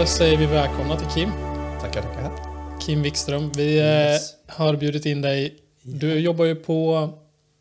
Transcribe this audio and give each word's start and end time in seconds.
Då 0.00 0.06
säger 0.06 0.36
vi 0.36 0.46
välkomna 0.46 0.96
till 0.96 1.08
Kim. 1.08 1.30
Tackar, 1.80 2.02
tackar. 2.02 2.30
Kim 2.80 3.02
Wikström. 3.02 3.52
Vi 3.56 3.74
Yes. 3.76 4.34
eh, 4.48 4.54
har 4.54 4.76
bjudit 4.76 5.06
in 5.06 5.22
dig. 5.22 5.56
Du 5.82 6.18
jobbar 6.18 6.44
ju 6.44 6.54
på 6.54 7.08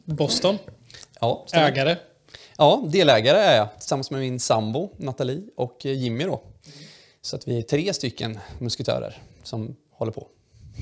Boston. 0.04 0.58
Ja, 1.22 1.44
stämmer. 1.48 1.68
Ägare. 1.68 1.96
ja, 2.58 2.84
delägare 2.88 3.38
är 3.38 3.58
jag 3.58 3.80
tillsammans 3.80 4.12
med 4.12 4.20
min 4.20 4.40
sambo 4.40 4.90
Nathalie 4.98 5.42
och 5.56 5.86
eh, 5.86 5.92
Jimmy 5.92 6.24
då. 6.24 6.42
Så 7.22 7.36
att 7.36 7.48
vi 7.48 7.58
är 7.58 7.62
tre 7.62 7.94
stycken 7.94 8.40
musketörer 8.60 9.22
som 9.44 9.76
håller 9.92 10.12
på. 10.12 10.28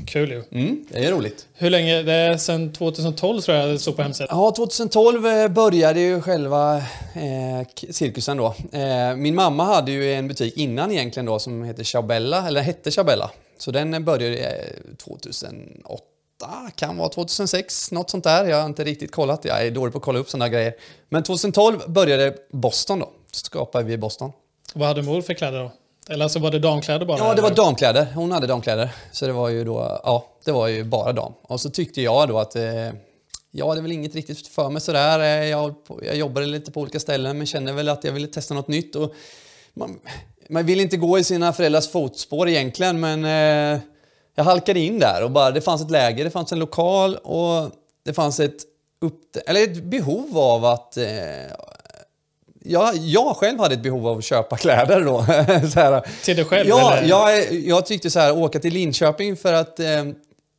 Kul 0.05 0.32
ju. 0.32 0.43
Mm, 0.52 0.86
det 0.89 1.06
är 1.06 1.11
roligt. 1.11 1.47
Hur 1.54 1.70
länge? 1.70 2.04
Det 2.04 2.14
är 2.14 2.38
sedan 2.38 2.74
2012 2.74 3.42
tror 3.42 3.57
jag 3.57 3.70
det 3.70 3.79
stod 3.79 3.96
på 3.96 4.02
hemsidan. 4.02 4.28
Ja, 4.32 4.54
2012 4.56 5.25
eh, 5.25 5.48
började 5.48 6.00
ju 6.00 6.21
själva 6.21 6.78
eh, 6.78 7.68
cirkusen 7.89 8.38
då. 8.38 8.56
Eh, 8.71 9.15
min 9.15 9.36
mamma 9.36 9.64
hade 9.64 9.92
ju 9.92 10.14
en 10.14 10.28
butik 10.28 10.57
innan 10.57 10.92
egentligen 10.92 11.25
då 11.25 11.39
som 11.39 11.64
heter 11.64 11.84
Chabella, 11.84 12.48
eller 12.48 12.62
hette 12.62 12.92
Chabella. 12.92 13.32
Så 13.57 13.71
den 13.71 14.06
började 14.06 14.38
eh, 14.38 14.96
2008, 15.04 16.04
kan 16.76 16.98
vara 16.98 17.10
2006, 17.10 17.92
något 17.92 18.10
sånt 18.10 18.23
där. 18.23 18.46
Jag 18.46 18.57
har 18.57 18.65
inte 18.65 18.84
riktigt 18.84 19.12
kollat, 19.12 19.46
jag 19.46 19.65
är 19.65 19.71
dålig 19.71 19.93
på 19.93 19.98
att 19.98 20.04
kolla 20.04 20.20
upp 20.20 20.29
sådana 20.29 20.50
grejer. 20.50 20.73
Men 21.10 21.23
2012 21.23 21.79
började 21.87 22.36
Boston 22.51 23.00
då, 23.00 23.10
skapade 23.32 23.86
vi 23.86 23.98
Boston. 23.98 24.32
Vad 24.73 24.87
hade 24.87 25.01
mor 25.01 25.21
för 25.21 25.34
kläder 25.34 25.60
då? 25.60 25.71
Eller 26.11 26.25
alltså 26.25 26.39
var 26.39 26.51
det 26.51 26.60
damkläder 26.60 27.06
bara? 27.06 27.18
Ja, 27.18 27.33
det 27.33 27.42
var 27.42 27.51
damkläder. 27.51 28.07
Hon 28.15 28.32
hade 28.32 28.47
damkläder. 28.47 28.89
Så 29.11 29.25
det 29.28 29.33
var 29.33 29.50
ju 29.50 29.64
då, 29.64 30.00
ja, 30.04 30.25
det 30.46 30.51
var 30.51 30.68
ju 30.68 30.84
bara 30.84 31.14
dam. 31.14 31.34
Och 31.43 31.61
så 31.61 31.70
tyckte 31.70 32.02
jag 32.02 32.28
då 32.30 32.40
att 32.40 32.56
eh, 32.56 32.64
jag 33.52 33.67
hade 33.70 33.81
väl 33.81 33.92
inget 33.92 34.16
riktigt 34.16 34.48
för 34.48 34.70
mig 34.70 34.82
sådär. 34.82 35.20
Eh, 35.20 35.50
Jag, 35.50 35.76
jag 36.02 36.16
jobbade 36.16 36.45
lite 36.45 36.72
på 36.72 36.82
olika 36.82 37.00
ställen 37.00 37.38
men 37.38 37.48
kände 37.48 37.73
väl 37.73 37.89
att 37.89 38.04
jag 38.04 38.12
ville 38.12 38.28
testa 38.28 38.54
något 38.54 38.67
nytt. 38.67 38.95
Och 38.95 39.14
man, 39.73 40.00
man 40.50 40.66
vill 40.66 40.80
inte 40.80 40.98
gå 40.98 41.20
i 41.20 41.23
sina 41.23 41.54
föräldrars 41.54 41.89
fotspår 41.89 42.50
egentligen 42.50 43.00
men 43.00 43.26
eh, 43.26 43.80
jag 44.36 44.44
halkade 44.44 44.80
in 44.80 45.00
där 45.00 45.23
och 45.23 45.32
bara, 45.32 45.52
det 45.52 45.62
fanns 45.62 45.82
ett 45.82 45.92
läger, 45.92 46.23
det 46.23 46.32
fanns 46.32 46.52
en 46.52 46.59
lokal 46.59 47.16
och 47.16 47.72
det 48.06 48.14
fanns 48.14 48.39
ett, 48.39 48.58
upp, 49.02 49.38
eller 49.48 49.64
ett 49.64 49.84
behov 49.84 50.38
av 50.38 50.66
att 50.66 50.98
eh, 50.98 51.06
jag, 52.64 52.98
jag 52.98 53.36
själv 53.36 53.59
hade 53.59 53.73
ett 53.73 53.84
behov 53.84 54.08
av 54.08 54.17
att 54.17 54.23
köpa 54.23 54.58
kläder 54.58 55.02
då. 55.02 55.26
så 55.73 55.80
här. 55.80 56.23
Till 56.23 56.36
dig 56.36 56.45
själv? 56.45 56.70
Ja, 56.70 56.94
eller? 56.94 57.09
jag, 57.09 57.54
jag 57.54 57.86
tyckte 57.86 58.09
så 58.09 58.20
här, 58.20 58.38
åka 58.38 58.59
till 58.59 58.73
Linköping 58.73 59.36
för 59.36 59.54
att 59.54 59.80
eh, 59.80 60.06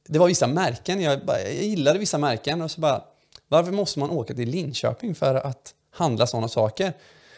det 0.08 0.18
var 0.18 0.26
vissa 0.26 0.46
märken. 0.46 1.00
Jag, 1.00 1.24
bara, 1.24 1.40
jag 1.40 1.52
gillade 1.52 1.98
vissa 1.98 2.18
märken 2.18 2.62
och 2.62 2.70
så 2.70 2.80
bara, 2.80 3.02
varför 3.48 3.72
måste 3.72 3.98
man 3.98 4.10
åka 4.10 4.34
till 4.34 4.48
Linköping 4.48 5.14
för 5.14 5.34
att 5.34 5.74
handla 5.90 6.26
sådana 6.26 6.48
saker? 6.48 6.92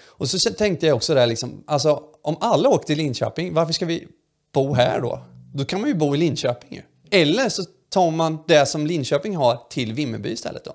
Och 0.06 0.28
så 0.28 0.50
tänkte 0.50 0.86
jag 0.86 0.96
också 0.96 1.14
där 1.14 1.26
liksom, 1.26 1.64
alltså 1.66 2.02
om 2.22 2.36
alla 2.40 2.68
åker 2.68 2.86
till 2.86 2.96
Linköping, 2.96 3.54
varför 3.54 3.72
ska 3.72 3.86
vi 3.86 4.08
bo 4.52 4.74
här 4.74 5.00
då? 5.00 5.24
Då 5.54 5.64
kan 5.64 5.80
man 5.80 5.88
ju 5.88 5.94
bo 5.94 6.14
i 6.14 6.18
Linköping 6.18 6.74
ju. 6.74 6.82
Eller 7.20 7.48
så 7.48 7.62
tar 7.88 8.10
man 8.10 8.38
det 8.46 8.66
som 8.66 8.86
Linköping 8.86 9.36
har 9.36 9.60
till 9.70 9.92
Vimmerby 9.92 10.30
istället 10.30 10.64
då. 10.64 10.72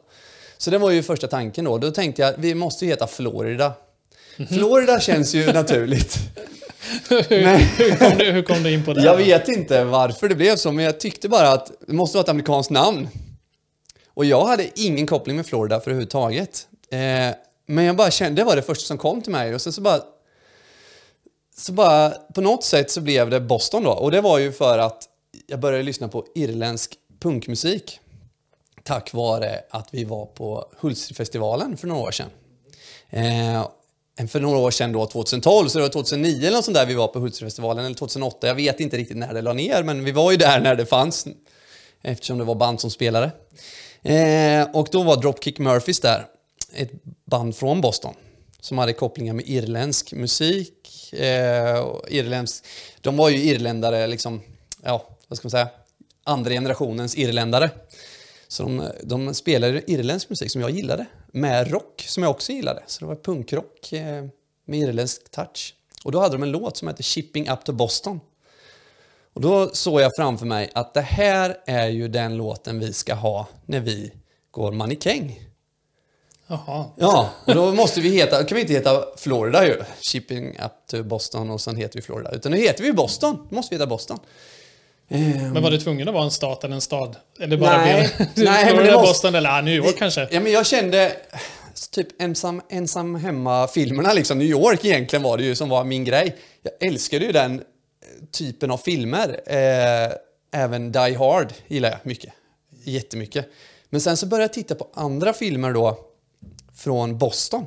Så 0.61 0.71
det 0.71 0.77
var 0.77 0.91
ju 0.91 1.03
första 1.03 1.27
tanken 1.27 1.65
då. 1.65 1.77
Då 1.77 1.91
tänkte 1.91 2.21
jag, 2.21 2.33
vi 2.37 2.55
måste 2.55 2.85
ju 2.85 2.91
heta 2.91 3.07
Florida. 3.07 3.73
Florida 4.49 4.99
känns 4.99 5.33
ju 5.33 5.53
naturligt. 5.53 6.17
hur, 7.09 7.97
kom 7.97 8.17
du, 8.17 8.31
hur 8.31 8.41
kom 8.41 8.63
du 8.63 8.73
in 8.73 8.85
på 8.85 8.93
det? 8.93 9.03
Jag 9.03 9.17
vet 9.17 9.47
inte 9.47 9.83
varför 9.83 10.29
det 10.29 10.35
blev 10.35 10.55
så, 10.55 10.71
men 10.71 10.85
jag 10.85 10.99
tyckte 10.99 11.29
bara 11.29 11.51
att 11.51 11.71
det 11.87 11.93
måste 11.93 12.17
vara 12.17 12.23
ett 12.23 12.29
amerikanskt 12.29 12.71
namn. 12.71 13.07
Och 14.13 14.25
jag 14.25 14.45
hade 14.45 14.67
ingen 14.75 15.07
koppling 15.07 15.35
med 15.35 15.45
Florida 15.45 15.79
för 15.79 15.91
överhuvudtaget. 15.91 16.67
Eh, 16.91 16.99
men 17.65 17.85
jag 17.85 17.95
bara 17.95 18.11
kände, 18.11 18.41
det 18.41 18.45
var 18.45 18.55
det 18.55 18.61
första 18.61 18.85
som 18.85 18.97
kom 18.97 19.21
till 19.21 19.31
mig. 19.31 19.55
Och 19.55 19.61
sen 19.61 19.73
så 19.73 19.81
bara... 19.81 20.01
Så 21.57 21.71
bara, 21.71 22.09
på 22.09 22.41
något 22.41 22.63
sätt 22.63 22.91
så 22.91 23.01
blev 23.01 23.29
det 23.29 23.39
Boston 23.39 23.83
då. 23.83 23.91
Och 23.91 24.11
det 24.11 24.21
var 24.21 24.39
ju 24.39 24.51
för 24.51 24.79
att 24.79 25.03
jag 25.47 25.59
började 25.59 25.83
lyssna 25.83 26.07
på 26.07 26.25
irländsk 26.35 26.95
punkmusik. 27.19 27.99
Tack 28.89 29.13
vare 29.13 29.61
att 29.69 29.87
vi 29.91 30.03
var 30.03 30.25
på 30.25 30.67
Hultsfredsfestivalen 30.79 31.77
för 31.77 31.87
några 31.87 32.01
år 32.01 32.11
sedan. 32.11 32.29
Eh, 33.09 34.27
för 34.27 34.39
några 34.39 34.57
år 34.57 34.71
sedan 34.71 34.91
då, 34.91 35.05
2012, 35.05 35.67
så 35.67 35.77
det 35.77 35.81
var 35.81 35.89
2009 35.89 36.47
eller 36.47 36.51
något 36.51 36.65
sånt 36.65 36.77
där 36.77 36.85
vi 36.85 36.93
var 36.93 37.07
på 37.07 37.19
Hultsfredsfestivalen, 37.19 37.85
eller 37.85 37.95
2008, 37.95 38.47
jag 38.47 38.55
vet 38.55 38.79
inte 38.79 38.97
riktigt 38.97 39.17
när 39.17 39.33
det 39.33 39.41
la 39.41 39.53
ner, 39.53 39.83
men 39.83 40.05
vi 40.05 40.11
var 40.11 40.31
ju 40.31 40.37
där 40.37 40.59
när 40.59 40.75
det 40.75 40.85
fanns, 40.85 41.27
eftersom 42.01 42.37
det 42.37 42.43
var 42.43 42.55
band 42.55 42.81
som 42.81 42.91
spelade. 42.91 43.31
Eh, 44.01 44.67
och 44.73 44.87
då 44.91 45.03
var 45.03 45.21
Dropkick 45.21 45.59
Murphys 45.59 45.99
där, 45.99 46.25
ett 46.73 46.91
band 47.25 47.55
från 47.55 47.81
Boston, 47.81 48.13
som 48.61 48.77
hade 48.77 48.93
kopplingar 48.93 49.33
med 49.33 49.47
irländsk 49.47 50.13
musik. 50.13 51.13
Eh, 51.13 51.79
och 51.79 52.09
irländsk, 52.09 52.63
de 53.01 53.17
var 53.17 53.29
ju 53.29 53.37
irländare, 53.37 54.07
liksom, 54.07 54.41
ja, 54.83 55.07
vad 55.27 55.37
ska 55.37 55.45
man 55.45 55.51
säga, 55.51 55.67
andra 56.23 56.51
generationens 56.51 57.17
irländare. 57.17 57.69
Så 58.51 58.63
de, 58.63 58.91
de 59.03 59.33
spelade 59.33 59.91
irländsk 59.91 60.29
musik 60.29 60.51
som 60.51 60.61
jag 60.61 60.71
gillade, 60.71 61.05
med 61.31 61.71
rock 61.71 62.05
som 62.07 62.23
jag 62.23 62.29
också 62.29 62.51
gillade. 62.51 62.83
Så 62.87 62.99
det 62.99 63.05
var 63.05 63.15
punkrock 63.15 63.93
eh, 63.93 64.25
med 64.65 64.79
irländsk 64.79 65.31
touch. 65.31 65.75
Och 66.03 66.11
då 66.11 66.19
hade 66.19 66.35
de 66.35 66.43
en 66.43 66.51
låt 66.51 66.77
som 66.77 66.87
hette 66.87 67.03
Shipping 67.03 67.49
Up 67.49 67.63
to 67.63 67.71
Boston. 67.71 68.19
Och 69.33 69.41
då 69.41 69.69
såg 69.73 70.01
jag 70.01 70.11
framför 70.15 70.45
mig 70.45 70.69
att 70.73 70.93
det 70.93 71.01
här 71.01 71.57
är 71.65 71.87
ju 71.87 72.07
den 72.07 72.37
låten 72.37 72.79
vi 72.79 72.93
ska 72.93 73.13
ha 73.13 73.47
när 73.65 73.79
vi 73.79 74.11
går 74.51 74.71
mannekäng. 74.71 75.49
Jaha. 76.47 76.85
Ja, 76.95 77.29
och 77.45 77.55
då 77.55 77.73
måste 77.73 78.01
vi 78.01 78.09
heta, 78.09 78.43
kan 78.43 78.55
vi 78.55 78.61
inte 78.61 78.73
heta 78.73 79.05
Florida 79.17 79.65
ju. 79.65 79.83
Shipping 80.01 80.49
Up 80.49 80.71
to 80.87 81.03
Boston 81.03 81.49
och 81.49 81.61
sen 81.61 81.75
heter 81.75 81.95
vi 81.95 82.01
Florida. 82.01 82.31
Utan 82.31 82.51
nu 82.51 82.57
heter 82.57 82.83
vi 82.83 82.93
Boston. 82.93 83.47
Då 83.49 83.55
måste 83.55 83.75
vi 83.75 83.79
heta 83.79 83.89
Boston. 83.89 84.19
Ehm, 85.09 85.53
Men 85.53 85.63
var 85.63 85.71
det 85.71 85.79
tvungen 85.79 86.07
att 86.07 86.13
vara 86.13 86.23
en 86.23 86.31
stat 86.31 86.63
eller 86.63 86.75
en 86.75 86.81
stad? 86.81 87.15
Eller 87.39 87.57
bara 87.57 87.77
Nej. 87.77 88.09
blev- 88.17 88.27
Nej, 88.45 88.65
men 88.75 88.85
det 88.85 88.91
måste- 88.93 89.07
Boston 89.07 89.35
eller 89.35 89.61
New 89.61 89.73
York 89.73 89.97
kanske? 89.97 90.27
Ja, 90.31 90.39
men 90.39 90.51
jag 90.51 90.65
kände 90.65 91.13
typ 91.91 92.21
ensam, 92.21 92.61
ensam 92.69 93.15
hemma-filmerna, 93.15 94.13
liksom. 94.13 94.37
New 94.37 94.47
York 94.47 94.85
egentligen 94.85 95.23
var 95.23 95.37
det 95.37 95.43
ju 95.43 95.55
som 95.55 95.69
var 95.69 95.83
min 95.83 96.03
grej. 96.05 96.35
Jag 96.63 96.87
älskade 96.89 97.25
ju 97.25 97.31
den 97.31 97.59
eh, 97.59 97.65
typen 98.31 98.71
av 98.71 98.77
filmer. 98.77 99.39
Eh, 99.45 100.11
även 100.61 100.91
Die 100.91 101.15
Hard 101.15 101.53
gillar 101.67 101.89
jag 101.89 101.99
mycket. 102.03 102.33
Jättemycket. 102.83 103.49
Men 103.89 104.01
sen 104.01 104.17
så 104.17 104.25
började 104.25 104.43
jag 104.43 104.53
titta 104.53 104.75
på 104.75 104.87
andra 104.93 105.33
filmer 105.33 105.73
då 105.73 105.99
från 106.75 107.17
Boston. 107.17 107.65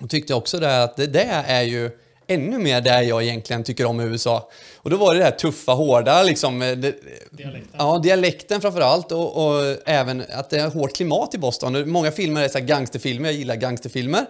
Och 0.00 0.10
tyckte 0.10 0.34
också 0.34 0.58
det 0.58 0.82
att 0.82 0.96
det 0.96 1.06
där 1.06 1.44
är 1.46 1.62
ju 1.62 1.90
ännu 2.30 2.58
mer 2.58 2.80
där 2.80 3.02
jag 3.02 3.22
egentligen 3.22 3.64
tycker 3.64 3.84
om 3.84 4.00
USA. 4.00 4.50
Och 4.76 4.90
då 4.90 4.96
var 4.96 5.14
det 5.14 5.20
det 5.20 5.24
här 5.24 5.30
tuffa, 5.32 5.72
hårda 5.72 6.22
liksom. 6.22 6.62
eh, 6.62 6.76
Det, 6.76 6.94
Dialekten. 7.30 7.70
Ja, 7.78 7.98
dialekten 8.02 8.60
framför 8.60 8.80
allt 8.80 9.12
och, 9.12 9.46
och 9.46 9.76
även 9.84 10.24
att 10.32 10.50
det 10.50 10.58
är 10.60 10.70
hårt 10.70 10.92
klimat 10.96 11.34
i 11.34 11.38
Boston. 11.38 11.90
Många 11.90 12.10
filmer 12.10 12.42
är 12.42 12.48
så 12.48 12.58
gangsterfilmer, 12.60 13.28
jag 13.28 13.38
gillar 13.38 13.56
gangsterfilmer. 13.56 14.26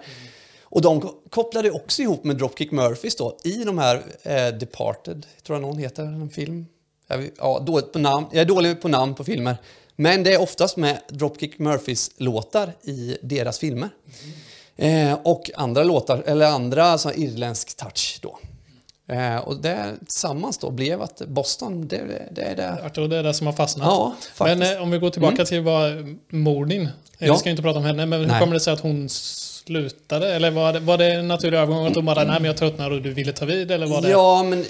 Och 0.63 0.83
de 0.83 1.01
ko- 1.01 1.15
kopplade 1.31 1.71
också 1.71 2.03
ihop 2.03 2.25
med 2.25 2.37
Dropkick 2.37 2.71
Murphys 2.71 3.17
då 3.17 3.37
i 3.45 3.65
de 3.65 3.79
här 3.79 4.03
eh, 4.23 4.47
Departed, 4.59 5.27
tror 5.47 5.57
jag 5.59 5.63
någon 5.63 5.79
heter, 5.79 6.03
en 6.03 6.31
film. 6.31 6.67
Jag, 7.09 7.31
ja, 7.39 7.63
dåligt 7.67 7.93
på 7.93 7.99
namn. 7.99 8.27
jag 8.33 8.41
är 8.41 8.45
dålig 8.45 8.83
på 8.83 8.89
namn 8.89 9.15
på 9.15 9.25
filmer. 9.25 9.57
Men 9.97 10.23
det 10.23 10.33
är 10.35 10.41
oftast 10.41 10.77
med 10.77 11.01
Dropkick 11.09 11.59
Murphys 11.59 12.11
låtar 12.17 12.73
i 12.83 13.17
deras 13.23 13.59
filmer. 13.59 13.89
Eh, 14.81 15.19
och 15.25 15.51
andra 15.55 15.83
låtar, 15.83 16.23
eller 16.27 16.47
andra 16.47 16.99
så 16.99 17.13
irländsk 17.13 17.77
touch 17.77 18.19
då. 18.23 18.39
Eh, 19.15 19.37
och 19.37 19.57
det 19.57 19.95
tillsammans 19.99 20.59
då 20.59 20.71
blev 20.71 21.03
att 21.03 21.23
Boston, 21.27 21.89
det, 21.89 21.97
det, 21.97 22.29
det 22.31 22.43
är 22.43 22.57
det. 22.57 22.85
Arthur, 22.85 23.09
det 23.09 23.17
är 23.17 23.23
det 23.23 23.35
som 23.35 23.47
har 23.47 23.55
fastnat. 23.55 23.87
Ja. 23.87 24.15
Men 24.39 24.63
eh, 24.63 24.83
om 24.83 24.91
vi 24.91 24.99
går 24.99 25.11
tillbaka 25.11 25.45
till 25.45 25.61
vad 25.61 26.17
mor 26.33 26.67
din, 26.67 26.83
eh, 26.83 26.89
Ja. 27.19 27.33
vi 27.33 27.39
ska 27.39 27.49
ju 27.49 27.51
inte 27.51 27.63
prata 27.63 27.79
om 27.79 27.85
henne, 27.85 28.07
men 28.07 28.21
hur 28.21 28.27
Nej. 28.27 28.41
kommer 28.41 28.55
det 28.55 28.61
sig 28.61 28.73
att 28.73 28.81
hon 28.81 29.09
slutade? 29.09 30.35
Eller 30.35 30.51
var 30.51 30.73
det, 30.73 30.81
var 30.81 30.99
det 30.99 31.13
en 31.13 31.29
naturlig 31.29 31.59
övergång 31.59 31.87
att 31.87 31.95
hon 31.95 32.05
bara, 32.05 32.25
nej 32.25 32.35
men 32.41 32.45
jag 32.45 32.57
tröttnar 32.57 32.91
och 32.91 33.03
du 33.03 33.13
ville 33.13 33.33
ta 33.33 33.45
vid? 33.45 33.71
Eller 33.71 33.87
var 33.87 34.03
det... 34.03 34.11
Ja, 34.11 34.43
men 34.43 34.65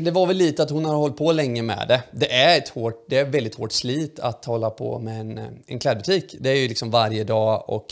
det 0.00 0.10
var 0.10 0.26
väl 0.26 0.36
lite 0.36 0.62
att 0.62 0.70
hon 0.70 0.84
har 0.84 0.94
hållit 0.94 1.16
på 1.16 1.32
länge 1.32 1.62
med 1.62 1.88
det. 1.88 2.02
Det 2.12 2.32
är 2.32 2.58
ett 2.58 2.68
hårt, 2.68 3.04
det 3.08 3.18
är 3.18 3.24
väldigt 3.24 3.54
hårt 3.54 3.72
slit 3.72 4.20
att 4.20 4.44
hålla 4.44 4.70
på 4.70 4.98
med 4.98 5.20
en, 5.20 5.40
en 5.66 5.78
klädbutik. 5.78 6.34
Det 6.40 6.50
är 6.50 6.56
ju 6.56 6.68
liksom 6.68 6.90
varje 6.90 7.24
dag 7.24 7.64
och 7.70 7.86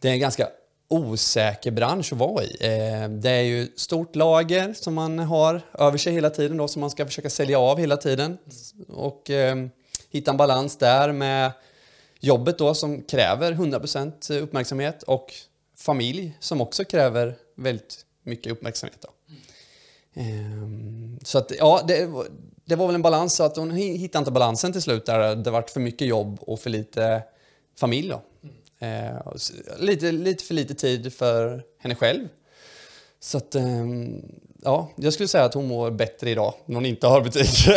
det 0.00 0.08
är 0.08 0.12
en 0.12 0.20
ganska 0.20 0.48
osäker 0.92 1.70
bransch 1.70 2.12
att 2.12 2.18
vara 2.18 2.44
i. 2.44 2.56
Eh, 2.60 3.08
det 3.08 3.30
är 3.30 3.42
ju 3.42 3.68
stort 3.76 4.16
lager 4.16 4.72
som 4.74 4.94
man 4.94 5.18
har 5.18 5.60
över 5.78 5.98
sig 5.98 6.12
hela 6.12 6.30
tiden 6.30 6.56
då, 6.56 6.68
som 6.68 6.80
man 6.80 6.90
ska 6.90 7.06
försöka 7.06 7.30
sälja 7.30 7.58
av 7.58 7.78
hela 7.78 7.96
tiden. 7.96 8.38
Och 8.88 9.30
eh, 9.30 9.56
hitta 10.10 10.30
en 10.30 10.36
balans 10.36 10.76
där 10.76 11.12
med 11.12 11.52
jobbet 12.20 12.58
då 12.58 12.74
som 12.74 13.02
kräver 13.02 13.52
100% 13.52 14.38
uppmärksamhet 14.40 15.02
och 15.02 15.34
familj 15.76 16.36
som 16.40 16.60
också 16.60 16.84
kräver 16.84 17.36
väldigt 17.56 18.06
mycket 18.24 18.52
uppmärksamhet. 18.52 18.98
Då. 19.00 19.08
Ehm, 20.14 21.18
så 21.24 21.38
att, 21.38 21.52
ja, 21.58 21.80
det, 21.88 22.06
var- 22.06 22.26
det 22.64 22.76
var 22.76 22.86
väl 22.86 22.94
en 22.94 23.02
balans, 23.02 23.34
så 23.34 23.42
att 23.44 23.56
hon 23.56 23.70
hittade 23.70 24.20
inte 24.22 24.30
balansen 24.30 24.72
till 24.72 24.82
slut 24.82 25.06
där. 25.06 25.36
Det 25.36 25.50
vart 25.50 25.70
för 25.70 25.80
mycket 25.80 26.06
jobb 26.08 26.38
och 26.40 26.60
för 26.60 26.70
lite 26.70 27.22
familj 27.80 28.08
då. 28.08 28.22
Eh, 28.82 29.32
lite, 29.78 30.12
lite 30.12 30.44
för 30.44 30.54
lite 30.54 30.74
tid 30.74 31.12
för 31.12 31.62
henne 31.78 31.94
själv. 31.94 32.28
Så 33.20 33.38
att, 33.38 33.54
ehm, 33.54 34.22
ja, 34.62 34.90
jag 34.96 35.12
skulle 35.12 35.28
säga 35.28 35.44
att 35.44 35.54
hon 35.54 35.68
mår 35.68 35.90
bättre 35.90 36.30
idag 36.30 36.54
när 36.66 36.74
hon 36.74 36.86
inte 36.86 37.06
har 37.06 37.20
butik. 37.20 37.68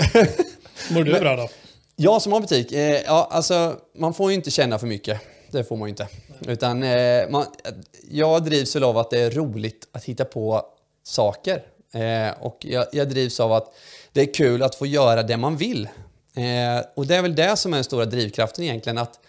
Mår 0.91 1.03
du 1.03 1.19
bra 1.19 1.35
då? 1.35 1.49
Jag 1.95 2.21
som 2.21 2.33
har 2.33 2.39
butik, 2.39 2.71
eh, 2.71 3.01
ja 3.05 3.27
alltså 3.31 3.75
man 3.95 4.13
får 4.13 4.31
ju 4.31 4.35
inte 4.35 4.51
känna 4.51 4.79
för 4.79 4.87
mycket. 4.87 5.21
Det 5.51 5.63
får 5.63 5.75
man 5.77 5.87
ju 5.87 5.89
inte. 5.89 6.07
Utan 6.47 6.83
eh, 6.83 7.29
man, 7.29 7.45
jag 8.09 8.45
drivs 8.45 8.75
väl 8.75 8.83
av 8.83 8.97
att 8.97 9.09
det 9.09 9.19
är 9.19 9.31
roligt 9.31 9.87
att 9.91 10.03
hitta 10.03 10.25
på 10.25 10.65
saker. 11.03 11.63
Eh, 11.93 12.41
och 12.41 12.57
jag, 12.59 12.85
jag 12.91 13.09
drivs 13.09 13.39
av 13.39 13.53
att 13.53 13.75
det 14.13 14.21
är 14.21 14.33
kul 14.33 14.63
att 14.63 14.75
få 14.75 14.85
göra 14.85 15.23
det 15.23 15.37
man 15.37 15.57
vill. 15.57 15.89
Eh, 16.35 16.85
och 16.95 17.07
det 17.07 17.15
är 17.15 17.21
väl 17.21 17.35
det 17.35 17.57
som 17.57 17.73
är 17.73 17.77
den 17.77 17.83
stora 17.83 18.05
drivkraften 18.05 18.63
egentligen. 18.63 18.97
Att 18.97 19.19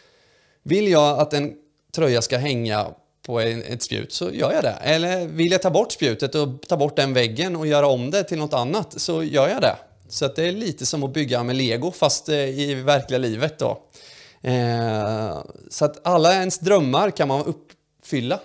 vill 0.63 0.89
jag 0.89 1.19
att 1.19 1.33
en 1.33 1.55
tröja 1.97 2.23
ska 2.23 2.39
hänga 2.39 2.87
på 3.27 3.41
en, 3.41 3.63
ett 3.63 3.83
spjut 3.83 4.13
så 4.13 4.31
gör 4.31 4.53
jag 4.53 4.63
det. 4.63 4.79
Eller 4.83 5.27
vill 5.27 5.53
jag 5.53 5.63
ta 5.63 5.71
bort 5.71 5.93
spjutet 5.93 6.35
och 6.35 6.49
ta 6.69 6.77
bort 6.77 6.97
den 6.97 7.15
väggen 7.15 7.57
och 7.57 7.67
göra 7.67 7.87
om 7.87 8.11
det 8.11 8.25
till 8.25 8.39
något 8.39 8.55
annat 8.55 9.01
så 9.01 9.23
gör 9.23 9.49
jag 9.49 9.61
det. 9.61 9.77
Så 10.09 10.25
att 10.25 10.37
det 10.37 10.49
är 10.49 10.53
lite 10.53 10.87
som 10.87 11.03
att 11.03 11.13
bygga 11.13 11.43
med 11.43 11.57
lego 11.57 11.91
fast 11.91 12.29
eh, 12.29 12.37
i 12.39 12.75
verkliga 12.75 13.19
livet 13.19 13.59
då. 13.59 13.79
Eh, 14.43 15.39
så 15.71 15.85
att 15.85 16.07
alla 16.07 16.35
ens 16.35 16.59
drömmar 16.59 17.11
kan 17.11 17.29
man 17.29 17.45
uppfylla. 17.45 18.41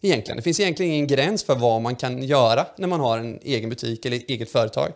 Egentligen. 0.00 0.36
Det 0.36 0.42
finns 0.42 0.60
egentligen 0.60 0.92
ingen 0.92 1.06
gräns 1.06 1.44
för 1.44 1.54
vad 1.54 1.82
man 1.82 1.96
kan 1.96 2.22
göra 2.22 2.66
när 2.76 2.88
man 2.88 3.00
har 3.00 3.18
en 3.18 3.38
egen 3.42 3.70
butik 3.70 4.06
eller 4.06 4.22
eget 4.28 4.50
företag. 4.50 4.92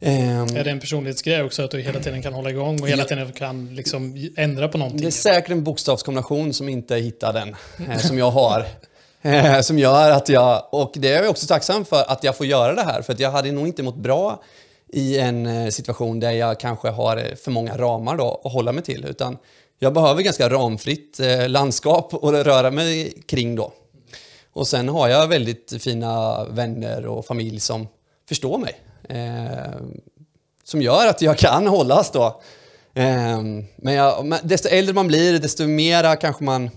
Ehm, 0.00 0.56
är 0.56 0.64
det 0.64 0.70
en 0.70 0.80
personlighetsgrej 0.80 1.42
också 1.42 1.62
att 1.62 1.70
du 1.70 1.80
hela 1.80 2.00
tiden 2.00 2.22
kan 2.22 2.32
hålla 2.32 2.50
igång 2.50 2.82
och 2.82 2.88
hela 2.88 3.04
tiden 3.04 3.32
kan 3.32 3.74
liksom 3.74 4.30
ändra 4.36 4.68
på 4.68 4.78
någonting? 4.78 5.00
Det 5.00 5.06
är 5.06 5.10
säkert 5.10 5.50
en 5.50 5.64
bokstavskombination 5.64 6.52
som 6.52 6.68
inte 6.68 6.96
hittar 6.96 7.32
den, 7.32 7.56
eh, 7.88 7.98
som 7.98 8.18
jag 8.18 8.30
har. 8.30 8.66
Eh, 9.22 9.60
som 9.60 9.78
gör 9.78 10.10
att 10.10 10.28
jag, 10.28 10.68
och 10.70 10.92
det 10.94 11.12
är 11.12 11.22
jag 11.22 11.30
också 11.30 11.46
tacksam 11.46 11.84
för 11.84 12.04
att 12.12 12.24
jag 12.24 12.36
får 12.36 12.46
göra 12.46 12.74
det 12.74 12.82
här, 12.82 13.02
för 13.02 13.12
att 13.12 13.20
jag 13.20 13.30
hade 13.30 13.52
nog 13.52 13.66
inte 13.66 13.82
mått 13.82 13.96
bra 13.96 14.42
i 14.88 15.18
en 15.18 15.46
eh, 15.46 15.68
situation 15.68 16.20
där 16.20 16.30
jag 16.30 16.60
kanske 16.60 16.88
har 16.88 17.36
för 17.36 17.50
många 17.50 17.76
ramar 17.76 18.16
då 18.16 18.40
att 18.44 18.52
hålla 18.52 18.72
mig 18.72 18.84
till, 18.84 19.04
utan 19.04 19.38
jag 19.78 19.92
behöver 19.92 20.22
ganska 20.22 20.48
ramfritt 20.48 21.20
landskap 21.46 22.14
att 22.14 22.46
röra 22.46 22.70
mig 22.70 23.12
kring 23.26 23.56
då. 23.56 23.72
Och 24.52 24.66
sen 24.66 24.88
har 24.88 25.08
jag 25.08 25.28
väldigt 25.28 25.82
fina 25.82 26.44
vänner 26.44 27.06
och 27.06 27.26
familj 27.26 27.60
som 27.60 27.88
förstår 28.28 28.58
mig 28.58 28.74
eh, 29.08 29.80
som 30.64 30.82
gör 30.82 31.06
att 31.06 31.22
jag 31.22 31.38
kan 31.38 31.66
hållas 31.66 32.10
då. 32.10 32.42
Eh, 32.94 33.42
men, 33.76 33.94
jag, 33.94 34.26
men 34.26 34.38
desto 34.42 34.68
äldre 34.68 34.94
man 34.94 35.06
blir, 35.06 35.38
desto 35.38 35.66
mera 35.66 36.16
kanske 36.16 36.44
man 36.44 36.70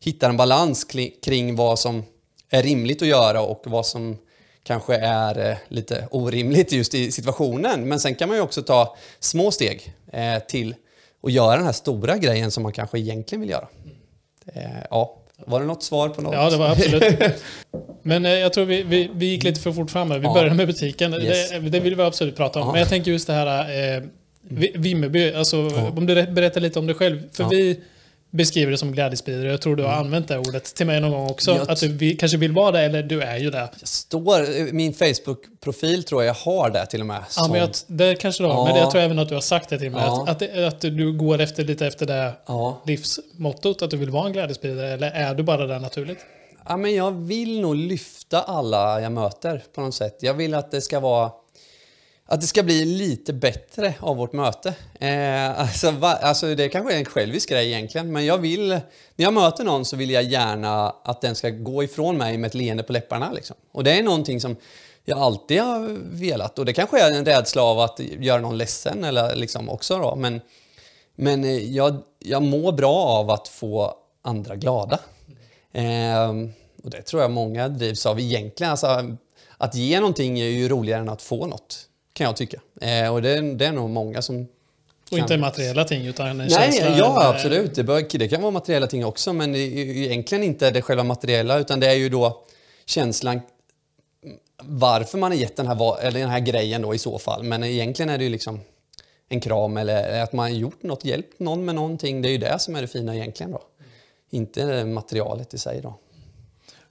hittar 0.00 0.28
en 0.28 0.36
balans 0.36 0.86
kring 1.22 1.56
vad 1.56 1.78
som 1.78 2.04
är 2.50 2.62
rimligt 2.62 3.02
att 3.02 3.08
göra 3.08 3.40
och 3.40 3.62
vad 3.64 3.86
som 3.86 4.18
kanske 4.62 4.96
är 4.96 5.50
eh, 5.50 5.56
lite 5.68 6.08
orimligt 6.10 6.72
just 6.72 6.94
i 6.94 7.12
situationen. 7.12 7.88
Men 7.88 8.00
sen 8.00 8.14
kan 8.14 8.28
man 8.28 8.36
ju 8.36 8.42
också 8.42 8.62
ta 8.62 8.96
små 9.20 9.50
steg 9.50 9.94
eh, 10.12 10.38
till 10.38 10.74
att 11.22 11.32
göra 11.32 11.56
den 11.56 11.64
här 11.64 11.72
stora 11.72 12.16
grejen 12.16 12.50
som 12.50 12.62
man 12.62 12.72
kanske 12.72 12.98
egentligen 12.98 13.40
vill 13.40 13.50
göra. 13.50 13.68
Eh, 14.46 14.82
ja, 14.90 15.23
var 15.44 15.60
det 15.60 15.66
något 15.66 15.82
svar 15.82 16.08
på 16.08 16.22
något? 16.22 16.34
Ja, 16.34 16.50
det 16.50 16.56
var 16.56 16.70
absolut. 16.70 17.02
Men 18.02 18.24
eh, 18.26 18.32
jag 18.32 18.52
tror 18.52 18.64
vi, 18.64 18.82
vi, 18.82 19.10
vi 19.14 19.26
gick 19.26 19.44
lite 19.44 19.60
för 19.60 19.72
fort 19.72 19.90
fram 19.90 20.10
här. 20.10 20.18
Vi 20.18 20.26
ja. 20.26 20.34
började 20.34 20.54
med 20.54 20.66
butiken. 20.66 21.14
Yes. 21.14 21.50
Det, 21.50 21.58
det, 21.58 21.80
vill 21.80 21.94
vi 21.94 22.02
absolut 22.02 22.36
prata 22.36 22.60
om. 22.60 22.66
Ja. 22.66 22.72
Men 22.72 22.80
jag 22.80 22.88
tänker 22.88 23.10
just 23.10 23.26
det 23.26 23.32
här 23.32 23.96
eh, 23.96 24.02
Vimmerby. 24.74 25.32
Alltså, 25.32 25.56
ja. 25.56 25.92
Om 25.96 26.06
du 26.06 26.26
berättar 26.26 26.60
lite 26.60 26.78
om 26.78 26.86
dig 26.86 26.96
själv. 26.96 27.22
För 27.32 27.44
vi 27.44 27.80
beskriver 28.36 28.72
det 28.72 28.78
som 28.78 28.92
glädjespridare. 28.92 29.50
Jag 29.50 29.60
tror 29.60 29.76
du 29.76 29.82
har 29.82 29.92
mm. 29.92 30.04
använt 30.04 30.28
det 30.28 30.38
ordet 30.38 30.64
till 30.74 30.86
mig 30.86 31.00
någon 31.00 31.10
gång 31.10 31.30
också. 31.30 31.50
Jag 31.50 31.70
att 31.70 31.80
du 31.80 31.88
vill, 31.88 32.18
kanske 32.18 32.38
vill 32.38 32.52
vara 32.52 32.70
det, 32.70 32.80
eller 32.80 33.02
du 33.02 33.20
är 33.20 33.36
ju 33.36 33.50
det. 33.50 33.68
Jag 33.80 33.88
står, 33.88 34.72
min 34.72 34.94
Facebook-profil 34.94 36.04
tror 36.04 36.24
jag 36.24 36.34
har 36.34 36.70
det 36.70 36.86
till 36.86 37.00
och 37.00 37.06
med. 37.06 37.22
Ja, 37.36 37.48
men 37.50 37.60
jag, 37.60 37.70
det 37.86 38.14
kanske 38.14 38.42
du 38.42 38.46
har. 38.46 38.54
Ja. 38.54 38.64
Men 38.64 38.76
jag 38.76 38.90
tror 38.90 39.02
även 39.02 39.18
att 39.18 39.28
du 39.28 39.34
har 39.34 39.42
sagt 39.42 39.68
det 39.68 39.78
till 39.78 39.90
mig. 39.90 40.02
Ja. 40.06 40.26
Att, 40.28 40.42
att, 40.42 40.58
att, 40.58 40.80
du 40.80 41.12
går 41.12 41.40
efter 41.40 41.64
lite 41.64 41.86
efter 41.86 42.06
det 42.06 42.32
ja. 42.46 42.82
livsmottot, 42.86 43.82
att 43.82 43.90
du 43.90 43.96
vill 43.96 44.10
vara 44.10 44.26
en 44.26 44.32
glädjespridare. 44.32 44.92
Eller 44.92 45.10
är 45.10 45.34
du 45.34 45.42
bara 45.42 45.66
där 45.66 45.78
naturligt? 45.78 46.18
Ja, 46.68 46.76
men 46.76 46.94
jag 46.94 47.10
vill 47.10 47.60
nog 47.60 47.76
lyfta 47.76 48.40
alla 48.40 49.00
jag 49.00 49.12
möter 49.12 49.62
på 49.74 49.80
något 49.80 49.94
sätt. 49.94 50.18
Jag 50.20 50.34
vill 50.34 50.54
att 50.54 50.70
det 50.70 50.80
ska 50.80 51.00
vara 51.00 51.30
att 52.26 52.40
det 52.40 52.46
ska 52.46 52.62
bli 52.62 52.84
lite 52.84 53.32
bättre 53.32 53.94
av 54.00 54.16
vårt 54.16 54.32
möte. 54.32 54.74
Eh, 55.00 55.60
alltså, 55.60 55.90
va, 55.90 56.12
alltså, 56.12 56.54
det 56.54 56.68
kanske 56.68 56.94
är 56.94 56.98
en 56.98 57.04
självisk 57.04 57.48
grej 57.48 57.66
egentligen, 57.66 58.12
men 58.12 58.26
jag 58.26 58.38
vill, 58.38 58.68
när 58.68 58.80
jag 59.16 59.32
möter 59.32 59.64
någon 59.64 59.84
så 59.84 59.96
vill 59.96 60.10
jag 60.10 60.22
gärna 60.22 60.90
att 60.90 61.20
den 61.20 61.34
ska 61.34 61.50
gå 61.50 61.84
ifrån 61.84 62.16
mig 62.16 62.38
med 62.38 62.48
ett 62.48 62.54
leende 62.54 62.82
på 62.82 62.92
läpparna. 62.92 63.32
Liksom. 63.32 63.56
Och 63.72 63.84
det 63.84 63.98
är 63.98 64.02
någonting 64.02 64.40
som 64.40 64.56
jag 65.04 65.18
alltid 65.18 65.60
har 65.60 65.98
velat. 66.00 66.58
Och 66.58 66.64
det 66.64 66.72
kanske 66.72 67.00
är 67.00 67.12
en 67.12 67.24
rädsla 67.24 67.62
av 67.62 67.80
att 67.80 68.00
göra 68.00 68.40
någon 68.40 68.58
ledsen 68.58 69.04
eller 69.04 69.36
liksom 69.36 69.68
också 69.68 69.98
då. 69.98 70.16
Men, 70.16 70.40
men 71.16 71.44
eh, 71.44 71.74
jag, 71.74 72.02
jag 72.18 72.42
mår 72.42 72.72
bra 72.72 72.94
av 72.94 73.30
att 73.30 73.48
få 73.48 73.94
andra 74.22 74.56
glada. 74.56 74.98
Eh, 75.72 76.30
och 76.84 76.90
det 76.90 77.02
tror 77.02 77.22
jag 77.22 77.30
många 77.30 77.68
drivs 77.68 78.06
av 78.06 78.20
egentligen. 78.20 78.70
Alltså, 78.70 79.16
att 79.58 79.74
ge 79.74 80.00
någonting 80.00 80.40
är 80.40 80.44
ju 80.44 80.68
roligare 80.68 81.00
än 81.00 81.08
att 81.08 81.22
få 81.22 81.46
något. 81.46 81.88
Kan 82.14 82.24
jag 82.24 82.36
tycka. 82.36 82.60
Eh, 82.80 83.12
och 83.14 83.22
det, 83.22 83.54
det 83.54 83.66
är 83.66 83.72
nog 83.72 83.90
många 83.90 84.22
som 84.22 84.48
och 85.10 85.18
inte 85.18 85.36
materiella 85.36 85.84
ting 85.84 86.06
utan 86.06 86.26
en 86.26 86.36
Nej, 86.36 86.50
känsla? 86.50 86.98
Ja, 86.98 87.28
absolut. 87.34 87.74
Det, 87.74 87.84
bör, 87.84 88.18
det 88.18 88.28
kan 88.28 88.42
vara 88.42 88.50
materiella 88.50 88.86
ting 88.86 89.04
också 89.04 89.32
men 89.32 89.54
egentligen 89.54 90.44
inte 90.44 90.70
det 90.70 90.82
själva 90.82 91.04
materiella 91.04 91.58
utan 91.58 91.80
det 91.80 91.86
är 91.86 91.94
ju 91.94 92.08
då 92.08 92.44
känslan 92.86 93.40
varför 94.62 95.18
man 95.18 95.30
har 95.30 95.38
gett 95.38 95.56
den 95.56 95.66
här, 95.66 96.00
eller 96.00 96.20
den 96.20 96.28
här 96.28 96.40
grejen 96.40 96.82
då 96.82 96.94
i 96.94 96.98
så 96.98 97.18
fall. 97.18 97.42
Men 97.42 97.64
egentligen 97.64 98.10
är 98.10 98.18
det 98.18 98.24
ju 98.24 98.30
liksom 98.30 98.60
en 99.28 99.40
kram 99.40 99.76
eller 99.76 100.22
att 100.22 100.32
man 100.32 100.42
har 100.50 100.58
gjort 100.58 100.82
något, 100.82 101.04
hjälpt 101.04 101.40
någon 101.40 101.64
med 101.64 101.74
någonting. 101.74 102.22
Det 102.22 102.28
är 102.28 102.30
ju 102.30 102.38
det 102.38 102.58
som 102.58 102.76
är 102.76 102.80
det 102.80 102.88
fina 102.88 103.16
egentligen 103.16 103.52
då. 103.52 103.62
Inte 104.30 104.84
materialet 104.84 105.54
i 105.54 105.58
sig 105.58 105.80
då. 105.80 105.98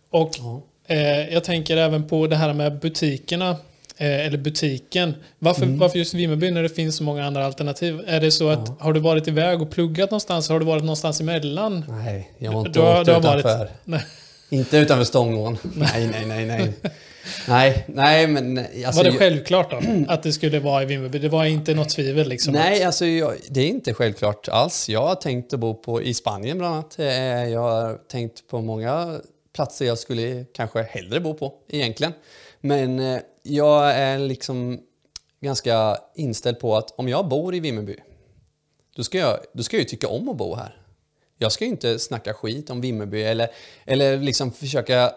Och 0.10 0.32
ja. 0.38 0.62
eh, 0.86 1.34
jag 1.34 1.44
tänker 1.44 1.78
även 1.78 2.08
på 2.08 2.28
det 2.28 2.36
här 2.36 2.54
med 2.54 2.80
butikerna 2.80 3.56
eller 3.98 4.38
butiken. 4.38 5.16
Varför, 5.40 5.64
mm. 5.64 5.80
varför 5.80 6.00
just 6.00 6.14
Vimmerby 6.14 6.52
när 6.52 6.64
det 6.64 6.70
finns 6.70 6.96
så 6.96 7.04
många 7.04 7.26
andra 7.26 7.46
alternativ? 7.46 8.02
Är 8.08 8.22
det 8.22 8.32
så 8.32 8.50
att, 8.50 8.68
ja. 8.68 8.76
har 8.80 8.94
du 8.94 9.00
varit 9.00 9.28
iväg 9.28 9.62
och 9.62 9.72
pluggat 9.72 10.12
någonstans? 10.12 10.50
Har 10.50 10.60
du 10.60 10.66
varit 10.66 10.84
någonstans 10.84 11.22
emellan? 11.22 11.86
Nej, 11.90 12.32
jag 12.38 12.52
har 12.52 12.60
inte 12.60 12.80
du, 12.80 12.86
åkt 12.86 13.06
du 13.06 13.12
har 13.12 13.20
utanför. 13.20 13.58
Varit, 13.58 13.72
nej. 13.84 14.02
Inte 14.50 14.78
utanför 14.78 15.04
Stångån. 15.06 15.58
Nej, 15.76 16.08
nej, 16.12 16.26
nej, 16.26 16.46
nej. 16.46 16.74
nej, 17.48 17.86
nej, 17.88 18.28
men... 18.28 18.58
Alltså, 18.58 19.04
var 19.04 19.12
det 19.12 19.18
självklart 19.18 19.72
då? 19.72 19.82
Att 20.08 20.24
det 20.24 20.32
skulle 20.32 20.60
vara 20.60 20.84
i 20.84 20.86
Vimmerby? 20.86 21.20
Det 21.20 21.30
var 21.30 21.46
inte 21.46 21.74
något 21.74 21.90
tvivel 21.90 22.30
liksom? 22.30 22.54
Nej, 22.54 22.80
att... 22.80 22.86
alltså 22.86 23.06
jag, 23.06 23.34
det 23.50 23.62
är 23.62 23.68
inte 23.68 23.94
självklart 23.94 24.48
alls. 24.48 24.90
Jag 24.90 25.08
har 25.08 25.16
tänkt 25.16 25.54
att 25.54 25.60
bo 25.60 25.74
på, 25.74 26.02
i 26.02 26.14
Spanien 26.14 26.58
bland 26.58 26.74
annat. 26.74 27.00
Eh, 27.00 27.06
jag 27.50 27.60
har 27.60 27.98
tänkt 28.12 28.48
på 28.48 28.62
många 28.62 29.20
platser 29.56 29.86
jag 29.86 29.98
skulle 29.98 30.46
kanske 30.54 30.84
hellre 30.84 31.20
bo 31.20 31.34
på 31.34 31.54
egentligen. 31.70 32.14
Men 32.62 33.00
eh, 33.00 33.20
jag 33.44 33.92
är 33.92 34.20
liksom 34.20 34.80
ganska 35.42 35.98
inställd 36.16 36.60
på 36.60 36.78
att 36.78 36.92
om 36.92 37.10
jag 37.10 37.28
bor 37.28 37.56
i 37.56 37.60
Vimmerby, 37.60 37.96
då 38.96 39.04
ska 39.04 39.18
jag, 39.18 39.40
då 39.54 39.64
ska 39.64 39.78
jag 39.78 39.82
ju 39.82 39.90
tycka 39.90 40.08
om 40.08 40.30
att 40.30 40.38
bo 40.38 40.56
här. 40.56 40.78
Jag 41.38 41.52
ska 41.52 41.66
ju 41.66 41.72
inte 41.72 42.00
snacka 42.00 42.34
skit 42.34 42.70
om 42.70 42.82
Vimmerby 42.82 43.24
eller, 43.24 43.50
eller 43.86 44.18
liksom 44.18 44.52
försöka 44.52 45.14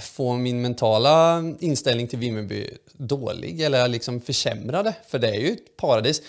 få 0.00 0.36
min 0.36 0.62
mentala 0.62 1.44
inställning 1.60 2.08
till 2.08 2.18
Vimmerby 2.18 2.70
dålig 2.92 3.60
eller 3.60 3.88
liksom 3.88 4.20
försämra 4.20 4.82
det. 4.82 4.94
För 5.08 5.18
det 5.18 5.28
är 5.28 5.40
ju 5.40 5.52
ett 5.52 5.76
paradis. 5.76 6.22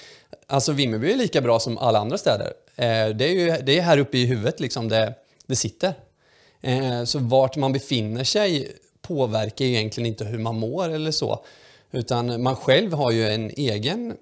Alltså 0.47 0.71
Vimmerby 0.71 1.11
är 1.11 1.17
lika 1.17 1.41
bra 1.41 1.59
som 1.59 1.77
alla 1.77 1.99
andra 1.99 2.17
städer. 2.17 2.53
Eh, 2.75 3.15
det 3.15 3.25
är 3.25 3.33
ju 3.33 3.57
det 3.63 3.77
är 3.77 3.81
här 3.81 3.97
uppe 3.97 4.17
i 4.17 4.25
huvudet 4.25 4.59
liksom 4.59 4.89
det, 4.89 5.13
det 5.45 5.55
sitter. 5.55 5.93
Eh, 6.61 7.03
så 7.03 7.19
vart 7.19 7.55
man 7.55 7.73
befinner 7.73 8.23
sig 8.23 8.71
påverkar 9.11 9.65
ju 9.65 9.71
egentligen 9.71 10.07
inte 10.07 10.25
hur 10.25 10.37
man 10.37 10.59
mår 10.59 10.89
eller 10.89 11.11
så. 11.11 11.45
Utan 11.91 12.43
man 12.43 12.55
själv 12.55 12.93
har 12.93 13.11
ju 13.11 13.27
en 13.27 13.49
egen... 13.49 14.13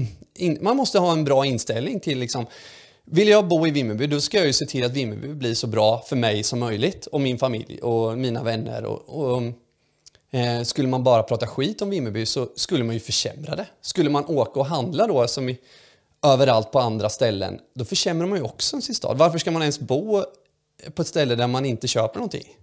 man 0.60 0.76
måste 0.76 0.98
ha 0.98 1.12
en 1.12 1.24
bra 1.24 1.46
inställning 1.46 2.00
till 2.00 2.18
liksom, 2.18 2.46
vill 3.04 3.28
jag 3.28 3.48
bo 3.48 3.66
i 3.66 3.70
Vimmerby, 3.70 4.06
då 4.06 4.20
ska 4.20 4.36
jag 4.36 4.46
ju 4.46 4.52
se 4.52 4.66
till 4.66 4.84
att 4.84 4.92
Vimmerby 4.92 5.28
blir 5.28 5.54
så 5.54 5.66
bra 5.66 6.04
för 6.06 6.16
mig 6.16 6.42
som 6.42 6.58
möjligt 6.58 7.06
och 7.06 7.20
min 7.20 7.38
familj 7.38 7.78
och 7.78 8.18
mina 8.18 8.42
vänner. 8.42 8.84
Och, 8.84 9.08
och 9.08 9.42
eh, 10.30 10.62
skulle 10.62 10.88
man 10.88 11.04
bara 11.04 11.22
prata 11.22 11.46
skit 11.46 11.82
om 11.82 11.90
Vimmerby 11.90 12.26
så 12.26 12.48
skulle 12.56 12.84
man 12.84 12.94
ju 12.94 13.00
försämra 13.00 13.56
det. 13.56 13.66
Skulle 13.80 14.10
man 14.10 14.24
åka 14.26 14.60
och 14.60 14.66
handla 14.66 15.06
då, 15.06 15.28
som 15.28 15.48
i, 15.48 15.58
överallt 16.26 16.70
på 16.72 16.78
andra 16.78 17.08
ställen, 17.08 17.60
då 17.74 17.84
försämrar 17.84 18.26
man 18.26 18.38
ju 18.38 18.44
också 18.44 18.80
sin 18.80 18.94
stad. 18.94 19.18
Varför 19.18 19.38
ska 19.38 19.50
man 19.50 19.62
ens 19.62 19.80
bo 19.80 20.24
på 20.94 21.02
ett 21.02 21.08
ställe 21.08 21.34
där 21.34 21.46
man 21.46 21.64
inte 21.64 21.88
köper 21.88 22.18
någonting? 22.18 22.56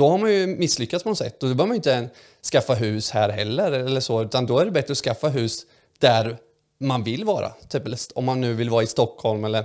Då 0.00 0.08
har 0.08 0.18
man 0.18 0.32
ju 0.32 0.46
misslyckats 0.46 1.02
på 1.02 1.08
något 1.08 1.18
sätt. 1.18 1.42
Och 1.42 1.48
då 1.48 1.54
behöver 1.54 1.68
man 1.68 1.76
inte 1.76 2.08
skaffa 2.52 2.74
hus 2.74 3.10
här 3.10 3.28
heller 3.28 3.72
eller 3.72 4.00
så, 4.00 4.22
utan 4.22 4.46
då 4.46 4.58
är 4.58 4.64
det 4.64 4.70
bättre 4.70 4.92
att 4.92 4.98
skaffa 4.98 5.28
hus 5.28 5.66
där 5.98 6.36
man 6.78 7.04
vill 7.04 7.24
vara. 7.24 7.52
Typ, 7.68 7.82
om 8.14 8.24
man 8.24 8.40
nu 8.40 8.54
vill 8.54 8.70
vara 8.70 8.82
i 8.82 8.86
Stockholm 8.86 9.44
eller 9.44 9.64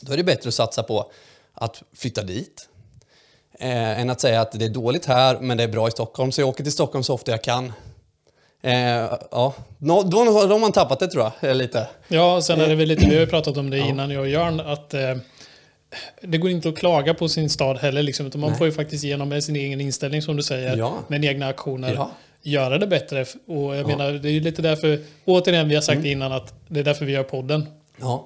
då 0.00 0.12
är 0.12 0.16
det 0.16 0.24
bättre 0.24 0.48
att 0.48 0.54
satsa 0.54 0.82
på 0.82 1.10
att 1.54 1.82
flytta 1.96 2.22
dit. 2.22 2.68
Eh, 3.58 4.00
än 4.00 4.10
att 4.10 4.20
säga 4.20 4.40
att 4.40 4.52
det 4.52 4.64
är 4.64 4.68
dåligt 4.68 5.06
här, 5.06 5.38
men 5.40 5.56
det 5.56 5.64
är 5.64 5.68
bra 5.68 5.88
i 5.88 5.90
Stockholm. 5.90 6.32
Så 6.32 6.40
jag 6.40 6.48
åker 6.48 6.62
till 6.62 6.72
Stockholm 6.72 7.02
så 7.02 7.14
ofta 7.14 7.30
jag 7.30 7.42
kan. 7.42 7.72
Eh, 8.62 9.12
ja, 9.30 9.54
då, 9.78 10.02
då, 10.02 10.24
då 10.24 10.54
har 10.54 10.58
man 10.58 10.72
tappat 10.72 10.98
det 10.98 11.08
tror 11.08 11.30
jag, 11.40 11.56
lite. 11.56 11.88
Ja, 12.08 12.40
sen 12.42 12.60
är 12.60 12.68
det 12.68 12.74
väl 12.74 12.88
lite, 12.88 13.06
vi 13.06 13.14
har 13.14 13.20
ju 13.20 13.26
pratat 13.26 13.56
om 13.56 13.70
det 13.70 13.78
innan 13.78 14.10
jag 14.10 14.20
och 14.20 14.28
Jörn, 14.28 14.60
att 14.60 14.94
eh, 14.94 15.16
det 16.20 16.38
går 16.38 16.50
inte 16.50 16.68
att 16.68 16.76
klaga 16.76 17.14
på 17.14 17.28
sin 17.28 17.50
stad 17.50 17.78
heller. 17.78 18.02
Liksom, 18.02 18.26
utan 18.26 18.40
man 18.40 18.50
Nej. 18.50 18.58
får 18.58 18.66
ju 18.66 18.72
faktiskt 18.72 19.04
genom 19.04 19.42
sin 19.42 19.56
egen 19.56 19.80
inställning 19.80 20.22
som 20.22 20.36
du 20.36 20.42
säger, 20.42 20.76
ja. 20.76 20.98
med 21.08 21.24
egna 21.24 21.46
aktioner, 21.46 21.94
ja. 21.94 22.10
göra 22.42 22.78
det 22.78 22.86
bättre. 22.86 23.24
Och 23.46 23.76
jag 23.76 23.76
ja. 23.76 23.86
menar, 23.86 24.12
det 24.12 24.28
är 24.28 24.32
ju 24.32 24.40
lite 24.40 24.62
därför, 24.62 24.98
återigen, 25.24 25.68
vi 25.68 25.74
har 25.74 25.82
sagt 25.82 25.98
mm. 25.98 26.10
innan 26.10 26.32
att 26.32 26.54
det 26.68 26.80
är 26.80 26.84
därför 26.84 27.04
vi 27.04 27.12
gör 27.12 27.22
podden. 27.22 27.66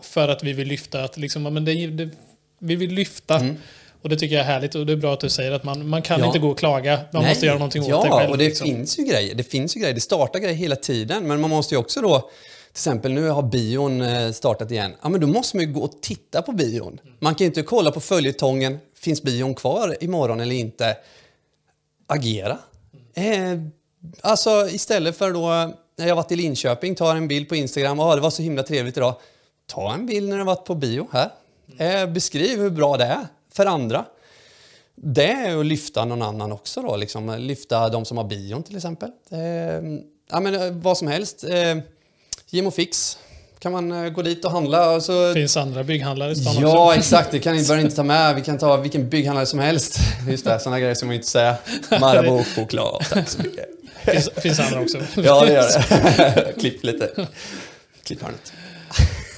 För 0.02 0.28
att 0.28 0.44
vi 0.44 0.52
vill 0.52 0.68
lyfta, 0.68 1.04
att 1.04 1.16
liksom, 1.16 1.42
men 1.42 1.64
det, 1.64 1.86
det, 1.86 2.10
vi 2.58 2.76
vill 2.76 2.94
lyfta. 2.94 3.36
Mm. 3.36 3.56
Och 4.02 4.08
det 4.08 4.16
tycker 4.16 4.36
jag 4.36 4.42
är 4.42 4.46
härligt 4.46 4.74
och 4.74 4.86
det 4.86 4.92
är 4.92 4.96
bra 4.96 5.12
att 5.12 5.20
du 5.20 5.28
säger 5.28 5.52
att 5.52 5.64
man, 5.64 5.88
man 5.88 6.02
kan 6.02 6.20
ja. 6.20 6.26
inte 6.26 6.38
gå 6.38 6.48
och 6.48 6.58
klaga. 6.58 7.00
Man 7.12 7.22
Nej. 7.22 7.30
måste 7.30 7.46
göra 7.46 7.58
någonting 7.58 7.86
ja, 7.86 7.96
åt 7.96 8.04
det 8.04 8.10
själv. 8.10 8.24
Ja, 8.24 8.30
och 8.30 8.38
det 8.38 8.44
liksom. 8.44 8.66
finns 8.66 8.98
ju 8.98 9.04
grejer. 9.04 9.34
Det 9.34 9.42
finns 9.42 9.76
ju 9.76 9.80
grejer. 9.80 9.94
Det 9.94 10.00
startar 10.00 10.38
grejer 10.38 10.54
hela 10.54 10.76
tiden. 10.76 11.26
Men 11.26 11.40
man 11.40 11.50
måste 11.50 11.74
ju 11.74 11.78
också 11.78 12.00
då, 12.00 12.20
till 12.20 12.28
exempel 12.72 13.12
nu 13.12 13.28
har 13.28 13.42
bion 13.42 14.00
eh, 14.00 14.30
startat 14.30 14.70
igen. 14.70 14.94
Ja, 15.02 15.08
men 15.08 15.20
då 15.20 15.26
måste 15.26 15.56
man 15.56 15.66
ju 15.66 15.72
gå 15.72 15.80
och 15.80 16.02
titta 16.02 16.42
på 16.42 16.52
bion. 16.52 17.00
Man 17.18 17.34
kan 17.34 17.44
ju 17.44 17.46
inte 17.46 17.62
kolla 17.62 17.90
på 17.90 18.00
följetongen. 18.00 18.78
Finns 18.96 19.22
bion 19.22 19.54
kvar 19.54 19.96
imorgon 20.00 20.40
eller 20.40 20.56
inte? 20.56 20.96
Agera. 22.06 22.58
Eh, 23.14 23.24
alltså 24.20 24.68
istället 24.70 25.16
för 25.16 25.32
då, 25.32 25.74
när 25.98 26.08
jag 26.08 26.16
varit 26.16 26.32
i 26.32 26.36
Linköping, 26.36 26.94
tar 26.94 27.16
en 27.16 27.28
bild 27.28 27.48
på 27.48 27.56
Instagram. 27.56 27.98
Ja, 27.98 28.14
det 28.14 28.20
var 28.20 28.30
så 28.30 28.42
himla 28.42 28.62
trevligt 28.62 28.96
idag. 28.96 29.14
Ta 29.66 29.94
en 29.94 30.06
bild 30.06 30.28
när 30.28 30.38
du 30.38 30.44
varit 30.44 30.64
på 30.64 30.74
bio 30.74 31.08
här. 31.12 31.30
Eh, 31.78 32.06
beskriv 32.06 32.58
hur 32.58 32.70
bra 32.70 32.96
det 32.96 33.04
är 33.04 33.26
andra. 33.66 34.04
Det 34.94 35.32
är 35.32 35.60
att 35.60 35.66
lyfta 35.66 36.04
någon 36.04 36.22
annan 36.22 36.52
också 36.52 36.82
då, 36.82 36.96
liksom. 36.96 37.38
lyfta 37.38 37.88
de 37.88 38.04
som 38.04 38.16
har 38.16 38.24
bion 38.24 38.62
till 38.62 38.76
exempel. 38.76 39.10
Eh, 39.30 39.38
ja, 40.30 40.40
men, 40.40 40.54
eh, 40.54 40.70
vad 40.70 40.98
som 40.98 41.08
helst. 41.08 41.44
Eh, 41.44 41.76
Jim 42.50 42.72
Fix 42.72 43.18
kan 43.58 43.72
man 43.72 43.92
eh, 43.92 44.10
gå 44.10 44.22
dit 44.22 44.44
och 44.44 44.50
handla. 44.50 44.90
Och 44.90 45.02
så... 45.02 45.34
finns 45.34 45.56
andra 45.56 45.84
bygghandlare 45.84 46.32
i 46.32 46.36
stan 46.36 46.54
ja, 46.60 46.66
också. 46.66 46.76
Ja, 46.76 46.94
exakt. 46.94 47.30
Det 47.30 47.38
kan 47.38 47.56
vi 47.56 47.66
bara 47.66 47.80
inte 47.80 47.96
ta 47.96 48.02
med. 48.02 48.34
Vi 48.34 48.42
kan 48.42 48.58
ta 48.58 48.76
vilken 48.76 49.08
bygghandlare 49.08 49.46
som 49.46 49.58
helst. 49.58 49.98
Just 50.28 50.44
det, 50.44 50.60
sådana 50.60 50.80
grejer 50.80 50.94
som 50.94 51.08
man 51.08 51.14
inte 51.14 51.28
säga. 51.28 51.56
Marabou 52.00 52.44
choklad, 52.44 53.04
tack 53.10 53.28
så 53.28 53.42
mycket. 53.42 53.66
Finns, 54.04 54.30
finns 54.36 54.60
andra 54.60 54.80
också. 54.80 54.98
ja, 55.16 55.44
det 55.44 55.52
gör 55.52 55.62
det. 55.62 56.52
Klipp 56.60 56.84
lite. 56.84 57.28
Klipp 58.04 58.22
hörnet. 58.22 58.52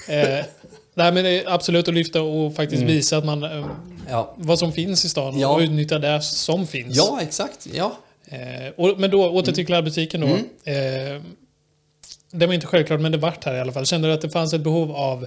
Eh, 0.09 0.47
Nej, 0.95 1.13
men 1.13 1.25
det 1.25 1.31
är 1.31 1.55
absolut 1.55 1.89
att 1.89 1.95
lyfta 1.95 2.23
och 2.23 2.55
faktiskt 2.55 2.83
mm. 2.83 2.95
visa 2.95 3.17
att 3.17 3.25
man, 3.25 3.43
eh, 3.43 3.67
ja. 4.09 4.35
vad 4.37 4.59
som 4.59 4.73
finns 4.73 5.05
i 5.05 5.09
stan 5.09 5.39
ja. 5.39 5.49
och 5.49 5.61
utnyttja 5.61 5.99
det 5.99 6.23
som 6.23 6.67
finns. 6.67 6.97
Ja, 6.97 7.19
exakt. 7.23 7.69
Ja. 7.75 7.97
Eh, 8.27 8.73
och, 8.77 9.01
men 9.01 9.11
då, 9.11 9.31
åter 9.31 9.53
till 9.53 9.67
klädbutiken 9.67 10.21
då. 10.21 10.27
Mm. 10.27 11.17
Eh, 11.17 11.23
det 12.31 12.47
var 12.47 12.55
inte 12.55 12.67
självklart, 12.67 13.01
men 13.01 13.13
det 13.13 13.19
vart 13.19 13.45
här 13.45 13.55
i 13.55 13.61
alla 13.61 13.73
fall. 13.73 13.87
Kände 13.87 14.09
du 14.09 14.15
att 14.15 14.21
det 14.21 14.31
fanns 14.31 14.55
ett 14.55 14.61
behov 14.61 14.93
av 14.93 15.27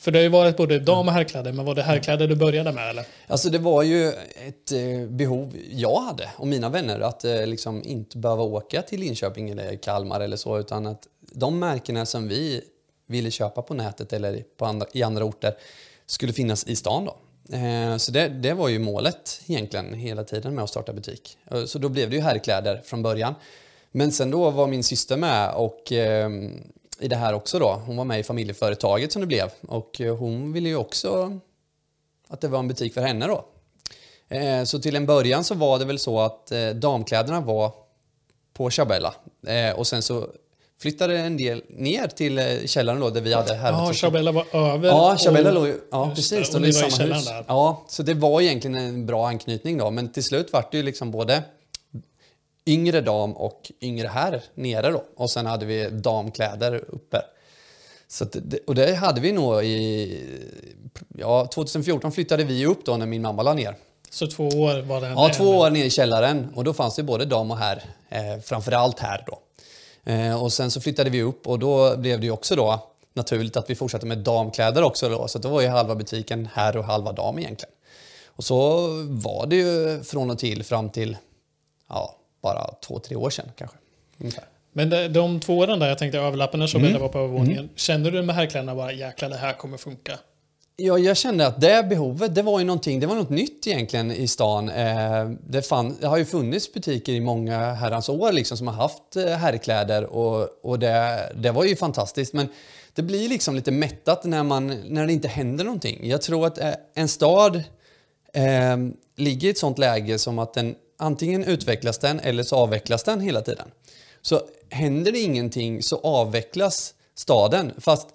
för 0.00 0.10
det 0.10 0.18
har 0.18 0.22
ju 0.22 0.28
varit 0.28 0.56
både 0.56 0.78
dam 0.78 1.08
och 1.08 1.14
herrkläder, 1.14 1.52
men 1.52 1.64
var 1.64 1.74
det 1.74 1.82
herrkläder 1.82 2.28
du 2.28 2.36
började 2.36 2.72
med 2.72 2.90
eller? 2.90 3.04
Alltså 3.26 3.50
det 3.50 3.58
var 3.58 3.82
ju 3.82 4.08
ett 4.08 4.72
eh, 4.72 5.08
behov 5.08 5.56
jag 5.70 6.00
hade 6.00 6.30
och 6.36 6.46
mina 6.46 6.68
vänner 6.68 7.00
att 7.00 7.24
eh, 7.24 7.46
liksom 7.46 7.82
inte 7.84 8.18
behöva 8.18 8.42
åka 8.42 8.82
till 8.82 9.00
Linköping 9.00 9.50
eller 9.50 9.76
Kalmar 9.76 10.20
eller 10.20 10.36
så 10.36 10.58
utan 10.58 10.86
att 10.86 11.06
de 11.32 11.58
märkena 11.58 12.06
som 12.06 12.28
vi 12.28 12.60
ville 13.06 13.30
köpa 13.30 13.62
på 13.62 13.74
nätet 13.74 14.12
eller 14.12 14.44
på 14.56 14.64
andra, 14.64 14.86
i 14.92 15.02
andra 15.02 15.24
orter 15.24 15.54
skulle 16.06 16.32
finnas 16.32 16.66
i 16.66 16.76
stan. 16.76 17.04
Då. 17.04 17.16
Eh, 17.52 17.96
så 17.96 18.12
det, 18.12 18.28
det, 18.28 18.54
var 18.54 18.68
ju 18.68 18.78
målet 18.78 19.40
egentligen 19.46 19.94
hela 19.94 20.24
tiden 20.24 20.54
med 20.54 20.64
att 20.64 20.70
starta 20.70 20.92
butik. 20.92 21.38
Eh, 21.50 21.64
så 21.64 21.78
då 21.78 21.88
blev 21.88 22.10
det 22.10 22.16
ju 22.16 22.22
herrkläder 22.22 22.82
från 22.84 23.02
början. 23.02 23.34
Men 23.92 24.12
sen 24.12 24.30
då 24.30 24.50
var 24.50 24.66
min 24.66 24.84
syster 24.84 25.16
med 25.16 25.54
och 25.54 25.92
eh, 25.92 26.30
i 27.00 27.08
det 27.08 27.16
här 27.16 27.32
också 27.32 27.58
då. 27.58 27.82
Hon 27.86 27.96
var 27.96 28.04
med 28.04 28.20
i 28.20 28.22
familjeföretaget 28.22 29.12
som 29.12 29.20
det 29.20 29.26
blev 29.26 29.50
och 29.60 30.00
eh, 30.00 30.16
hon 30.16 30.52
ville 30.52 30.68
ju 30.68 30.76
också 30.76 31.40
att 32.28 32.40
det 32.40 32.48
var 32.48 32.58
en 32.58 32.68
butik 32.68 32.94
för 32.94 33.00
henne 33.00 33.26
då. 33.26 33.44
Eh, 34.28 34.64
så 34.64 34.78
till 34.78 34.96
en 34.96 35.06
början 35.06 35.44
så 35.44 35.54
var 35.54 35.78
det 35.78 35.84
väl 35.84 35.98
så 35.98 36.20
att 36.20 36.52
eh, 36.52 36.68
damkläderna 36.68 37.40
var 37.40 37.72
på 38.52 38.70
Chabella 38.70 39.14
eh, 39.46 39.78
och 39.78 39.86
sen 39.86 40.02
så 40.02 40.28
flyttade 40.80 41.18
en 41.18 41.36
del 41.36 41.62
ner 41.68 42.06
till 42.06 42.38
eh, 42.38 42.44
källaren 42.66 43.00
då, 43.00 43.10
där 43.10 43.20
vi 43.20 43.34
hade 43.34 43.54
här. 43.54 43.72
Ja, 43.72 43.92
Chabella 43.92 44.32
var 44.32 44.46
över. 44.52 44.88
Ja, 44.88 45.16
Chabella 45.16 45.50
låg 45.50 45.68
ja 45.90 46.12
precis. 46.14 46.54
Och, 46.54 46.60
och 46.60 46.66
i 46.66 46.72
samma 46.72 47.14
hus. 47.14 47.26
Där. 47.26 47.44
Ja, 47.48 47.84
så 47.88 48.02
det 48.02 48.14
var 48.14 48.40
egentligen 48.40 48.76
en 48.76 49.06
bra 49.06 49.28
anknytning 49.28 49.78
då. 49.78 49.90
Men 49.90 50.12
till 50.12 50.24
slut 50.24 50.52
vart 50.52 50.70
det 50.72 50.76
ju 50.76 50.82
liksom 50.82 51.10
både 51.10 51.42
yngre 52.66 53.00
dam 53.00 53.32
och 53.36 53.72
yngre 53.80 54.08
herr 54.08 54.42
nere 54.54 54.90
då. 54.90 55.04
Och 55.16 55.30
sen 55.30 55.46
hade 55.46 55.66
vi 55.66 55.88
damkläder 55.90 56.84
uppe. 56.88 57.22
Så 58.08 58.24
det, 58.24 58.58
och 58.66 58.74
det 58.74 58.94
hade 58.94 59.20
vi 59.20 59.32
nog 59.32 59.64
i... 59.64 60.20
Ja, 61.18 61.48
2014 61.54 62.12
flyttade 62.12 62.44
vi 62.44 62.66
upp 62.66 62.84
då 62.84 62.96
när 62.96 63.06
min 63.06 63.22
mamma 63.22 63.42
la 63.42 63.54
ner. 63.54 63.76
Så 64.10 64.26
två 64.26 64.48
år 64.48 64.82
var 64.82 65.00
det? 65.00 65.08
Ja, 65.08 65.30
två 65.36 65.44
år 65.44 65.70
ner 65.70 65.84
i 65.84 65.90
källaren. 65.90 66.48
Och 66.54 66.64
då 66.64 66.72
fanns 66.72 66.96
det 66.96 67.02
både 67.02 67.24
dam 67.24 67.50
och 67.50 67.56
herr. 67.56 67.82
Eh, 68.08 68.40
framförallt 68.42 68.98
här 68.98 69.24
då. 69.26 69.38
Eh, 70.04 70.42
och 70.42 70.52
sen 70.52 70.70
så 70.70 70.80
flyttade 70.80 71.10
vi 71.10 71.22
upp 71.22 71.46
och 71.46 71.58
då 71.58 71.96
blev 71.96 72.20
det 72.20 72.26
ju 72.26 72.32
också 72.32 72.56
då 72.56 72.90
naturligt 73.14 73.56
att 73.56 73.70
vi 73.70 73.74
fortsatte 73.74 74.06
med 74.06 74.18
damkläder 74.18 74.82
också 74.82 75.08
då. 75.08 75.28
Så 75.28 75.38
då 75.38 75.48
var 75.48 75.60
ju 75.60 75.68
halva 75.68 75.94
butiken 75.94 76.48
herr 76.54 76.76
och 76.76 76.84
halva 76.84 77.12
dam 77.12 77.38
egentligen. 77.38 77.74
Och 78.26 78.44
så 78.44 78.86
var 79.08 79.46
det 79.46 79.56
ju 79.56 80.02
från 80.02 80.30
och 80.30 80.38
till 80.38 80.64
fram 80.64 80.90
till 80.90 81.16
ja, 81.88 82.16
bara 82.42 82.74
två, 82.86 82.98
tre 82.98 83.16
år 83.16 83.30
sedan 83.30 83.52
kanske. 83.56 83.76
Ungefär. 84.18 84.44
Men 84.72 84.90
de, 84.90 85.08
de 85.08 85.40
två 85.40 85.58
åren 85.58 85.78
där 85.78 85.88
jag 85.88 85.98
tänkte 85.98 86.18
överlappen 86.18 86.60
när 86.60 86.66
Chobella 86.66 86.90
mm. 86.90 87.02
var 87.02 87.08
på 87.08 87.18
övervåningen. 87.18 87.58
Mm. 87.58 87.70
Kände 87.76 88.10
du 88.10 88.22
med 88.22 88.36
herrkläderna 88.36 88.74
bara 88.74 88.92
jäklar 88.92 89.28
det 89.28 89.36
här 89.36 89.52
kommer 89.52 89.76
funka? 89.76 90.18
Ja, 90.82 90.98
jag 90.98 91.16
kände 91.16 91.46
att 91.46 91.60
det 91.60 91.86
behovet, 91.88 92.34
det 92.34 92.42
var 92.42 92.58
ju 92.58 92.64
någonting, 92.64 93.00
det 93.00 93.06
var 93.06 93.14
något 93.14 93.30
nytt 93.30 93.66
egentligen 93.66 94.12
i 94.12 94.28
stan. 94.28 94.68
Eh, 94.68 95.30
det, 95.46 95.62
fann, 95.62 95.96
det 96.00 96.06
har 96.06 96.16
ju 96.16 96.24
funnits 96.24 96.72
butiker 96.72 97.12
i 97.12 97.20
många 97.20 97.72
herrans 97.72 98.08
år 98.08 98.32
liksom 98.32 98.56
som 98.56 98.66
har 98.66 98.74
haft 98.74 99.16
eh, 99.16 99.24
herrkläder 99.24 100.04
och, 100.04 100.48
och 100.62 100.78
det, 100.78 101.32
det 101.36 101.50
var 101.50 101.64
ju 101.64 101.76
fantastiskt. 101.76 102.32
Men 102.32 102.48
det 102.94 103.02
blir 103.02 103.28
liksom 103.28 103.56
lite 103.56 103.70
mättat 103.70 104.24
när, 104.24 104.42
man, 104.42 104.66
när 104.66 105.06
det 105.06 105.12
inte 105.12 105.28
händer 105.28 105.64
någonting. 105.64 106.08
Jag 106.08 106.22
tror 106.22 106.46
att 106.46 106.58
eh, 106.58 106.72
en 106.94 107.08
stad 107.08 107.56
eh, 108.32 108.76
ligger 109.16 109.48
i 109.48 109.50
ett 109.50 109.58
sånt 109.58 109.78
läge 109.78 110.18
som 110.18 110.38
att 110.38 110.54
den 110.54 110.74
antingen 110.98 111.44
utvecklas 111.44 111.98
den 111.98 112.20
eller 112.20 112.42
så 112.42 112.56
avvecklas 112.56 113.02
den 113.02 113.20
hela 113.20 113.40
tiden. 113.40 113.68
Så 114.22 114.40
händer 114.70 115.12
det 115.12 115.18
ingenting 115.18 115.82
så 115.82 115.96
avvecklas 115.96 116.94
staden. 117.14 117.72
Fast 117.78 118.08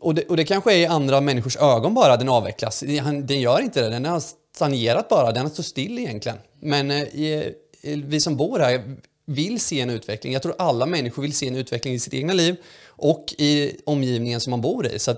och 0.00 0.14
det, 0.14 0.24
och 0.24 0.36
det 0.36 0.44
kanske 0.44 0.72
är 0.72 0.76
i 0.76 0.86
andra 0.86 1.20
människors 1.20 1.56
ögon 1.56 1.94
bara 1.94 2.16
den 2.16 2.28
avvecklas. 2.28 2.80
Den 3.22 3.40
gör 3.40 3.60
inte 3.60 3.82
det, 3.82 3.88
den 3.88 4.04
har 4.04 4.22
stagnerat 4.54 5.08
bara, 5.08 5.32
den 5.32 5.42
har 5.42 5.50
stått 5.50 5.66
still 5.66 5.98
egentligen. 5.98 6.38
Men 6.60 6.90
eh, 6.90 7.46
vi 7.82 8.20
som 8.20 8.36
bor 8.36 8.58
här 8.58 8.96
vill 9.26 9.60
se 9.60 9.80
en 9.80 9.90
utveckling. 9.90 10.32
Jag 10.32 10.42
tror 10.42 10.54
alla 10.58 10.86
människor 10.86 11.22
vill 11.22 11.36
se 11.36 11.48
en 11.48 11.56
utveckling 11.56 11.94
i 11.94 11.98
sitt 11.98 12.14
egna 12.14 12.32
liv 12.32 12.56
och 12.86 13.34
i 13.38 13.76
omgivningen 13.86 14.40
som 14.40 14.50
man 14.50 14.60
bor 14.60 14.86
i. 14.86 14.98
Så 14.98 15.12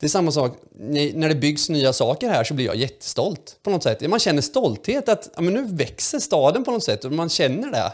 det 0.00 0.06
är 0.06 0.08
samma 0.08 0.32
sak, 0.32 0.58
när 0.78 1.28
det 1.28 1.34
byggs 1.34 1.68
nya 1.68 1.92
saker 1.92 2.28
här 2.28 2.44
så 2.44 2.54
blir 2.54 2.66
jag 2.66 2.76
jättestolt 2.76 3.58
på 3.62 3.70
något 3.70 3.82
sätt. 3.82 4.10
Man 4.10 4.18
känner 4.18 4.42
stolthet 4.42 5.08
att 5.08 5.30
ja, 5.34 5.40
men 5.40 5.54
nu 5.54 5.64
växer 5.64 6.18
staden 6.18 6.64
på 6.64 6.70
något 6.70 6.84
sätt 6.84 7.04
och 7.04 7.12
man 7.12 7.28
känner 7.28 7.70
det. 7.70 7.92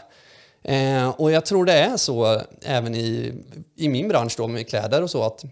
Eh, 0.73 1.09
och 1.09 1.31
jag 1.31 1.45
tror 1.45 1.65
det 1.65 1.73
är 1.73 1.97
så 1.97 2.41
även 2.61 2.95
i, 2.95 3.33
i 3.75 3.89
min 3.89 4.07
bransch 4.07 4.33
då 4.37 4.47
med 4.47 4.67
kläder 4.67 5.01
och 5.01 5.09
så 5.09 5.23
att 5.23 5.43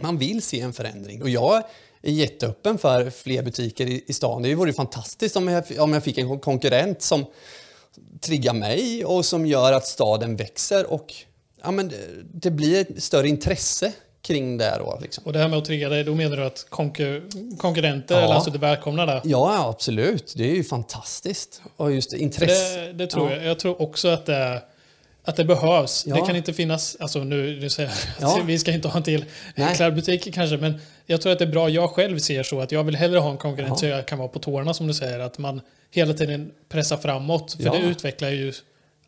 man 0.00 0.18
vill 0.18 0.42
se 0.42 0.60
en 0.60 0.72
förändring. 0.72 1.22
Och 1.22 1.28
jag 1.28 1.62
är 2.02 2.12
jätteöppen 2.12 2.78
för 2.78 3.10
fler 3.10 3.42
butiker 3.42 3.86
i, 3.86 4.04
i 4.06 4.12
stan. 4.12 4.42
Det 4.42 4.54
vore 4.54 4.72
fantastiskt 4.72 5.36
om 5.36 5.48
jag, 5.48 5.64
om 5.78 5.92
jag 5.92 6.04
fick 6.04 6.18
en 6.18 6.40
konkurrent 6.40 7.02
som 7.02 7.24
triggar 8.20 8.52
mig 8.52 9.04
och 9.04 9.24
som 9.24 9.46
gör 9.46 9.72
att 9.72 9.86
staden 9.86 10.36
växer 10.36 10.92
och 10.92 11.14
ja, 11.62 11.70
men 11.70 11.88
det, 11.88 11.96
det 12.32 12.50
blir 12.50 12.80
ett 12.80 13.02
större 13.02 13.28
intresse 13.28 13.92
kring 14.22 14.58
det. 14.58 14.76
Då, 14.78 14.98
liksom. 15.02 15.24
Och 15.26 15.32
det 15.32 15.38
här 15.38 15.48
med 15.48 15.58
att 15.58 15.64
trigga 15.64 15.88
dig, 15.88 16.04
då 16.04 16.14
menar 16.14 16.36
du 16.36 16.44
att 16.44 16.66
konkur 16.68 17.22
konkurrenter, 17.58 18.14
ja. 18.14 18.20
eller 18.20 18.34
alltså 18.34 18.50
du 18.50 18.58
välkomnar 18.58 19.06
det? 19.06 19.20
Ja, 19.24 19.68
absolut. 19.68 20.34
Det 20.36 20.50
är 20.50 20.54
ju 20.54 20.64
fantastiskt. 20.64 21.62
Och 21.76 21.92
just 21.92 22.12
intresse. 22.12 22.80
Det, 22.80 22.92
det 22.92 23.06
tror 23.06 23.30
ja. 23.30 23.36
jag. 23.36 23.44
Jag 23.44 23.58
tror 23.58 23.82
också 23.82 24.08
att 24.08 24.26
det 24.26 24.34
är 24.34 24.60
att 25.24 25.36
det 25.36 25.44
behövs. 25.44 26.04
Ja. 26.06 26.14
Det 26.14 26.26
kan 26.26 26.36
inte 26.36 26.52
finnas, 26.52 26.96
alltså 27.00 27.18
nu, 27.18 27.60
nu 27.60 27.70
säger 27.70 27.92
jag, 28.20 28.30
ja. 28.30 28.42
vi 28.46 28.58
ska 28.58 28.72
inte 28.72 28.88
ha 28.88 28.96
en 28.96 29.02
till 29.02 29.24
klädbutik 29.74 30.34
kanske, 30.34 30.56
men 30.56 30.80
jag 31.06 31.20
tror 31.20 31.32
att 31.32 31.38
det 31.38 31.44
är 31.44 31.52
bra, 31.52 31.68
jag 31.68 31.90
själv 31.90 32.18
ser 32.18 32.42
så 32.42 32.60
att 32.60 32.72
jag 32.72 32.84
vill 32.84 32.96
hellre 32.96 33.18
ha 33.18 33.30
en 33.30 33.38
konkurrent 33.38 33.70
ja. 33.70 33.76
så 33.76 33.86
jag 33.86 34.06
kan 34.06 34.18
vara 34.18 34.28
på 34.28 34.38
tårna 34.38 34.74
som 34.74 34.86
du 34.86 34.94
säger, 34.94 35.18
att 35.18 35.38
man 35.38 35.60
hela 35.90 36.14
tiden 36.14 36.50
pressar 36.68 36.96
framåt, 36.96 37.52
för 37.52 37.70
det 37.70 37.78
utvecklar 37.78 38.28
ju 38.28 38.52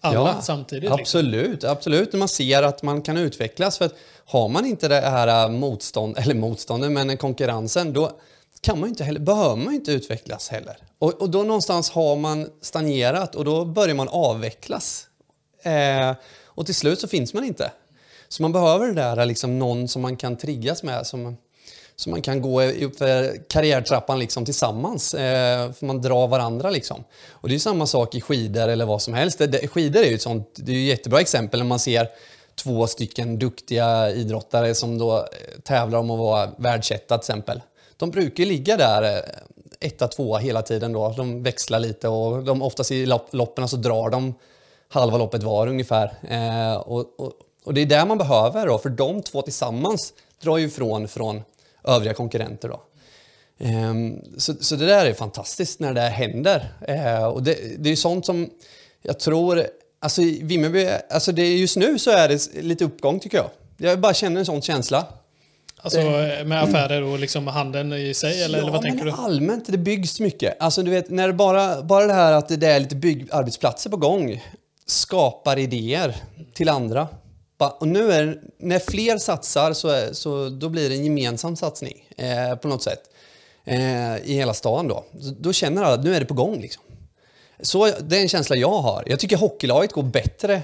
alla 0.01 0.43
samtidigt. 0.43 0.91
Absolut, 0.91 1.51
liksom. 1.51 1.71
absolut. 1.71 2.13
När 2.13 2.19
man 2.19 2.29
ser 2.29 2.63
att 2.63 2.83
man 2.83 3.03
kan 3.03 3.17
utvecklas, 3.17 3.79
för 3.79 3.85
att 3.85 3.95
har 4.25 4.49
man 4.49 4.67
inte 4.67 4.89
det 4.89 5.01
här 5.01 5.49
motstånd, 5.49 6.19
eller 6.23 6.35
motståndet, 6.35 6.93
men 6.93 7.17
konkurrensen, 7.17 7.93
då 7.93 8.19
kan 8.61 8.81
man 8.81 8.89
inte 8.89 9.05
heller, 9.05 9.21
behöver 9.21 9.57
man 9.57 9.75
inte 9.75 9.93
utvecklas 9.93 10.49
heller. 10.49 10.77
Och, 10.99 11.23
och 11.23 11.31
då 11.31 11.43
någonstans 11.43 11.91
har 11.91 12.17
man 12.17 12.51
stagnerat 12.63 13.35
och 13.35 13.45
då 13.45 13.65
börjar 13.65 13.95
man 13.95 14.09
avvecklas. 14.09 15.07
Eh, 15.65 16.13
och 16.45 16.67
till 16.67 16.75
slut 16.75 17.01
så 17.01 17.09
finns 17.09 17.35
man 17.35 17.45
inte. 17.45 17.71
Så 18.29 18.43
man 18.43 18.53
behöver 18.53 18.87
det 18.87 18.93
där 18.93 19.27
liksom 19.27 19.59
någon 19.59 19.89
som 19.89 20.03
man 20.03 20.17
kan 20.17 20.37
triggas 20.37 20.83
med, 20.83 21.07
som, 21.07 21.37
som 21.97 22.11
man 22.11 22.23
kan 22.23 22.43
gå 22.43 22.63
upp 22.63 22.99
för 22.99 23.37
karriärtrappan 23.49 24.19
liksom 24.19 24.45
tillsammans. 24.45 25.15
Eh, 25.15 25.73
för 25.73 25.87
man 25.87 26.01
drar 26.01 26.29
varandra 26.29 26.71
liksom. 26.71 27.05
Och 27.31 27.49
det 27.49 27.55
är 27.55 27.59
samma 27.59 27.87
sak 27.87 28.15
i 28.15 28.21
skidor 28.21 28.69
eller 28.69 28.87
vad 28.87 29.03
som 29.03 29.15
helst. 29.15 29.39
Det, 29.39 29.69
skidor 29.69 30.03
är 30.03 30.09
ju 30.09 30.15
ett 30.15 30.23
sånt, 30.23 30.51
det 30.55 30.73
är 30.73 30.77
ett 30.77 30.89
jättebra 30.89 31.21
exempel 31.21 31.61
när 31.61 31.67
man 31.67 31.79
ser 31.79 32.09
två 32.55 32.87
stycken 32.87 33.39
duktiga 33.39 34.11
idrottare 34.11 34.75
som 34.75 34.99
då 34.99 35.17
eh, 35.19 35.25
tävlar 35.63 35.99
om 35.99 36.11
att 36.11 36.19
vara 36.19 36.51
världsetta 36.57 37.19
till 37.19 37.33
exempel. 37.33 37.61
De 37.97 38.11
brukar 38.11 38.45
ligga 38.45 38.77
där 38.77 39.03
eh, 39.03 39.23
etta, 39.81 40.09
tvåa 40.09 40.39
hela 40.39 40.63
tiden 40.63 40.93
då. 40.93 41.15
De 41.17 41.43
växlar 41.43 41.79
lite 41.81 42.09
och 42.09 42.45
de, 42.45 42.63
oftast 42.63 42.91
i 42.91 43.07
loppen 43.31 43.69
så 43.69 43.77
drar 43.77 44.11
de 44.11 44.35
halva 44.95 45.19
loppet 45.19 45.43
var 45.43 45.67
ungefär. 45.67 46.13
Eh, 46.29 46.75
och, 46.75 47.21
och, 47.21 47.33
och, 47.65 47.75
det 47.75 47.81
är 47.81 47.87
det 47.87 48.05
man 48.05 48.19
behöver 48.19 48.67
då, 48.67 48.79
för 48.79 48.91
de 48.91 49.23
två 49.23 49.43
tillsammans 49.43 50.13
drar 50.43 50.59
ju 50.59 50.67
ifrån 50.67 51.09
från 51.09 51.43
övriga 51.85 52.15
konkurrenter 52.15 52.69
då. 52.69 52.83
Eh, 53.59 53.95
så, 54.39 54.55
så 54.61 54.77
det 54.77 54.87
där 54.87 55.07
är 55.07 55.15
fantastiskt 55.15 55.81
när 55.81 55.95
det 55.95 56.01
händer. 56.01 56.73
Eh, 56.89 57.25
och 57.25 57.43
det, 57.43 57.57
det 57.79 57.91
är 57.91 57.97
sånt 57.97 58.27
som 58.27 58.51
jag 59.03 59.19
tror, 59.19 59.67
alltså 60.01 60.23
Vimmerby, 60.23 60.89
alltså 61.11 61.33
det, 61.33 61.57
just 61.57 61.77
nu 61.77 61.99
så 61.99 62.11
är 62.11 62.29
det 62.29 62.63
lite 62.63 62.85
uppgång 62.85 63.21
tycker 63.21 63.37
jag. 63.37 63.51
Jag 63.77 64.01
bara 64.01 64.15
känner 64.15 64.41
en 64.41 64.47
sån 64.47 64.63
känsla. 64.63 65.07
Alltså 65.77 66.01
med 66.45 66.63
affärer 66.63 67.03
och 67.03 67.19
liksom 67.19 67.47
handeln 67.47 67.93
i 67.93 68.15
sig 68.15 68.43
eller, 68.43 68.59
ja, 68.59 68.63
eller 68.63 68.73
vad 68.73 68.83
tänker 68.83 69.05
du? 69.05 69.11
allmänt, 69.11 69.65
det 69.67 69.79
byggs 69.79 70.21
mycket. 70.21 70.57
Alltså 70.61 70.83
du 70.83 70.91
vet, 70.91 71.11
när 71.11 71.27
det 71.27 71.35
bara, 71.35 71.83
bara 71.83 72.07
det 72.07 72.13
här 72.13 72.33
att 72.33 72.49
det 72.61 72.67
är 72.67 72.81
lite 72.81 72.97
byggarbetsplatser 72.97 73.91
på 73.91 73.97
gång 73.97 74.43
skapar 74.87 75.59
idéer 75.59 76.17
till 76.55 76.69
andra. 76.69 77.09
Och 77.79 77.89
nu 77.89 78.13
är 78.13 78.41
när 78.59 78.79
fler 78.79 79.19
satsar 79.19 79.73
så, 79.73 79.89
är, 79.89 80.13
så 80.13 80.49
då 80.49 80.69
blir 80.69 80.89
det 80.89 80.95
en 80.95 81.05
gemensam 81.05 81.57
satsning 81.57 82.09
eh, 82.17 82.57
på 82.57 82.69
något 82.69 82.83
sätt 82.83 83.01
eh, 83.65 84.17
i 84.17 84.35
hela 84.35 84.55
stan 84.55 84.89
då. 84.89 85.05
Då 85.39 85.53
känner 85.53 85.83
alla 85.83 85.95
att 85.95 86.05
nu 86.05 86.15
är 86.15 86.21
det 86.21 86.27
på 86.27 86.35
gång 86.35 86.61
liksom. 86.61 86.83
Så 87.61 87.91
det 88.01 88.17
är 88.17 88.21
en 88.21 88.29
känsla 88.29 88.57
jag 88.57 88.81
har. 88.81 89.05
Jag 89.07 89.21
tycker 89.21 89.37
hockeylaget 89.37 89.93
går 89.93 90.03
bättre 90.03 90.63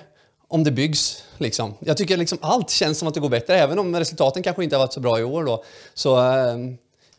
om 0.49 0.65
det 0.65 0.71
byggs. 0.71 1.25
Liksom. 1.39 1.75
Jag 1.81 1.97
tycker 1.97 2.17
liksom 2.17 2.39
allt 2.41 2.71
känns 2.71 2.99
som 2.99 3.09
att 3.09 3.15
det 3.15 3.21
går 3.21 3.29
bättre, 3.29 3.59
även 3.59 3.79
om 3.79 3.97
resultaten 3.97 4.43
kanske 4.43 4.65
inte 4.65 4.77
har 4.77 4.81
varit 4.81 4.93
så 4.93 5.01
bra 5.01 5.21
i 5.21 5.25
år. 5.25 5.45
Då. 5.45 5.65
Så, 5.95 6.19
eh, 6.19 6.57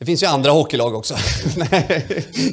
det 0.01 0.05
finns 0.05 0.23
ju 0.23 0.27
andra 0.27 0.51
hockeylag 0.51 0.95
också. 0.95 1.15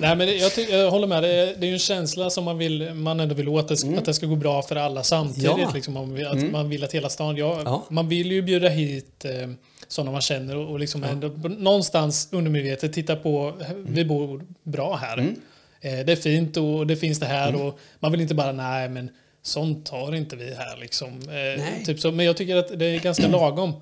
Nej, 0.00 0.16
men 0.16 0.38
jag, 0.38 0.52
jag, 0.70 0.90
håller 0.90 1.06
med. 1.06 1.22
Det 1.22 1.28
är, 1.28 1.46
det 1.46 1.66
är 1.66 1.68
ju 1.68 1.72
en 1.72 1.78
känsla 1.78 2.30
som 2.30 2.44
man, 2.44 2.58
vill, 2.58 2.94
man 2.94 3.20
ändå 3.20 3.34
vill 3.34 3.48
åt, 3.48 3.70
att, 3.70 3.82
mm. 3.82 3.98
att 3.98 4.04
det 4.04 4.14
ska 4.14 4.26
gå 4.26 4.36
bra 4.36 4.62
för 4.62 4.76
alla 4.76 5.02
samtidigt. 5.02 5.44
Ja. 5.58 5.70
Liksom, 5.74 5.96
att 5.96 6.32
mm. 6.32 6.52
Man 6.52 6.68
vill 6.68 6.84
att 6.84 6.94
hela 6.94 7.08
stan... 7.08 7.36
Ja, 7.36 7.60
ja. 7.64 7.86
Man 7.90 8.08
vill 8.08 8.32
ju 8.32 8.42
bjuda 8.42 8.68
hit 8.68 9.24
eh, 9.24 9.48
sådana 9.88 10.12
man 10.12 10.20
känner 10.20 10.56
och, 10.56 10.70
och 10.70 10.80
liksom 10.80 11.04
ändå, 11.04 11.28
någonstans 11.48 12.28
undermedvetet 12.32 12.92
titta 12.92 13.16
på, 13.16 13.54
vi 13.76 14.04
bor 14.04 14.44
bra 14.62 14.96
här. 14.96 15.18
Mm. 15.18 15.34
Eh, 15.80 16.04
det 16.06 16.12
är 16.12 16.16
fint 16.16 16.56
och 16.56 16.86
det 16.86 16.96
finns 16.96 17.20
det 17.20 17.26
här 17.26 17.48
mm. 17.48 17.60
och 17.60 17.78
man 18.00 18.12
vill 18.12 18.20
inte 18.20 18.34
bara, 18.34 18.52
nej 18.52 18.88
men 18.88 19.10
sånt 19.42 19.88
har 19.88 20.14
inte 20.14 20.36
vi 20.36 20.54
här 20.54 20.76
liksom. 20.80 21.08
Eh, 21.08 21.84
typ 21.84 22.00
så. 22.00 22.10
Men 22.10 22.26
jag 22.26 22.36
tycker 22.36 22.56
att 22.56 22.78
det 22.78 22.86
är 22.86 23.00
ganska 23.00 23.28
lagom. 23.28 23.72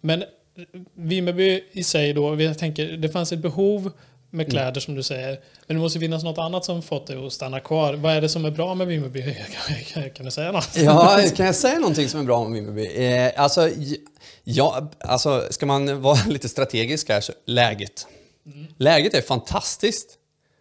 Men 0.00 0.24
Vimmerby 0.94 1.64
i 1.72 1.84
sig 1.84 2.12
då, 2.12 2.42
jag 2.42 2.58
tänker, 2.58 2.86
det 2.86 3.08
fanns 3.08 3.32
ett 3.32 3.38
behov 3.38 3.92
med 4.30 4.44
mm. 4.44 4.50
kläder 4.50 4.70
mm. 4.70 4.80
som 4.80 4.94
du 4.94 5.02
säger. 5.02 5.40
Men 5.66 5.76
det 5.76 5.82
måste 5.82 6.00
finnas 6.00 6.24
något 6.24 6.38
annat 6.38 6.64
som 6.64 6.82
fått 6.82 7.06
dig 7.06 7.26
att 7.26 7.32
stanna 7.32 7.60
kvar. 7.60 7.94
Vad 7.94 8.12
är 8.12 8.20
det 8.20 8.28
som 8.28 8.44
är 8.44 8.50
bra 8.50 8.74
med 8.74 8.86
Vimmerby? 8.86 9.22
Kan 10.14 10.24
du 10.24 10.30
säga 10.30 10.52
något? 10.52 10.76
Ja, 10.76 11.20
kan 11.36 11.46
jag 11.46 11.54
säga 11.54 11.78
någonting 11.78 12.08
som 12.08 12.20
är 12.20 12.24
bra 12.24 12.44
med 12.48 12.52
Vimmerby? 12.52 13.04
Eh, 13.04 13.42
alltså, 13.42 13.70
ja, 14.44 14.90
alltså, 15.00 15.46
ska 15.50 15.66
man 15.66 16.00
vara 16.02 16.18
lite 16.28 16.48
strategisk 16.48 17.08
här 17.08 17.20
så 17.20 17.32
läget. 17.44 18.06
Mm. 18.46 18.66
Läget 18.76 19.14
är 19.14 19.22
fantastiskt. 19.22 20.18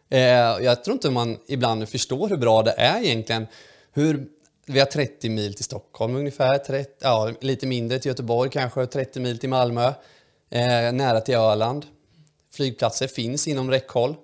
Eh, 0.10 0.19
jag 0.19 0.83
tror 0.83 0.93
inte 0.93 1.10
man 1.10 1.38
ibland 1.47 1.89
förstår 1.89 2.29
hur 2.29 2.38
bra 2.38 2.63
det 2.63 2.71
är 2.71 3.03
egentligen. 3.03 3.47
Hur 3.93 4.27
vi 4.67 4.80
har 4.80 4.86
30 4.86 5.30
mil 5.30 5.53
till 5.53 5.65
Stockholm 5.65 6.15
ungefär, 6.15 6.58
30, 6.58 6.91
ja, 6.99 7.32
lite 7.41 7.67
mindre 7.67 7.99
till 7.99 8.10
Göteborg 8.10 8.49
kanske, 8.49 8.86
30 8.86 9.19
mil 9.19 9.39
till 9.39 9.49
Malmö, 9.49 9.93
eh, 10.49 10.91
nära 10.93 11.21
till 11.21 11.36
Öland. 11.36 11.86
Flygplatser 12.51 13.08
finns 13.08 13.47
inom 13.47 13.71
räckhåll. 13.71 14.15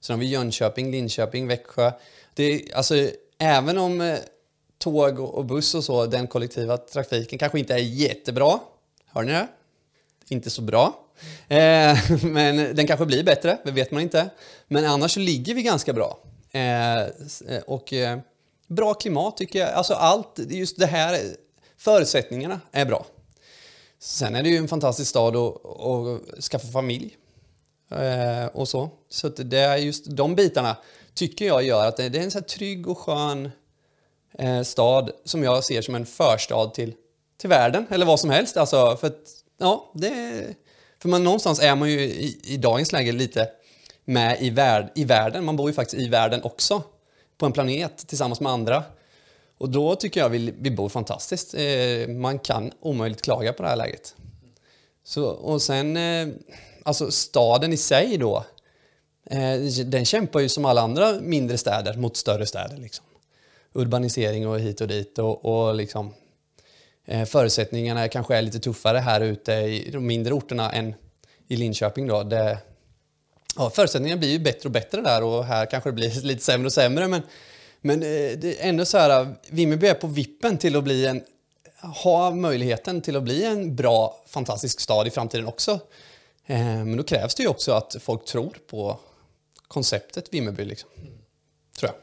Sen 0.00 0.14
har 0.14 0.20
vi 0.20 0.26
Jönköping, 0.26 0.90
Linköping, 0.90 1.48
Växjö. 1.48 1.92
Det 2.34 2.72
alltså, 2.74 2.94
även 3.38 3.78
om 3.78 4.00
eh, 4.00 4.18
tåg 4.78 5.20
och 5.20 5.44
buss 5.44 5.74
och 5.74 5.84
så, 5.84 6.06
den 6.06 6.26
kollektiva 6.26 6.76
trafiken 6.76 7.38
kanske 7.38 7.58
inte 7.58 7.74
är 7.74 7.78
jättebra. 7.78 8.58
Hör 9.06 9.22
ni 9.22 9.32
det? 9.32 9.48
Inte 10.28 10.50
så 10.50 10.62
bra. 10.62 10.98
Eh, 11.48 11.98
men 12.22 12.76
den 12.76 12.86
kanske 12.86 13.06
blir 13.06 13.24
bättre, 13.24 13.58
det 13.64 13.70
vet 13.70 13.90
man 13.90 14.02
inte. 14.02 14.30
Men 14.68 14.84
annars 14.84 15.14
så 15.14 15.20
ligger 15.20 15.54
vi 15.54 15.62
ganska 15.62 15.92
bra. 15.92 16.18
Eh, 16.50 17.00
eh 17.00 17.08
och 17.66 17.92
eh, 17.92 18.18
bra 18.74 18.94
klimat 18.94 19.36
tycker 19.36 19.58
jag. 19.58 19.72
Alltså 19.72 19.94
allt, 19.94 20.38
just 20.48 20.78
det 20.78 20.86
här, 20.86 21.20
förutsättningarna 21.78 22.60
är 22.72 22.84
bra. 22.84 23.06
Sen 23.98 24.34
är 24.34 24.42
det 24.42 24.48
ju 24.48 24.56
en 24.56 24.68
fantastisk 24.68 25.10
stad 25.10 25.36
att, 25.36 25.66
att 25.66 26.44
skaffa 26.44 26.66
familj. 26.68 27.16
Eh, 27.90 28.46
och 28.46 28.68
så. 28.68 28.90
Så 29.08 29.28
det 29.28 29.58
är 29.58 29.76
just 29.76 30.06
de 30.06 30.34
bitarna 30.34 30.76
tycker 31.14 31.46
jag 31.46 31.62
gör 31.62 31.86
att 31.86 31.96
det 31.96 32.04
är 32.04 32.16
en 32.16 32.30
så 32.30 32.40
trygg 32.40 32.88
och 32.88 32.98
skön 32.98 33.50
eh, 34.38 34.62
stad 34.62 35.10
som 35.24 35.42
jag 35.42 35.64
ser 35.64 35.82
som 35.82 35.94
en 35.94 36.06
förstad 36.06 36.66
till, 36.66 36.94
till 37.36 37.48
världen, 37.48 37.86
eller 37.90 38.06
vad 38.06 38.20
som 38.20 38.30
helst. 38.30 38.56
Alltså, 38.56 38.96
för 38.96 39.06
att, 39.06 39.28
ja, 39.58 39.92
det, 39.94 40.44
för 41.02 41.08
man, 41.08 41.24
någonstans 41.24 41.60
är 41.60 41.74
man 41.74 41.90
ju 41.90 42.00
i, 42.00 42.40
i 42.44 42.56
dagens 42.56 42.92
läge 42.92 43.12
lite 43.12 43.48
med 44.04 44.42
i, 44.42 44.50
värld, 44.50 44.92
i 44.94 45.04
världen. 45.04 45.44
Man 45.44 45.56
bor 45.56 45.68
ju 45.68 45.74
faktiskt 45.74 46.02
i 46.02 46.08
världen 46.08 46.42
också 46.42 46.82
på 47.42 47.46
en 47.46 47.52
planet 47.52 48.06
tillsammans 48.06 48.40
med 48.40 48.52
andra. 48.52 48.84
Och 49.58 49.68
då 49.68 49.94
tycker 49.94 50.20
jag 50.20 50.28
vi, 50.28 50.54
vi 50.58 50.70
bor 50.70 50.88
fantastiskt. 50.88 51.54
Eh, 51.54 52.08
man 52.08 52.38
kan 52.38 52.72
omöjligt 52.80 53.22
klaga 53.22 53.52
på 53.52 53.62
det 53.62 53.68
här 53.68 53.76
läget. 53.76 54.14
Så, 55.04 55.26
och 55.26 55.62
sen, 55.62 55.96
eh, 55.96 56.28
alltså 56.82 57.10
staden 57.10 57.72
i 57.72 57.76
sig 57.76 58.16
då, 58.18 58.44
eh, 59.30 59.60
den 59.84 60.04
kämpar 60.04 60.40
ju 60.40 60.48
som 60.48 60.64
alla 60.64 60.80
andra 60.80 61.12
mindre 61.20 61.58
städer 61.58 61.96
mot 61.96 62.16
större 62.16 62.46
städer. 62.46 62.76
Liksom. 62.76 63.04
Urbanisering 63.72 64.48
och 64.48 64.60
hit 64.60 64.80
och 64.80 64.88
dit 64.88 65.18
och, 65.18 65.44
och 65.44 65.74
liksom, 65.74 66.14
eh, 67.04 67.24
förutsättningarna 67.24 68.08
kanske 68.08 68.36
är 68.36 68.42
lite 68.42 68.58
tuffare 68.58 68.98
här 68.98 69.20
ute 69.20 69.52
i 69.52 69.90
de 69.92 70.06
mindre 70.06 70.34
orterna 70.34 70.72
än 70.72 70.94
i 71.48 71.56
Linköping 71.56 72.06
då, 72.06 72.22
där, 72.22 72.58
ja, 73.56 73.70
förutsättningarna 73.70 74.18
blir 74.18 74.30
ju 74.30 74.38
bättre 74.38 74.68
och 74.68 74.70
bättre 74.70 75.00
där 75.00 75.22
och 75.22 75.44
här 75.44 75.66
kanske 75.66 75.88
det 75.88 75.94
blir 75.94 76.22
lite 76.22 76.44
sämre 76.44 76.66
och 76.66 76.72
sämre. 76.72 77.08
Men, 77.08 77.22
men 77.80 78.02
eh, 78.02 78.38
det 78.38 78.60
är 78.60 78.68
ändå 78.68 78.84
så 78.84 78.98
här, 78.98 79.34
Vimmerby 79.50 79.86
är 79.86 79.94
på 79.94 80.06
vippen 80.06 80.58
till 80.58 80.76
att 80.76 80.84
bli 80.84 81.06
en, 81.06 81.22
ha 82.04 82.30
möjligheten 82.30 83.00
till 83.00 83.16
att 83.16 83.22
bli 83.22 83.44
en 83.44 83.76
bra, 83.76 84.24
fantastisk 84.26 84.80
stad 84.80 85.06
i 85.06 85.10
framtiden 85.10 85.46
också. 85.46 85.72
Eh, 86.46 86.58
men 86.58 86.96
då 86.96 87.02
krävs 87.02 87.34
det 87.34 87.42
ju 87.42 87.48
också 87.48 87.72
att 87.72 87.96
folk 88.00 88.24
tror 88.24 88.56
på 88.70 88.98
konceptet 89.68 90.28
Vimmerby. 90.30 90.64
Liksom. 90.64 90.90
Tror 91.78 91.90
jag. 91.90 91.94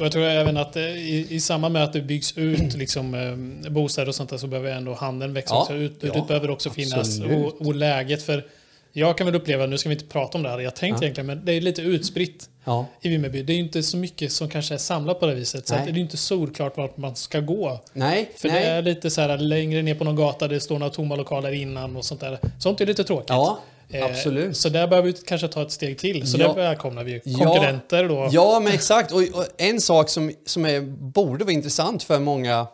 Och 0.00 0.06
jag 0.06 0.12
tror 0.12 0.24
även 0.24 0.56
att 0.56 0.76
eh, 0.76 0.82
i, 0.82 1.26
i 1.30 1.40
samband 1.40 1.72
med 1.72 1.84
att 1.84 1.92
det 1.92 2.00
byggs 2.00 2.38
ut 2.38 2.74
liksom, 2.76 3.62
bostäder 3.70 4.08
och 4.08 4.14
sånt 4.14 4.30
där 4.30 4.38
så 4.38 4.46
behöver 4.46 4.70
ändå 4.70 4.94
handeln 4.94 5.34
växa 5.34 5.54
ja, 5.54 5.60
också. 5.60 5.74
Utbudet 5.74 6.16
ja, 6.16 6.24
behöver 6.24 6.50
också 6.50 6.70
finnas 6.70 7.20
och, 7.20 7.66
och, 7.66 7.74
läget 7.74 8.22
för 8.22 8.46
jag 8.92 9.18
kan 9.18 9.26
väl 9.26 9.34
uppleva, 9.34 9.66
nu 9.66 9.78
ska 9.78 9.88
vi 9.88 9.94
inte 9.94 10.06
prata 10.06 10.38
om 10.38 10.42
det 10.42 10.50
här, 10.50 10.58
jag 10.58 10.76
tänkt 10.76 10.96
ja. 11.00 11.04
egentligen, 11.04 11.26
men 11.26 11.44
det 11.44 11.52
är 11.52 11.60
lite 11.60 11.82
utspritt 11.82 12.48
ja. 12.64 12.86
i 13.00 13.08
Vimmerby. 13.08 13.42
Det 13.42 13.52
är 13.52 13.58
inte 13.58 13.82
så 13.82 13.96
mycket 13.96 14.32
som 14.32 14.48
kanske 14.48 14.74
är 14.74 14.78
samlat 14.78 15.20
på 15.20 15.26
det 15.26 15.34
viset. 15.34 15.68
Så 15.68 15.74
det 15.74 15.80
är 15.80 15.98
inte 15.98 16.16
solklart 16.16 16.76
vart 16.76 16.96
man 16.96 17.16
ska 17.16 17.40
gå. 17.40 17.80
Nej. 17.92 18.30
För 18.36 18.48
Nej. 18.48 18.60
det 18.60 18.66
är 18.70 18.82
lite 18.82 19.10
så 19.10 19.20
här 19.20 19.38
längre 19.38 19.82
ner 19.82 19.94
på 19.94 20.04
någon 20.04 20.16
gata, 20.16 20.48
det 20.48 20.60
står 20.60 20.78
några 20.78 20.92
tomma 20.92 21.16
lokaler 21.16 21.52
innan 21.52 21.96
och 21.96 22.04
sånt 22.04 22.20
där. 22.20 22.38
Sånt 22.58 22.80
är 22.80 22.86
lite 22.86 23.04
tråkigt. 23.04 23.28
Ja. 23.28 23.58
Eh, 23.88 24.04
Absolut. 24.04 24.56
Så 24.56 24.68
där 24.68 24.88
behöver 24.88 25.12
vi 25.12 25.12
kanske 25.12 25.48
ta 25.48 25.62
ett 25.62 25.72
steg 25.72 25.98
till. 25.98 26.26
Så 26.26 26.40
ja. 26.40 26.48
där 26.48 26.54
välkomnar 26.54 27.04
vi 27.04 27.20
konkurrenter 27.20 28.08
då. 28.08 28.28
Ja, 28.30 28.60
men 28.60 28.72
exakt. 28.72 29.12
Och, 29.12 29.18
och, 29.18 29.46
en 29.58 29.80
sak 29.80 30.08
som, 30.08 30.32
som 30.46 30.64
är, 30.64 30.80
borde 30.80 31.44
vara 31.44 31.52
intressant 31.52 32.02
för 32.02 32.18
många 32.18 32.66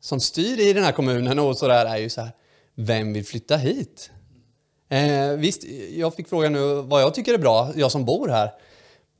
som 0.00 0.20
styr 0.20 0.60
i 0.60 0.72
den 0.72 0.84
här 0.84 0.92
kommunen 0.92 1.38
och 1.38 1.58
sådär 1.58 1.86
är 1.86 1.96
ju 1.96 2.10
så 2.10 2.20
här, 2.20 2.30
vem 2.76 3.12
vill 3.12 3.24
flytta 3.24 3.56
hit? 3.56 4.10
Eh, 4.94 5.36
visst, 5.36 5.64
jag 5.90 6.14
fick 6.14 6.28
frågan 6.28 6.52
nu 6.52 6.74
vad 6.74 7.02
jag 7.02 7.14
tycker 7.14 7.34
är 7.34 7.38
bra, 7.38 7.72
jag 7.76 7.92
som 7.92 8.04
bor 8.04 8.28
här. 8.28 8.50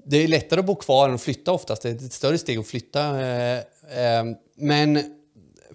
Det 0.06 0.16
är 0.16 0.28
lättare 0.28 0.60
att 0.60 0.66
bo 0.66 0.74
kvar 0.74 1.08
än 1.08 1.14
att 1.14 1.22
flytta 1.22 1.52
oftast. 1.52 1.82
Det 1.82 1.88
är 1.88 1.94
ett 1.94 2.12
större 2.12 2.38
steg 2.38 2.58
att 2.58 2.66
flytta. 2.66 3.20
Eh, 3.20 3.58
eh, 3.58 4.24
men 4.56 5.02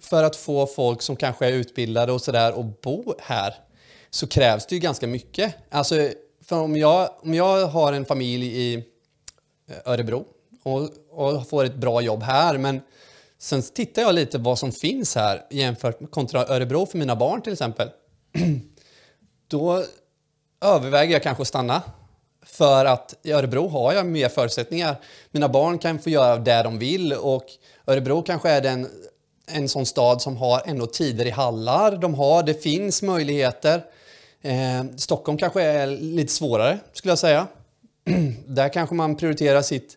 för 0.00 0.24
att 0.24 0.36
få 0.36 0.66
folk 0.66 1.02
som 1.02 1.16
kanske 1.16 1.46
är 1.46 1.52
utbildade 1.52 2.12
och 2.12 2.22
sådär 2.22 2.60
att 2.60 2.80
bo 2.80 3.14
här 3.18 3.54
så 4.10 4.26
krävs 4.26 4.66
det 4.66 4.74
ju 4.74 4.80
ganska 4.80 5.06
mycket. 5.06 5.54
Alltså, 5.70 5.94
för 6.44 6.60
om 6.60 6.76
jag, 6.76 7.10
om 7.22 7.34
jag 7.34 7.66
har 7.66 7.92
en 7.92 8.04
familj 8.04 8.46
i 8.46 8.74
eh, 8.74 9.92
Örebro 9.92 10.24
och, 10.62 10.88
och 11.10 11.48
får 11.48 11.64
ett 11.64 11.76
bra 11.76 12.00
jobb 12.00 12.22
här, 12.22 12.58
men 12.58 12.80
sen 13.38 13.62
tittar 13.62 14.02
jag 14.02 14.14
lite 14.14 14.38
vad 14.38 14.58
som 14.58 14.72
finns 14.72 15.14
här 15.14 15.46
jämfört 15.50 16.00
med 16.00 16.10
kontra 16.10 16.46
Örebro 16.46 16.86
för 16.86 16.98
mina 16.98 17.16
barn 17.16 17.42
till 17.42 17.52
exempel. 17.52 17.88
Då 19.50 19.84
överväger 20.60 21.12
jag 21.12 21.22
kanske 21.22 21.42
att 21.42 21.48
stanna. 21.48 21.82
För 22.42 22.84
att 22.84 23.14
i 23.22 23.32
Örebro 23.32 23.68
har 23.68 23.92
jag 23.92 24.06
mer 24.06 24.28
förutsättningar. 24.28 24.96
Mina 25.30 25.48
barn 25.48 25.78
kan 25.78 25.98
få 25.98 26.10
göra 26.10 26.36
det 26.36 26.62
de 26.62 26.78
vill 26.78 27.12
och 27.12 27.44
Örebro 27.86 28.22
kanske 28.22 28.50
är 28.50 28.60
den, 28.60 28.88
en 29.46 29.68
sån 29.68 29.86
stad 29.86 30.22
som 30.22 30.36
har 30.36 30.62
ändå 30.66 30.86
tider 30.86 31.26
i 31.26 31.30
hallar. 31.30 31.96
De 31.96 32.14
har, 32.14 32.42
det 32.42 32.62
finns 32.62 33.02
möjligheter. 33.02 33.84
Eh, 34.42 34.84
Stockholm 34.96 35.38
kanske 35.38 35.62
är 35.62 35.86
lite 35.86 36.32
svårare 36.32 36.78
skulle 36.92 37.12
jag 37.12 37.18
säga. 37.18 37.46
Där 38.46 38.68
kanske 38.68 38.94
man 38.94 39.16
prioriterar 39.16 39.62
sitt, 39.62 39.96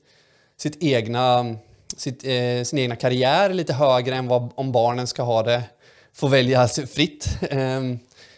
sitt 0.57 0.83
egna, 0.83 1.55
sitt, 1.97 2.23
eh, 2.23 2.63
sin 2.63 2.79
egna 2.79 2.95
karriär 2.95 3.53
lite 3.53 3.73
högre 3.73 4.15
än 4.15 4.27
vad 4.27 4.49
om 4.55 4.71
barnen 4.71 5.07
ska 5.07 5.23
ha 5.23 5.43
det, 5.43 5.63
få 6.13 6.27
välja 6.27 6.67
fritt. 6.67 7.27
Eh, 7.41 7.81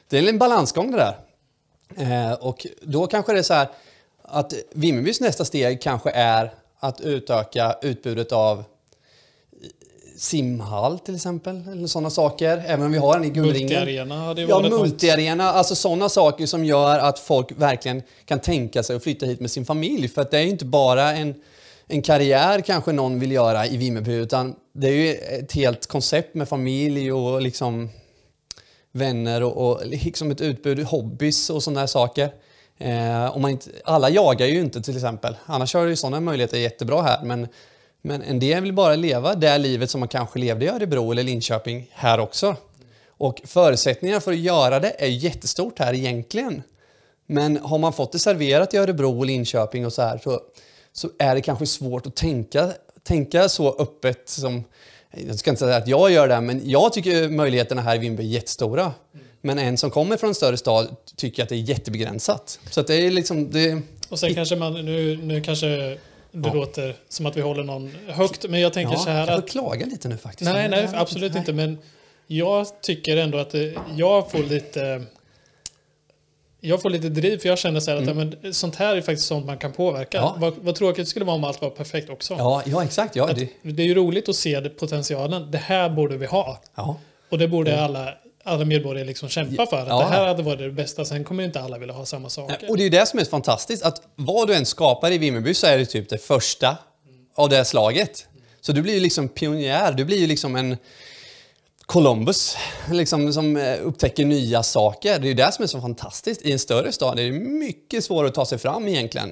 det 0.10 0.18
är 0.18 0.30
en 0.30 0.38
balansgång 0.38 0.92
det 0.92 0.98
där. 0.98 1.16
Eh, 1.98 2.34
och 2.34 2.68
då 2.82 3.08
kanske 3.08 3.34
det 3.34 3.40
är 3.40 3.44
så 3.44 3.54
här 3.54 3.68
att 4.22 4.54
Vimmerbys 4.74 5.22
nästa 5.22 5.46
steg 5.46 5.82
kanske 5.82 6.10
är 6.12 6.54
att 6.80 7.02
utöka 7.02 7.76
utbudet 7.82 8.32
av 8.32 8.64
simhall 10.18 11.00
till 11.00 11.16
exempel, 11.16 11.64
eller 11.72 11.88
sådana 11.88 12.10
saker. 12.10 12.64
Även 12.68 12.86
om 12.86 12.92
vi 12.92 12.98
har 12.98 13.18
en 13.18 13.24
i 13.24 13.30
Gullringen. 13.30 13.70
Multiarena 13.70 14.16
hade 14.26 14.42
ju 14.42 14.48
Ja, 14.48 14.60
varit 14.60 14.72
något. 14.72 14.82
multiarena, 14.82 15.44
alltså 15.44 15.76
sådana 15.76 16.10
saker 16.10 16.46
som 16.46 16.66
gör 16.66 17.00
att 17.00 17.20
folk 17.20 17.52
verkligen 17.52 18.02
kan 18.26 18.40
tänka 18.40 18.84
sig 18.84 18.96
att 18.96 19.04
flytta 19.04 19.26
hit 19.26 19.40
med 19.40 19.52
sin 19.52 19.66
familj. 19.66 20.08
För 20.08 20.22
att 20.22 20.32
det 20.32 20.38
är 20.38 20.42
ju 20.42 20.50
inte 20.50 20.66
bara 20.66 21.12
en, 21.14 21.36
en 21.88 22.02
karriär 22.02 22.62
kanske 22.62 22.92
någon 22.92 23.20
vill 23.20 23.32
göra 23.32 23.68
i 23.68 23.78
Vimmerby, 23.78 24.14
utan 24.14 24.56
det 24.74 24.88
är 24.88 24.92
ju 24.92 25.14
ett 25.14 25.52
helt 25.52 25.88
koncept 25.88 26.36
med 26.36 26.50
familj 26.50 27.12
och 27.12 27.42
liksom 27.42 27.90
vänner 28.96 29.44
och, 29.44 29.70
och 29.70 29.86
liksom 29.86 30.32
ett 30.32 30.42
utbud, 30.42 30.80
hobbys 30.80 31.50
och 31.50 31.64
sådana 31.64 31.88
saker. 31.88 32.34
Eh, 32.78 33.36
om 33.36 33.42
man 33.42 33.52
inte, 33.52 33.70
alla 33.84 34.10
jagar 34.10 34.48
ju 34.48 34.60
inte 34.60 34.82
till 34.82 34.96
exempel, 34.96 35.36
annars 35.46 35.74
har 35.74 35.86
ju 35.86 35.96
sådana 35.96 36.20
möjligheter 36.20 36.58
jättebra 36.58 37.02
här. 37.02 37.24
Men, 37.24 37.48
men 38.02 38.22
en 38.22 38.40
del 38.40 38.64
vill 38.64 38.74
bara 38.74 38.96
leva 38.96 39.36
det 39.36 39.58
livet 39.58 39.90
som 39.90 40.00
man 40.00 40.10
kanske 40.10 40.40
levde 40.40 40.66
i 40.66 40.70
Örebro 40.70 41.12
eller 41.12 41.24
Linköping 41.24 41.90
här 41.92 42.20
också. 42.20 42.56
Och 43.08 43.42
förutsättningarna 43.46 44.22
för 44.22 44.32
att 44.32 44.38
göra 44.38 44.80
det 44.80 45.04
är 45.04 45.08
jättestort 45.08 45.80
här 45.80 45.94
egentligen. 45.94 46.64
Men 47.28 47.58
har 47.58 47.78
man 47.78 47.94
fått 47.94 48.12
det 48.12 48.20
serverat 48.20 48.74
i 48.74 48.78
Örebro 48.78 49.20
och 49.20 49.26
Linköping 49.26 49.86
och 49.86 49.94
så 49.94 50.02
här 50.02 50.18
så, 50.24 50.42
så 50.94 51.10
är 51.20 51.36
det 51.36 51.42
kanske 51.42 51.66
svårt 51.66 52.08
att 52.08 52.16
tänka, 52.16 52.72
tänka 53.04 53.50
så 53.50 53.76
öppet 53.80 54.30
som 54.30 54.64
jag 55.28 55.40
ska 55.40 55.50
inte 55.50 55.60
säga 55.60 55.76
att 55.78 55.88
jag 55.88 56.12
gör 56.12 56.28
det, 56.28 56.42
men 56.42 56.70
jag 56.70 56.94
tycker 56.94 57.30
möjligheterna 57.30 57.82
här 57.82 57.96
i 57.96 57.98
Vimmerby 57.98 58.24
är 58.24 58.28
jättestora. 58.28 58.94
Men 59.42 59.60
en 59.60 59.78
som 59.78 59.92
kommer 59.92 60.18
från 60.18 60.30
en 60.30 60.36
större 60.36 60.58
stad 60.58 60.96
tycker 61.16 61.44
att 61.44 61.50
det 61.50 61.56
är 61.56 61.60
jättebegränsat. 61.60 62.60
Så 62.70 62.80
att 62.80 62.88
det 62.88 62.96
är 62.96 63.12
liksom... 63.12 63.52
Det, 63.52 63.82
Och 64.10 64.20
sen 64.20 64.36
kanske 64.36 64.56
man, 64.56 64.74
nu, 64.86 65.18
nu 65.24 65.42
kanske 65.42 65.68
det 65.68 65.98
Ja. 66.32 66.54
låter 66.54 66.96
som 67.10 67.26
att 67.26 67.38
vi 67.38 67.42
håller 67.42 67.64
någon 67.64 67.92
högt, 68.08 68.50
men 68.50 68.60
jag 68.60 68.74
tänker 68.74 68.94
ja, 68.94 69.00
så 69.00 69.10
här 69.10 69.20
jag 69.20 69.30
att... 69.30 69.42
får 69.42 69.48
klaga 69.48 69.86
lite 69.86 70.08
nu 70.08 70.18
faktiskt. 70.18 70.52
Nej, 70.52 70.70
nej, 70.70 70.84
Jag- 70.92 70.96
absolut 71.02 71.32
nej. 71.32 71.40
inte. 71.40 71.54
Men 71.54 71.78
jag 72.28 72.82
tycker 72.82 73.18
ändå 73.18 73.38
att 73.38 73.54
jag 73.96 74.32
får 74.32 74.40
lite... 74.44 75.04
Jag 76.66 76.82
får 76.82 76.90
lite 76.90 77.10
driv 77.10 77.38
för 77.38 77.50
jag 77.50 77.58
känner 77.58 77.80
så 77.80 77.92
här 77.92 77.98
att 77.98 78.08
ja, 78.08 78.14
men, 78.14 78.54
sånt 78.54 78.76
här 78.76 78.96
är 78.96 79.02
faktiskt 79.02 79.28
sånt 79.28 79.46
man 79.46 79.58
kan 79.58 79.72
påverka. 79.72 80.18
Mm. 80.18 80.30
Ja. 80.30 80.38
Vad, 80.40 80.54
vad 80.58 80.76
tråkigt 80.76 81.06
det 81.06 81.10
skulle 81.10 81.26
vara 81.26 81.36
om 81.36 81.44
allt 81.44 81.62
var 81.62 81.70
perfekt 81.70 82.10
också. 82.10 82.36
Ja, 82.38 82.64
ja 82.66 82.84
exakt. 82.84 83.16
Ja, 83.16 83.30
det, 83.36 83.50
det 83.62 83.84
är 83.84 83.88
ju 83.88 83.94
roligt 83.94 84.30
att 84.30 84.36
se 84.36 84.60
det, 84.60 84.70
potentialen. 84.70 85.52
Det 85.52 85.58
här 85.58 85.90
borde 85.90 86.18
vi 86.18 86.26
ha. 86.26 86.62
ja. 86.76 86.98
Och 87.30 87.38
det 87.38 87.48
borde 87.48 87.82
alla, 87.82 88.14
alla 88.44 88.66
medborgare 88.66 89.08
liksom 89.08 89.30
kämpa 89.30 89.66
för. 89.66 89.78
Att 89.78 89.88
Ja. 89.88 90.00
Det 90.00 90.06
här 90.06 90.28
hade 90.28 90.44
varit 90.44 90.60
det 90.60 90.72
bästa. 90.72 91.06
Sen 91.06 91.24
kommer 91.24 91.44
inte 91.44 91.62
alla 91.62 91.78
vilja 91.78 91.94
ha 91.94 92.06
samma 92.06 92.30
saker. 92.30 92.70
Och 92.70 92.78
det 92.78 92.84
är 92.84 92.86
ju 92.86 92.90
det 92.90 93.06
som 93.06 93.20
är 93.20 93.26
fantastiskt, 93.26 93.84
att 93.84 94.02
vad 94.16 94.48
du 94.48 94.56
än 94.56 94.66
skapar 94.66 95.12
i 95.12 95.18
Vimmerby 95.18 95.54
så 95.54 95.68
är 95.68 95.78
det 95.78 95.86
typ 95.86 96.10
det 96.10 96.18
första 96.18 96.78
av 97.36 97.50
det 97.50 97.66
slaget. 97.66 98.28
Så 98.62 98.72
du 98.72 98.82
blir 98.82 98.94
ju 98.94 99.00
liksom 99.00 99.30
pionjär, 99.30 99.92
du 99.92 100.06
blir 100.06 100.18
ju 100.18 100.28
liksom 100.28 100.56
en 100.56 100.78
Columbus, 101.86 102.58
liksom, 102.92 103.34
som 103.34 103.58
eh, 103.58 103.78
upptäcker 103.82 104.26
nya 104.26 104.64
saker. 104.64 105.20
Det 105.20 105.26
är 105.26 105.30
ju 105.30 105.34
det 105.34 105.52
som 105.52 105.64
är 105.64 105.68
så 105.68 105.82
fantastiskt. 105.82 106.42
I 106.42 106.52
en 106.52 106.60
större 106.60 106.92
stad 106.92 107.20
är 107.20 107.24
det 107.24 107.40
mycket 107.40 108.04
svårare 108.04 108.28
att 108.28 108.34
ta 108.34 108.46
sig 108.46 108.58
fram 108.58 108.88
egentligen. 108.88 109.30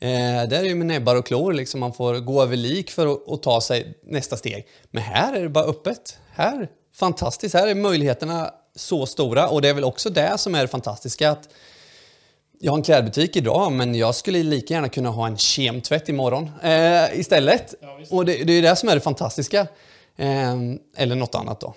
Eh, 0.00 0.08
där 0.48 0.52
är 0.52 0.62
det 0.62 0.68
ju 0.68 0.74
med 0.74 0.86
näbbar 0.86 1.16
och 1.16 1.26
klor, 1.26 1.52
liksom, 1.52 1.80
man 1.80 1.92
får 1.92 2.14
gå 2.14 2.42
över 2.42 2.56
lik 2.56 2.90
för 2.90 3.06
att, 3.06 3.32
att 3.32 3.42
ta 3.42 3.60
sig 3.60 3.98
nästa 4.04 4.36
steg. 4.36 4.66
Men 4.90 5.02
här 5.02 5.36
är 5.36 5.42
det 5.42 5.48
bara 5.48 5.64
öppet. 5.64 6.18
Här, 6.32 6.68
fantastiskt, 6.94 7.54
här 7.54 7.68
är 7.68 7.74
möjligheterna 7.74 8.50
så 8.74 9.06
stora. 9.06 9.48
Och 9.48 9.62
det 9.62 9.68
är 9.68 9.74
väl 9.74 9.84
också 9.84 10.10
det 10.10 10.38
som 10.38 10.54
är 10.54 10.62
det 10.62 10.68
fantastiska. 10.68 11.30
att 11.30 11.48
jag 12.60 12.72
har 12.72 12.76
en 12.76 12.82
klädbutik 12.82 13.36
idag, 13.36 13.72
men 13.72 13.94
jag 13.94 14.14
skulle 14.14 14.42
lika 14.42 14.74
gärna 14.74 14.88
kunna 14.88 15.10
ha 15.10 15.26
en 15.26 15.36
kemtvätt 15.36 16.08
imorgon 16.08 16.50
eh, 16.62 17.20
istället. 17.20 17.74
Ja, 17.80 17.98
och 18.10 18.24
det, 18.24 18.44
det 18.44 18.52
är 18.52 18.62
det 18.62 18.76
som 18.76 18.88
är 18.88 18.94
det 18.94 19.00
fantastiska. 19.00 19.66
Eh, 20.16 20.54
eller 20.96 21.14
något 21.14 21.34
annat 21.34 21.60
då. 21.60 21.74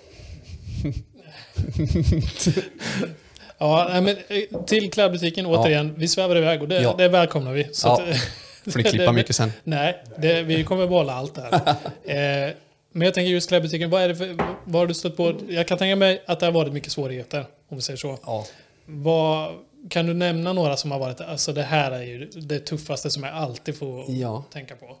Ja, 3.58 3.88
men 4.02 4.08
eh, 4.08 4.64
till 4.66 4.90
klädbutiken 4.90 5.46
återigen. 5.46 5.94
Vi 5.96 6.08
svävar 6.08 6.36
iväg 6.36 6.62
och 6.62 6.68
det, 6.68 6.80
Ja. 6.82 6.94
det 6.98 7.08
välkomnar 7.08 7.52
vi. 7.52 7.68
Så 7.72 7.88
Ja. 7.88 7.92
att, 8.02 8.16
Får 8.72 8.78
ni 8.78 8.84
klippa 8.84 9.04
det- 9.04 9.12
mycket 9.12 9.36
sen. 9.36 9.52
Nej, 9.64 10.04
det, 10.18 10.42
vi 10.42 10.64
kommer 10.64 10.86
behålla 10.86 11.12
allt 11.14 11.34
där. 11.34 11.52
eh, 12.48 12.54
men 12.92 13.04
jag 13.04 13.14
tänker 13.14 13.30
just 13.30 13.48
klädbutiken, 13.48 13.90
vad, 13.90 14.02
är 14.02 14.08
det 14.08 14.16
för, 14.16 14.36
vad 14.64 14.80
har 14.82 14.86
du 14.86 14.94
stött 14.94 15.16
på? 15.16 15.34
Jag 15.48 15.68
kan 15.68 15.78
tänka 15.78 15.96
mig 15.96 16.22
att 16.26 16.40
det 16.40 16.46
har 16.46 16.52
varit 16.52 16.72
mycket 16.72 16.92
svårigheter, 16.92 17.46
om 17.68 17.76
vi 17.76 17.82
säger 17.82 17.96
så. 17.96 18.18
Ja. 18.26 18.46
Vad, 18.86 19.52
kan 19.88 20.06
du 20.06 20.14
nämna 20.14 20.52
några 20.52 20.76
som 20.76 20.90
har 20.90 20.98
varit, 20.98 21.20
alltså 21.20 21.52
det 21.52 21.62
här 21.62 21.90
är 21.90 22.02
ju 22.02 22.24
det 22.26 22.58
tuffaste 22.58 23.10
som 23.10 23.22
jag 23.22 23.34
alltid 23.34 23.78
får 23.78 24.04
Ja. 24.10 24.44
tänka 24.52 24.76
på. 24.76 24.96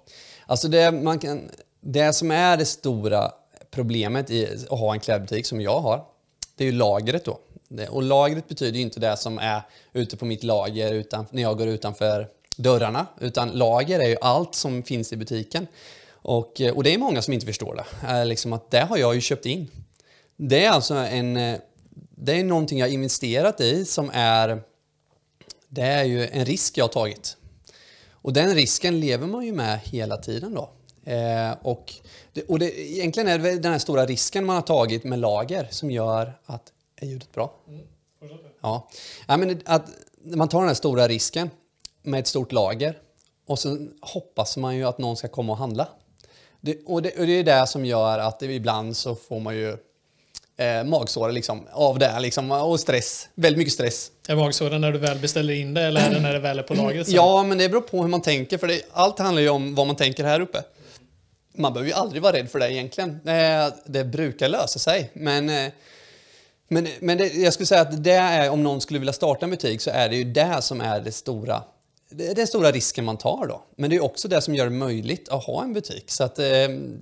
Alltså 0.46 0.68
det, 0.68 0.90
man 0.90 1.18
kan, 1.18 1.40
det 1.80 2.12
som 2.12 2.30
är 2.30 2.56
det 2.56 2.64
stora 2.66 3.30
problemet 3.70 4.30
i 4.30 4.46
att 4.70 4.78
ha 4.78 4.94
en 4.94 5.00
klädbutik 5.00 5.46
som 5.46 5.60
jag 5.60 5.80
har, 5.80 6.04
det 6.56 6.64
är 6.64 6.66
ju 6.66 6.72
lagret 6.72 7.24
då. 7.24 7.38
Och 7.88 8.02
lagret 8.02 8.48
betyder 8.48 8.76
ju 8.76 8.82
inte 8.82 9.00
det 9.00 9.16
som 9.16 9.38
är 9.38 9.62
ute 9.92 10.16
på 10.16 10.24
mitt 10.24 10.44
lager 10.44 10.92
utan, 10.92 11.26
när 11.30 11.42
jag 11.42 11.58
går 11.58 11.68
utanför 11.68 12.28
dörrarna, 12.56 13.06
utan 13.20 13.50
lager 13.50 14.00
är 14.00 14.08
ju 14.08 14.16
allt 14.20 14.54
som 14.54 14.82
finns 14.82 15.12
i 15.12 15.16
butiken. 15.16 15.66
Och, 16.22 16.60
eh, 16.60 16.76
och 16.76 16.82
det 16.82 16.94
är 16.94 16.98
många 16.98 17.22
som 17.22 17.34
inte 17.34 17.46
förstår 17.46 17.74
det. 17.74 18.08
Eh, 18.08 18.26
liksom 18.26 18.52
att 18.52 18.70
det 18.70 18.80
har 18.80 18.96
jag 18.96 19.14
ju 19.14 19.20
köpt 19.20 19.46
in. 19.46 19.68
Det 20.36 20.64
är 20.64 20.70
alltså 20.70 20.94
en, 20.94 21.36
eh, 21.36 21.58
det 22.10 22.32
är 22.32 22.44
någonting 22.44 22.78
jag 22.78 22.86
har 22.86 22.92
investerat 22.92 23.60
i 23.60 23.84
som 23.84 24.10
är, 24.14 24.62
det 25.68 25.82
är 25.82 26.04
ju 26.04 26.26
en 26.26 26.44
risk 26.44 26.78
jag 26.78 26.84
har 26.84 26.88
tagit. 26.92 27.36
Och 28.10 28.32
den 28.32 28.54
risken 28.54 29.00
lever 29.00 29.26
man 29.26 29.46
ju 29.46 29.52
med 29.52 29.80
hela 29.84 30.16
tiden 30.16 30.54
då. 30.54 30.70
Eh, 31.10 31.52
och 31.62 31.94
det, 32.32 32.42
och 32.42 32.58
det, 32.58 32.80
egentligen 32.80 33.28
är 33.28 33.38
det 33.38 33.58
den 33.58 33.72
här 33.72 33.78
stora 33.78 34.06
risken 34.06 34.44
man 34.44 34.56
har 34.56 34.62
tagit 34.62 35.04
med 35.04 35.18
lager 35.18 35.68
som 35.70 35.90
gör 35.90 36.32
att... 36.46 36.72
Är 36.96 37.06
ljudet 37.06 37.32
bra? 37.32 37.52
Ja. 38.60 38.88
ja 39.28 39.36
men 39.36 39.60
att 39.64 39.86
man 40.24 40.48
tar 40.48 40.58
den 40.58 40.68
här 40.68 40.74
stora 40.74 41.08
risken 41.08 41.50
med 42.02 42.20
ett 42.20 42.26
stort 42.26 42.52
lager 42.52 42.98
och 43.46 43.58
sen 43.58 43.92
hoppas 44.00 44.56
man 44.56 44.76
ju 44.76 44.84
att 44.84 44.98
någon 44.98 45.16
ska 45.16 45.28
komma 45.28 45.52
och 45.52 45.58
handla. 45.58 45.88
Det, 46.60 46.78
och, 46.86 47.02
det, 47.02 47.18
och 47.18 47.26
det 47.26 47.32
är 47.32 47.44
det 47.44 47.66
som 47.66 47.84
gör 47.84 48.18
att 48.18 48.42
ibland 48.42 48.96
så 48.96 49.14
får 49.14 49.40
man 49.40 49.54
ju 49.56 49.76
eh, 50.56 50.84
magsår 50.84 51.32
liksom, 51.32 51.66
av 51.72 51.98
det 51.98 52.20
liksom, 52.20 52.50
och 52.50 52.80
stress. 52.80 53.28
Väldigt 53.34 53.58
mycket 53.58 53.74
stress. 53.74 54.10
Är 54.28 54.36
magsåren 54.36 54.80
när 54.80 54.92
du 54.92 54.98
väl 54.98 55.18
beställer 55.18 55.54
in 55.54 55.74
det 55.74 55.82
eller 55.82 56.00
är 56.00 56.10
det 56.10 56.20
när 56.20 56.32
det 56.32 56.38
väl 56.38 56.58
är 56.58 56.62
på 56.62 56.74
lagret? 56.74 57.08
Ja, 57.08 57.42
men 57.42 57.58
det 57.58 57.68
beror 57.68 57.80
på 57.80 58.02
hur 58.02 58.08
man 58.08 58.22
tänker. 58.22 58.58
För 58.58 58.66
det, 58.66 58.82
allt 58.92 59.18
handlar 59.18 59.42
ju 59.42 59.48
om 59.48 59.74
vad 59.74 59.86
man 59.86 59.96
tänker 59.96 60.24
här 60.24 60.40
uppe. 60.40 60.62
Man 61.54 61.72
behöver 61.72 61.88
ju 61.90 61.94
aldrig 61.96 62.22
vara 62.22 62.32
rädd 62.36 62.50
för 62.50 62.58
det 62.58 62.72
egentligen. 62.72 63.10
Eh, 63.10 63.72
Det 63.86 64.04
brukar 64.04 64.48
lösa 64.48 64.78
sig. 64.78 65.10
Men, 65.14 65.48
eh, 65.50 65.72
men, 66.68 66.88
men 67.00 67.18
det, 67.18 67.34
jag 67.34 67.52
skulle 67.52 67.66
säga 67.66 67.80
att 67.80 68.04
det 68.04 68.12
är, 68.12 68.50
om 68.50 68.62
någon 68.62 68.80
skulle 68.80 68.98
vilja 68.98 69.12
starta 69.12 69.44
en 69.46 69.50
butik 69.50 69.80
så 69.80 69.90
är 69.90 70.08
det 70.08 70.16
ju 70.16 70.24
det 70.24 70.58
som 70.62 70.80
är 70.80 71.00
det 71.00 71.12
stora 71.12 71.62
det 72.12 72.26
är 72.28 72.34
den 72.34 72.46
stora 72.46 72.70
risken 72.70 73.04
man 73.04 73.16
tar 73.16 73.46
då. 73.46 73.62
Men 73.76 73.90
det 73.90 73.96
är 73.96 74.02
också 74.04 74.28
det 74.28 74.40
som 74.40 74.54
gör 74.54 74.64
det 74.64 74.70
möjligt 74.70 75.28
att 75.28 75.44
ha 75.44 75.62
en 75.62 75.72
butik. 75.72 76.04
Så 76.10 76.24
att, 76.24 76.38
eh, 76.38 76.44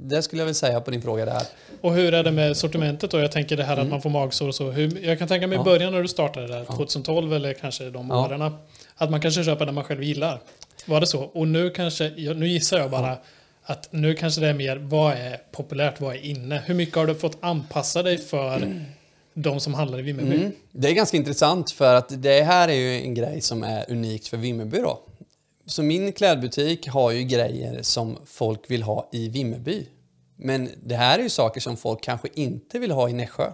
det 0.03 0.23
skulle 0.23 0.41
jag 0.43 0.47
väl 0.47 0.55
säga 0.55 0.81
på 0.81 0.91
din 0.91 1.03
fråga 1.03 1.25
där. 1.25 1.43
Och 1.81 1.95
hur 1.95 2.15
är 2.15 2.23
det 2.25 2.31
med 2.33 2.57
sortimentet 2.57 3.11
då? 3.11 3.19
Jag 3.21 3.33
tänker 3.33 3.57
det 3.57 3.65
här 3.65 3.77
att 3.77 3.89
man 3.89 4.03
får 4.03 4.11
magsår 4.11 4.49
och 4.49 4.55
så. 4.55 4.71
Hur, 4.71 5.05
jag 5.07 5.19
kan 5.19 5.29
tänka 5.29 5.47
mig 5.47 5.57
i 5.57 5.61
Mm. 5.61 5.69
Ja. 5.71 5.75
början 5.79 5.93
när 5.93 6.03
du 6.03 6.09
startade 6.09 6.47
där, 6.47 6.65
2012 6.65 7.33
eller 7.35 7.53
kanske 7.53 7.91
de 7.91 8.09
Ja. 8.11 8.27
åren. 8.27 8.43
Att 8.97 9.11
man 9.11 9.21
kanske 9.21 9.45
köper 9.45 9.67
det 9.67 9.73
man 9.73 9.85
själv 9.85 10.03
gillar. 10.03 10.41
Var 10.87 11.01
det 11.01 11.07
så? 11.07 11.21
Och 11.23 11.49
nu 11.49 11.71
kanske, 11.71 12.13
ja, 12.17 12.33
nu 12.33 12.49
gissar 12.49 12.79
jag 12.79 12.91
bara 12.91 13.17
att 13.71 13.93
nu 13.93 14.15
kanske 14.15 14.41
det 14.41 14.49
är 14.49 14.55
mer 14.55 14.77
vad 14.77 15.13
är 15.13 15.37
populärt, 15.53 16.01
vad 16.01 16.15
är 16.15 16.21
inne? 16.21 16.63
Hur 16.67 16.75
mycket 16.75 16.97
har 16.97 17.07
du 17.07 17.15
fått 17.15 17.39
anpassa 17.41 18.03
dig 18.03 18.19
för 18.19 18.85
de 19.35 19.61
som 19.61 19.75
handlar 19.75 19.99
i 19.99 20.03
Vimmerby. 20.03 20.37
Mm. 20.37 20.53
Det 20.73 20.89
är 20.89 20.93
ganska 20.93 21.17
intressant 21.17 21.71
för 21.71 21.95
att 21.95 22.23
det 22.23 22.43
här 22.43 22.69
är 22.69 22.75
ju 22.75 23.03
en 23.03 23.15
grej 23.15 23.41
som 23.41 23.63
är 23.63 23.91
unikt 23.91 24.29
för 24.29 24.37
Vimmerby 24.37 24.79
då. 24.79 25.01
Så 25.67 25.83
min 25.83 26.13
klädbutik 26.13 26.89
har 26.89 27.11
ju 27.11 27.23
grejer 27.23 27.83
som 27.83 28.19
folk 28.27 28.71
vill 28.71 28.83
ha 28.83 29.09
i 29.13 29.29
Vimmerby. 29.29 29.87
Men 30.37 30.71
det 30.83 30.95
här 30.95 31.19
är 31.19 31.23
ju 31.23 31.29
saker 31.29 31.61
som 31.61 31.77
folk 31.77 32.03
kanske 32.03 32.29
inte 32.35 32.79
vill 32.79 32.91
ha 32.91 33.09
i 33.09 33.13
Nässjö. 33.13 33.53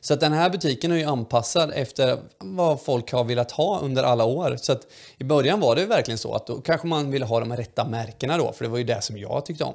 Så 0.00 0.14
att 0.14 0.20
den 0.20 0.32
här 0.32 0.50
butiken 0.50 0.92
är 0.92 0.96
ju 0.96 1.04
anpassad 1.04 1.72
efter 1.74 2.18
vad 2.38 2.82
folk 2.82 3.12
har 3.12 3.24
velat 3.24 3.50
ha 3.50 3.80
under 3.80 4.02
alla 4.02 4.24
år. 4.24 4.56
Så 4.60 4.72
att 4.72 4.86
i 5.18 5.24
början 5.24 5.60
var 5.60 5.76
det 5.76 5.86
verkligen 5.86 6.18
så 6.18 6.34
att 6.34 6.46
då 6.46 6.60
kanske 6.60 6.86
man 6.86 7.10
ville 7.10 7.24
ha 7.24 7.40
de 7.40 7.56
rätta 7.56 7.84
märkena 7.84 8.38
då, 8.38 8.52
för 8.52 8.64
det 8.64 8.70
var 8.70 8.78
ju 8.78 8.84
det 8.84 9.02
som 9.02 9.18
jag 9.18 9.46
tyckte 9.46 9.64
om. 9.64 9.74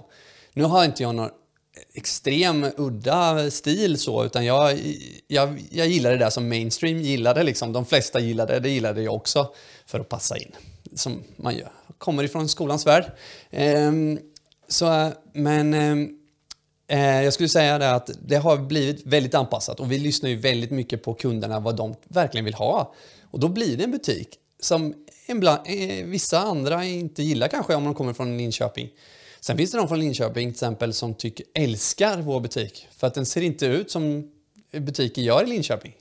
Nu 0.54 0.64
har 0.64 0.86
inte 0.86 1.04
jag 1.04 1.16
någon 1.16 1.30
extrem 1.94 2.66
udda 2.78 3.52
stil 3.52 4.00
så, 4.00 4.26
utan 4.26 4.46
jag, 4.46 4.80
jag, 5.28 5.62
jag 5.72 5.88
gillar 5.88 6.12
det 6.12 6.18
där 6.18 6.30
som 6.30 6.50
mainstream 6.50 6.98
gillade. 6.98 7.44
Liksom. 7.44 7.74
De 7.74 7.86
flesta 7.86 8.20
gillade 8.20 8.60
det, 8.60 8.70
gillade 8.70 9.02
jag 9.02 9.16
också 9.16 9.54
för 9.86 10.00
att 10.00 10.10
passa 10.10 10.38
in. 10.38 10.52
Som 10.96 11.24
man 11.36 11.56
gör. 11.56 11.72
Kommer 11.98 12.24
ifrån 12.24 12.50
skolans 12.50 12.88
värld. 12.88 13.12
Ehm, 13.52 14.20
så, 14.68 15.12
men 15.34 15.74
ehm, 15.74 16.04
eh, 16.04 16.10
Eh, 16.88 17.24
jag 17.24 17.34
skulle 17.34 17.50
säga 17.50 17.78
det 17.78 17.91
att 17.91 18.10
det 18.21 18.36
har 18.36 18.58
blivit 18.58 19.06
väldigt 19.06 19.36
anpassat 19.36 19.80
och 19.80 19.91
vi 19.91 20.00
lyssnar 20.00 20.30
ju 20.30 20.36
väldigt 20.36 20.71
mycket 20.71 21.04
på 21.04 21.13
kunderna 21.13 21.60
vad 21.60 21.76
de 21.76 21.95
verkligen 22.08 22.45
vill 22.45 22.54
ha. 22.54 22.93
Och 23.32 23.39
då 23.39 23.48
blir 23.48 23.78
det 23.78 23.84
en 23.84 23.91
butik 23.91 24.30
som 24.60 24.93
ibland, 25.28 25.60
eh, 25.65 26.06
vissa 26.06 26.39
andra 26.39 26.86
inte 26.86 27.24
gillar 27.24 27.48
kanske 27.48 27.76
om 27.76 27.86
de 27.86 27.93
kommer 27.93 28.13
från 28.13 28.38
Linköping. 28.38 28.89
Sen 29.39 29.58
finns 29.58 29.71
det 29.71 29.78
de 29.78 29.88
från 29.88 30.00
Linköping 30.00 30.48
till 30.48 30.56
exempel 30.56 30.93
som 30.93 31.13
tycker, 31.13 31.45
älskar 31.54 32.17
vår 32.17 32.39
butik 32.39 32.88
för 32.98 33.08
att 33.08 33.13
den 33.13 33.26
ser 33.26 33.41
inte 33.41 33.65
ut 33.65 33.91
som 33.91 34.32
butiker 34.71 35.21
gör 35.21 35.43
i 35.43 35.48
Linköping. 35.48 35.93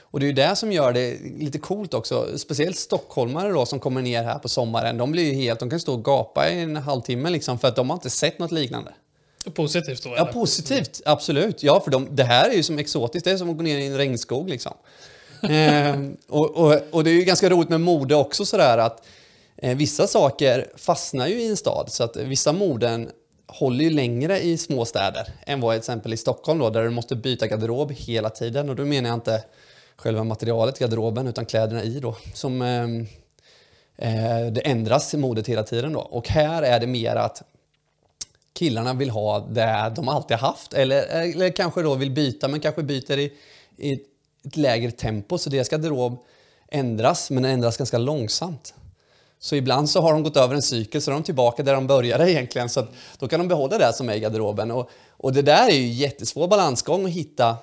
Och 0.00 0.20
det 0.20 0.26
är 0.26 0.28
ju 0.28 0.32
det 0.32 0.56
som 0.56 0.72
gör 0.72 0.92
det 0.92 1.18
lite 1.38 1.58
coolt 1.58 1.94
också. 1.94 2.38
Speciellt 2.38 2.76
stockholmare 2.76 3.52
då 3.52 3.66
som 3.66 3.80
kommer 3.80 4.02
ner 4.02 4.24
här 4.24 4.38
på 4.38 4.48
sommaren. 4.48 4.98
De 4.98 5.12
blir 5.12 5.24
ju 5.24 5.32
helt, 5.32 5.60
de 5.60 5.70
kan 5.70 5.80
stå 5.80 5.92
och 5.92 6.04
gapa 6.04 6.50
i 6.50 6.62
en 6.62 6.76
halvtimme 6.76 7.30
liksom 7.30 7.58
för 7.58 7.68
att 7.68 7.76
de 7.76 7.90
har 7.90 7.96
inte 7.96 8.10
sett 8.10 8.38
något 8.38 8.52
liknande. 8.52 8.94
Positivt 9.54 10.02
då? 10.02 10.08
Eller? 10.08 10.18
Ja, 10.18 10.24
positivt. 10.24 11.00
Absolut. 11.04 11.62
Ja, 11.62 11.80
för 11.80 11.90
de, 11.90 12.08
det 12.10 12.24
här 12.24 12.50
är 12.50 12.54
ju 12.54 12.62
som 12.62 12.78
exotiskt. 12.78 13.24
Det 13.24 13.30
är 13.30 13.36
som 13.36 13.50
att 13.50 13.56
gå 13.56 13.62
ner 13.62 13.78
i 13.78 13.86
en 13.86 13.96
regnskog 13.96 14.48
liksom. 14.48 14.72
eh, 15.50 15.96
och, 16.28 16.56
och, 16.56 16.80
och, 16.90 17.04
det 17.04 17.10
är 17.10 17.14
ju 17.14 17.24
ganska 17.24 17.50
roligt 17.50 17.68
med 17.68 17.80
mode 17.80 18.14
också 18.14 18.44
sådär 18.44 18.78
att 18.78 19.06
eh, 19.56 19.76
vissa 19.76 20.06
saker 20.06 20.66
fastnar 20.76 21.26
ju 21.26 21.40
i 21.40 21.48
en 21.48 21.56
stad. 21.56 21.92
Så 21.92 22.04
att 22.04 22.16
vissa 22.16 22.52
moden 22.52 23.10
håller 23.46 23.84
ju 23.84 23.90
längre 23.90 24.40
i 24.40 24.58
små 24.58 24.84
städer 24.84 25.28
än 25.46 25.60
vad 25.60 25.72
till 25.72 25.78
exempel 25.78 26.12
i 26.12 26.16
Stockholm 26.16 26.58
då, 26.58 26.70
där 26.70 26.82
du 26.82 26.90
måste 26.90 27.16
byta 27.16 27.46
garderob 27.46 27.92
hela 27.92 28.30
tiden. 28.30 28.68
Och 28.68 28.76
då 28.76 28.84
menar 28.84 29.08
jag 29.08 29.16
inte 29.16 29.44
själva 29.96 30.24
materialet, 30.24 30.78
garderoben, 30.78 31.26
utan 31.26 31.46
kläderna 31.46 31.82
i 31.82 32.00
då. 32.00 32.16
Som, 32.34 32.62
ehm, 32.62 33.06
eh, 33.96 34.46
det 34.52 34.60
ändras 34.60 35.14
i 35.14 35.16
modet 35.16 35.46
hela 35.46 35.62
tiden 35.62 35.92
då. 35.92 36.00
Och 36.00 36.28
här 36.28 36.62
är 36.62 36.80
det 36.80 36.86
mer 36.86 37.16
att 37.16 37.42
killarna 38.56 38.94
vill 38.94 39.10
ha 39.10 39.40
det 39.40 39.92
de 39.96 40.08
alltid 40.08 40.36
haft. 40.36 40.72
Eller, 40.72 41.02
eller 41.02 41.50
kanske 41.50 41.82
då 41.82 41.94
vill 41.94 42.10
byta, 42.10 42.48
men 42.48 42.60
kanske 42.60 42.82
byter 42.82 43.18
i, 43.18 43.32
i 43.76 43.92
ett 43.92 44.56
lägre 44.56 44.90
tempo. 44.90 45.38
Så 45.38 45.50
deras 45.50 45.68
garderob 45.68 46.18
ändras, 46.68 47.30
men 47.30 47.42
den 47.42 47.52
ändras 47.52 47.76
ganska 47.76 47.98
långsamt. 47.98 48.74
Så 49.38 49.56
ibland 49.56 49.90
så 49.90 50.00
har 50.00 50.12
de 50.12 50.22
gått 50.22 50.36
över 50.36 50.54
en 50.54 50.62
cykel 50.62 51.02
så 51.02 51.10
är 51.10 51.12
de 51.12 51.22
tillbaka 51.22 51.62
där 51.62 51.74
de 51.74 51.86
började 51.86 52.30
egentligen. 52.32 52.68
Så 52.68 52.86
då 53.18 53.28
kan 53.28 53.40
de 53.40 53.48
behålla 53.48 53.78
det 53.78 53.92
som 53.92 54.08
är 54.08 54.14
i 54.14 54.20
garderoben. 54.20 54.70
Och, 54.70 54.90
och 55.08 55.32
det 55.32 55.42
där 55.42 55.68
är 55.68 55.76
ju 55.76 55.88
jättesvår 55.88 56.48
balansgång 56.48 57.04
att 57.04 57.10
hitta. 57.10 57.56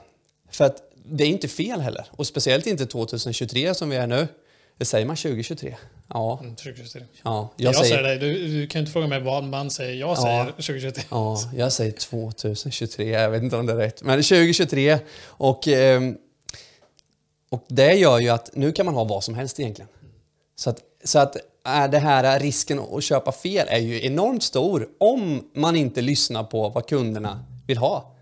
För 0.50 0.66
att 0.66 0.78
det 1.06 1.24
är 1.24 1.28
inte 1.28 1.48
fel 1.48 1.82
heller. 1.82 2.06
Och 2.12 2.28
speciellt 2.28 2.68
inte 2.68 2.86
2023 2.86 3.74
som 3.74 3.90
vi 3.90 3.96
är 3.96 4.08
nu. 4.08 4.28
Det 4.78 4.86
säger 4.86 5.06
man 5.06 5.16
2023? 5.16 5.76
Ja. 6.08 6.40
Mm, 6.42 6.56
2023. 6.56 7.02
Ja, 7.24 7.54
jag, 7.58 7.74
jag 7.74 7.86
säger, 7.86 8.04
det. 8.04 8.18
Du, 8.18 8.48
du, 8.48 8.68
kan 8.68 8.80
inte 8.80 8.92
fråga 8.92 9.08
mig 9.08 9.22
vad 9.22 9.44
man 9.44 9.72
säger. 9.72 9.96
Jag 9.96 10.18
säger 10.18 10.38
ja, 10.38 10.46
2023. 10.46 11.04
Ja, 11.10 11.40
jag 11.56 11.74
säger 11.74 11.92
2023. 11.92 13.10
Jag 13.10 13.30
vet 13.30 13.44
inte 13.44 13.56
om 13.56 13.66
det 13.66 13.74
är 13.74 13.78
rätt. 13.78 14.04
Men 14.04 14.24
2023. 14.24 15.00
Och, 15.26 15.68
ehm, 15.68 16.18
och 17.50 17.66
det 17.68 17.94
gör 17.94 18.20
ju 18.20 18.30
att 18.30 18.50
nu 18.54 18.72
kan 18.72 18.86
man 18.86 18.96
ha 18.96 19.04
vad 19.04 19.24
som 19.24 19.36
helst 19.36 19.60
egentligen. 19.60 19.90
Så 20.56 20.70
att, 20.70 20.80
så 21.04 21.20
att 21.20 21.38
är 21.64 21.88
det 21.88 22.00
här 22.00 22.40
risken 22.40 22.80
att 22.80 23.04
köpa 23.04 23.32
fel 23.32 23.68
är 23.70 23.80
ju 23.80 24.06
enormt 24.06 24.44
stor 24.44 24.90
om 25.00 25.50
man 25.56 25.76
inte 25.76 26.02
lyssnar 26.02 26.44
på 26.44 26.70
vad 26.70 26.88
kunderna 26.88 27.46
vill 27.68 27.78
ha. 27.78 28.16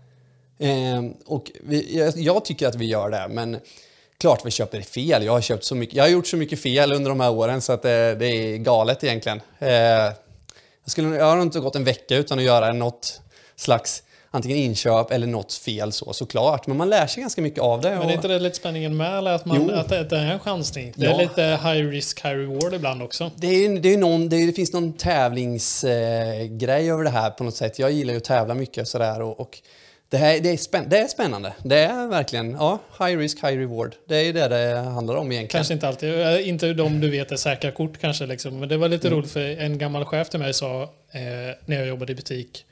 Eh, 0.58 1.04
och 1.26 1.50
vi, 1.62 1.98
jag, 1.98 2.16
jag, 2.16 2.44
tycker 2.44 2.68
att 2.68 2.74
vi 2.74 2.84
gör 2.84 3.10
det, 3.10 3.26
men 3.30 3.56
klart 4.22 4.46
vi 4.46 4.50
köper 4.50 4.80
fel. 4.80 5.24
Jag 5.24 5.32
har, 5.32 5.40
köpt 5.40 5.64
så 5.64 5.74
mycket, 5.74 5.96
jag 5.96 6.04
har 6.04 6.08
gjort 6.08 6.26
så 6.26 6.36
mycket 6.36 6.62
fel 6.62 6.92
under 6.92 7.08
de 7.08 7.20
här 7.20 7.30
åren 7.30 7.60
så 7.60 7.72
att 7.72 7.82
det, 7.82 8.14
det 8.14 8.26
är 8.26 8.56
galet 8.56 9.04
egentligen. 9.04 9.40
Eh, 9.58 9.68
jag, 9.68 10.14
skulle, 10.86 11.16
jag 11.16 11.24
har 11.24 11.42
inte 11.42 11.60
gått 11.60 11.76
en 11.76 11.84
vecka 11.84 12.16
utan 12.16 12.38
att 12.38 12.44
göra 12.44 12.72
något 12.72 13.20
slags 13.56 14.02
antingen 14.30 14.58
inköp 14.58 15.10
eller 15.10 15.26
något 15.26 15.52
fel 15.52 15.92
så 15.92 16.12
såklart. 16.12 16.66
Men 16.66 16.76
man 16.76 16.90
lär 16.90 17.06
sig 17.06 17.20
ganska 17.20 17.42
mycket 17.42 17.60
av 17.60 17.80
det. 17.80 17.90
Men 17.90 18.08
är 18.08 18.12
inte 18.12 18.28
det 18.28 18.38
lite 18.38 18.56
spänningen 18.56 18.96
med 18.96 19.18
eller 19.18 19.32
att, 19.32 19.44
man, 19.44 19.70
att 19.70 19.88
det, 19.88 19.96
är 19.96 20.32
en 20.32 20.38
chansning? 20.38 20.92
Det 20.96 21.04
ja. 21.04 21.12
är 21.12 21.18
lite 21.18 21.42
high 21.42 21.88
risk, 21.88 22.24
high 22.24 22.36
reward 22.36 22.74
ibland 22.74 23.02
också. 23.02 23.30
Det, 23.36 23.46
är, 23.46 23.80
det, 23.80 23.94
är 23.94 23.98
någon, 23.98 24.28
det, 24.28 24.36
är, 24.36 24.46
det 24.46 24.52
finns 24.52 24.72
någon 24.72 24.92
tävlingsgrej 24.92 26.88
eh, 26.88 26.92
över 26.92 27.04
det 27.04 27.10
här 27.10 27.30
på 27.30 27.44
något 27.44 27.56
sätt. 27.56 27.78
Jag 27.78 27.92
gillar 27.92 28.12
ju 28.12 28.16
att 28.16 28.24
tävla 28.24 28.54
mycket 28.54 28.88
sådär 28.88 29.22
och, 29.22 29.40
och 29.40 29.58
det, 30.12 30.18
här, 30.18 30.40
det, 30.40 30.50
är 30.50 30.56
spänn, 30.56 30.84
det 30.88 30.98
är 30.98 31.08
spännande. 31.08 31.52
Det 31.62 31.78
är 31.78 32.06
verkligen 32.06 32.50
ja, 32.50 32.78
high 32.98 33.18
risk, 33.18 33.44
high 33.44 33.58
reward. 33.58 33.94
Det 34.08 34.16
är 34.16 34.22
ju 34.22 34.32
det 34.32 34.48
det 34.48 34.78
handlar 34.78 35.14
om 35.14 35.32
egentligen. 35.32 35.48
Kanske 35.48 35.74
inte 35.74 35.88
alltid. 35.88 36.20
Eh, 36.20 36.48
inte 36.48 36.72
de 36.72 37.00
du 37.00 37.10
vet 37.10 37.32
är 37.32 37.36
säkra 37.36 37.70
kort 37.70 37.98
kanske. 38.00 38.26
Liksom. 38.26 38.60
Men 38.60 38.68
det 38.68 38.76
var 38.76 38.88
lite 38.88 39.08
mm. 39.08 39.18
roligt 39.18 39.32
för 39.32 39.40
en 39.40 39.78
gammal 39.78 40.04
chef 40.04 40.28
till 40.28 40.40
mig 40.40 40.54
sa 40.54 40.82
eh, 40.82 41.20
när 41.64 41.76
jag 41.76 41.86
jobbade 41.86 42.12
i 42.12 42.14
butik. 42.14 42.64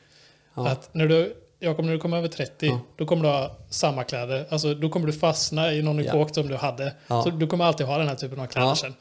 Ja. 0.55 0.69
Att 0.69 0.95
när 0.95 1.07
du, 1.07 1.37
Jakob, 1.61 1.85
när 1.85 1.93
du 1.93 1.99
kommer 1.99 2.17
över 2.17 2.29
30, 2.29 2.67
ja. 2.67 2.81
då 2.97 3.07
kommer 3.07 3.23
du 3.23 3.29
ha 3.29 3.57
samma 3.71 4.05
kläder. 4.05 4.45
Alltså, 4.51 4.75
då 4.75 4.89
kommer 4.89 5.07
du 5.07 5.13
fastna 5.13 5.73
i 5.73 5.83
någon 5.83 6.01
epok 6.01 6.29
ja. 6.31 6.35
som 6.35 6.49
du 6.49 6.57
hade. 6.57 6.93
Så 7.09 7.31
du 7.31 7.47
kommer 7.47 7.65
alltid 7.65 7.87
ha 7.87 7.99
den 7.99 8.09
här 8.09 8.17
typen 8.17 8.41
av 8.41 8.47
kläder 8.47 8.75
sen. 8.75 8.95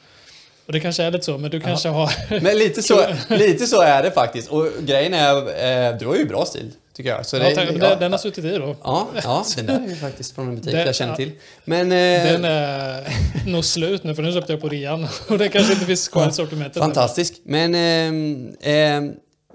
Och 0.65 0.73
det 0.73 0.79
kanske 0.79 1.03
är 1.03 1.11
lite 1.11 1.25
så, 1.25 1.37
men 1.37 1.51
du 1.51 1.59
kanske 1.59 1.89
har... 1.89 2.39
Men 2.41 2.57
lite 2.57 2.83
så, 2.83 3.05
lite 3.29 3.67
så 3.67 3.81
är 3.81 4.03
det 4.03 4.11
faktiskt. 4.11 4.49
Och 4.49 4.67
grejen 4.79 5.13
är, 5.13 5.35
eh, 5.35 5.97
du 5.97 6.07
har 6.07 6.15
ju 6.15 6.25
bra 6.25 6.45
stil 6.45 6.71
tycker 6.99 7.09
jag. 7.09 7.25
Så 7.25 7.37
ja, 7.37 7.43
det, 7.55 7.77
ja, 7.81 7.95
den 7.95 8.11
har 8.11 8.19
suttit 8.19 8.45
i 8.45 8.57
då. 8.57 8.75
Ja, 8.83 9.07
ja 9.23 9.45
den 9.55 9.65
där 9.65 9.79
är 9.79 9.89
ju 9.89 9.95
faktiskt 9.95 10.35
från 10.35 10.47
en 10.47 10.55
butik 10.55 10.71
den, 10.71 10.85
jag 10.85 10.95
känner 10.95 11.15
till. 11.15 11.31
Men, 11.65 11.91
eh, 11.91 12.31
den 12.31 12.45
är 12.45 13.07
nog 13.47 13.65
slut 13.65 14.03
nu 14.03 14.15
för 14.15 14.23
nu 14.23 14.31
köpte 14.31 14.53
jag 14.53 14.61
på 14.61 14.69
rean 14.69 15.07
och 15.29 15.37
det 15.37 15.49
kanske 15.49 15.73
inte 15.73 15.85
finns 15.85 16.07
kvar 16.07 16.29
i 16.29 16.31
sortimentet. 16.31 16.77
Fantastisk. 16.77 17.33
Men 17.43 17.75
eh, 17.75 19.01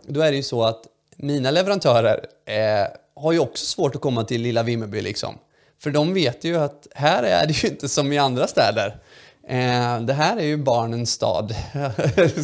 då 0.06 0.20
är 0.20 0.30
det 0.30 0.36
ju 0.36 0.42
så 0.42 0.64
att 0.64 0.82
mina 1.16 1.50
leverantörer 1.50 2.26
eh, 2.46 2.86
har 3.16 3.32
ju 3.32 3.38
också 3.38 3.66
svårt 3.66 3.94
att 3.94 4.00
komma 4.00 4.24
till 4.24 4.42
lilla 4.42 4.62
Vimmerby 4.62 5.00
liksom. 5.00 5.38
För 5.82 5.90
de 5.90 6.14
vet 6.14 6.44
ju 6.44 6.56
att 6.56 6.86
här 6.94 7.22
är 7.22 7.46
det 7.46 7.64
ju 7.64 7.68
inte 7.68 7.88
som 7.88 8.12
i 8.12 8.18
andra 8.18 8.46
städer. 8.46 8.96
Eh, 9.48 10.00
det 10.00 10.12
här 10.12 10.36
är 10.36 10.44
ju 10.44 10.56
barnens 10.56 11.12
stad. 11.12 11.54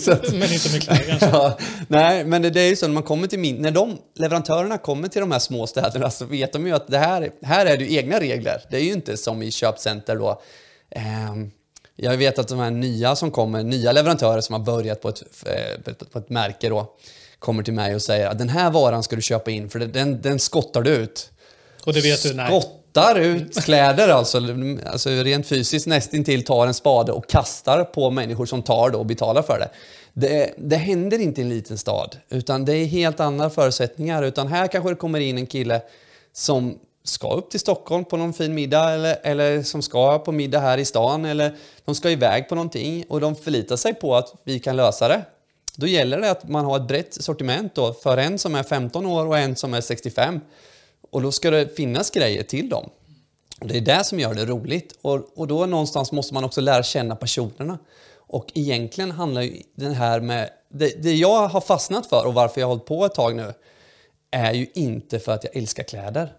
att, 0.08 0.32
men 0.32 0.52
inte 0.52 0.72
med 0.72 0.82
kläder 0.82 1.04
kanske? 1.08 1.26
Ja, 1.26 1.58
nej, 1.88 2.24
men 2.24 2.42
det, 2.42 2.50
det, 2.50 2.60
är 2.60 2.68
ju 2.68 2.76
så 2.76 2.86
när 2.86 2.94
man 2.94 3.02
kommer 3.02 3.26
till 3.26 3.38
min, 3.38 3.56
när 3.56 3.70
de 3.70 3.98
leverantörerna 4.14 4.78
kommer 4.78 5.08
till 5.08 5.20
de 5.20 5.30
här 5.30 5.38
små 5.38 5.66
städerna 5.66 6.10
så 6.10 6.24
vet 6.24 6.52
de 6.52 6.66
ju 6.66 6.72
att 6.72 6.88
det 6.88 6.98
här, 6.98 7.30
här 7.42 7.66
är 7.66 7.76
det 7.76 7.92
egna 7.92 8.20
regler. 8.20 8.62
Det 8.70 8.76
är 8.76 8.80
ju 8.80 8.92
inte 8.92 9.16
som 9.16 9.42
i 9.42 9.50
köpcenter 9.50 10.16
då. 10.16 10.42
Eh, 10.90 11.34
jag 11.96 12.16
vet 12.16 12.38
att 12.38 12.48
de 12.48 12.58
här 12.58 12.70
nya 12.70 13.16
som 13.16 13.30
kommer, 13.30 13.62
nya 13.62 13.92
leverantörer 13.92 14.40
som 14.40 14.52
har 14.52 14.60
börjat 14.60 15.00
på 15.00 15.08
ett, 15.08 15.22
eh, 15.46 15.94
på 16.12 16.18
ett 16.18 16.30
märke 16.30 16.68
då, 16.68 16.94
kommer 17.38 17.62
till 17.62 17.74
mig 17.74 17.94
och 17.94 18.02
säger 18.02 18.28
att 18.28 18.38
den 18.38 18.48
här 18.48 18.70
varan 18.70 19.02
ska 19.02 19.16
du 19.16 19.22
köpa 19.22 19.50
in 19.50 19.70
för 19.70 19.78
den, 19.78 20.22
den 20.22 20.38
skottar 20.38 20.82
du 20.82 20.90
ut. 20.90 21.30
Och 21.84 21.92
det 21.92 22.00
vet 22.00 22.22
du? 22.22 22.34
Nej. 22.34 22.46
Skott 22.46 22.79
spottar 22.90 23.20
ut 23.20 23.64
kläder, 23.64 24.08
alltså, 24.08 24.38
alltså 24.86 25.10
rent 25.10 25.46
fysiskt 25.46 25.86
nästintill 25.86 26.44
tar 26.44 26.66
en 26.66 26.74
spade 26.74 27.12
och 27.12 27.28
kastar 27.28 27.84
på 27.84 28.10
människor 28.10 28.46
som 28.46 28.62
tar 28.62 28.90
det 28.90 28.96
och 28.96 29.06
betalar 29.06 29.42
för 29.42 29.58
det. 29.58 29.68
det. 30.12 30.54
Det 30.58 30.76
händer 30.76 31.18
inte 31.18 31.40
i 31.40 31.44
en 31.44 31.50
liten 31.50 31.78
stad, 31.78 32.16
utan 32.28 32.64
det 32.64 32.72
är 32.72 32.86
helt 32.86 33.20
andra 33.20 33.50
förutsättningar. 33.50 34.22
Utan 34.22 34.48
här 34.48 34.66
kanske 34.66 34.90
det 34.90 34.96
kommer 34.96 35.20
in 35.20 35.38
en 35.38 35.46
kille 35.46 35.82
som 36.32 36.78
ska 37.04 37.32
upp 37.32 37.50
till 37.50 37.60
Stockholm 37.60 38.04
på 38.04 38.16
någon 38.16 38.32
fin 38.32 38.54
middag 38.54 38.90
eller, 38.90 39.16
eller 39.22 39.62
som 39.62 39.82
ska 39.82 40.18
på 40.18 40.32
middag 40.32 40.60
här 40.60 40.78
i 40.78 40.84
stan 40.84 41.24
eller 41.24 41.56
de 41.84 41.94
ska 41.94 42.10
iväg 42.10 42.48
på 42.48 42.54
någonting 42.54 43.04
och 43.08 43.20
de 43.20 43.36
förlitar 43.36 43.76
sig 43.76 43.94
på 43.94 44.16
att 44.16 44.34
vi 44.44 44.58
kan 44.58 44.76
lösa 44.76 45.08
det. 45.08 45.22
Då 45.76 45.86
gäller 45.86 46.20
det 46.20 46.30
att 46.30 46.48
man 46.48 46.64
har 46.64 46.76
ett 46.76 46.88
brett 46.88 47.14
sortiment 47.14 47.74
då 47.74 47.92
för 47.92 48.16
en 48.16 48.38
som 48.38 48.54
är 48.54 48.62
15 48.62 49.06
år 49.06 49.26
och 49.26 49.38
en 49.38 49.56
som 49.56 49.74
är 49.74 49.80
65. 49.80 50.40
Och 51.10 51.22
då 51.22 51.32
ska 51.32 51.50
det 51.50 51.76
finnas 51.76 52.10
grejer 52.10 52.42
till 52.42 52.68
dem. 52.68 52.90
Det 53.60 53.76
är 53.76 53.80
det 53.80 54.04
som 54.04 54.20
gör 54.20 54.34
det 54.34 54.44
roligt. 54.44 54.98
Och, 55.02 55.38
och 55.38 55.46
då 55.46 55.66
någonstans 55.66 56.12
måste 56.12 56.34
man 56.34 56.44
också 56.44 56.60
lära 56.60 56.82
känna 56.82 57.16
personerna. 57.16 57.78
Och 58.16 58.46
egentligen 58.54 59.10
handlar 59.10 59.42
ju 59.42 59.62
den 59.74 59.94
här 59.94 60.20
med... 60.20 60.50
Det, 60.68 61.02
det 61.02 61.14
jag 61.14 61.48
har 61.48 61.60
fastnat 61.60 62.06
för 62.06 62.26
och 62.26 62.34
varför 62.34 62.60
jag 62.60 62.68
har 62.68 62.74
hållit 62.74 62.86
på 62.86 63.04
ett 63.04 63.14
tag 63.14 63.36
nu 63.36 63.52
är 64.30 64.52
ju 64.52 64.66
inte 64.74 65.18
för 65.18 65.32
att 65.32 65.44
jag 65.44 65.56
älskar 65.56 65.82
kläder. 65.82 66.32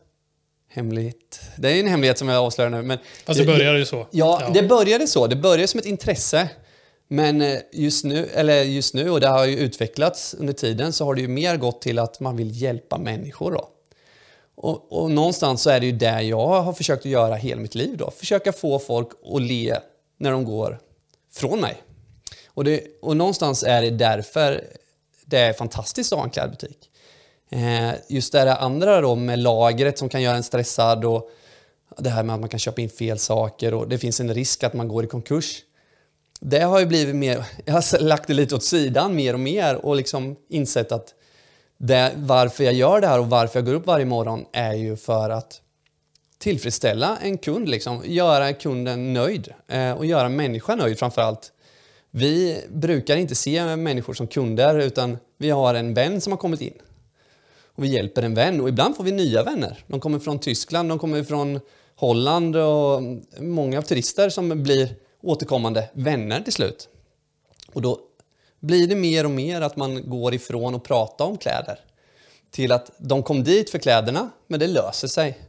hemligt. 0.69 1.41
Det 1.57 1.71
är 1.71 1.79
en 1.79 1.87
hemlighet 1.87 2.17
som 2.17 2.29
jag 2.29 2.45
avslöjar 2.45 2.69
nu. 2.69 2.81
Men 2.81 2.97
Fast 3.25 3.39
det 3.39 3.45
började 3.45 3.79
ju 3.79 3.85
så. 3.85 4.07
Ja, 4.11 4.41
ja, 4.41 4.49
det 4.53 4.63
började 4.63 5.07
så. 5.07 5.27
Det 5.27 5.35
började 5.35 5.67
som 5.67 5.79
ett 5.79 5.85
intresse. 5.85 6.49
Men 7.07 7.41
eh, 7.41 7.59
just 7.71 8.05
nu, 8.05 8.29
eller 8.33 8.63
just 8.63 8.93
nu, 8.93 9.09
och 9.09 9.19
det 9.19 9.27
har 9.27 9.45
ju 9.45 9.57
utvecklats 9.57 10.33
under 10.39 10.53
tiden, 10.53 10.93
så 10.93 11.05
har 11.05 11.15
det 11.15 11.21
ju 11.21 11.27
mer 11.27 11.57
gått 11.57 11.81
till 11.81 11.99
att 11.99 12.19
man 12.19 12.37
vill 12.37 12.61
hjälpa 12.61 12.97
människor. 12.97 13.51
Då. 13.51 13.69
Och, 14.61 15.01
och 15.01 15.11
någonstans 15.11 15.61
så 15.61 15.69
är 15.69 15.79
det 15.79 15.85
ju 15.85 15.91
det 15.91 16.21
jag 16.21 16.61
har 16.61 16.73
försökt 16.73 17.05
att 17.05 17.11
göra 17.11 17.35
hela 17.35 17.61
mitt 17.61 17.75
liv. 17.75 17.97
Då. 17.97 18.11
Försöka 18.11 18.53
få 18.53 18.79
folk 18.79 19.09
att 19.33 19.41
le 19.41 19.77
när 20.17 20.31
de 20.31 20.45
går 20.45 20.79
från 21.33 21.59
mig. 21.59 21.81
Och, 22.47 22.63
det, 22.63 22.83
och 23.01 23.17
någonstans 23.17 23.63
är 23.63 23.81
det 23.81 23.89
därför 23.89 24.63
det 25.25 25.37
är 25.37 25.53
fantastiskt 25.53 26.13
att 26.13 26.19
ha 26.19 26.25
en 26.25 26.31
klädbutik. 26.31 26.77
Eh, 27.49 27.91
just 28.07 28.31
det 28.31 28.55
andra 28.55 29.01
då 29.01 29.15
med 29.15 29.39
lagret 29.39 29.97
som 29.97 30.09
kan 30.09 30.21
göra 30.21 30.35
en 30.35 30.43
stressad 30.43 31.05
och 31.05 31.29
det 31.97 32.09
här 32.09 32.23
med 32.23 32.33
att 32.33 32.39
man 32.39 32.49
kan 32.49 32.59
köpa 32.59 32.81
in 32.81 32.89
fel 32.89 33.19
saker 33.19 33.73
och 33.73 33.87
det 33.87 33.97
finns 33.97 34.19
en 34.19 34.33
risk 34.33 34.63
att 34.63 34.73
man 34.73 34.87
går 34.87 35.03
i 35.03 35.07
konkurs. 35.07 35.61
Det 36.39 36.59
har 36.59 36.79
ju 36.79 36.85
blivit 36.85 37.15
mer, 37.15 37.45
jag 37.65 37.73
har 37.73 37.99
lagt 37.99 38.27
det 38.27 38.33
lite 38.33 38.55
åt 38.55 38.63
sidan 38.63 39.15
mer 39.15 39.33
och 39.33 39.39
mer 39.39 39.75
och 39.75 39.95
liksom 39.95 40.35
insett 40.49 40.91
att 40.91 41.13
det, 41.83 42.11
varför 42.15 42.63
jag 42.63 42.73
gör 42.73 43.01
det 43.01 43.07
här 43.07 43.19
och 43.19 43.29
varför 43.29 43.59
jag 43.59 43.65
går 43.65 43.73
upp 43.73 43.87
varje 43.87 44.05
morgon 44.05 44.45
är 44.51 44.73
ju 44.73 44.97
för 44.97 45.29
att 45.29 45.61
tillfredsställa 46.37 47.17
en 47.17 47.37
kund, 47.37 47.69
liksom. 47.69 48.01
göra 48.05 48.53
kunden 48.53 49.13
nöjd 49.13 49.53
eh, 49.67 49.91
och 49.91 50.05
göra 50.05 50.29
människan 50.29 50.77
nöjd 50.77 50.99
framförallt. 50.99 51.51
Vi 52.11 52.63
brukar 52.69 53.17
inte 53.17 53.35
se 53.35 53.75
människor 53.75 54.13
som 54.13 54.27
kunder 54.27 54.79
utan 54.79 55.17
vi 55.37 55.49
har 55.49 55.73
en 55.73 55.93
vän 55.93 56.21
som 56.21 56.33
har 56.33 56.37
kommit 56.37 56.61
in. 56.61 56.73
Och 57.75 57.83
vi 57.83 57.87
hjälper 57.87 58.23
en 58.23 58.33
vän 58.33 58.61
och 58.61 58.69
ibland 58.69 58.95
får 58.95 59.03
vi 59.03 59.11
nya 59.11 59.43
vänner. 59.43 59.83
De 59.87 59.99
kommer 59.99 60.19
från 60.19 60.39
Tyskland, 60.39 60.89
de 60.89 60.99
kommer 60.99 61.23
från 61.23 61.59
Holland 61.95 62.55
och 62.55 63.01
många 63.39 63.81
turister 63.81 64.29
som 64.29 64.63
blir 64.63 64.95
återkommande 65.21 65.89
vänner 65.93 66.41
till 66.41 66.53
slut. 66.53 66.89
Och 67.73 67.81
då 67.81 67.99
blir 68.61 68.87
det 68.87 68.95
mer 68.95 69.23
och 69.23 69.31
mer 69.31 69.61
att 69.61 69.75
man 69.75 70.09
går 70.09 70.33
ifrån 70.33 70.75
att 70.75 70.83
prata 70.83 71.23
om 71.23 71.37
kläder 71.37 71.79
till 72.51 72.71
att 72.71 72.91
de 72.97 73.23
kom 73.23 73.43
dit 73.43 73.69
för 73.69 73.79
kläderna, 73.79 74.29
men 74.47 74.59
det 74.59 74.67
löser 74.67 75.07
sig. 75.07 75.39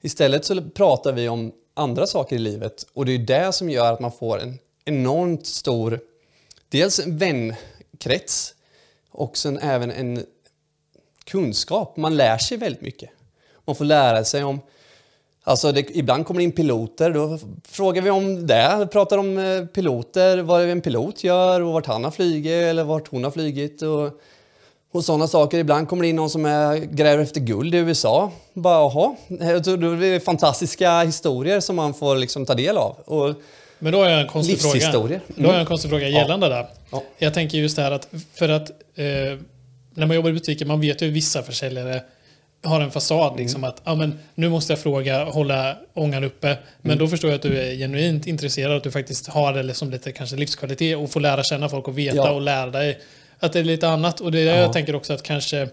Istället 0.00 0.44
så 0.44 0.62
pratar 0.62 1.12
vi 1.12 1.28
om 1.28 1.52
andra 1.74 2.06
saker 2.06 2.36
i 2.36 2.38
livet 2.38 2.86
och 2.92 3.06
det 3.06 3.12
är 3.12 3.18
det 3.18 3.52
som 3.52 3.70
gör 3.70 3.92
att 3.92 4.00
man 4.00 4.12
får 4.12 4.40
en 4.40 4.58
enormt 4.84 5.46
stor, 5.46 6.00
dels 6.68 6.98
en 6.98 7.18
vänkrets 7.18 8.54
och 9.10 9.36
sen 9.36 9.58
även 9.58 9.90
en 9.90 10.26
kunskap. 11.24 11.96
Man 11.96 12.16
lär 12.16 12.38
sig 12.38 12.56
väldigt 12.56 12.82
mycket. 12.82 13.10
Man 13.64 13.76
får 13.76 13.84
lära 13.84 14.24
sig 14.24 14.44
om 14.44 14.60
Alltså 15.44 15.72
det, 15.72 15.96
ibland 15.96 16.26
kommer 16.26 16.40
det 16.40 16.44
in 16.44 16.52
piloter, 16.52 17.10
då 17.10 17.38
frågar 17.68 18.02
vi 18.02 18.10
om 18.10 18.46
det, 18.46 18.88
pratar 18.92 19.18
om 19.18 19.38
eh, 19.38 19.64
piloter, 19.64 20.38
vad 20.38 20.68
en 20.68 20.80
pilot 20.80 21.24
gör 21.24 21.60
och 21.60 21.72
vart 21.72 21.86
han 21.86 22.04
har 22.04 22.10
flugit 22.10 22.52
eller 22.52 22.84
vart 22.84 23.08
hon 23.08 23.24
har 23.24 23.30
flugit 23.30 23.82
och, 23.82 24.10
och 24.92 25.04
sådana 25.04 25.28
saker. 25.28 25.58
Ibland 25.58 25.88
kommer 25.88 26.02
det 26.02 26.08
in 26.08 26.16
någon 26.16 26.30
som 26.30 26.44
är, 26.44 26.76
gräver 26.76 27.22
efter 27.22 27.40
guld 27.40 27.74
i 27.74 27.78
USA. 27.78 28.32
Bara 28.52 28.74
jaha, 28.74 29.16
är 29.28 30.00
det 30.00 30.20
fantastiska 30.20 31.02
historier 31.02 31.60
som 31.60 31.76
man 31.76 31.94
får 31.94 32.16
liksom 32.16 32.46
ta 32.46 32.54
del 32.54 32.76
av. 32.76 32.96
Och 33.04 33.34
Men 33.78 33.92
då 33.92 33.98
har 33.98 34.08
jag 34.08 34.20
en 34.20 34.28
konstig 34.28 34.60
fråga. 34.60 34.86
Mm. 34.88 35.20
Då 35.36 35.46
har 35.46 35.52
jag 35.52 35.60
en 35.60 35.66
konstig 35.66 35.90
fråga 35.90 36.08
gällande 36.08 36.46
ja. 36.46 36.56
det. 36.56 36.66
Ja. 36.90 37.02
Jag 37.18 37.34
tänker 37.34 37.58
just 37.58 37.76
det 37.76 37.82
här 37.82 37.90
att, 37.92 38.08
för 38.34 38.48
att 38.48 38.70
eh, 38.70 39.38
när 39.94 40.06
man 40.06 40.16
jobbar 40.16 40.30
i 40.30 40.32
butiker, 40.32 40.66
man 40.66 40.80
vet 40.80 41.02
ju 41.02 41.10
vissa 41.10 41.42
försäljare 41.42 42.02
har 42.62 42.80
en 42.80 42.90
fasad 42.90 43.36
liksom 43.36 43.60
mm. 43.60 43.70
att 43.70 43.80
ah, 43.84 43.94
men, 43.94 44.18
nu 44.34 44.48
måste 44.48 44.72
jag 44.72 44.80
fråga, 44.80 45.24
hålla 45.24 45.76
ångan 45.94 46.24
uppe. 46.24 46.58
Men 46.80 46.92
mm. 46.92 46.98
då 46.98 47.08
förstår 47.08 47.30
jag 47.30 47.36
att 47.36 47.42
du 47.42 47.58
är 47.58 47.74
genuint 47.74 48.26
intresserad, 48.26 48.76
att 48.76 48.82
du 48.82 48.90
faktiskt 48.90 49.26
har 49.26 49.52
det 49.52 49.62
liksom 49.62 49.90
lite 49.90 50.12
kanske 50.12 50.36
livskvalitet 50.36 50.96
och 50.96 51.10
får 51.10 51.20
lära 51.20 51.42
känna 51.42 51.68
folk 51.68 51.88
och 51.88 51.98
veta 51.98 52.16
ja. 52.16 52.30
och 52.30 52.40
lära 52.40 52.70
dig 52.70 53.00
att 53.38 53.52
det 53.52 53.58
är 53.58 53.64
lite 53.64 53.88
annat. 53.88 54.20
Och 54.20 54.32
det 54.32 54.40
är 54.40 54.44
det 54.44 54.60
jag 54.60 54.72
tänker 54.72 54.94
också 54.94 55.12
att 55.12 55.22
kanske 55.22 55.68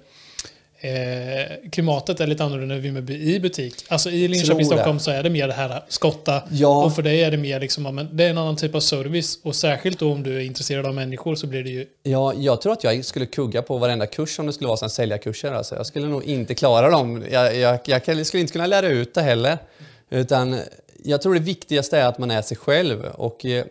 Eh, 0.81 1.69
klimatet 1.71 2.19
är 2.19 2.27
lite 2.27 2.43
annorlunda 2.43 2.75
i 2.75 2.79
Vimmerby 2.79 3.35
i 3.35 3.39
butik. 3.39 3.85
Alltså 3.87 4.09
i 4.09 4.27
Linköping, 4.27 4.65
Stockholm 4.65 4.99
så 4.99 5.11
är 5.11 5.23
det 5.23 5.29
mer 5.29 5.47
det 5.47 5.53
här 5.53 5.83
skotta. 5.87 6.43
Ja. 6.51 6.85
Och 6.85 6.95
för 6.95 7.01
dig 7.01 7.23
är 7.23 7.31
det 7.31 7.37
mer 7.37 7.59
liksom, 7.59 8.07
det 8.11 8.23
är 8.23 8.29
en 8.29 8.37
annan 8.37 8.55
typ 8.55 8.75
av 8.75 8.79
service. 8.79 9.39
Och 9.43 9.55
särskilt 9.55 9.99
då 9.99 10.11
om 10.11 10.23
du 10.23 10.35
är 10.35 10.39
intresserad 10.39 10.85
av 10.85 10.93
människor 10.93 11.35
så 11.35 11.47
blir 11.47 11.63
det 11.63 11.69
ju... 11.69 11.85
Ja, 12.03 12.33
jag 12.33 12.61
tror 12.61 12.73
att 12.73 12.83
jag 12.83 13.05
skulle 13.05 13.25
kugga 13.25 13.61
på 13.61 13.77
varenda 13.77 14.07
kurs 14.07 14.39
om 14.39 14.45
det 14.45 14.53
skulle 14.53 14.67
vara 14.67 14.77
som 14.77 14.89
säljarkurser. 14.89 15.51
Alltså. 15.51 15.75
Jag 15.75 15.85
skulle 15.85 16.07
nog 16.07 16.23
inte 16.23 16.55
klara 16.55 16.89
dem. 16.89 17.25
Jag, 17.31 17.55
jag, 17.55 17.79
jag 17.85 18.25
skulle 18.27 18.41
inte 18.41 18.53
kunna 18.53 18.67
lära 18.67 18.87
ut 18.87 19.13
det 19.13 19.21
heller. 19.21 19.57
Utan 20.09 20.59
jag 21.03 21.21
tror 21.21 21.33
det 21.33 21.39
viktigaste 21.39 21.97
är 21.97 22.05
att 22.05 22.17
man 22.17 22.31
är 22.31 22.41
sig 22.41 22.57
själv. 22.57 23.05
Och 23.05 23.45
eh, 23.45 23.65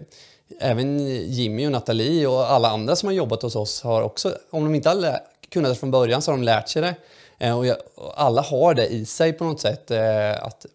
även 0.60 0.98
Jimmy 1.32 1.66
och 1.66 1.72
Nathalie 1.72 2.26
och 2.26 2.52
alla 2.52 2.68
andra 2.68 2.96
som 2.96 3.06
har 3.06 3.14
jobbat 3.14 3.42
hos 3.42 3.56
oss 3.56 3.82
har 3.82 4.02
också, 4.02 4.34
om 4.50 4.64
de 4.64 4.74
inte 4.74 4.88
har 4.88 4.94
kunnat 5.48 5.72
det 5.72 5.78
från 5.78 5.90
början 5.90 6.22
så 6.22 6.30
har 6.30 6.38
de 6.38 6.44
lärt 6.44 6.68
sig 6.68 6.82
det. 6.82 6.94
Eh, 7.38 7.58
och, 7.58 7.66
jag, 7.66 7.76
och 7.94 8.22
alla 8.22 8.42
har 8.42 8.74
det 8.74 8.86
i 8.86 9.04
sig 9.04 9.32
på 9.32 9.44
något 9.44 9.60
sätt. 9.60 9.90
Eh, 9.90 10.44
att, 10.44 10.66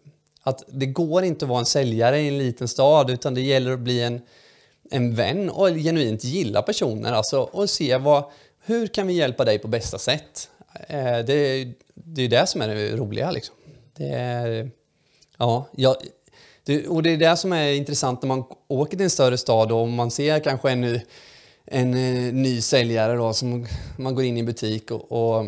att 0.42 0.64
det 0.68 0.86
går 0.86 1.24
inte 1.24 1.44
att 1.44 1.48
vara 1.48 1.58
en 1.58 1.66
säljare 1.66 2.20
i 2.20 2.28
en 2.28 2.38
liten 2.38 2.68
stad 2.68 3.10
utan 3.10 3.34
det 3.34 3.40
gäller 3.40 3.72
att 3.72 3.80
bli 3.80 4.02
en, 4.02 4.20
en 4.90 5.14
vän 5.14 5.50
och 5.50 5.68
genuint 5.68 6.24
gilla 6.24 6.62
personer. 6.62 7.12
Alltså, 7.12 7.40
och 7.40 7.70
se 7.70 7.96
vad, 7.96 8.24
hur 8.64 8.86
kan 8.86 9.06
vi 9.06 9.12
hjälpa 9.12 9.44
dig 9.44 9.58
på 9.58 9.68
bästa 9.68 9.98
sätt? 9.98 10.50
Eh, 10.88 11.18
det, 11.18 11.72
det 11.94 12.22
är 12.22 12.28
det 12.28 12.46
som 12.46 12.62
är 12.62 12.68
det 12.68 12.96
roliga. 12.96 13.30
Liksom. 13.30 13.54
Det 13.96 14.08
är, 14.08 14.70
ja, 15.38 15.66
jag, 15.76 15.96
det, 16.64 16.88
och 16.88 17.02
det 17.02 17.10
är 17.10 17.16
det 17.16 17.36
som 17.36 17.52
är 17.52 17.72
intressant 17.72 18.22
när 18.22 18.28
man 18.28 18.44
åker 18.68 18.96
till 18.96 19.04
en 19.04 19.10
större 19.10 19.38
stad 19.38 19.72
och 19.72 19.88
man 19.88 20.10
ser 20.10 20.40
kanske 20.40 20.70
en 20.70 21.00
en 21.66 21.94
eh, 21.94 22.32
ny 22.34 22.60
säljare 22.60 23.14
då 23.14 23.32
som 23.32 23.66
man 23.96 24.14
går 24.14 24.24
in 24.24 24.38
i 24.38 24.42
butik 24.42 24.90
och, 24.90 25.12
och, 25.12 25.46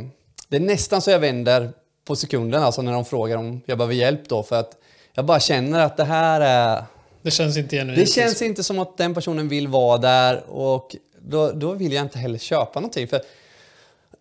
det 0.48 0.56
är 0.56 0.60
nästan 0.60 1.02
så 1.02 1.10
jag 1.10 1.18
vänder 1.18 1.70
på 2.04 2.16
sekunden 2.16 2.62
alltså 2.62 2.82
när 2.82 2.92
de 2.92 3.04
frågar 3.04 3.36
om 3.36 3.60
jag 3.66 3.78
behöver 3.78 3.94
hjälp 3.94 4.28
då 4.28 4.42
för 4.42 4.56
att 4.60 4.76
jag 5.14 5.24
bara 5.24 5.40
känner 5.40 5.80
att 5.80 5.96
det 5.96 6.04
här 6.04 6.40
är... 6.40 6.84
Det 7.22 7.30
känns 7.30 7.56
inte 7.56 7.76
genuint. 7.76 7.98
Det 7.98 8.06
känns 8.06 8.42
inte 8.42 8.64
som 8.64 8.78
att 8.78 8.96
den 8.96 9.14
personen 9.14 9.48
vill 9.48 9.68
vara 9.68 9.98
där 9.98 10.50
och 10.50 10.96
då, 11.20 11.52
då 11.52 11.72
vill 11.72 11.92
jag 11.92 12.04
inte 12.04 12.18
heller 12.18 12.38
köpa 12.38 12.80
någonting 12.80 13.08
för 13.08 13.20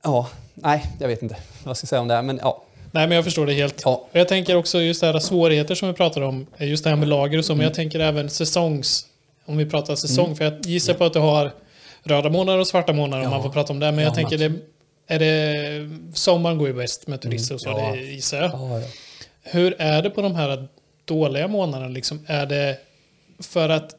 ja, 0.04 0.28
nej, 0.54 0.86
jag 1.00 1.08
vet 1.08 1.22
inte 1.22 1.36
vad 1.64 1.70
jag 1.70 1.78
ska 1.78 1.88
säga 1.88 2.02
om 2.02 2.08
det 2.08 2.14
här 2.14 2.22
men 2.22 2.40
ja. 2.44 2.62
Nej, 2.92 3.08
men 3.08 3.16
jag 3.16 3.24
förstår 3.24 3.46
det 3.46 3.54
helt. 3.54 3.82
Ja. 3.86 4.08
Jag 4.12 4.28
tänker 4.28 4.56
också 4.56 4.82
just 4.82 5.02
det 5.02 5.08
här 5.08 5.20
svårigheter 5.20 5.76
som 5.76 5.88
vi 5.88 5.94
pratar 5.94 6.22
om, 6.22 6.48
just 6.58 6.84
det 6.84 6.90
här 6.90 6.98
med 6.98 7.08
lager 7.08 7.38
och 7.38 7.46
så, 7.46 7.54
mm. 7.54 7.58
men 7.58 7.64
jag 7.66 7.74
tänker 7.74 8.00
även 8.00 8.30
säsongs, 8.30 9.06
om 9.46 9.58
vi 9.58 9.66
pratar 9.66 9.96
säsong, 9.96 10.26
mm. 10.26 10.38
för 10.38 10.46
jag 10.46 10.66
gissar 10.66 10.94
på 10.94 11.04
att 11.04 11.14
du 11.14 11.20
har 11.20 11.52
röda 12.06 12.30
månader 12.30 12.60
och 12.60 12.68
svarta 12.68 12.94
månader 12.94 13.24
ja. 13.24 13.28
om 13.28 13.34
man 13.34 13.44
får 13.44 13.50
prata 13.50 13.74
om 13.74 13.80
det. 13.80 13.92
Men 13.92 14.04
jag 14.04 14.16
tänker, 14.16 14.38
det, 14.38 14.52
är 15.08 15.20
det, 15.20 15.90
sommaren 16.14 16.58
går 16.58 16.68
ju 16.68 16.74
bäst 16.74 17.08
med 17.08 17.22
turister 17.22 17.56
och 17.56 17.62
så, 17.62 17.70
mm, 17.70 17.84
ja. 17.84 17.92
det 17.92 18.02
gissar 18.02 18.38
jag. 18.38 18.52
Ja, 18.52 18.82
Hur 19.42 19.76
är 19.78 20.02
det 20.02 20.10
på 20.10 20.22
de 20.22 20.36
här 20.36 20.68
dåliga 21.06 21.48
månaderna? 21.48 21.90
Liksom? 21.90 22.26
Är 22.28 22.46
det 22.46 22.78
för 23.40 23.70
att 23.70 23.96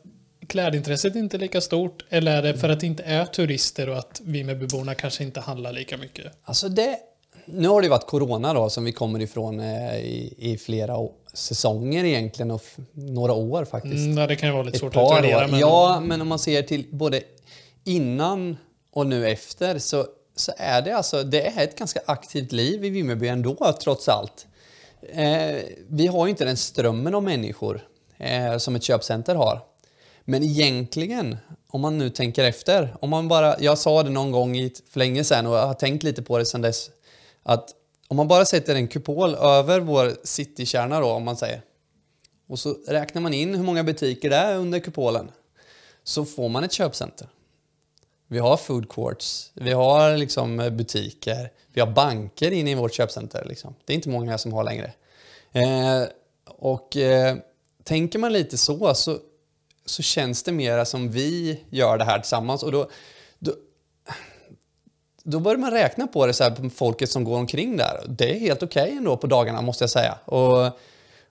klädintresset 0.47 1.17
inte 1.17 1.37
är 1.37 1.39
lika 1.39 1.61
stort? 1.61 2.05
Eller 2.11 2.37
är 2.37 2.43
det 2.43 2.55
för 2.55 2.69
att 2.69 2.81
det 2.81 2.87
inte 2.87 3.03
är 3.03 3.25
turister 3.25 3.89
och 3.89 3.99
att 3.99 4.21
vi 4.25 4.45
med 4.45 4.59
beboerna 4.59 4.95
kanske 4.95 5.25
inte 5.25 5.41
handlar 5.41 5.73
lika 5.73 5.97
mycket? 5.97 6.33
Alltså 6.45 6.69
det, 6.69 6.99
nu 7.47 7.69
har 7.69 7.83
det 7.83 7.89
varit 7.89 8.07
corona 8.07 8.55
då 8.55 8.71
som 8.71 8.85
vi 8.85 8.93
kommer 8.93 9.23
ifrån 9.23 9.61
eh, 9.61 9.97
i, 9.97 10.35
i 10.39 10.59
flera 10.59 10.97
säsonger 11.35 12.05
egentligen 12.05 12.51
och 12.51 12.63
några 12.93 13.33
år 13.33 13.65
faktiskt. 13.65 14.07
Mm, 14.07 14.29
det 14.29 14.37
kan 14.37 14.49
ju 14.49 14.53
vara 14.53 14.63
lite 14.63 14.77
Ett 14.77 14.81
svårt 14.81 14.97
att 14.97 15.03
utvärdera. 15.03 15.49
Men... 15.49 15.61
Ja, 15.61 16.01
men 16.05 16.21
om 16.21 16.29
man 16.29 16.39
ser 16.39 16.63
till 16.63 16.85
både 16.91 17.23
innan 17.87 18.57
och 18.91 19.07
nu 19.07 19.29
efter 19.29 19.79
så, 19.79 20.07
så 20.37 20.53
är 20.57 20.83
det 20.83 20.97
alltså 20.97 21.23
det 21.23 21.47
är 21.47 21.65
ett 21.65 21.79
ganska 21.79 22.01
aktivt 22.07 22.53
liv 22.53 22.85
i 22.85 22.91
Vimmerby 22.91 23.29
ändå 23.29 23.75
trots 23.83 24.09
allt. 24.09 24.47
Eh, 25.03 25.57
vi 25.89 26.07
har 26.07 26.27
ju 26.27 26.31
inte 26.31 26.45
den 26.45 26.57
strömmen 26.57 27.15
av 27.15 27.23
människor 27.23 27.89
eh, 28.19 28.59
som 28.59 28.77
ett 28.77 28.83
köpcenter 28.83 29.35
har. 29.35 29.61
Men 30.25 30.43
egentligen, 30.43 31.37
om 31.69 31.81
man 31.81 31.99
nu 31.99 32.11
tänker 32.11 32.45
efter, 32.45 32.97
om 33.01 33.11
man 33.11 33.29
bara, 33.29 33.61
jag 33.61 33.79
sa 33.79 34.03
det 34.03 34.11
någon 34.11 34.31
gång 34.31 34.71
för 34.91 34.99
länge 34.99 35.25
sedan 35.25 35.47
och 35.47 35.57
jag 35.57 35.67
har 35.67 35.75
tänkt 35.75 36.03
lite 36.03 36.23
på 36.23 36.39
det 36.39 36.47
sedan 36.47 36.63
dess, 36.63 36.91
att 37.43 37.71
om 38.09 38.17
man 38.17 38.29
bara 38.29 38.45
sätter 38.45 38.75
en 38.75 38.89
kupol 38.89 39.35
över 39.35 39.81
vår 39.81 40.13
citykärna 40.25 41.01
då, 41.01 41.07
om 41.07 41.25
man 41.25 41.37
säger, 41.37 41.63
och 42.49 42.59
så 42.59 42.77
räknar 42.89 43.23
man 43.23 43.35
in 43.35 43.55
hur 43.55 43.63
många 43.63 43.85
butiker 43.85 44.31
det 44.31 44.37
är 44.37 44.57
under 44.57 44.79
kupolen, 44.79 45.31
så 46.05 46.25
får 46.25 46.49
man 46.49 46.65
ett 46.65 46.73
köpcenter. 46.73 47.29
Vi 48.29 48.39
har 48.39 48.57
food 48.57 48.89
courts, 48.89 49.51
vi 49.55 49.73
har 49.73 50.17
liksom 50.17 50.61
eh, 50.61 50.71
butiker, 50.71 51.51
vi 51.73 51.81
har 51.81 51.89
banker 51.89 52.51
inne 52.51 52.71
i 52.71 52.75
vårt 52.75 52.95
köpcenter. 52.95 53.45
Liksom. 53.45 53.75
Det 53.85 53.93
är 53.93 53.95
inte 53.95 54.09
många 54.09 54.39
som 54.39 54.53
har 54.53 54.65
längre. 54.65 54.93
Eh, 55.53 56.09
och 56.47 56.97
eh, 56.97 57.37
tänker 57.85 58.19
man 58.19 58.33
lite 58.33 58.59
så, 58.59 58.95
så, 58.95 59.19
så 59.85 60.03
känns 60.03 60.43
det 60.43 60.53
mera 60.53 60.85
som 60.85 61.11
vi 61.11 61.61
gör 61.71 61.99
det 61.99 62.05
här 62.05 62.19
tillsammans. 62.19 62.63
Och 62.63 62.73
då, 62.73 62.91
då, 63.39 63.53
då 65.23 65.41
börjar 65.41 65.59
man 65.59 65.71
räkna 65.71 66.07
på 66.07 66.27
det 66.27 66.33
så 66.33 66.45
här, 66.45 66.51
på 66.51 66.71
folket 66.71 67.11
som 67.11 67.25
går 67.25 67.37
omkring 67.37 67.77
där. 67.77 68.05
Det 68.09 68.31
är 68.31 68.39
helt 68.39 68.63
okej 68.63 68.83
okay 68.83 68.97
ändå 68.97 69.17
på 69.17 69.27
dagarna 69.27 69.61
måste 69.63 69.83
jag 69.83 69.91
säga. 69.91 70.19
Och, 70.25 70.79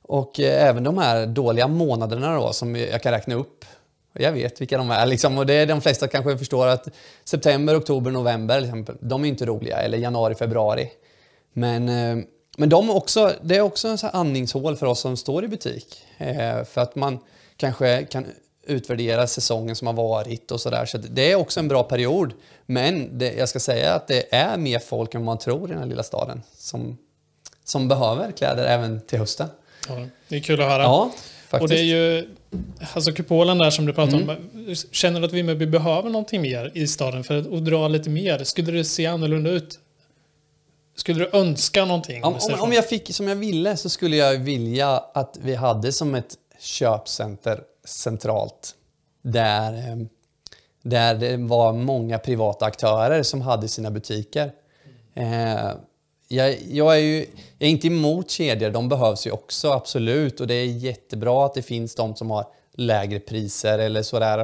och 0.01 0.39
eh, 0.39 0.67
även 0.69 0.83
de 0.83 0.97
här 0.97 1.25
dåliga 1.25 1.67
månaderna 1.67 2.35
då 2.35 2.53
som 2.53 2.75
jag 2.75 3.01
kan 3.01 3.11
räkna 3.11 3.35
upp. 3.35 3.65
Jag 4.19 4.31
vet 4.31 4.61
vilka 4.61 4.77
de 4.77 4.91
är 4.91 5.05
liksom. 5.05 5.37
Och 5.37 5.45
det 5.45 5.53
är 5.53 5.65
de 5.65 5.81
flesta 5.81 6.07
kanske 6.07 6.37
förstår 6.37 6.67
att 6.67 6.87
september, 7.23 7.77
oktober, 7.77 8.11
november, 8.11 8.61
exempel, 8.61 8.95
de 8.99 9.23
är 9.25 9.29
inte 9.29 9.45
roliga. 9.45 9.77
Eller 9.77 9.97
januari, 9.97 10.35
februari. 10.35 10.91
Men, 11.53 11.89
eh, 11.89 12.25
men 12.57 12.69
de 12.69 12.89
också, 12.89 13.33
det 13.41 13.55
är 13.55 13.61
också 13.61 13.87
en 13.87 13.97
andningshål 14.13 14.75
för 14.75 14.85
oss 14.85 14.99
som 14.99 15.17
står 15.17 15.45
i 15.45 15.47
butik. 15.47 16.05
Eh, 16.17 16.63
för 16.63 16.81
att 16.81 16.95
man 16.95 17.19
kanske 17.57 18.03
kan 18.03 18.25
utvärdera 18.67 19.27
säsongen 19.27 19.75
som 19.75 19.87
har 19.87 19.93
varit 19.93 20.51
och 20.51 20.61
sådär. 20.61 20.85
Så 20.85 20.97
det 20.97 21.31
är 21.31 21.35
också 21.35 21.59
en 21.59 21.67
bra 21.67 21.83
period. 21.83 22.33
Men 22.65 23.17
det, 23.17 23.33
jag 23.33 23.49
ska 23.49 23.59
säga 23.59 23.93
att 23.93 24.07
det 24.07 24.35
är 24.35 24.57
mer 24.57 24.79
folk 24.79 25.13
än 25.13 25.23
man 25.23 25.37
tror 25.37 25.69
i 25.69 25.71
den 25.71 25.81
här 25.81 25.89
lilla 25.89 26.03
staden 26.03 26.43
som, 26.57 26.97
som 27.63 27.87
behöver 27.87 28.31
kläder 28.31 28.65
även 28.65 29.01
till 29.01 29.19
hösten. 29.19 29.47
Ja, 29.87 30.05
det 30.27 30.35
är 30.35 30.39
kul 30.41 30.61
att 30.61 30.69
höra. 30.69 30.83
Ja, 30.83 31.11
faktiskt. 31.59 31.71
Och 31.71 31.77
det 31.77 31.79
är 31.79 32.17
ju, 32.17 32.27
alltså 32.93 33.11
kupolen 33.11 33.57
där 33.57 33.69
som 33.69 33.85
du 33.85 33.93
pratade 33.93 34.23
mm. 34.23 34.29
om. 34.29 34.75
Känner 34.91 35.19
du 35.19 35.25
att 35.25 35.33
Vimmerby 35.33 35.65
behöver 35.65 36.09
någonting 36.09 36.41
mer 36.41 36.71
i 36.73 36.87
staden 36.87 37.23
för 37.23 37.37
att 37.37 37.65
dra 37.65 37.87
lite 37.87 38.09
mer? 38.09 38.43
Skulle 38.43 38.71
det 38.71 38.83
se 38.83 39.05
annorlunda 39.05 39.49
ut? 39.49 39.79
Skulle 40.95 41.19
du 41.19 41.37
önska 41.37 41.85
någonting? 41.85 42.23
Om, 42.23 42.33
om, 42.33 42.59
om 42.59 42.73
jag 42.73 42.89
fick 42.89 43.15
som 43.15 43.27
jag 43.27 43.35
ville 43.35 43.77
så 43.77 43.89
skulle 43.89 44.15
jag 44.15 44.37
vilja 44.37 45.03
att 45.13 45.37
vi 45.41 45.55
hade 45.55 45.91
som 45.91 46.15
ett 46.15 46.35
köpcenter 46.59 47.61
centralt 47.85 48.75
där, 49.21 49.73
eh, 49.73 49.95
där 50.83 51.15
det 51.15 51.37
var 51.37 51.73
många 51.73 52.19
privata 52.19 52.65
aktörer 52.65 53.23
som 53.23 53.41
hade 53.41 53.67
sina 53.67 53.91
butiker. 53.91 54.51
Eh, 55.13 55.71
jag, 56.27 56.57
jag, 56.69 56.95
är 56.95 56.99
ju 56.99 57.17
jag 57.57 57.67
är 57.67 57.71
inte 57.71 57.87
emot 57.87 58.29
kedjor, 58.29 58.69
de 58.69 58.89
behövs 58.89 59.27
ju 59.27 59.31
också 59.31 59.71
absolut 59.71 60.39
och 60.39 60.47
det 60.47 60.53
är 60.53 60.65
jättebra 60.65 61.45
att 61.45 61.53
det 61.53 61.61
finns 61.61 61.95
de 61.95 62.15
som 62.15 62.31
har 62.31 62.45
lägre 62.73 63.19
priser 63.19 63.79
eller 63.79 64.03
sådär. 64.03 64.39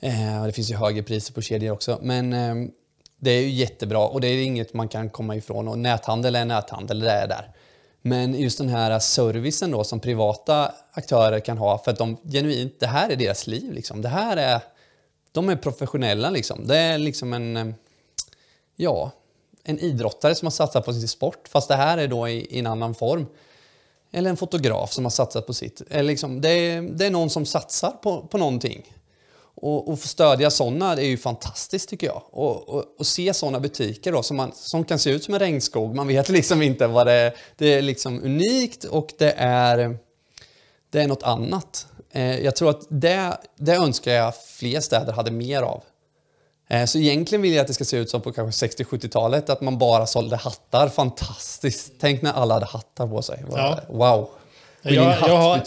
Eh, 0.00 0.44
det 0.46 0.52
finns 0.52 0.70
ju 0.70 0.76
högre 0.76 1.02
priser 1.02 1.34
på 1.34 1.42
kedjor 1.42 1.72
också 1.72 1.98
men 2.02 2.32
ehm, 2.32 2.70
det 3.18 3.30
är 3.30 3.40
ju 3.40 3.50
jättebra 3.50 4.06
och 4.06 4.20
det 4.20 4.28
är 4.28 4.44
inget 4.44 4.74
man 4.74 4.88
kan 4.88 5.10
komma 5.10 5.36
ifrån 5.36 5.68
och 5.68 5.78
näthandel 5.78 6.36
är 6.36 6.44
näthandel, 6.44 7.00
det 7.00 7.10
är 7.10 7.28
där. 7.28 7.50
Men 8.02 8.34
just 8.34 8.58
den 8.58 8.68
här 8.68 8.98
servicen 8.98 9.70
då 9.70 9.84
som 9.84 10.00
privata 10.00 10.72
aktörer 10.92 11.40
kan 11.40 11.58
ha 11.58 11.78
för 11.78 11.90
att 11.90 11.98
de 11.98 12.16
genuint, 12.32 12.80
det 12.80 12.86
här 12.86 13.10
är 13.10 13.16
deras 13.16 13.46
liv 13.46 13.72
liksom. 13.72 14.02
Det 14.02 14.08
här 14.08 14.36
är, 14.36 14.60
de 15.32 15.48
är 15.48 15.56
professionella 15.56 16.30
liksom. 16.30 16.66
Det 16.66 16.76
är 16.76 16.98
liksom 16.98 17.32
en, 17.32 17.56
ehm, 17.56 17.74
ja, 18.76 19.12
en 19.64 19.78
idrottare 19.78 20.34
som 20.34 20.46
har 20.46 20.50
satsat 20.50 20.84
på 20.84 20.92
sin 20.92 21.08
sport 21.08 21.48
fast 21.48 21.68
det 21.68 21.74
här 21.74 21.98
är 21.98 22.08
då 22.08 22.28
i, 22.28 22.46
i 22.50 22.58
en 22.58 22.66
annan 22.66 22.94
form. 22.94 23.26
Eller 24.12 24.30
en 24.30 24.36
fotograf 24.36 24.92
som 24.92 25.04
har 25.04 25.10
satsat 25.10 25.46
på 25.46 25.54
sitt. 25.54 25.82
Eller 25.90 26.08
liksom, 26.08 26.40
det, 26.40 26.48
är, 26.48 26.82
det 26.82 27.06
är 27.06 27.10
någon 27.10 27.30
som 27.30 27.46
satsar 27.46 27.90
på, 27.90 28.26
på 28.26 28.38
någonting. 28.38 28.94
Och, 29.56 29.88
och 29.88 30.00
få 30.00 30.08
stödja 30.08 30.50
sådana 30.50 30.92
är 30.92 31.06
ju 31.06 31.16
fantastiskt 31.16 31.88
tycker 31.88 32.06
jag. 32.06 32.22
Och, 32.30 32.68
och, 32.68 32.84
och 32.98 33.06
se 33.06 33.34
sådana 33.34 33.60
butiker 33.60 34.12
då 34.12 34.22
som, 34.22 34.36
man, 34.36 34.52
som 34.54 34.84
kan 34.84 34.98
se 34.98 35.10
ut 35.10 35.24
som 35.24 35.34
en 35.34 35.40
regnskog. 35.40 35.94
Man 35.94 36.08
vet 36.08 36.28
liksom 36.38 36.62
inte 36.62 36.86
vad 36.86 37.06
det 37.06 37.12
är. 37.12 37.36
Det 37.56 37.74
är 37.74 37.82
liksom 37.82 38.22
unikt 38.22 38.84
och 38.84 39.12
det 39.18 39.34
är, 39.38 39.98
det 40.90 41.02
är 41.02 41.08
något 41.08 41.22
annat. 41.22 41.86
Eh, 42.10 42.44
jag 42.44 42.56
tror 42.56 42.70
att 42.70 42.86
det, 42.88 43.38
det 43.56 43.74
önskar 43.74 44.12
jag 44.12 44.36
fler 44.36 44.80
städer 44.80 45.12
hade 45.12 45.30
mer 45.30 45.62
av. 45.62 45.82
Eh, 46.74 46.84
så 46.84 46.98
egentligen 46.98 47.42
vill 47.42 47.52
jag 47.52 47.60
att 47.60 47.66
det 47.66 47.74
ska 47.74 47.84
se 47.84 47.96
ut 47.96 48.10
som 48.10 48.20
på 48.20 48.32
kanske 48.32 48.66
60-70-talet, 48.66 49.50
att 49.50 49.60
man 49.60 49.78
bara 49.78 50.06
sålde 50.06 50.36
hattar. 50.36 50.88
Fantastiskt! 50.88 51.92
Tänk 52.00 52.22
när 52.22 52.32
alla 52.32 52.54
hade 52.54 52.66
hattar 52.66 53.06
på 53.06 53.22
sig. 53.22 53.44
Ja. 53.50 53.80
Wow! 53.88 54.28
Jag, 54.82 54.94
jag, 54.94 55.02
har, 55.36 55.62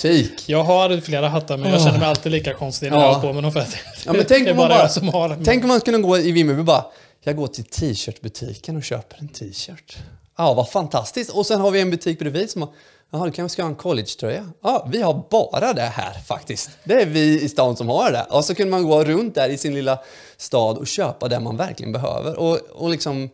jag 0.45 0.63
har 0.63 1.01
flera 1.01 1.27
hattar 1.27 1.57
men 1.57 1.71
jag 1.71 1.81
känner 1.81 1.99
mig 1.99 2.07
alltid 2.07 2.31
lika 2.31 2.53
konstig 2.53 2.91
när 2.91 2.97
ja. 2.97 3.05
jag 3.05 3.13
har 3.13 3.21
på 3.21 3.33
mig 3.33 3.41
dem. 3.41 3.51
För 3.51 3.65
ja, 4.05 4.13
men 4.13 4.25
tänk, 4.27 4.47
om 4.51 4.57
man 4.57 4.69
bara, 4.69 4.89
som 4.89 5.09
har 5.09 5.37
tänk 5.45 5.63
om 5.63 5.67
man 5.67 5.79
skulle 5.79 5.97
gå 5.97 6.17
i 6.17 6.31
Vimmerby 6.31 6.63
bara, 6.63 6.85
jag 7.23 7.35
går 7.35 7.47
till 7.47 7.63
t-shirtbutiken 7.63 8.77
och 8.77 8.83
köper 8.83 9.17
en 9.19 9.27
t-shirt. 9.27 9.97
Ja, 10.37 10.53
vad 10.53 10.69
fantastiskt. 10.69 11.29
Och 11.29 11.45
sen 11.45 11.61
har 11.61 11.71
vi 11.71 11.81
en 11.81 11.91
butik 11.91 12.19
bredvid 12.19 12.49
som 12.49 12.61
har, 12.61 12.71
jaha, 13.11 13.25
du 13.25 13.31
kanske 13.31 13.53
ska 13.53 13.63
ha 13.63 13.69
en 13.69 13.75
collegetröja? 13.75 14.49
Ja, 14.63 14.87
vi 14.91 15.01
har 15.01 15.23
bara 15.29 15.73
det 15.73 15.81
här 15.81 16.13
faktiskt. 16.13 16.69
Det 16.83 16.93
är 17.01 17.05
vi 17.05 17.41
i 17.41 17.49
stan 17.49 17.77
som 17.77 17.89
har 17.89 18.11
det. 18.11 18.25
Och 18.29 18.45
så 18.45 18.55
kunde 18.55 18.71
man 18.71 18.83
gå 18.83 19.03
runt 19.03 19.35
där 19.35 19.49
i 19.49 19.57
sin 19.57 19.73
lilla 19.73 19.99
stad 20.37 20.77
och 20.77 20.87
köpa 20.87 21.27
det 21.27 21.39
man 21.39 21.57
verkligen 21.57 21.91
behöver. 21.91 22.39
Och, 22.39 22.59
och 22.71 22.89
liksom, 22.89 23.29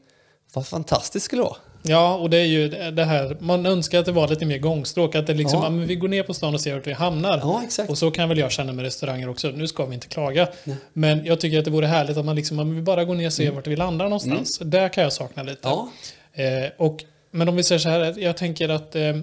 vad 0.53 0.67
fantastiskt 0.67 1.26
skulle 1.26 1.41
det 1.41 1.45
vara. 1.45 1.57
Ja, 1.86 2.15
och 2.15 2.30
det 2.30 2.38
är 2.38 2.45
ju 2.45 2.69
det 2.91 3.03
här, 3.03 3.38
man 3.39 3.65
önskar 3.65 3.99
att 3.99 4.05
det 4.05 4.11
var 4.11 4.28
lite 4.28 4.45
mer 4.45 4.57
gångstråk. 4.57 5.15
Att 5.15 5.28
det 5.28 5.34
liksom, 5.34 5.63
ja. 5.63 5.69
men 5.69 5.88
vi 5.88 5.95
går 5.95 6.07
ner 6.07 6.24
på 6.24 6.34
stan 6.34 6.53
och 6.53 6.61
ser 6.61 6.74
vart 6.74 6.88
vi 6.88 6.93
hamnar. 6.93 7.38
Ja, 7.38 7.86
och 7.88 7.97
så 7.97 8.11
kan 8.11 8.30
väl 8.30 8.38
jag 8.38 8.51
känna 8.51 8.74
med 8.74 8.86
restauranger 8.86 9.30
också. 9.30 9.47
Nu 9.47 9.67
ska 9.67 9.86
vi 9.86 9.93
inte 9.93 10.07
klaga. 10.07 10.47
Nej. 10.63 10.78
Men 10.93 11.26
jag 11.26 11.39
tycker 11.39 11.59
att 11.59 11.65
det 11.65 11.71
vore 11.71 11.88
härligt 11.88 12.17
att 12.17 12.26
man 12.26 12.36
liksom, 12.36 12.57
man 12.57 12.76
vill 12.76 12.84
bara 12.84 13.05
gå 13.05 13.13
ner 13.13 13.28
och 13.28 13.34
se 13.34 13.43
mm. 13.43 13.55
vart 13.55 13.67
vi 13.67 13.76
landar 13.76 14.05
någonstans. 14.05 14.61
Mm. 14.61 14.71
Där 14.71 14.89
kan 14.89 15.03
jag 15.03 15.13
sakna 15.13 15.43
lite. 15.43 15.59
Ja. 15.61 15.89
Eh, 16.34 16.69
och, 16.78 17.03
men 17.32 17.49
om 17.49 17.55
vi 17.55 17.63
säger 17.63 17.80
så 17.80 17.89
här, 17.89 18.19
jag 18.19 18.38
tänker 18.38 18.69
att 18.69 18.95
eh, 18.95 19.13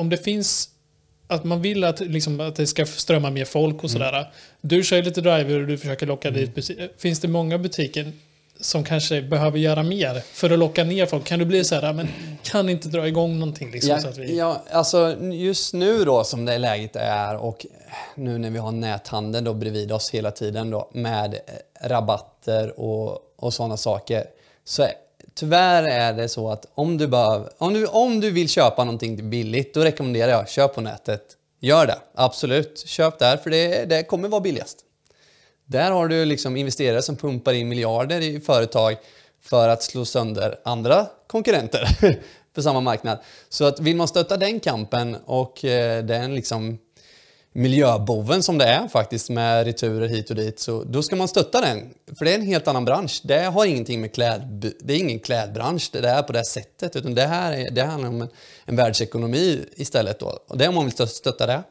om 0.00 0.08
det 0.08 0.16
finns 0.16 0.68
att 1.26 1.44
man 1.44 1.62
vill 1.62 1.84
att, 1.84 2.00
liksom, 2.00 2.40
att 2.40 2.56
det 2.56 2.66
ska 2.66 2.86
strömma 2.86 3.30
mer 3.30 3.44
folk 3.44 3.76
och 3.76 3.90
mm. 3.90 3.92
sådär. 3.92 4.32
Du 4.60 4.82
kör 4.82 5.02
lite 5.02 5.20
driver 5.20 5.60
och 5.60 5.66
du 5.66 5.78
försöker 5.78 6.06
locka 6.06 6.28
mm. 6.28 6.40
dit 6.54 6.70
Finns 6.98 7.20
det 7.20 7.28
många 7.28 7.58
butiker 7.58 8.12
som 8.60 8.84
kanske 8.84 9.22
behöver 9.22 9.58
göra 9.58 9.82
mer 9.82 10.22
för 10.32 10.50
att 10.50 10.58
locka 10.58 10.84
ner 10.84 11.06
folk? 11.06 11.24
Kan 11.24 11.38
du 11.38 11.44
bli 11.44 11.64
så 11.64 11.74
här, 11.74 11.92
men 11.92 12.08
kan 12.42 12.68
inte 12.68 12.88
dra 12.88 13.08
igång 13.08 13.38
någonting? 13.38 13.70
Liksom, 13.70 13.90
ja, 13.90 14.00
så 14.00 14.08
att 14.08 14.18
vi... 14.18 14.38
ja, 14.38 14.62
alltså 14.70 15.16
just 15.32 15.74
nu 15.74 16.04
då 16.04 16.24
som 16.24 16.44
det 16.44 16.58
läget 16.58 16.96
är 16.96 17.36
och 17.36 17.66
nu 18.14 18.38
när 18.38 18.50
vi 18.50 18.58
har 18.58 18.72
näthandeln 18.72 19.44
då 19.44 19.54
bredvid 19.54 19.92
oss 19.92 20.10
hela 20.10 20.30
tiden 20.30 20.70
då 20.70 20.90
med 20.92 21.38
rabatter 21.80 22.80
och, 22.80 23.18
och 23.36 23.54
sådana 23.54 23.76
saker. 23.76 24.24
Så 24.64 24.86
tyvärr 25.40 25.82
är 25.82 26.12
det 26.12 26.28
så 26.28 26.50
att 26.50 26.66
om 26.74 26.98
du, 26.98 27.06
behöver, 27.06 27.48
om, 27.58 27.74
du, 27.74 27.86
om 27.86 28.20
du 28.20 28.30
vill 28.30 28.48
köpa 28.48 28.84
någonting 28.84 29.30
billigt 29.30 29.74
då 29.74 29.80
rekommenderar 29.80 30.32
jag 30.32 30.48
köp 30.48 30.74
på 30.74 30.80
nätet. 30.80 31.22
Gör 31.60 31.86
det, 31.86 31.98
absolut. 32.14 32.82
Köp 32.86 33.18
där 33.18 33.36
för 33.36 33.50
det, 33.50 33.84
det 33.84 34.02
kommer 34.02 34.28
vara 34.28 34.40
billigast. 34.40 34.78
Där 35.66 35.90
har 35.90 36.08
du 36.08 36.24
liksom 36.24 36.56
investerare 36.56 37.02
som 37.02 37.16
pumpar 37.16 37.52
in 37.52 37.68
miljarder 37.68 38.20
i 38.20 38.40
företag 38.40 38.96
för 39.42 39.68
att 39.68 39.82
slå 39.82 40.04
sönder 40.04 40.58
andra 40.64 41.06
konkurrenter 41.26 41.88
på 42.54 42.62
samma 42.62 42.80
marknad. 42.80 43.18
Så 43.48 43.64
att 43.64 43.80
vill 43.80 43.96
man 43.96 44.08
stötta 44.08 44.36
den 44.36 44.60
kampen 44.60 45.16
och 45.26 45.64
eh, 45.64 46.04
den 46.04 46.34
liksom 46.34 46.78
miljöboven 47.52 48.42
som 48.42 48.58
det 48.58 48.64
är 48.64 48.88
faktiskt 48.88 49.30
med 49.30 49.64
returer 49.64 50.08
hit 50.08 50.30
och 50.30 50.36
dit, 50.36 50.58
så 50.58 50.84
då 50.84 51.02
ska 51.02 51.16
man 51.16 51.28
stötta 51.28 51.60
den. 51.60 51.94
För 52.18 52.24
det 52.24 52.30
är 52.30 52.34
en 52.34 52.46
helt 52.46 52.68
annan 52.68 52.84
bransch. 52.84 53.20
Det 53.24 53.40
har 53.40 53.66
ingenting 53.66 54.00
med 54.00 54.14
kläd... 54.14 54.72
Det 54.80 54.94
är 54.94 54.98
ingen 54.98 55.18
klädbransch 55.18 55.90
det 55.92 56.08
är 56.08 56.22
på 56.22 56.32
det 56.32 56.44
sättet, 56.44 56.96
utan 56.96 57.14
det 57.14 57.26
här 57.26 57.52
är, 57.52 57.70
det 57.70 57.82
handlar 57.82 58.08
om 58.08 58.22
en, 58.22 58.28
en 58.64 58.76
världsekonomi 58.76 59.64
istället 59.76 60.18
då. 60.18 60.38
Och 60.48 60.58
det 60.58 60.64
är 60.64 60.68
om 60.68 60.74
man 60.74 60.84
vill 60.84 61.08
stötta 61.08 61.46
det. 61.46 61.62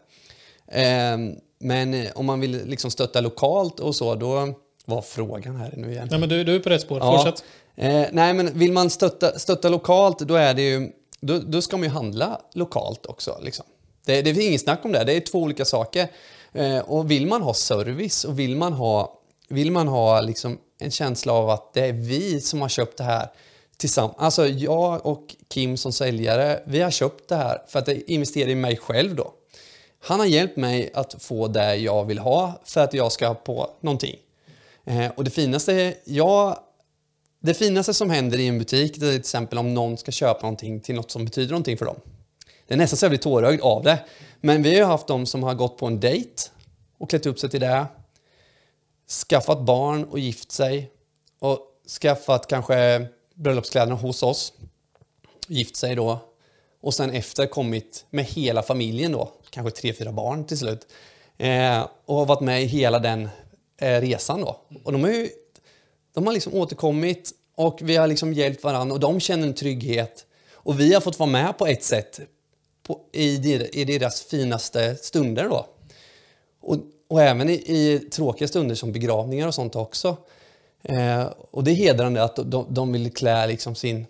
Eh, 0.81 1.17
men 1.59 1.93
eh, 1.93 2.11
om 2.15 2.25
man 2.25 2.39
vill 2.39 2.65
liksom 2.65 2.91
stötta 2.91 3.21
lokalt 3.21 3.79
och 3.79 3.95
så, 3.95 4.15
då 4.15 4.53
var 4.85 5.01
frågan 5.01 5.55
här 5.55 5.73
nu 5.77 5.91
igen. 5.91 6.07
Nej, 6.11 6.19
men 6.19 6.29
du, 6.29 6.43
du 6.43 6.55
är 6.55 6.59
på 6.59 6.69
rätt 6.69 6.81
spår. 6.81 6.99
Ja. 6.99 7.17
Fortsätt. 7.17 7.43
Eh, 7.75 8.05
nej, 8.11 8.33
men 8.33 8.59
vill 8.59 8.71
man 8.71 8.89
stötta, 8.89 9.39
stötta 9.39 9.69
lokalt, 9.69 10.19
då 10.19 10.35
är 10.35 10.53
det 10.53 10.61
ju... 10.61 10.91
Då, 11.21 11.39
då 11.39 11.61
ska 11.61 11.77
man 11.77 11.83
ju 11.83 11.89
handla 11.89 12.41
lokalt 12.53 13.05
också. 13.05 13.39
Liksom. 13.41 13.65
Det, 14.09 14.21
det 14.21 14.29
är 14.29 14.47
inget 14.47 14.61
snack 14.61 14.85
om 14.85 14.91
det. 14.91 15.03
Det 15.03 15.13
är 15.13 15.19
två 15.19 15.39
olika 15.39 15.65
saker. 15.65 16.07
Eh, 16.53 16.79
och 16.79 17.11
vill 17.11 17.27
man 17.27 17.41
ha 17.41 17.53
service 17.53 18.23
och 18.23 18.39
vill 18.39 18.55
man 18.55 18.73
ha, 18.73 19.19
vill 19.49 19.71
man 19.71 19.87
ha 19.87 20.21
liksom 20.21 20.57
en 20.79 20.91
känsla 20.91 21.33
av 21.33 21.49
att 21.49 21.73
det 21.73 21.85
är 21.85 21.93
vi 21.93 22.41
som 22.41 22.61
har 22.61 22.69
köpt 22.69 22.97
det 22.97 23.03
här 23.03 23.27
tillsammans. 23.77 24.15
Alltså 24.17 24.47
jag 24.47 25.05
och 25.05 25.35
Kim 25.49 25.77
som 25.77 25.91
säljare, 25.91 26.63
vi 26.65 26.81
har 26.81 26.91
köpt 26.91 27.29
det 27.29 27.35
här 27.35 27.61
för 27.67 27.79
att 27.79 27.87
investera 27.87 28.49
i 28.49 28.55
mig 28.55 28.77
själv 28.77 29.15
då. 29.15 29.33
Han 29.99 30.19
har 30.19 30.27
hjälpt 30.27 30.57
mig 30.57 30.91
att 30.93 31.23
få 31.23 31.47
det 31.47 31.75
jag 31.75 32.05
vill 32.05 32.19
ha 32.19 32.61
för 32.65 32.81
att 32.81 32.93
jag 32.93 33.11
ska 33.11 33.27
ha 33.27 33.35
på 33.35 33.69
någonting. 33.81 34.15
Eh, 34.85 35.11
och 35.15 35.23
det 35.23 35.31
finaste, 35.31 35.93
jag, 36.05 36.57
det 37.41 37.53
finaste 37.53 37.93
som 37.93 38.09
händer 38.09 38.39
i 38.39 38.47
en 38.47 38.59
butik 38.59 38.99
det 38.99 39.05
är 39.05 39.11
till 39.11 39.19
exempel 39.19 39.57
om 39.57 39.73
någon 39.73 39.97
ska 39.97 40.11
köpa 40.11 40.41
någonting 40.41 40.81
till 40.81 40.95
något 40.95 41.11
som 41.11 41.25
betyder 41.25 41.51
någonting 41.51 41.77
för 41.77 41.85
dem. 41.85 41.99
Det 42.69 42.75
är 42.75 42.77
nästan 42.77 42.97
så 42.97 43.05
jag 43.05 43.11
blir 43.11 43.19
tårögd 43.19 43.61
av 43.61 43.83
det. 43.83 43.99
Men 44.41 44.63
vi 44.63 44.79
har 44.79 44.87
haft 44.87 45.07
de 45.07 45.25
som 45.25 45.43
har 45.43 45.53
gått 45.53 45.77
på 45.77 45.85
en 45.85 45.99
dejt 45.99 46.43
och 46.97 47.09
klätt 47.09 47.25
upp 47.25 47.39
sig 47.39 47.49
till 47.49 47.59
det. 47.59 47.85
Skaffat 49.29 49.61
barn 49.61 50.03
och 50.03 50.19
gift 50.19 50.51
sig. 50.51 50.91
Och 51.39 51.59
skaffat 52.01 52.47
kanske 52.47 53.07
bröllopskläderna 53.35 53.95
hos 53.95 54.23
oss. 54.23 54.53
Gift 55.47 55.75
sig 55.75 55.95
då. 55.95 56.19
Och 56.81 56.93
sen 56.93 57.11
efter 57.11 57.45
kommit 57.45 58.05
med 58.09 58.25
hela 58.25 58.63
familjen 58.63 59.11
då 59.11 59.31
kanske 59.49 59.81
tre, 59.81 59.93
fyra 59.93 60.11
barn 60.11 60.45
till 60.45 60.57
slut. 60.57 60.87
Eh, 61.37 61.87
och 62.05 62.15
har 62.15 62.25
varit 62.25 62.41
med 62.41 62.63
i 62.63 62.65
hela 62.65 62.99
den 62.99 63.29
eh, 63.77 64.01
resan 64.01 64.41
då. 64.41 64.61
Och 64.83 64.91
de 64.91 65.03
har 65.03 65.11
ju 65.11 65.29
de 66.13 66.25
har 66.25 66.33
liksom 66.33 66.53
återkommit 66.53 67.31
Och 67.55 67.79
vi 67.81 67.95
har 67.95 68.07
liksom 68.07 68.33
hjälpt 68.33 68.63
varandra 68.63 68.93
och 68.93 68.99
de 68.99 69.19
känner 69.19 69.47
en 69.47 69.53
trygghet. 69.53 70.25
Och 70.53 70.79
vi 70.79 70.93
har 70.93 71.01
fått 71.01 71.19
vara 71.19 71.29
med 71.29 71.57
på 71.57 71.67
ett 71.67 71.83
sätt 71.83 72.19
på, 72.89 72.99
i, 73.11 73.53
i 73.81 73.85
deras 73.85 74.21
finaste 74.21 74.95
stunder 74.95 75.49
då. 75.49 75.65
Och, 76.61 76.77
och 77.07 77.21
även 77.21 77.49
i, 77.49 77.53
i, 77.53 77.99
tråkiga 78.11 78.47
stunder 78.47 78.75
som 78.75 78.91
begravningar 78.91 79.47
och 79.47 79.55
sånt 79.55 79.75
också. 79.75 80.17
Eh, 80.83 81.25
och 81.51 81.63
det 81.63 81.71
är 81.71 81.75
hedrande 81.75 82.23
att 82.23 82.35
de, 82.35 82.65
de 82.69 82.91
vill 82.91 83.13
klä 83.13 83.47
liksom 83.47 83.75
sin, 83.75 84.05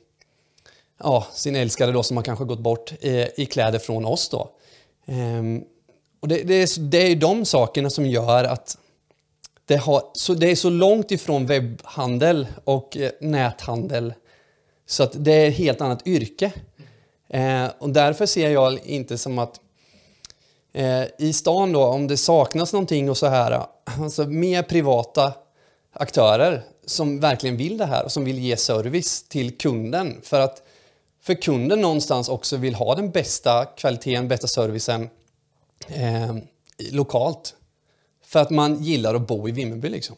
ja, 0.98 1.28
sin 1.34 1.56
älskade 1.56 1.92
då 1.92 2.04
som 2.04 2.18
har 2.18 2.24
kanske 2.24 2.46
gått 2.46 2.60
bort 2.60 2.94
i, 3.02 3.28
i 3.38 3.46
kläder 3.46 3.80
från 3.80 4.06
oss 4.06 4.30
då. 4.30 4.52
Eh, 5.06 5.44
och 6.20 6.28
det, 6.28 6.44
det, 6.44 6.54
är, 6.54 6.80
det 6.80 6.98
är 6.98 7.16
de 7.16 7.46
sakerna 7.46 7.90
som 7.90 8.06
gör 8.06 8.44
att 8.44 8.78
det, 9.66 9.78
har, 9.78 10.04
så, 10.14 10.34
det 10.34 10.52
är 10.52 10.56
så 10.56 10.70
långt 10.70 11.12
ifrån 11.12 11.46
webbhandel 11.46 12.48
och 12.64 12.98
eh, 12.98 13.12
näthandel 13.22 14.14
så 14.86 15.04
att 15.04 15.26
det 15.26 15.32
är 15.32 15.50
ett 15.50 15.56
helt 15.56 15.82
annat 15.82 16.08
yrke. 16.08 16.52
Eh, 17.30 17.68
och 17.80 17.90
därför 17.90 18.26
ser 18.26 18.50
jag 18.50 18.86
inte 18.86 19.18
som 19.18 19.40
att 19.40 19.60
eh, 20.74 21.04
i 21.18 21.34
stan 21.34 21.72
då, 21.72 21.84
om 21.86 22.08
det 22.08 22.18
saknas 22.18 22.74
någonting 22.74 23.10
och 23.10 23.18
så 23.18 23.28
här, 23.28 23.52
eh, 23.52 24.02
alltså 24.02 24.26
mer 24.26 24.64
privata 24.64 25.34
aktörer 25.94 26.64
som 26.86 27.20
verkligen 27.20 27.58
vill 27.58 27.78
det 27.78 27.86
här 27.86 28.06
och 28.06 28.12
som 28.12 28.26
vill 28.26 28.40
ge 28.40 28.58
service 28.58 29.24
till 29.24 29.58
kunden. 29.58 30.18
För 30.24 30.40
att 30.40 30.64
för 31.22 31.34
kunden 31.34 31.82
någonstans 31.82 32.30
också 32.30 32.58
vill 32.58 32.76
ha 32.76 32.96
den 32.96 33.12
bästa 33.12 33.66
kvaliteten, 33.66 34.28
bästa 34.28 34.48
servicen 34.48 35.10
eh, 35.88 36.36
lokalt. 36.92 37.56
För 38.26 38.40
att 38.40 38.50
man 38.50 38.84
gillar 38.84 39.16
att 39.16 39.28
bo 39.28 39.50
i 39.50 39.52
Vimmerby 39.52 39.90
liksom. 39.90 40.16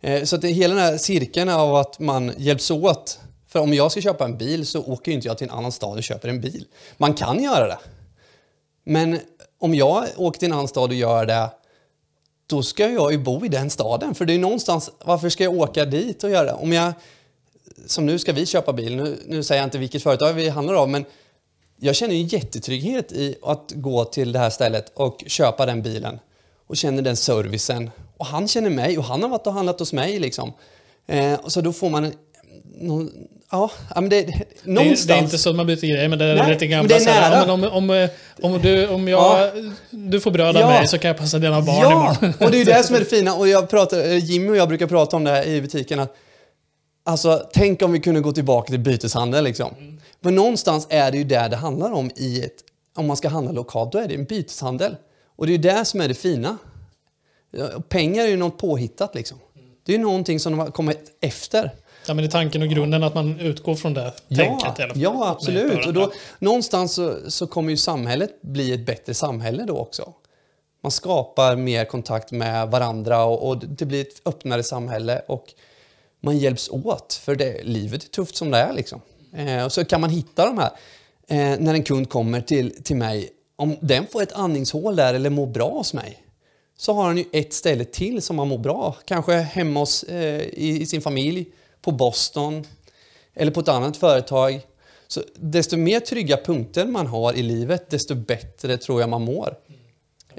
Eh, 0.00 0.24
så 0.24 0.36
att 0.36 0.42
det 0.42 0.48
hela 0.48 0.74
den 0.74 0.84
här 0.84 0.98
cirkeln 0.98 1.48
av 1.48 1.74
att 1.74 1.98
man 1.98 2.32
hjälps 2.36 2.70
åt. 2.70 3.18
För 3.52 3.60
om 3.60 3.74
jag 3.74 3.92
ska 3.92 4.00
köpa 4.00 4.24
en 4.24 4.38
bil 4.38 4.66
så 4.66 4.84
åker 4.84 5.12
inte 5.12 5.28
jag 5.28 5.38
till 5.38 5.48
en 5.48 5.54
annan 5.54 5.72
stad 5.72 5.96
och 5.96 6.02
köper 6.02 6.28
en 6.28 6.40
bil. 6.40 6.66
Man 6.96 7.14
kan 7.14 7.42
göra 7.42 7.66
det. 7.66 7.78
Men 8.84 9.18
om 9.58 9.74
jag 9.74 10.06
åker 10.16 10.38
till 10.38 10.48
en 10.48 10.52
annan 10.52 10.68
stad 10.68 10.90
och 10.90 10.96
gör 10.96 11.26
det 11.26 11.50
då 12.46 12.62
ska 12.62 12.90
jag 12.90 13.12
ju 13.12 13.18
bo 13.18 13.44
i 13.44 13.48
den 13.48 13.70
staden. 13.70 14.14
För 14.14 14.24
det 14.24 14.32
är 14.34 14.38
någonstans, 14.38 14.90
varför 15.04 15.28
ska 15.28 15.44
jag 15.44 15.54
åka 15.54 15.84
dit 15.84 16.24
och 16.24 16.30
göra 16.30 16.44
det? 16.44 16.52
Om 16.52 16.72
jag, 16.72 16.92
som 17.86 18.06
nu 18.06 18.18
ska 18.18 18.32
vi 18.32 18.46
köpa 18.46 18.72
bil, 18.72 18.96
nu, 18.96 19.16
nu 19.26 19.42
säger 19.42 19.60
jag 19.60 19.66
inte 19.66 19.78
vilket 19.78 20.02
företag 20.02 20.32
vi 20.32 20.48
handlar 20.48 20.74
av, 20.74 20.88
men 20.88 21.04
jag 21.76 21.96
känner 21.96 22.14
ju 22.14 22.22
jättetrygghet 22.22 23.12
i 23.12 23.36
att 23.42 23.72
gå 23.74 24.04
till 24.04 24.32
det 24.32 24.38
här 24.38 24.50
stället 24.50 24.92
och 24.94 25.24
köpa 25.26 25.66
den 25.66 25.82
bilen 25.82 26.18
och 26.66 26.76
känner 26.76 27.02
den 27.02 27.16
servicen. 27.16 27.90
Och 28.16 28.26
han 28.26 28.48
känner 28.48 28.70
mig 28.70 28.98
och 28.98 29.04
han 29.04 29.22
har 29.22 29.28
varit 29.28 29.46
och 29.46 29.52
handlat 29.52 29.78
hos 29.78 29.92
mig 29.92 30.18
liksom. 30.18 30.52
Eh, 31.06 31.40
så 31.46 31.60
då 31.60 31.72
får 31.72 31.90
man 31.90 32.12
någon, 32.80 33.10
Ja, 33.50 33.70
men 33.94 34.08
det, 34.08 34.26
någonstans... 34.62 35.06
Det, 35.06 35.12
det, 35.12 35.18
är 35.18 35.22
inte 35.22 35.38
så 35.38 35.50
att 35.50 35.56
man 35.56 35.66
byter 35.66 35.80
grejer, 35.80 36.08
men 36.08 36.18
det 36.18 36.24
är 36.24 36.34
Nej, 36.36 36.52
lite 36.52 36.66
gamla 36.66 36.88
det 36.88 37.04
är 37.04 37.30
nära. 37.30 37.52
Om, 37.52 37.64
om, 37.64 38.08
om, 38.42 38.60
du, 38.62 38.88
om 38.88 39.08
jag, 39.08 39.20
ja. 39.20 39.50
du 39.90 40.20
får 40.20 40.30
bröd 40.30 40.56
av 40.56 40.62
ja. 40.62 40.68
mig 40.68 40.88
så 40.88 40.98
kan 40.98 41.08
jag 41.08 41.18
passa 41.18 41.38
dina 41.38 41.60
barn 41.60 41.76
ja. 41.80 41.92
imorgon. 41.92 42.34
och 42.40 42.50
det 42.50 42.56
är 42.56 42.58
ju 42.58 42.64
det 42.64 42.82
som 42.82 42.96
är 42.96 43.00
det 43.00 43.04
fina. 43.10 43.34
Och 43.34 43.48
jag 43.48 43.70
pratar, 43.70 43.98
Jimmy 44.02 44.50
och 44.50 44.56
jag 44.56 44.68
brukar 44.68 44.86
prata 44.86 45.16
om 45.16 45.24
det 45.24 45.30
här 45.30 45.46
i 45.46 45.60
butiken. 45.60 46.00
Att, 46.00 46.16
alltså, 47.04 47.42
tänk 47.52 47.82
om 47.82 47.92
vi 47.92 48.00
kunde 48.00 48.20
gå 48.20 48.32
tillbaka 48.32 48.70
till 48.70 48.80
byteshandel. 48.80 49.44
Liksom. 49.44 49.74
Mm. 49.78 50.00
Men 50.20 50.34
någonstans 50.34 50.86
är 50.90 51.10
det 51.10 51.18
ju 51.18 51.24
det 51.24 51.48
det 51.48 51.56
handlar 51.56 51.92
om 51.92 52.10
i 52.16 52.40
ett... 52.40 52.56
Om 52.96 53.06
man 53.06 53.16
ska 53.16 53.28
handla 53.28 53.52
lokalt, 53.52 53.92
då 53.92 53.98
är 53.98 54.08
det 54.08 54.14
en 54.14 54.24
byteshandel. 54.24 54.96
Och 55.36 55.46
det 55.46 55.52
är 55.52 55.56
ju 55.56 55.62
det 55.62 55.84
som 55.84 56.00
är 56.00 56.08
det 56.08 56.14
fina. 56.14 56.58
Pengar 57.88 58.24
är 58.24 58.28
ju 58.28 58.36
något 58.36 58.58
påhittat 58.58 59.14
liksom. 59.14 59.38
Det 59.86 59.92
är 59.92 59.96
ju 59.96 60.02
någonting 60.02 60.40
som 60.40 60.58
har 60.58 60.70
kommit 60.70 61.18
efter. 61.20 61.70
Ja, 62.06 62.14
men 62.14 62.16
det 62.16 62.28
är 62.28 62.30
tanken 62.30 62.62
och 62.62 62.68
grunden 62.68 63.02
att 63.02 63.14
man 63.14 63.40
utgår 63.40 63.74
från 63.74 63.94
det 63.94 64.12
ja, 64.28 64.36
tänket. 64.36 64.96
Ja, 64.96 65.28
absolut. 65.28 65.86
Och 65.86 65.92
då, 65.92 66.12
någonstans 66.38 66.92
så, 66.92 67.30
så, 67.30 67.46
kommer 67.46 67.70
ju 67.70 67.76
samhället 67.76 68.42
bli 68.42 68.72
ett 68.72 68.86
bättre 68.86 69.14
samhälle 69.14 69.64
då 69.64 69.78
också. 69.78 70.12
Man 70.82 70.92
skapar 70.92 71.56
mer 71.56 71.84
kontakt 71.84 72.30
med 72.30 72.68
varandra 72.68 73.24
och, 73.24 73.48
och 73.48 73.58
det 73.58 73.84
blir 73.84 74.00
ett 74.00 74.20
öppnare 74.24 74.62
samhälle 74.62 75.22
och 75.28 75.54
man 76.20 76.38
hjälps 76.38 76.68
åt. 76.70 77.20
För 77.24 77.34
det, 77.34 77.62
livet 77.64 78.04
är 78.04 78.08
tufft 78.08 78.36
som 78.36 78.50
det 78.50 78.58
är. 78.58 78.72
Liksom. 78.72 79.00
Eh, 79.36 79.64
och 79.64 79.72
så 79.72 79.84
kan 79.84 80.00
man 80.00 80.10
hitta 80.10 80.46
de 80.46 80.58
här. 80.58 80.70
Eh, 81.28 81.60
när 81.60 81.74
en 81.74 81.82
kund 81.82 82.10
kommer 82.10 82.40
till, 82.40 82.82
till 82.82 82.96
mig, 82.96 83.30
om 83.56 83.76
den 83.80 84.06
får 84.06 84.22
ett 84.22 84.32
andningshål 84.32 84.96
där 84.96 85.14
eller 85.14 85.30
mår 85.30 85.46
bra 85.46 85.70
hos 85.70 85.94
mig, 85.94 86.24
så 86.78 86.92
har 86.92 87.04
han 87.04 87.18
ju 87.18 87.24
ett 87.32 87.52
ställe 87.52 87.84
till 87.84 88.22
som 88.22 88.38
han 88.38 88.48
mår 88.48 88.58
bra. 88.58 88.96
Kanske 89.04 89.32
hemma 89.32 89.80
hos, 89.80 90.02
eh, 90.02 90.40
i, 90.40 90.80
i 90.80 90.86
sin 90.86 91.02
familj 91.02 91.46
på 91.82 91.92
Boston 91.92 92.64
eller 93.34 93.52
på 93.52 93.60
ett 93.60 93.68
annat 93.68 93.96
företag. 93.96 94.60
Så 95.08 95.22
desto 95.34 95.76
mer 95.76 96.00
trygga 96.00 96.36
punkter 96.36 96.86
man 96.86 97.06
har 97.06 97.32
i 97.32 97.42
livet, 97.42 97.90
desto 97.90 98.14
bättre 98.14 98.76
tror 98.76 99.00
jag 99.00 99.10
man 99.10 99.22
mår. 99.22 99.54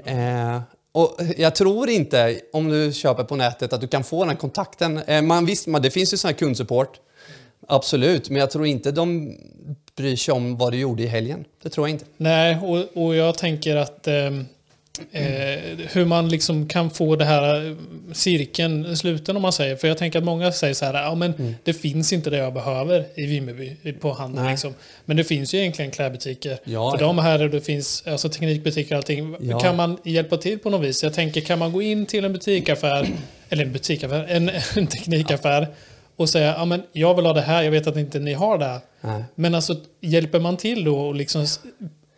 Eh, 0.04 0.60
och 0.92 1.20
jag 1.36 1.54
tror 1.54 1.88
inte, 1.88 2.40
om 2.52 2.68
du 2.68 2.92
köper 2.92 3.24
på 3.24 3.36
nätet, 3.36 3.72
att 3.72 3.80
du 3.80 3.88
kan 3.88 4.04
få 4.04 4.24
den 4.24 4.36
kontakten. 4.36 4.98
Eh, 4.98 5.22
man, 5.22 5.46
visst, 5.46 5.66
man, 5.66 5.82
det 5.82 5.90
finns 5.90 6.12
ju 6.12 6.16
sån 6.16 6.28
här 6.28 6.34
kundsupport, 6.34 7.00
absolut, 7.68 8.30
men 8.30 8.40
jag 8.40 8.50
tror 8.50 8.66
inte 8.66 8.90
de 8.90 9.36
bryr 9.96 10.16
sig 10.16 10.34
om 10.34 10.56
vad 10.56 10.72
du 10.72 10.78
gjorde 10.78 11.02
i 11.02 11.06
helgen. 11.06 11.44
Det 11.62 11.68
tror 11.68 11.88
jag 11.88 11.94
inte. 11.94 12.04
Nej, 12.16 12.58
och, 12.62 13.04
och 13.04 13.14
jag 13.14 13.38
tänker 13.38 13.76
att 13.76 14.06
eh, 14.06 14.30
Eh, 15.12 15.24
hur 15.92 16.04
man 16.04 16.28
liksom 16.28 16.68
kan 16.68 16.90
få 16.90 17.16
det 17.16 17.24
här 17.24 17.76
cirkeln 18.12 18.96
sluten 18.96 19.36
om 19.36 19.42
man 19.42 19.52
säger. 19.52 19.76
För 19.76 19.88
jag 19.88 19.98
tänker 19.98 20.18
att 20.18 20.24
många 20.24 20.52
säger 20.52 20.74
så 20.74 20.84
här, 20.84 20.94
ja 20.94 21.14
men 21.14 21.34
mm. 21.34 21.54
det 21.64 21.72
finns 21.72 22.12
inte 22.12 22.30
det 22.30 22.36
jag 22.36 22.54
behöver 22.54 23.06
i 23.14 23.26
Vimmerby 23.26 23.92
på 24.00 24.12
handeln. 24.12 24.50
Liksom. 24.50 24.74
Men 25.04 25.16
det 25.16 25.24
finns 25.24 25.54
ju 25.54 25.58
egentligen 25.58 25.90
klädbutiker. 25.90 26.58
Ja, 26.64 26.90
för 26.90 26.98
ja. 27.00 27.06
de 27.06 27.18
här 27.18 27.38
det 27.38 27.60
finns 27.60 28.04
alltså 28.06 28.28
teknikbutiker 28.28 28.94
och 28.94 28.96
allting. 28.96 29.36
Ja. 29.40 29.60
Kan 29.60 29.76
man 29.76 29.98
hjälpa 30.04 30.36
till 30.36 30.58
på 30.58 30.70
något 30.70 30.86
vis? 30.86 31.02
Jag 31.02 31.14
tänker, 31.14 31.40
kan 31.40 31.58
man 31.58 31.72
gå 31.72 31.82
in 31.82 32.06
till 32.06 32.24
en 32.24 32.32
butikaffär, 32.32 33.08
eller 33.48 33.64
en 33.64 33.72
butikaffär, 33.72 34.26
en, 34.28 34.48
en 34.76 34.86
teknikaffär 34.86 35.68
och 36.16 36.28
säga, 36.28 36.54
ja 36.58 36.64
men 36.64 36.82
jag 36.92 37.14
vill 37.14 37.26
ha 37.26 37.32
det 37.32 37.40
här, 37.40 37.62
jag 37.62 37.70
vet 37.70 37.86
att 37.86 37.96
inte 37.96 38.18
ni 38.18 38.32
har 38.32 38.58
det. 38.58 38.80
Nej. 39.00 39.24
Men 39.34 39.54
alltså 39.54 39.76
hjälper 40.00 40.40
man 40.40 40.56
till 40.56 40.84
då 40.84 41.00
och 41.00 41.14
liksom 41.14 41.46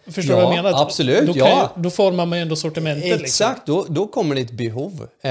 Förstår 0.06 0.34
du 0.34 0.40
ja, 0.40 0.46
vad 0.46 0.56
jag 0.56 0.64
menar? 0.64 0.82
Absolut, 0.82 1.26
då, 1.26 1.32
ja. 1.36 1.72
då 1.76 1.90
formar 1.90 2.26
man 2.26 2.38
ju 2.38 2.42
ändå 2.42 2.56
sortimentet. 2.56 3.04
Liksom. 3.04 3.24
Exakt, 3.24 3.68
liksom. 3.68 3.84
då, 3.88 3.94
då 3.94 4.06
kommer 4.06 4.34
det 4.34 4.40
ett 4.40 4.50
behov. 4.50 5.08
Eh, 5.20 5.30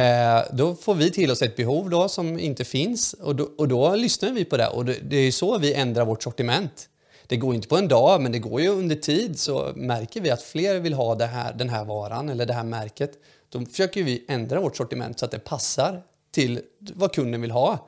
då 0.51 0.75
får 0.75 0.95
vi 0.95 1.11
till 1.11 1.31
oss 1.31 1.41
ett 1.41 1.55
behov 1.55 1.89
då 1.89 2.09
som 2.09 2.39
inte 2.39 2.65
finns 2.65 3.13
och 3.13 3.35
då, 3.35 3.49
och 3.57 3.67
då 3.67 3.95
lyssnar 3.95 4.31
vi 4.31 4.45
på 4.45 4.57
det. 4.57 4.67
Och 4.67 4.85
det, 4.85 4.97
det 5.03 5.17
är 5.17 5.31
så 5.31 5.57
vi 5.57 5.73
ändrar 5.73 6.05
vårt 6.05 6.23
sortiment. 6.23 6.89
Det 7.27 7.37
går 7.37 7.55
inte 7.55 7.67
på 7.67 7.77
en 7.77 7.87
dag, 7.87 8.21
men 8.21 8.31
det 8.31 8.39
går 8.39 8.61
ju 8.61 8.69
under 8.69 8.95
tid 8.95 9.39
så 9.39 9.71
märker 9.75 10.21
vi 10.21 10.31
att 10.31 10.41
fler 10.41 10.79
vill 10.79 10.93
ha 10.93 11.15
det 11.15 11.25
här, 11.25 11.53
den 11.53 11.69
här 11.69 11.85
varan 11.85 12.29
eller 12.29 12.45
det 12.45 12.53
här 12.53 12.63
märket. 12.63 13.11
Då 13.49 13.65
försöker 13.65 14.03
vi 14.03 14.25
ändra 14.27 14.59
vårt 14.59 14.77
sortiment 14.77 15.19
så 15.19 15.25
att 15.25 15.31
det 15.31 15.39
passar 15.39 16.01
till 16.31 16.59
vad 16.79 17.13
kunden 17.13 17.41
vill 17.41 17.51
ha. 17.51 17.87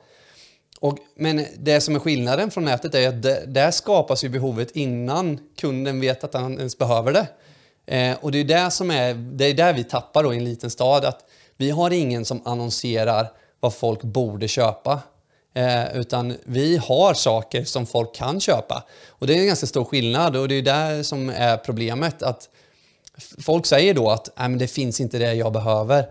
Och, 0.80 0.98
men 1.16 1.46
det 1.58 1.80
som 1.80 1.94
är 1.94 1.98
skillnaden 1.98 2.50
från 2.50 2.64
nätet 2.64 2.94
är 2.94 3.08
att 3.08 3.22
det, 3.22 3.44
där 3.46 3.70
skapas 3.70 4.24
ju 4.24 4.28
behovet 4.28 4.70
innan 4.70 5.38
kunden 5.56 6.00
vet 6.00 6.24
att 6.24 6.34
han 6.34 6.58
ens 6.58 6.78
behöver 6.78 7.12
det. 7.12 7.26
Eh, 7.86 8.16
och 8.20 8.32
det 8.32 8.38
är 8.38 8.44
det 8.44 8.70
som 8.70 8.90
är, 8.90 9.14
det 9.14 9.44
är 9.44 9.54
där 9.54 9.72
vi 9.72 9.84
tappar 9.84 10.22
då 10.22 10.34
i 10.34 10.36
en 10.36 10.44
liten 10.44 10.70
stad, 10.70 11.04
att 11.04 11.24
vi 11.56 11.70
har 11.70 11.90
ingen 11.90 12.24
som 12.24 12.42
annonserar 12.44 13.32
vad 13.60 13.74
folk 13.74 14.02
borde 14.02 14.48
köpa. 14.48 15.00
Eh, 15.54 15.96
utan 15.96 16.34
vi 16.44 16.76
har 16.76 17.14
saker 17.14 17.64
som 17.64 17.86
folk 17.86 18.14
kan 18.14 18.40
köpa. 18.40 18.84
Och 19.08 19.26
det 19.26 19.34
är 19.34 19.38
en 19.38 19.46
ganska 19.46 19.66
stor 19.66 19.84
skillnad 19.84 20.36
och 20.36 20.48
det 20.48 20.54
är 20.54 20.62
där 20.62 21.02
som 21.02 21.30
är 21.30 21.56
problemet. 21.56 22.22
att 22.22 22.48
Folk 23.38 23.66
säger 23.66 23.94
då 23.94 24.10
att 24.10 24.28
men 24.36 24.58
det 24.58 24.68
finns 24.68 25.00
inte 25.00 25.18
det 25.18 25.34
jag 25.34 25.52
behöver. 25.52 26.06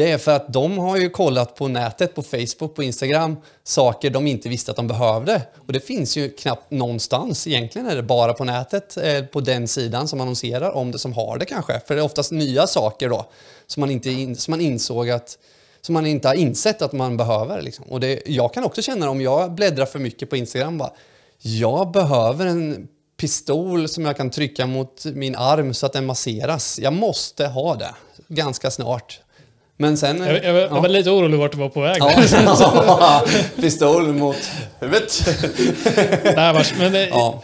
Det 0.00 0.10
är 0.10 0.18
för 0.18 0.32
att 0.32 0.52
de 0.52 0.78
har 0.78 0.96
ju 0.96 1.10
kollat 1.10 1.54
på 1.54 1.68
nätet, 1.68 2.14
på 2.14 2.22
Facebook, 2.22 2.74
på 2.74 2.82
Instagram, 2.82 3.36
saker 3.64 4.10
de 4.10 4.26
inte 4.26 4.48
visste 4.48 4.70
att 4.70 4.76
de 4.76 4.86
behövde. 4.86 5.42
Och 5.66 5.72
det 5.72 5.80
finns 5.80 6.16
ju 6.16 6.30
knappt 6.30 6.70
någonstans. 6.70 7.46
Egentligen 7.46 7.88
är 7.88 7.96
det 7.96 8.02
bara 8.02 8.32
på 8.32 8.44
nätet, 8.44 8.96
eh, 8.96 9.24
på 9.24 9.40
den 9.40 9.68
sidan 9.68 10.08
som 10.08 10.20
annonserar 10.20 10.70
om 10.70 10.90
det, 10.90 10.98
som 10.98 11.12
har 11.12 11.38
det 11.38 11.44
kanske. 11.44 11.80
För 11.86 11.94
det 11.94 12.00
är 12.00 12.04
oftast 12.04 12.32
nya 12.32 12.66
saker 12.66 13.08
då, 13.08 13.26
som 13.66 13.80
man, 13.80 13.90
inte 13.90 14.10
in, 14.10 14.36
som 14.36 14.52
man 14.52 14.60
insåg 14.60 15.10
att 15.10 15.38
som 15.80 15.92
man 15.92 16.06
inte 16.06 16.28
har 16.28 16.34
insett 16.34 16.82
att 16.82 16.92
man 16.92 17.16
behöver. 17.16 17.62
Liksom. 17.62 17.84
Och 17.84 18.00
det, 18.00 18.22
jag 18.26 18.54
kan 18.54 18.64
också 18.64 18.82
känna 18.82 19.10
om 19.10 19.20
jag 19.20 19.54
bläddrar 19.54 19.86
för 19.86 19.98
mycket 19.98 20.30
på 20.30 20.36
Instagram, 20.36 20.78
bara, 20.78 20.92
jag 21.38 21.90
behöver 21.90 22.46
en 22.46 22.88
pistol 23.16 23.88
som 23.88 24.04
jag 24.04 24.16
kan 24.16 24.30
trycka 24.30 24.66
mot 24.66 25.04
min 25.04 25.36
arm 25.36 25.74
så 25.74 25.86
att 25.86 25.92
den 25.92 26.06
masseras. 26.06 26.78
Jag 26.78 26.92
måste 26.92 27.46
ha 27.46 27.74
det 27.74 27.94
ganska 28.28 28.70
snart. 28.70 29.20
Men 29.80 29.96
sen... 29.96 30.18
Jag, 30.18 30.44
jag, 30.44 30.44
jag 30.44 30.56
ja. 30.56 30.80
var 30.80 30.88
lite 30.88 31.10
orolig 31.10 31.38
vart 31.38 31.52
du 31.52 31.58
var 31.58 31.68
på 31.68 31.80
väg. 31.80 31.96
Ja. 32.00 33.22
Pistol 33.60 34.12
mot 34.12 34.50
huvudet. 34.80 35.28
Nej, 36.36 36.52
vars, 36.52 36.74
men 36.78 36.92
det, 36.92 37.08
ja. 37.08 37.42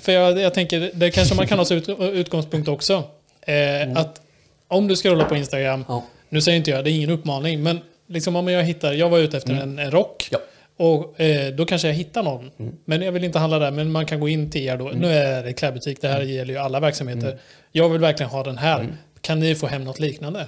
För 0.00 0.12
jag, 0.12 0.38
jag, 0.38 0.54
tänker, 0.54 0.90
det 0.94 1.10
kanske 1.10 1.34
man 1.34 1.46
kan 1.46 1.58
ha 1.58 1.64
som 1.64 1.76
ut, 1.76 1.88
utgångspunkt 2.00 2.68
också. 2.68 2.94
Eh, 3.42 3.82
mm. 3.82 3.96
Att 3.96 4.20
om 4.68 4.88
du 4.88 4.96
ska 4.96 5.10
rulla 5.10 5.24
på 5.24 5.36
Instagram, 5.36 5.84
ja. 5.88 6.04
nu 6.28 6.40
säger 6.40 6.56
inte 6.56 6.70
jag, 6.70 6.84
det 6.84 6.90
är 6.90 6.92
ingen 6.92 7.10
uppmaning, 7.10 7.62
men 7.62 7.80
liksom 8.08 8.36
om 8.36 8.48
jag 8.48 8.64
hittar, 8.64 8.92
jag 8.92 9.08
var 9.08 9.18
ute 9.18 9.36
efter 9.36 9.52
mm. 9.52 9.62
en, 9.62 9.78
en 9.78 9.90
rock. 9.90 10.30
Och 10.76 11.20
eh, 11.20 11.54
då 11.54 11.64
kanske 11.64 11.88
jag 11.88 11.94
hittar 11.94 12.22
någon. 12.22 12.50
Mm. 12.58 12.74
Men 12.84 13.02
jag 13.02 13.12
vill 13.12 13.24
inte 13.24 13.38
handla 13.38 13.58
där. 13.58 13.70
Men 13.70 13.92
man 13.92 14.06
kan 14.06 14.20
gå 14.20 14.28
in 14.28 14.50
till 14.50 14.62
er 14.62 14.76
då. 14.76 14.88
Mm. 14.88 15.00
Nu 15.00 15.08
är 15.08 15.42
det 15.42 15.52
klädbutik. 15.52 16.00
Det 16.00 16.08
här 16.08 16.20
mm. 16.20 16.34
gäller 16.34 16.54
ju 16.54 16.60
alla 16.60 16.80
verksamheter. 16.80 17.26
Mm. 17.26 17.38
Jag 17.72 17.88
vill 17.88 18.00
verkligen 18.00 18.30
ha 18.30 18.42
den 18.42 18.58
här. 18.58 18.88
Kan 19.20 19.40
ni 19.40 19.54
få 19.54 19.66
hem 19.66 19.84
något 19.84 20.00
liknande? 20.00 20.46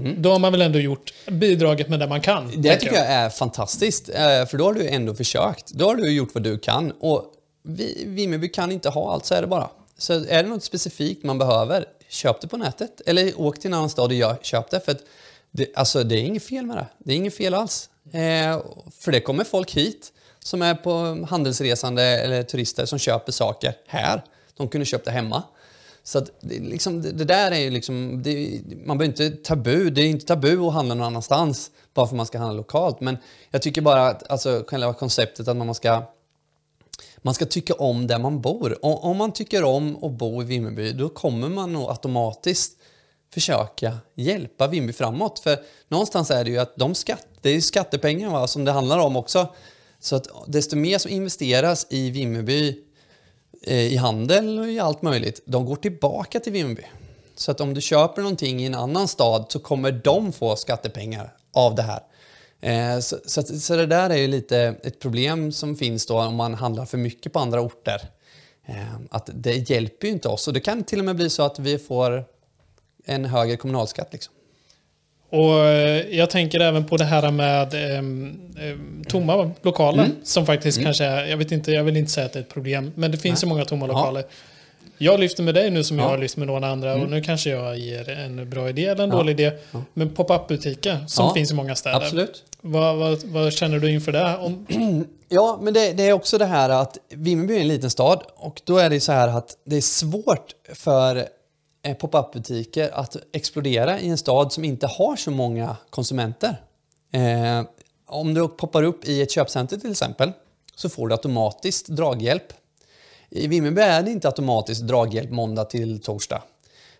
Mm. 0.00 0.22
Då 0.22 0.32
har 0.32 0.38
man 0.38 0.52
väl 0.52 0.62
ändå 0.62 0.78
gjort 0.78 1.12
bidraget 1.26 1.88
med 1.88 2.00
det 2.00 2.06
man 2.06 2.20
kan. 2.20 2.52
Det 2.62 2.76
tycker 2.76 2.94
jag. 2.94 3.04
jag 3.04 3.10
är 3.12 3.28
fantastiskt. 3.30 4.08
Eh, 4.08 4.46
för 4.46 4.58
då 4.58 4.64
har 4.64 4.74
du 4.74 4.88
ändå 4.88 5.14
försökt. 5.14 5.68
Då 5.68 5.84
har 5.84 5.96
du 5.96 6.12
gjort 6.12 6.30
vad 6.34 6.42
du 6.42 6.58
kan. 6.58 6.90
Och 6.90 7.24
vi, 7.62 8.04
Vimmerby 8.06 8.48
kan 8.48 8.72
inte 8.72 8.88
ha 8.88 9.12
allt, 9.12 9.26
så 9.26 9.34
är 9.34 9.40
det 9.40 9.46
bara. 9.46 9.70
Så 9.98 10.12
är 10.12 10.42
det 10.42 10.48
något 10.48 10.64
specifikt 10.64 11.24
man 11.24 11.38
behöver, 11.38 11.84
köp 12.08 12.40
det 12.40 12.48
på 12.48 12.56
nätet. 12.56 13.00
Eller 13.06 13.40
åk 13.40 13.58
till 13.58 13.70
en 13.70 13.74
annan 13.74 13.90
stad 13.90 14.12
och 14.12 14.38
köp 14.42 14.70
det. 14.70 14.80
För 14.80 14.92
att 14.92 15.00
det, 15.50 15.66
alltså, 15.74 16.04
det 16.04 16.14
är 16.14 16.22
inget 16.22 16.44
fel 16.44 16.66
med 16.66 16.76
det. 16.76 16.86
Det 16.98 17.12
är 17.12 17.16
inget 17.16 17.36
fel 17.36 17.54
alls. 17.54 17.90
Eh, 18.12 18.60
för 18.98 19.12
det 19.12 19.20
kommer 19.20 19.44
folk 19.44 19.70
hit 19.70 20.12
som 20.44 20.62
är 20.62 20.74
på 20.74 21.26
handelsresande 21.30 22.02
eller 22.02 22.42
turister 22.42 22.86
som 22.86 22.98
köper 22.98 23.32
saker 23.32 23.74
här. 23.86 24.22
De 24.56 24.68
kunde 24.68 24.84
köpt 24.84 25.04
det 25.04 25.10
hemma. 25.10 25.42
Så 26.02 26.18
att 26.18 26.30
det, 26.40 26.58
liksom, 26.58 27.02
det, 27.02 27.12
det 27.12 27.24
där 27.24 27.50
är 27.50 27.58
ju 27.58 27.70
liksom, 27.70 28.22
det, 28.22 28.60
man 28.86 28.98
behöver 28.98 29.24
inte 29.24 29.36
tabu, 29.36 29.90
det 29.90 30.02
är 30.02 30.06
inte 30.06 30.26
tabu 30.26 30.66
att 30.66 30.72
handla 30.72 30.94
någon 30.94 31.06
annanstans 31.06 31.70
bara 31.94 32.06
för 32.06 32.14
att 32.14 32.16
man 32.16 32.26
ska 32.26 32.38
handla 32.38 32.56
lokalt. 32.56 33.00
Men 33.00 33.16
jag 33.50 33.62
tycker 33.62 33.82
bara 33.82 34.08
att 34.08 34.30
alltså, 34.30 34.64
själva 34.66 34.94
konceptet 34.94 35.48
att 35.48 35.56
man 35.56 35.74
ska 35.74 36.02
man 37.22 37.34
ska 37.34 37.46
tycka 37.46 37.74
om 37.74 38.06
där 38.06 38.18
man 38.18 38.40
bor. 38.40 38.84
Och 38.84 39.04
om 39.04 39.16
man 39.16 39.32
tycker 39.32 39.64
om 39.64 40.04
att 40.04 40.12
bo 40.12 40.42
i 40.42 40.44
Vimmerby, 40.44 40.92
då 40.92 41.08
kommer 41.08 41.48
man 41.48 41.72
nog 41.72 41.90
automatiskt 41.90 42.76
försöka 43.34 43.98
hjälpa 44.14 44.66
Vimmerby 44.66 44.92
framåt. 44.92 45.38
För 45.38 45.58
någonstans 45.88 46.30
är 46.30 46.44
det 46.44 46.50
ju 46.50 46.58
att 46.58 46.76
de 46.76 46.94
skatt, 46.94 47.26
det 47.40 47.50
är 47.50 47.60
skattepengar 47.60 48.30
va, 48.30 48.46
som 48.46 48.64
det 48.64 48.72
handlar 48.72 48.98
om 48.98 49.16
också. 49.16 49.54
Så 50.00 50.16
att 50.16 50.26
desto 50.46 50.76
mer 50.76 50.98
som 50.98 51.10
investeras 51.10 51.86
i 51.90 52.10
Vimmerby, 52.10 52.78
Eh, 53.62 53.92
i 53.92 53.96
handel 53.96 54.58
och 54.58 54.68
i 54.68 54.78
allt 54.78 55.02
möjligt, 55.02 55.42
de 55.44 55.64
går 55.64 55.76
tillbaka 55.76 56.40
till 56.40 56.52
Vimmerby. 56.52 56.82
Så 57.34 57.50
att 57.50 57.60
om 57.60 57.74
du 57.74 57.80
köper 57.80 58.22
någonting 58.22 58.60
i 58.60 58.66
en 58.66 58.74
annan 58.74 59.08
stad 59.08 59.46
så 59.48 59.58
kommer 59.58 59.92
de 59.92 60.32
få 60.32 60.56
skattepengar 60.56 61.34
av 61.52 61.74
det 61.74 61.82
här. 61.82 62.02
Eh, 62.60 63.00
så, 63.00 63.16
så, 63.24 63.42
så, 63.42 63.76
det 63.76 63.86
där 63.86 64.10
är 64.10 64.16
ju 64.16 64.26
lite 64.26 64.74
ett 64.82 65.00
problem 65.00 65.52
som 65.52 65.76
finns 65.76 66.06
då 66.06 66.20
om 66.20 66.34
man 66.34 66.54
handlar 66.54 66.84
för 66.84 66.98
mycket 66.98 67.32
på 67.32 67.38
andra 67.38 67.60
orter. 67.60 68.00
Eh, 68.66 68.94
att 69.10 69.30
det 69.34 69.70
hjälper 69.70 70.06
ju 70.06 70.12
inte 70.12 70.28
oss 70.28 70.48
och 70.48 70.54
det 70.54 70.60
kan 70.60 70.84
till 70.84 70.98
och 70.98 71.04
med 71.04 71.16
bli 71.16 71.30
så 71.30 71.42
att 71.42 71.58
vi 71.58 71.78
får 71.78 72.24
en 73.04 73.24
högre 73.24 73.56
kommunalskatt. 73.56 74.12
Liksom. 74.12 74.34
Och 75.30 75.58
eh, 75.58 76.16
jag 76.16 76.30
tänker 76.30 76.60
även 76.60 76.84
på 76.84 76.96
det 76.96 77.04
här 77.04 77.30
med 77.30 77.74
eh, 77.74 78.02
tomma 79.08 79.50
lokaler 79.62 80.04
mm. 80.04 80.16
som 80.24 80.46
faktiskt 80.46 80.78
mm. 80.78 80.84
kanske 80.84 81.04
är, 81.04 81.26
jag 81.26 81.36
vet 81.36 81.52
inte, 81.52 81.72
jag 81.72 81.84
vill 81.84 81.96
inte 81.96 82.10
säga 82.10 82.26
att 82.26 82.32
det 82.32 82.38
är 82.38 82.42
ett 82.42 82.48
problem, 82.48 82.92
men 82.94 83.10
det 83.10 83.18
finns 83.18 83.42
Nej. 83.42 83.48
ju 83.48 83.54
många 83.54 83.64
tomma 83.64 83.86
lokaler. 83.86 84.20
Ja. 84.28 84.34
Jag 85.02 85.20
lyfter 85.20 85.42
med 85.42 85.54
dig 85.54 85.70
nu 85.70 85.84
som 85.84 85.98
ja. 85.98 86.04
jag 86.04 86.10
har 86.10 86.18
lyft 86.18 86.36
med 86.36 86.46
några 86.46 86.68
andra 86.68 86.90
mm. 86.92 87.02
och 87.02 87.10
nu 87.10 87.22
kanske 87.22 87.50
jag 87.50 87.78
ger 87.78 88.08
en 88.08 88.50
bra 88.50 88.68
idé 88.68 88.86
eller 88.86 89.04
en 89.04 89.10
ja. 89.10 89.16
dålig 89.16 89.40
idé. 89.40 89.52
Ja. 89.72 89.82
Men 89.94 90.10
pop-up 90.10 90.48
butiker 90.48 90.98
som 91.06 91.34
finns 91.34 91.50
i 91.50 91.54
många 91.54 91.74
städer. 91.74 91.96
Absolut. 91.96 92.44
Vad, 92.60 92.96
vad, 92.96 93.24
vad, 93.24 93.52
känner 93.52 93.78
du 93.78 93.90
inför 93.90 94.12
det? 94.12 94.36
Om... 94.36 94.66
Ja, 95.32 95.58
men 95.62 95.74
det, 95.74 95.92
det, 95.92 96.02
är 96.02 96.12
också 96.12 96.38
det 96.38 96.46
här 96.46 96.68
att 96.70 96.98
Vimmerby 97.08 97.56
är 97.56 97.60
en 97.60 97.68
liten 97.68 97.90
stad 97.90 98.22
och 98.36 98.60
då 98.64 98.78
är 98.78 98.90
det 98.90 99.00
så 99.00 99.12
här 99.12 99.28
att 99.28 99.56
det 99.64 99.76
är 99.76 99.80
svårt 99.80 100.54
för 100.74 101.24
Eh, 101.82 101.96
pop-up 101.96 102.32
butiker 102.32 102.90
att 102.94 103.16
explodera 103.32 104.00
i 104.00 104.08
en 104.08 104.18
stad 104.18 104.52
som 104.52 104.64
inte 104.64 104.86
har 104.86 105.16
så 105.16 105.30
många 105.30 105.76
konsumenter. 105.90 106.60
Eh, 107.12 107.62
om 108.06 108.34
du 108.34 108.48
poppar 108.48 108.82
upp 108.82 109.08
i 109.08 109.22
ett 109.22 109.30
köpcenter 109.30 109.76
till 109.76 109.90
exempel 109.90 110.32
så 110.74 110.88
får 110.88 111.08
du 111.08 111.14
automatiskt 111.14 111.88
draghjälp 111.88 112.52
i 113.30 113.46
Vimmerby 113.46 113.80
är 113.80 114.02
det 114.02 114.10
inte 114.10 114.28
automatiskt 114.28 114.82
draghjälp 114.82 115.30
måndag 115.30 115.64
till 115.64 116.02
torsdag. 116.02 116.42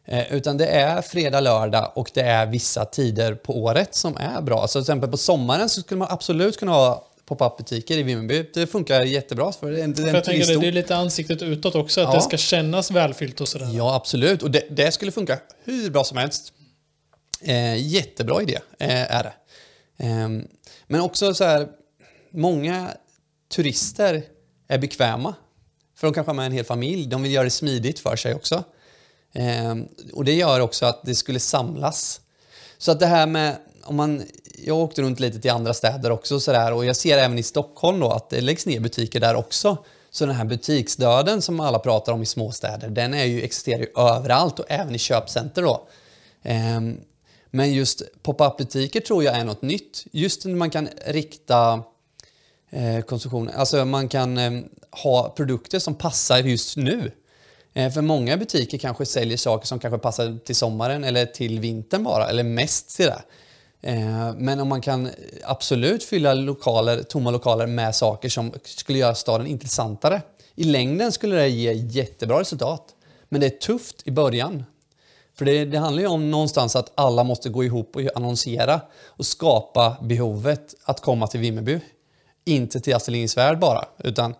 Eh, 0.04 0.32
utan 0.32 0.56
det 0.56 0.66
är 0.66 1.02
fredag, 1.02 1.40
lördag 1.40 1.92
och 1.94 2.10
det 2.14 2.20
är 2.20 2.46
vissa 2.46 2.84
tider 2.84 3.34
på 3.34 3.56
året 3.56 3.94
som 3.94 4.16
är 4.16 4.40
bra. 4.42 4.66
Så 4.66 4.72
till 4.72 4.80
exempel 4.80 5.10
på 5.10 5.16
sommaren 5.16 5.68
så 5.68 5.80
skulle 5.80 5.98
man 5.98 6.08
absolut 6.10 6.58
kunna 6.58 6.72
ha 6.72 7.06
pop-up 7.30 7.56
butiker 7.56 7.98
i 7.98 8.02
Vimmerby. 8.02 8.50
Det 8.54 8.66
funkar 8.66 9.02
jättebra. 9.02 9.52
För 9.52 9.70
det, 9.70 9.82
är, 9.82 9.88
det, 9.88 10.02
jag 10.02 10.24
tänker 10.24 10.46
det, 10.46 10.60
det 10.60 10.68
är 10.68 10.72
lite 10.72 10.96
ansiktet 10.96 11.42
utåt 11.42 11.74
också, 11.74 12.00
att 12.00 12.08
ja. 12.08 12.14
det 12.14 12.22
ska 12.22 12.36
kännas 12.36 12.90
välfyllt 12.90 13.40
och 13.40 13.48
sådär. 13.48 13.68
Ja, 13.72 13.94
absolut. 13.94 14.42
Och 14.42 14.50
det, 14.50 14.64
det 14.70 14.92
skulle 14.92 15.12
funka 15.12 15.38
hur 15.64 15.90
bra 15.90 16.04
som 16.04 16.18
helst. 16.18 16.52
Eh, 17.42 17.76
jättebra 17.76 18.42
idé 18.42 18.58
eh, 18.78 19.16
är 19.16 19.22
det. 19.22 19.32
Eh, 20.04 20.28
men 20.86 21.00
också 21.00 21.34
så 21.34 21.44
här, 21.44 21.68
många 22.30 22.90
turister 23.48 24.22
är 24.68 24.78
bekväma 24.78 25.34
för 25.96 26.06
de 26.06 26.14
kanske 26.14 26.28
har 26.28 26.34
med 26.34 26.46
en 26.46 26.52
hel 26.52 26.64
familj. 26.64 27.06
De 27.06 27.22
vill 27.22 27.32
göra 27.32 27.44
det 27.44 27.50
smidigt 27.50 27.98
för 27.98 28.16
sig 28.16 28.34
också. 28.34 28.64
Eh, 29.32 29.76
och 30.12 30.24
det 30.24 30.34
gör 30.34 30.60
också 30.60 30.86
att 30.86 31.00
det 31.04 31.14
skulle 31.14 31.40
samlas. 31.40 32.20
Så 32.78 32.92
att 32.92 33.00
det 33.00 33.06
här 33.06 33.26
med, 33.26 33.56
om 33.84 33.96
man, 33.96 34.22
jag 34.58 34.76
åkte 34.76 35.02
runt 35.02 35.20
lite 35.20 35.40
till 35.40 35.50
andra 35.50 35.74
städer 35.74 36.10
också 36.10 36.40
så 36.40 36.52
där, 36.52 36.72
och 36.72 36.84
jag 36.84 36.96
ser 36.96 37.18
även 37.18 37.38
i 37.38 37.42
Stockholm 37.42 38.00
då 38.00 38.10
att 38.10 38.30
det 38.30 38.40
läggs 38.40 38.66
ner 38.66 38.80
butiker 38.80 39.20
där 39.20 39.34
också. 39.34 39.76
Så 40.10 40.26
den 40.26 40.34
här 40.34 40.44
butiksdöden 40.44 41.42
som 41.42 41.60
alla 41.60 41.78
pratar 41.78 42.12
om 42.12 42.22
i 42.22 42.26
småstäder, 42.26 42.88
den 42.88 43.14
är 43.14 43.24
ju, 43.24 43.42
existerar 43.42 43.78
ju 43.78 43.88
överallt 43.96 44.58
och 44.58 44.66
även 44.68 44.94
i 44.94 44.98
köpcenter 44.98 45.62
då. 45.62 45.88
Eh, 46.42 46.80
men 47.50 47.72
just 47.72 48.02
pop-up 48.22 48.56
butiker 48.56 49.00
tror 49.00 49.24
jag 49.24 49.36
är 49.36 49.44
något 49.44 49.62
nytt. 49.62 50.04
Just 50.12 50.44
när 50.44 50.54
man 50.54 50.70
kan 50.70 50.88
rikta 51.06 51.82
eh, 52.70 53.00
konsumtionen, 53.00 53.54
alltså 53.56 53.84
man 53.84 54.08
kan 54.08 54.38
eh, 54.38 54.62
ha 54.90 55.28
produkter 55.28 55.78
som 55.78 55.94
passar 55.94 56.38
just 56.38 56.76
nu. 56.76 57.12
Eh, 57.74 57.92
för 57.92 58.02
många 58.02 58.36
butiker 58.36 58.78
kanske 58.78 59.06
säljer 59.06 59.36
saker 59.36 59.66
som 59.66 59.78
kanske 59.78 59.98
passar 59.98 60.38
till 60.44 60.56
sommaren 60.56 61.04
eller 61.04 61.26
till 61.26 61.60
vintern 61.60 62.02
bara, 62.02 62.28
eller 62.28 62.42
mest 62.42 62.96
till 62.96 63.06
det. 63.06 63.22
Eh, 63.82 64.34
men 64.36 64.60
om 64.60 64.68
man 64.68 64.80
kan 64.80 65.10
absolut 65.44 66.04
fylla 66.04 66.34
lokaler, 66.34 67.02
tomma 67.02 67.30
lokaler 67.30 67.66
med 67.66 67.94
saker 67.94 68.28
som 68.28 68.52
skulle 68.64 68.98
göra 68.98 69.14
staden 69.14 69.46
intressantare. 69.46 70.22
I 70.54 70.64
längden 70.64 71.12
skulle 71.12 71.36
det 71.36 71.48
ge 71.48 71.72
jättebra 71.72 72.40
resultat. 72.40 72.94
Men 73.28 73.40
det 73.40 73.46
är 73.46 73.58
tufft 73.58 74.02
i 74.04 74.10
början. 74.10 74.64
För 75.34 75.44
det, 75.44 75.64
det 75.64 75.78
handlar 75.78 76.02
ju 76.02 76.08
om 76.08 76.30
någonstans 76.30 76.76
att 76.76 76.92
alla 76.94 77.24
måste 77.24 77.48
gå 77.48 77.64
ihop 77.64 77.96
och 77.96 78.02
annonsera 78.14 78.80
och 79.06 79.26
skapa 79.26 79.96
behovet 80.02 80.74
att 80.84 81.00
komma 81.00 81.26
till 81.26 81.40
Vimmerby. 81.40 81.80
Inte 82.44 82.80
till 82.80 82.94
Astrid 82.94 83.12
Lindgrens 83.12 83.36
Värld 83.36 83.58
bara, 83.58 83.84
utan 83.98 84.34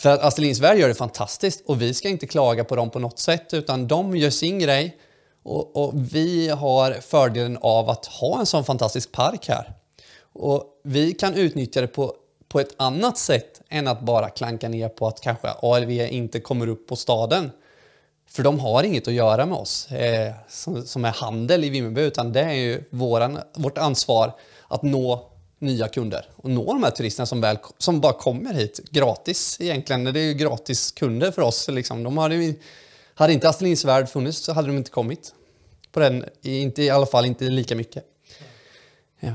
för 0.00 0.10
att 0.10 0.22
Astrid 0.22 0.42
Lindgrens 0.42 0.60
Värld 0.60 0.78
gör 0.78 0.88
det 0.88 0.94
fantastiskt 0.94 1.62
och 1.66 1.82
vi 1.82 1.94
ska 1.94 2.08
inte 2.08 2.26
klaga 2.26 2.64
på 2.64 2.76
dem 2.76 2.90
på 2.90 2.98
något 2.98 3.18
sätt 3.18 3.54
utan 3.54 3.88
de 3.88 4.16
gör 4.16 4.30
sin 4.30 4.58
grej 4.58 4.96
och, 5.42 5.76
och, 5.76 5.92
vi 5.94 6.48
har 6.48 6.92
fördelen 6.92 7.58
av 7.60 7.90
att 7.90 8.06
ha 8.06 8.40
en 8.40 8.46
sån 8.46 8.64
fantastisk 8.64 9.12
park 9.12 9.48
här. 9.48 9.72
Och 10.32 10.80
vi 10.84 11.12
kan 11.12 11.34
utnyttja 11.34 11.80
det 11.80 11.86
på, 11.86 12.14
på 12.48 12.60
ett 12.60 12.74
annat 12.76 13.18
sätt 13.18 13.60
än 13.68 13.88
att 13.88 14.00
bara 14.00 14.28
klanka 14.28 14.68
ner 14.68 14.88
på 14.88 15.06
att 15.06 15.20
kanske 15.20 15.48
ALV 15.48 15.90
inte 15.90 16.40
kommer 16.40 16.66
upp 16.66 16.88
på 16.88 16.96
staden. 16.96 17.50
För 18.30 18.42
de 18.42 18.60
har 18.60 18.82
inget 18.82 19.08
att 19.08 19.14
göra 19.14 19.46
med 19.46 19.58
oss 19.58 19.92
eh, 19.92 20.32
som, 20.48 20.86
som, 20.86 21.04
är 21.04 21.10
handel 21.10 21.64
i 21.64 21.68
Vimmerby 21.70 22.02
utan 22.02 22.32
det 22.32 22.40
är 22.40 22.52
ju 22.52 22.84
våran, 22.90 23.38
vårt 23.54 23.78
ansvar 23.78 24.32
att 24.68 24.82
nå 24.82 25.32
nya 25.58 25.88
kunder 25.88 26.28
och 26.36 26.50
nå 26.50 26.64
de 26.64 26.82
här 26.82 26.90
turisterna 26.90 27.26
som, 27.26 27.40
väl, 27.40 27.56
som 27.78 28.00
bara 28.00 28.12
kommer 28.12 28.54
hit 28.54 28.80
gratis 28.90 29.56
egentligen. 29.60 30.04
Det 30.04 30.20
är 30.20 30.24
ju 30.24 30.34
gratis 30.34 30.92
kunder 30.92 31.30
för 31.30 31.42
oss. 31.42 31.68
Liksom. 31.68 32.02
De 32.02 32.18
hade, 32.18 32.54
hade 33.14 33.32
inte 33.32 33.48
Astrid 33.48 33.66
Lindgrens 33.66 33.84
Värld 33.84 34.08
funnits 34.08 34.38
så 34.38 34.52
hade 34.52 34.68
de 34.68 34.76
inte 34.76 34.90
kommit. 34.90 35.34
På 35.92 36.00
den, 36.00 36.24
inte, 36.42 36.82
I 36.82 36.90
alla 36.90 37.06
fall 37.06 37.24
inte 37.24 37.44
lika 37.44 37.76
mycket. 37.76 38.04
Jag 39.20 39.34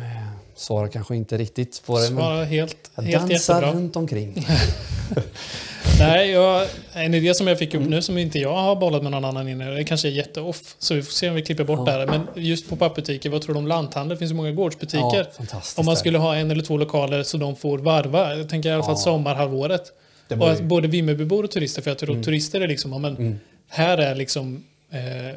svarar 0.55 0.87
kanske 0.87 1.15
inte 1.15 1.37
riktigt 1.37 1.83
på 1.85 1.99
det. 1.99 2.05
Svarar 2.05 2.43
helt, 2.43 2.91
jag 2.95 3.03
helt 3.03 3.29
dansar 3.29 3.53
jättebra. 3.53 3.79
runt 3.79 3.95
omkring. 3.95 4.47
Nej, 5.99 6.31
jag, 6.31 6.67
en 6.93 7.13
idé 7.13 7.33
som 7.33 7.47
jag 7.47 7.59
fick 7.59 7.73
upp 7.73 7.81
nu 7.81 8.01
som 8.01 8.17
inte 8.17 8.39
jag 8.39 8.55
har 8.55 8.75
bollat 8.75 9.03
med 9.03 9.11
någon 9.11 9.25
annan 9.25 9.47
inne, 9.47 9.71
det 9.71 9.83
kanske 9.83 10.07
är 10.07 10.11
jätteoff, 10.11 10.75
så 10.79 10.93
vi 10.93 11.03
får 11.03 11.11
se 11.11 11.29
om 11.29 11.35
vi 11.35 11.41
klipper 11.41 11.63
bort 11.63 11.79
ja. 11.79 11.85
det 11.85 11.91
här. 11.91 12.07
Men 12.07 12.43
just 12.43 12.69
på 12.69 12.75
butiker 12.75 13.29
vad 13.29 13.41
tror 13.41 13.53
du 13.53 13.59
om 13.59 13.67
lanthandel? 13.67 14.15
Det 14.15 14.19
finns 14.19 14.31
ju 14.31 14.35
många 14.35 14.51
gårdsbutiker. 14.51 15.27
Ja, 15.51 15.61
om 15.75 15.85
man 15.85 15.97
skulle 15.97 16.17
ha 16.17 16.35
en 16.35 16.51
eller 16.51 16.63
två 16.63 16.77
lokaler 16.77 17.23
så 17.23 17.37
de 17.37 17.55
får 17.55 17.77
varva, 17.77 18.35
jag 18.35 18.49
tänker 18.49 18.69
i 18.69 18.71
alla 18.71 18.83
fall 18.83 18.91
ja. 18.91 18.97
sommarhalvåret. 18.97 19.91
Och 20.39 20.51
att 20.51 20.61
både 20.61 20.87
Vimmerbybor 20.87 21.43
och 21.43 21.51
turister, 21.51 21.81
för 21.81 21.91
jag 21.91 21.97
tror 21.97 22.09
mm. 22.09 22.23
turister 22.23 22.61
är 22.61 22.67
liksom, 22.67 23.01
men 23.01 23.17
mm. 23.17 23.39
Här 23.69 23.97
är 23.97 24.15
liksom 24.15 24.63
eh, 24.91 25.35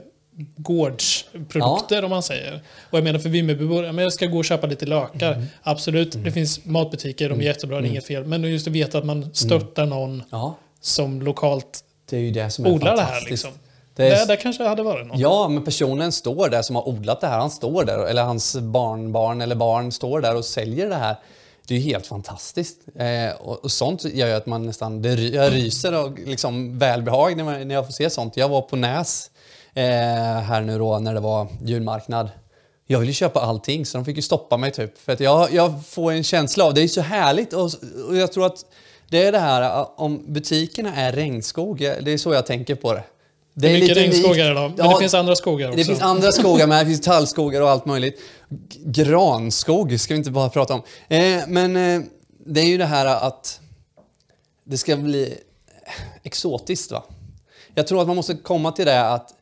gårdsprodukter 0.56 1.96
ja. 1.96 2.04
om 2.04 2.10
man 2.10 2.22
säger. 2.22 2.60
Och 2.90 2.98
jag 2.98 3.04
menar 3.04 3.18
för 3.18 3.28
Vimmerbybor, 3.28 4.00
jag 4.00 4.12
ska 4.12 4.26
gå 4.26 4.38
och 4.38 4.44
köpa 4.44 4.66
lite 4.66 4.86
lökar. 4.86 5.32
Mm. 5.32 5.46
Absolut, 5.62 6.14
mm. 6.14 6.24
det 6.24 6.32
finns 6.32 6.64
matbutiker, 6.64 7.24
de 7.24 7.32
är 7.32 7.34
mm. 7.34 7.46
jättebra, 7.46 7.76
det 7.76 7.78
är 7.78 7.80
mm. 7.80 7.90
inget 7.90 8.06
fel. 8.06 8.24
Men 8.24 8.42
just 8.42 8.66
att 8.66 8.72
veta 8.72 8.98
att 8.98 9.04
man 9.04 9.34
stöttar 9.34 9.82
mm. 9.82 9.98
någon 9.98 10.22
ja. 10.30 10.56
som 10.80 11.22
lokalt 11.22 11.84
det 12.10 12.16
är 12.16 12.20
ju 12.20 12.30
det 12.30 12.50
som 12.50 12.66
är 12.66 12.70
odlar 12.70 12.96
det 12.96 13.02
här. 13.02 13.26
Liksom. 13.30 13.50
Det, 13.96 14.08
är... 14.08 14.26
det, 14.26 14.36
kanske 14.36 14.64
hade 14.64 14.82
varit 14.82 15.06
något. 15.06 15.18
Ja, 15.18 15.48
men 15.48 15.64
personen 15.64 16.12
står 16.12 16.48
där 16.48 16.62
som 16.62 16.76
har 16.76 16.88
odlat 16.88 17.20
det 17.20 17.26
här. 17.26 17.38
Han 17.38 17.50
står 17.50 17.84
där, 17.84 18.06
eller 18.06 18.22
hans 18.22 18.56
barnbarn 18.56 19.40
eller 19.40 19.54
barn 19.54 19.92
står 19.92 20.20
där 20.20 20.36
och 20.36 20.44
säljer 20.44 20.88
det 20.88 20.94
här 20.94 21.16
det 21.70 21.76
är 21.76 21.80
helt 21.80 22.06
fantastiskt. 22.06 22.80
Eh, 22.94 23.40
och, 23.40 23.64
och, 23.64 23.72
sånt 23.72 24.04
gör 24.04 24.26
ju 24.26 24.32
att 24.32 24.46
man 24.46 24.66
nästan, 24.66 25.02
det, 25.02 25.14
jag 25.14 25.52
ryser 25.52 25.92
av 25.92 26.18
liksom 26.18 26.78
välbehag 26.78 27.36
när, 27.36 27.44
man, 27.44 27.68
när 27.68 27.74
jag 27.74 27.86
får 27.86 27.92
se 27.92 28.10
sånt. 28.10 28.36
Jag 28.36 28.48
var 28.48 28.62
på 28.62 28.76
Näs 28.76 29.30
eh, 29.74 29.84
här 30.40 30.60
nu 30.60 30.78
då 30.78 30.98
när 30.98 31.14
det 31.14 31.20
var 31.20 31.46
julmarknad. 31.64 32.30
Jag 32.86 32.98
ville 33.00 33.12
köpa 33.12 33.40
allting 33.40 33.86
så 33.86 33.98
de 33.98 34.04
fick 34.04 34.16
ju 34.16 34.22
stoppa 34.22 34.56
mig 34.56 34.70
typ. 34.70 34.98
För 34.98 35.12
att 35.12 35.20
jag, 35.20 35.52
jag 35.52 35.86
får 35.86 36.12
en 36.12 36.24
känsla 36.24 36.64
av, 36.64 36.74
det 36.74 36.82
är 36.82 36.88
så 36.88 37.00
härligt 37.00 37.52
och, 37.52 37.70
och 38.08 38.16
jag 38.16 38.32
tror 38.32 38.46
att 38.46 38.64
det 39.08 39.26
är 39.26 39.32
det 39.32 39.38
här 39.38 39.86
om 40.00 40.24
butikerna 40.32 40.94
är 40.94 41.12
regnskog, 41.12 41.78
det 41.78 42.12
är 42.12 42.18
så 42.18 42.34
jag 42.34 42.46
tänker 42.46 42.74
på 42.74 42.92
det. 42.92 43.04
Det 43.54 43.68
är, 43.68 43.80
mycket 43.80 43.96
regnskogar 43.96 44.50
idag, 44.50 44.72
men 44.76 44.86
ja, 44.86 44.92
det 44.92 44.98
finns 44.98 45.14
andra 45.14 45.36
skogar 45.36 45.68
också. 45.68 45.78
Det 45.78 45.84
finns 45.84 46.00
andra 46.00 46.32
skogar 46.32 46.66
med, 46.66 46.80
det 46.80 46.86
finns 46.86 47.00
tallskogar 47.00 47.60
och 47.60 47.70
allt 47.70 47.86
möjligt. 47.86 48.20
Granskog 48.84 50.00
ska 50.00 50.14
vi 50.14 50.18
inte 50.18 50.30
bara 50.30 50.48
prata 50.48 50.74
om. 50.74 50.82
Eh, 51.08 51.40
men 51.48 51.76
eh, 51.76 52.02
det 52.46 52.60
är 52.60 52.66
ju 52.66 52.78
det 52.78 52.84
här 52.84 53.06
att 53.06 53.60
det 54.64 54.78
ska 54.78 54.96
bli 54.96 55.34
exotiskt. 56.22 56.92
Va? 56.92 57.02
Jag 57.74 57.86
tror 57.86 58.00
att 58.00 58.06
man 58.06 58.16
måste 58.16 58.34
komma 58.34 58.72
till 58.72 58.86
det 58.86 59.00
att 59.00 59.34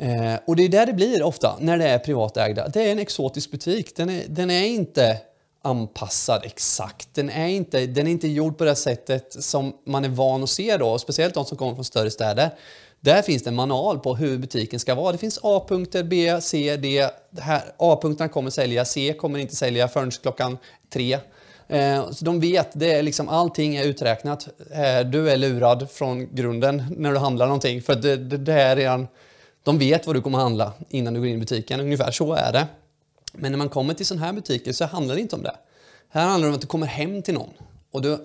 eh, 0.00 0.34
och 0.46 0.56
det 0.56 0.64
är 0.64 0.68
där 0.68 0.86
det 0.86 0.92
blir 0.92 1.22
ofta 1.22 1.56
när 1.60 1.78
det 1.78 1.88
är 1.88 1.98
privatägda. 1.98 2.68
Det 2.68 2.82
är 2.82 2.92
en 2.92 2.98
exotisk 2.98 3.50
butik. 3.50 3.96
Den 3.96 4.10
är, 4.10 4.22
den 4.28 4.50
är 4.50 4.66
inte 4.66 5.18
anpassad 5.62 6.44
exakt. 6.44 7.08
Den 7.12 7.30
är, 7.30 7.48
inte, 7.48 7.86
den 7.86 8.06
är 8.06 8.10
inte 8.10 8.28
gjord 8.28 8.58
på 8.58 8.64
det 8.64 8.74
sättet 8.74 9.44
som 9.44 9.76
man 9.84 10.04
är 10.04 10.08
van 10.08 10.42
att 10.42 10.50
se 10.50 10.76
då, 10.76 10.98
speciellt 10.98 11.34
de 11.34 11.44
som 11.44 11.56
kommer 11.56 11.74
från 11.74 11.84
större 11.84 12.10
städer. 12.10 12.50
Där 13.06 13.22
finns 13.22 13.42
det 13.42 13.50
en 13.50 13.56
manual 13.56 13.98
på 13.98 14.16
hur 14.16 14.38
butiken 14.38 14.80
ska 14.80 14.94
vara. 14.94 15.12
Det 15.12 15.18
finns 15.18 15.38
A-punkter, 15.42 16.02
B, 16.02 16.40
C, 16.40 16.76
D. 16.76 17.08
A-punkterna 17.76 18.28
kommer 18.28 18.50
sälja, 18.50 18.84
C 18.84 19.14
kommer 19.18 19.38
inte 19.38 19.56
sälja 19.56 19.88
förrän 19.88 20.10
klockan 20.10 20.58
tre. 20.92 21.18
Eh, 21.68 22.10
så 22.10 22.24
de 22.24 22.40
vet, 22.40 22.68
det 22.72 22.92
är 22.92 23.02
liksom, 23.02 23.28
allting 23.28 23.76
är 23.76 23.84
uträknat. 23.84 24.48
Eh, 24.70 25.10
du 25.10 25.30
är 25.30 25.36
lurad 25.36 25.90
från 25.90 26.34
grunden 26.34 26.84
när 26.96 27.12
du 27.12 27.18
handlar 27.18 27.46
någonting. 27.46 27.82
För 27.82 27.94
det, 27.94 28.16
det, 28.16 28.36
det 28.36 28.52
är 28.52 28.76
redan, 28.76 29.06
de 29.62 29.78
vet 29.78 30.06
vad 30.06 30.16
du 30.16 30.22
kommer 30.22 30.38
handla 30.38 30.72
innan 30.88 31.14
du 31.14 31.20
går 31.20 31.28
in 31.28 31.36
i 31.36 31.40
butiken. 31.40 31.80
Ungefär 31.80 32.10
så 32.10 32.32
är 32.34 32.52
det. 32.52 32.66
Men 33.32 33.52
när 33.52 33.58
man 33.58 33.68
kommer 33.68 33.94
till 33.94 34.06
sådana 34.06 34.26
här 34.26 34.32
butiker 34.32 34.72
så 34.72 34.84
handlar 34.84 35.14
det 35.14 35.20
inte 35.20 35.36
om 35.36 35.42
det. 35.42 35.56
Här 36.08 36.26
handlar 36.26 36.46
det 36.46 36.50
om 36.50 36.54
att 36.54 36.60
du 36.60 36.66
kommer 36.66 36.86
hem 36.86 37.22
till 37.22 37.34
någon. 37.34 37.50
Och 37.90 38.02
du 38.02 38.18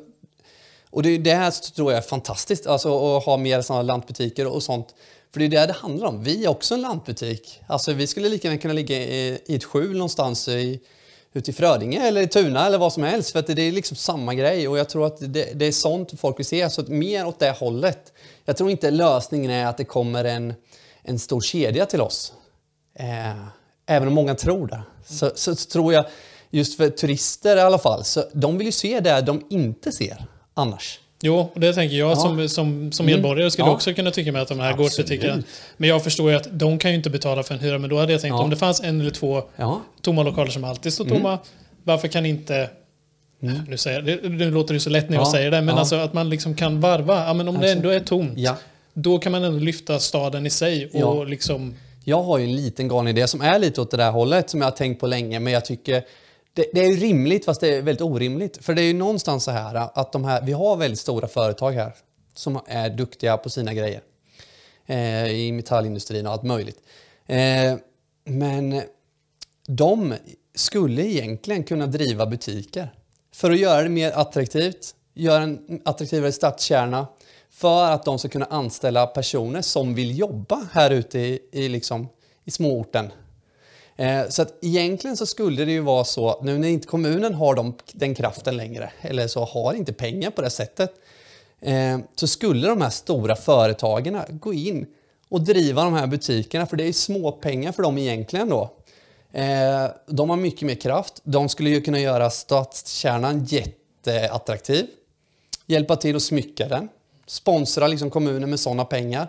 och 0.91 1.03
det, 1.03 1.09
är 1.09 1.19
det 1.19 1.33
här 1.33 1.51
tror 1.51 1.91
jag 1.91 1.97
är 1.97 2.07
fantastiskt, 2.07 2.67
alltså 2.67 3.17
att 3.17 3.25
ha 3.25 3.37
mer 3.37 3.61
sådana 3.61 3.83
lantbutiker 3.83 4.47
och 4.47 4.63
sånt. 4.63 4.95
För 5.33 5.39
det 5.39 5.45
är 5.45 5.49
det 5.49 5.65
det 5.65 5.73
handlar 5.73 6.07
om. 6.07 6.23
Vi 6.23 6.45
är 6.45 6.49
också 6.49 6.73
en 6.73 6.81
lantbutik. 6.81 7.61
Alltså 7.67 7.93
vi 7.93 8.07
skulle 8.07 8.29
lika 8.29 8.47
gärna 8.47 8.61
kunna 8.61 8.73
ligga 8.73 8.97
i, 8.97 9.41
i 9.45 9.55
ett 9.55 9.63
skjul 9.63 9.93
någonstans 9.93 10.47
i, 10.47 10.79
ute 11.33 11.51
i 11.51 11.53
Frödinge 11.53 12.07
eller 12.07 12.21
i 12.21 12.27
Tuna 12.27 12.67
eller 12.67 12.77
vad 12.77 12.93
som 12.93 13.03
helst. 13.03 13.31
För 13.31 13.39
att 13.39 13.47
det 13.47 13.61
är 13.61 13.71
liksom 13.71 13.97
samma 13.97 14.33
grej 14.33 14.67
och 14.67 14.77
jag 14.77 14.89
tror 14.89 15.05
att 15.05 15.17
det, 15.19 15.59
det 15.59 15.65
är 15.65 15.71
sånt 15.71 16.19
folk 16.19 16.39
vill 16.39 16.45
se. 16.45 16.69
Så 16.69 16.83
mer 16.87 17.27
åt 17.27 17.39
det 17.39 17.51
hållet. 17.51 18.13
Jag 18.45 18.57
tror 18.57 18.71
inte 18.71 18.91
lösningen 18.91 19.51
är 19.51 19.65
att 19.65 19.77
det 19.77 19.85
kommer 19.85 20.25
en, 20.25 20.53
en 21.03 21.19
stor 21.19 21.41
kedja 21.41 21.85
till 21.85 22.01
oss. 22.01 22.33
Eh, 22.99 23.45
även 23.85 24.07
om 24.07 24.13
många 24.13 24.35
tror 24.35 24.67
det. 24.67 24.81
Så, 25.05 25.31
så, 25.35 25.55
så, 25.55 25.69
tror 25.69 25.93
jag, 25.93 26.05
just 26.49 26.77
för 26.77 26.89
turister 26.89 27.57
i 27.57 27.61
alla 27.61 27.79
fall, 27.79 28.03
så 28.03 28.23
de 28.33 28.57
vill 28.57 28.67
ju 28.67 28.71
se 28.71 28.99
det 28.99 29.21
de 29.21 29.45
inte 29.49 29.91
ser 29.91 30.27
annars. 30.53 30.99
Jo, 31.23 31.49
och 31.53 31.59
det 31.59 31.73
tänker 31.73 31.95
jag 31.95 32.11
ja. 32.11 32.15
som, 32.15 32.49
som, 32.49 32.91
som 32.91 33.07
mm. 33.07 33.15
medborgare 33.15 33.51
skulle 33.51 33.67
ja. 33.67 33.73
också 33.73 33.93
kunna 33.93 34.11
tycka 34.11 34.31
med 34.31 34.41
att 34.41 34.47
de 34.47 34.59
här 34.59 34.73
gårdsbutikerna... 34.73 35.43
Men 35.77 35.89
jag 35.89 36.03
förstår 36.03 36.31
ju 36.31 36.37
att 36.37 36.47
de 36.51 36.77
kan 36.77 36.91
ju 36.91 36.97
inte 36.97 37.09
betala 37.09 37.43
för 37.43 37.53
en 37.53 37.59
hyra. 37.59 37.77
Men 37.77 37.89
då 37.89 37.99
hade 37.99 38.11
jag 38.11 38.21
tänkt 38.21 38.33
ja. 38.33 38.43
om 38.43 38.49
det 38.49 38.55
fanns 38.55 38.81
en 38.81 39.01
eller 39.01 39.11
två 39.11 39.43
tomma 40.01 40.23
lokaler 40.23 40.51
som 40.51 40.63
alltid 40.63 40.93
står 40.93 41.05
tomma. 41.05 41.29
Mm. 41.29 41.39
Varför 41.83 42.07
kan 42.07 42.25
inte... 42.25 42.69
Mm. 43.43 43.61
Nu, 43.67 43.77
säger, 43.77 44.01
det, 44.01 44.29
nu 44.29 44.51
låter 44.51 44.73
det 44.73 44.79
så 44.79 44.89
lätt 44.89 45.09
när 45.09 45.17
jag 45.17 45.27
säger 45.27 45.51
det, 45.51 45.61
men 45.61 45.77
alltså 45.77 45.95
att 45.95 46.13
man 46.13 46.29
liksom 46.29 46.55
kan 46.55 46.81
varva. 46.81 47.25
Ja, 47.25 47.33
men 47.33 47.47
om 47.47 47.59
det 47.59 47.71
ändå 47.71 47.89
är 47.89 47.99
tomt, 47.99 48.39
då 48.93 49.19
kan 49.19 49.31
man 49.31 49.43
ändå 49.43 49.59
lyfta 49.59 49.99
staden 49.99 50.45
i 50.45 50.49
sig 50.49 50.89
och 51.03 51.27
liksom... 51.27 51.75
Jag 52.03 52.23
har 52.23 52.37
ju 52.37 52.43
en 52.43 52.55
liten 52.55 52.87
galen 52.87 53.17
idé 53.17 53.27
som 53.27 53.41
är 53.41 53.59
lite 53.59 53.81
åt 53.81 53.91
det 53.91 53.97
där 53.97 54.11
hållet 54.11 54.49
som 54.49 54.61
jag 54.61 54.67
har 54.67 54.71
tänkt 54.71 54.99
på 54.99 55.07
länge, 55.07 55.39
men 55.39 55.53
jag 55.53 55.65
tycker 55.65 56.03
det, 56.53 56.65
det, 56.73 56.79
är 56.79 56.89
ju 56.89 56.95
rimligt 56.95 57.45
fast 57.45 57.61
det 57.61 57.75
är 57.75 57.81
väldigt 57.81 58.01
orimligt. 58.01 58.65
För 58.65 58.73
det 58.73 58.81
är 58.81 58.85
ju 58.85 58.93
någonstans 58.93 59.43
så 59.43 59.51
här 59.51 59.89
att 59.93 60.11
de 60.11 60.25
här, 60.25 60.41
vi 60.41 60.51
har 60.51 60.77
väldigt 60.77 60.99
stora 60.99 61.27
företag 61.27 61.71
här 61.71 61.93
som 62.33 62.59
är 62.67 62.89
duktiga 62.89 63.37
på 63.37 63.49
sina 63.49 63.73
grejer. 63.73 64.01
Eh, 64.85 65.27
I 65.27 65.51
metallindustrin 65.51 66.27
och 66.27 66.33
allt 66.33 66.43
möjligt. 66.43 66.79
Eh, 67.27 67.75
men 68.25 68.81
de 69.67 70.13
skulle 70.55 71.05
egentligen 71.05 71.63
kunna 71.63 71.87
driva 71.87 72.25
butiker 72.25 72.93
för 73.33 73.51
att 73.51 73.59
göra 73.59 73.83
det 73.83 73.89
mer 73.89 74.11
attraktivt, 74.11 74.95
göra 75.13 75.43
en 75.43 75.81
attraktivare 75.85 76.31
stadskärna 76.31 77.07
för 77.49 77.91
att 77.91 78.05
de 78.05 78.19
ska 78.19 78.29
kunna 78.29 78.45
anställa 78.45 79.07
personer 79.07 79.61
som 79.61 79.95
vill 79.95 80.17
jobba 80.17 80.67
här 80.71 80.91
ute 80.91 81.19
i, 81.19 81.39
i, 81.51 81.69
liksom, 81.69 82.09
i 82.45 82.51
småorten 82.51 83.11
Eh, 84.01 84.29
så 84.29 84.41
att 84.41 84.53
egentligen 84.61 85.17
så 85.17 85.25
skulle 85.25 85.65
det 85.65 85.71
ju 85.71 85.79
vara 85.79 86.03
så, 86.03 86.41
nu 86.43 86.57
när 86.57 86.67
inte 86.67 86.87
kommunen 86.87 87.33
har 87.33 87.55
de, 87.55 87.73
den 87.91 88.15
kraften 88.15 88.57
längre, 88.57 88.91
eller 89.01 89.27
så 89.27 89.45
har 89.45 89.73
inte 89.73 89.93
pengar 89.93 90.31
på 90.31 90.41
det 90.41 90.49
sättet, 90.49 90.93
eh, 91.59 91.99
så 92.15 92.27
skulle 92.27 92.67
de 92.67 92.81
här 92.81 92.89
stora 92.89 93.35
företagen 93.35 94.21
gå 94.29 94.53
in 94.53 94.85
och 95.29 95.41
driva 95.41 95.83
de 95.83 95.93
här 95.93 96.07
butikerna, 96.07 96.65
för 96.65 96.77
det 96.77 96.83
är 96.83 96.93
små 96.93 97.31
pengar 97.31 97.71
för 97.71 97.83
dem 97.83 97.97
egentligen 97.97 98.49
då. 98.49 98.73
Eh, 99.31 99.85
de 100.07 100.29
har 100.29 100.37
mycket 100.37 100.61
mer 100.61 100.75
kraft. 100.75 101.21
De 101.23 101.49
skulle 101.49 101.69
ju 101.69 101.81
kunna 101.81 101.99
göra 101.99 102.29
stadskärnan 102.29 103.45
jätteattraktiv, 103.45 104.85
hjälpa 105.65 105.95
till 105.95 106.15
att 106.15 106.21
smycka 106.21 106.67
den, 106.67 106.89
sponsra 107.27 107.87
liksom 107.87 108.09
kommunen 108.09 108.49
med 108.49 108.59
sådana 108.59 108.85
pengar. 108.85 109.27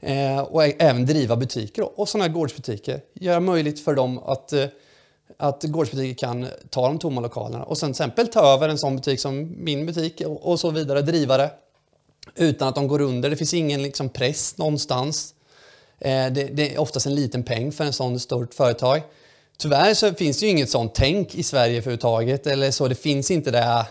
Eh, 0.00 0.38
och 0.38 0.64
även 0.64 1.06
driva 1.06 1.36
butiker 1.36 1.82
då, 1.82 1.88
och 1.88 2.08
sådana 2.08 2.24
här 2.24 2.32
gårdsbutiker. 2.32 3.00
Göra 3.14 3.40
möjligt 3.40 3.84
för 3.84 3.94
dem 3.94 4.18
att, 4.18 4.52
eh, 4.52 4.64
att 5.36 5.62
gårdsbutiker 5.62 6.14
kan 6.14 6.46
ta 6.70 6.88
de 6.88 6.98
tomma 6.98 7.20
lokalerna 7.20 7.64
och 7.64 7.78
sen 7.78 7.92
till 7.92 8.02
exempel 8.02 8.28
ta 8.28 8.54
över 8.54 8.68
en 8.68 8.78
sån 8.78 8.96
butik 8.96 9.20
som 9.20 9.54
min 9.64 9.86
butik 9.86 10.20
och, 10.26 10.46
och 10.46 10.60
så 10.60 10.70
vidare, 10.70 11.02
driva 11.02 11.36
det 11.36 11.50
utan 12.34 12.68
att 12.68 12.74
de 12.74 12.88
går 12.88 13.00
under. 13.00 13.30
Det 13.30 13.36
finns 13.36 13.54
ingen 13.54 13.82
liksom, 13.82 14.08
press 14.08 14.58
någonstans. 14.58 15.34
Eh, 15.98 16.26
det, 16.32 16.44
det, 16.52 16.74
är 16.74 16.80
oftast 16.80 17.06
en 17.06 17.14
liten 17.14 17.42
peng 17.42 17.72
för 17.72 17.84
en 17.84 17.92
sån 17.92 18.20
stort 18.20 18.54
företag. 18.54 19.02
Tyvärr 19.58 19.94
så 19.94 20.14
finns 20.14 20.40
det 20.40 20.46
ju 20.46 20.52
inget 20.52 20.70
sånt 20.70 20.94
tänk 20.94 21.34
i 21.34 21.42
Sverige 21.42 21.76
överhuvudtaget. 21.76 22.46
Eller 22.46 22.70
så, 22.70 22.88
det 22.88 22.94
finns 22.94 23.30
inte 23.30 23.50
det 23.50 23.86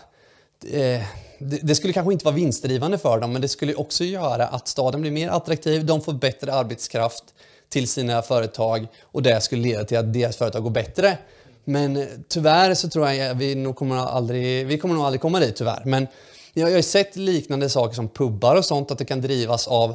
eh, 0.72 1.02
det, 1.38 1.74
skulle 1.74 1.92
kanske 1.92 2.12
inte 2.12 2.24
vara 2.24 2.34
vinstdrivande 2.34 2.98
för 2.98 3.20
dem, 3.20 3.32
men 3.32 3.42
det 3.42 3.48
skulle 3.48 3.74
också 3.74 4.04
göra 4.04 4.46
att 4.46 4.68
staden 4.68 5.00
blir 5.00 5.10
mer 5.10 5.28
attraktiv, 5.28 5.86
de 5.86 6.00
får 6.00 6.12
bättre 6.12 6.52
arbetskraft 6.52 7.24
till 7.68 7.88
sina 7.88 8.22
företag 8.22 8.86
och 9.02 9.22
det 9.22 9.40
skulle 9.40 9.62
leda 9.62 9.84
till 9.84 9.98
att 9.98 10.12
deras 10.12 10.36
företag 10.36 10.62
går 10.62 10.70
bättre. 10.70 11.18
Men 11.64 11.96
eh, 11.96 12.06
tyvärr 12.28 12.74
så 12.74 12.88
tror 12.88 13.10
jag 13.10 13.34
vi 13.34 13.54
nog 13.54 13.76
kommer 13.76 13.96
aldrig, 13.96 14.66
vi 14.66 14.78
kommer 14.78 14.94
nog 14.94 15.04
aldrig 15.04 15.20
komma 15.20 15.40
dit 15.40 15.56
tyvärr. 15.56 15.82
Men 15.84 16.06
jag 16.52 16.66
har 16.66 16.70
ju 16.70 16.82
sett 16.82 17.16
liknande 17.16 17.68
saker 17.68 17.94
som 17.94 18.08
pubbar 18.08 18.56
och 18.56 18.64
sånt, 18.64 18.90
att 18.90 18.98
det 18.98 19.04
kan 19.04 19.20
drivas 19.20 19.68
av, 19.68 19.94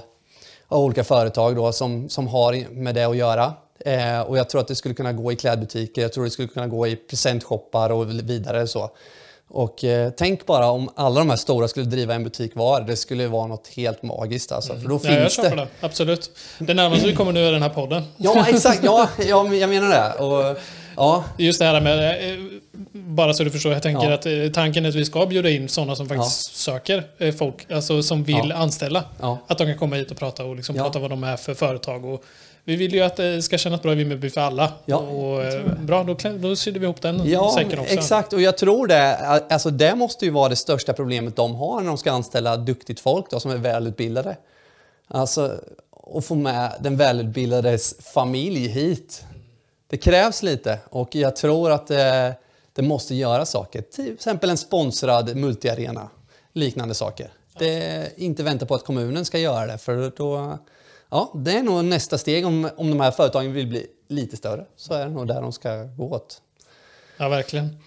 av 0.68 0.84
olika 0.84 1.04
företag 1.04 1.56
då, 1.56 1.72
som, 1.72 2.10
som 2.10 2.28
har 2.28 2.74
med 2.74 2.96
det 2.96 3.04
att 3.04 3.18
göra. 3.18 3.54
Eh, 3.80 4.22
och 4.22 4.38
jag 4.38 4.50
tror 4.50 4.62
att 4.62 4.68
det 4.68 4.76
skulle 4.76 4.96
kunna 4.96 5.14
gå 5.14 5.32
i 5.32 5.36
klädbutiker, 5.36 6.02
jag 6.02 6.14
tror 6.14 6.24
det 6.24 6.30
skulle 6.30 6.48
kunna 6.48 6.68
gå 6.68 6.88
i 6.88 6.96
presentshoppar 6.96 7.90
och 7.90 8.10
vidare. 8.10 8.68
Så. 8.68 8.92
Och 9.54 9.84
eh, 9.84 10.12
tänk 10.18 10.46
bara 10.46 10.70
om 10.70 10.90
alla 10.96 11.20
de 11.20 11.30
här 11.30 11.38
stora 11.38 11.68
skulle 11.68 11.86
driva 11.86 12.14
en 12.14 12.24
butik 12.24 12.56
var. 12.56 12.82
Det 12.82 12.96
skulle 12.96 13.28
vara 13.28 13.48
något 13.48 13.68
helt 13.68 14.04
magiskt 14.04 14.52
alltså. 14.52 14.74
För 14.74 14.90
då 14.90 15.00
mm. 15.00 15.00
finns 15.00 15.38
ja, 15.38 15.44
jag 15.44 15.52
det. 15.52 15.56
det. 15.56 15.68
Absolut. 15.80 16.32
Det 16.60 16.74
närmaste 16.74 17.08
vi 17.08 17.16
kommer 17.16 17.32
nu 17.32 17.48
är 17.48 17.52
den 17.52 17.62
här 17.62 17.70
podden. 17.70 18.04
Ja, 18.18 18.46
exakt. 18.50 18.84
Ja, 18.84 19.10
ja 19.28 19.54
jag 19.54 19.70
menar 19.70 19.90
det. 19.90 20.24
Och, 20.24 20.58
ja. 20.96 21.24
Just 21.38 21.60
det 21.60 21.66
här 21.66 21.82
med, 21.82 22.32
eh, 22.32 22.40
bara 22.94 23.34
så 23.34 23.44
du 23.44 23.52
förstår, 23.52 23.74
jag 23.74 23.84
tänker 23.84 24.10
ja. 24.10 24.14
att 24.14 24.26
eh, 24.26 24.34
tanken 24.54 24.86
är 24.86 24.90
att 24.90 24.96
vi 24.96 25.06
ska 25.06 25.26
bjuda 25.26 25.50
in 25.50 25.70
sådana 25.70 25.96
som 25.96 26.10
faktiskt 26.10 26.52
ja. 26.54 26.58
söker 26.58 27.32
folk, 27.32 27.72
alltså 27.72 28.04
som 28.04 28.24
vill 28.24 28.52
anställa. 28.52 29.04
Att 29.48 29.58
de 29.58 29.66
kan 29.66 29.78
komma 29.78 29.96
hit 29.96 30.12
och 30.12 30.18
prata 30.18 30.46
och 30.46 30.56
liksom 30.56 30.76
prata 30.76 31.00
vad 31.00 31.10
de 31.10 31.24
är 31.24 31.38
för 31.38 31.54
företag. 31.54 32.06
Och, 32.06 32.24
vi 32.66 32.76
vill 32.76 32.94
ju 32.94 33.02
att 33.02 33.16
det 33.16 33.42
ska 33.42 33.58
kännas 33.58 33.82
bra 33.82 33.92
i 33.92 33.96
Vimmerby 33.96 34.30
för 34.30 34.42
alla. 34.42 34.74
Ja, 34.86 34.98
och, 34.98 35.44
eh, 35.44 35.74
bra, 35.80 36.04
då, 36.04 36.16
då 36.40 36.56
sydde 36.56 36.80
vi 36.80 36.86
ihop 36.86 37.02
den 37.02 37.30
ja, 37.30 37.52
säcken 37.56 37.80
också. 37.80 37.94
Exakt, 37.94 38.34
och 38.34 38.42
jag 38.42 38.58
tror 38.58 38.88
det. 38.88 39.18
Alltså 39.18 39.70
det 39.70 39.96
måste 39.96 40.26
ju 40.26 40.32
vara 40.32 40.50
det 40.50 40.56
största 40.56 40.94
problemet 40.94 41.36
de 41.36 41.56
har 41.56 41.82
när 41.82 41.88
de 41.88 41.98
ska 41.98 42.12
anställa 42.12 42.58
duktigt 42.58 43.00
folk 43.00 43.30
då, 43.30 43.40
som 43.40 43.52
är 43.52 43.58
välutbildade. 43.58 44.38
Alltså, 45.08 45.60
att 46.14 46.26
få 46.26 46.36
med 46.36 46.72
den 46.80 46.98
välutbildades 46.98 47.96
familj 48.14 48.68
hit. 48.68 49.24
Det 49.88 49.98
krävs 49.98 50.44
lite 50.44 50.80
och 50.90 51.16
jag 51.16 51.36
tror 51.36 51.72
att 51.72 51.88
det, 51.88 52.36
det 52.74 52.82
måste 52.82 53.16
göra 53.16 53.46
saker. 53.46 53.82
Till 53.82 54.14
exempel 54.14 54.50
en 54.50 54.58
sponsrad 54.58 55.36
multiarena. 55.36 56.10
Liknande 56.54 56.94
saker. 56.94 57.32
Det, 57.60 58.12
inte 58.18 58.44
vänta 58.44 58.66
på 58.66 58.76
att 58.76 58.86
kommunen 58.86 59.26
ska 59.26 59.40
göra 59.40 59.66
det 59.66 59.78
för 59.78 60.12
då 60.18 60.58
Ja, 61.14 61.32
det 61.36 61.52
är 61.52 61.64
nog 61.64 61.86
nästa 61.86 62.18
steg 62.18 62.46
om, 62.46 62.70
om 62.78 62.90
de 62.90 63.00
här 63.00 63.12
företagen 63.12 63.54
vill 63.54 63.68
bli 63.68 63.86
lite 64.10 64.38
större. 64.38 64.66
Så 64.78 64.94
är 64.94 65.06
det 65.06 65.12
nog 65.12 65.28
där 65.28 65.42
de 65.42 65.52
ska 65.52 65.84
gå 65.84 66.10
åt. 66.12 66.42
Ja, 67.18 67.30
verkligen. 67.30 67.78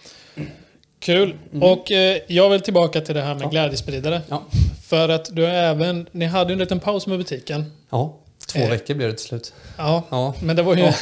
Kul. 0.99 1.35
Mm. 1.53 1.63
Och 1.63 1.93
eh, 1.93 2.19
jag 2.27 2.51
vill 2.51 2.61
tillbaka 2.61 3.01
till 3.01 3.15
det 3.15 3.23
här 3.23 3.35
med 3.35 3.43
ja. 3.43 3.49
glädjespridare. 3.49 4.23
Ja. 4.29 4.43
För 4.83 5.09
att 5.09 5.37
du 5.37 5.47
även, 5.47 6.09
ni 6.13 6.25
hade 6.25 6.53
en 6.53 6.59
liten 6.59 6.81
paus 6.81 7.07
med 7.07 7.19
butiken. 7.19 7.73
Ja, 7.91 8.17
två 8.47 8.59
eh. 8.59 8.71
veckor 8.71 8.95
blev 8.95 9.11
det 9.11 9.17
till 9.17 9.27
slut. 9.27 9.53
Ja, 9.79 10.03
ja. 10.11 10.35
men 10.43 10.57
det 10.57 10.63
var 10.63 10.77
ju... 10.77 10.83
Ja. 10.83 10.95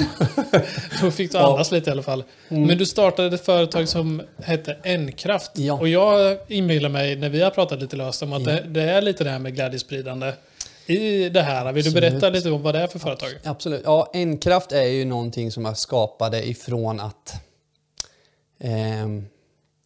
då 1.03 1.11
fick 1.11 1.33
du 1.33 1.39
andas 1.39 1.73
lite 1.73 1.91
i 1.91 1.93
alla 1.93 2.03
fall. 2.03 2.25
Mm. 2.49 2.67
Men 2.67 2.79
du 2.79 2.87
startade 2.87 3.35
ett 3.35 3.45
företag 3.45 3.89
som 3.89 4.23
hette 4.43 4.77
N-kraft. 4.83 5.51
Ja. 5.55 5.75
Och 5.75 5.89
jag 5.89 6.39
inbillar 6.49 6.89
mig, 6.89 7.17
när 7.17 7.29
vi 7.29 7.43
har 7.43 7.51
pratat 7.51 7.81
lite 7.81 7.97
löst 7.97 8.23
om 8.23 8.33
att 8.33 8.45
det, 8.45 8.65
det, 8.69 8.83
är 8.83 9.03
lite 9.03 9.25
det 9.25 9.31
här 9.31 9.39
med 9.39 9.55
glädjespridande 9.55 10.33
i 10.87 11.29
det 11.29 11.43
här. 11.43 11.73
Vill 11.73 11.87
Absolut. 11.87 11.95
du 12.05 12.11
berätta 12.11 12.31
lite 12.31 12.51
om 12.51 12.63
vad 12.63 12.75
det 12.75 12.81
är 12.81 12.87
för 12.87 12.99
företag? 12.99 13.29
Absolut. 13.45 13.83
Ja, 13.85 14.11
N-kraft 14.15 14.73
är 14.73 14.87
ju 14.87 15.05
någonting 15.05 15.51
som 15.51 15.65
jag 15.65 15.79
skapade 15.79 16.49
ifrån 16.49 17.01
att 17.01 17.35
eh, 18.61 19.07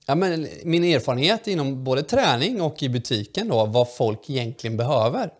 ja, 0.06 0.14
men 0.14 0.48
min 0.64 0.84
erfarenhet 0.84 1.46
inom 1.46 1.84
både 1.84 2.02
träning 2.02 2.60
och 2.60 2.82
i 2.82 2.88
butiken 2.88 3.48
då, 3.48 3.66
vad 3.66 3.94
folk 3.94 4.30
egentligen 4.30 4.76
behöver. 4.76 5.30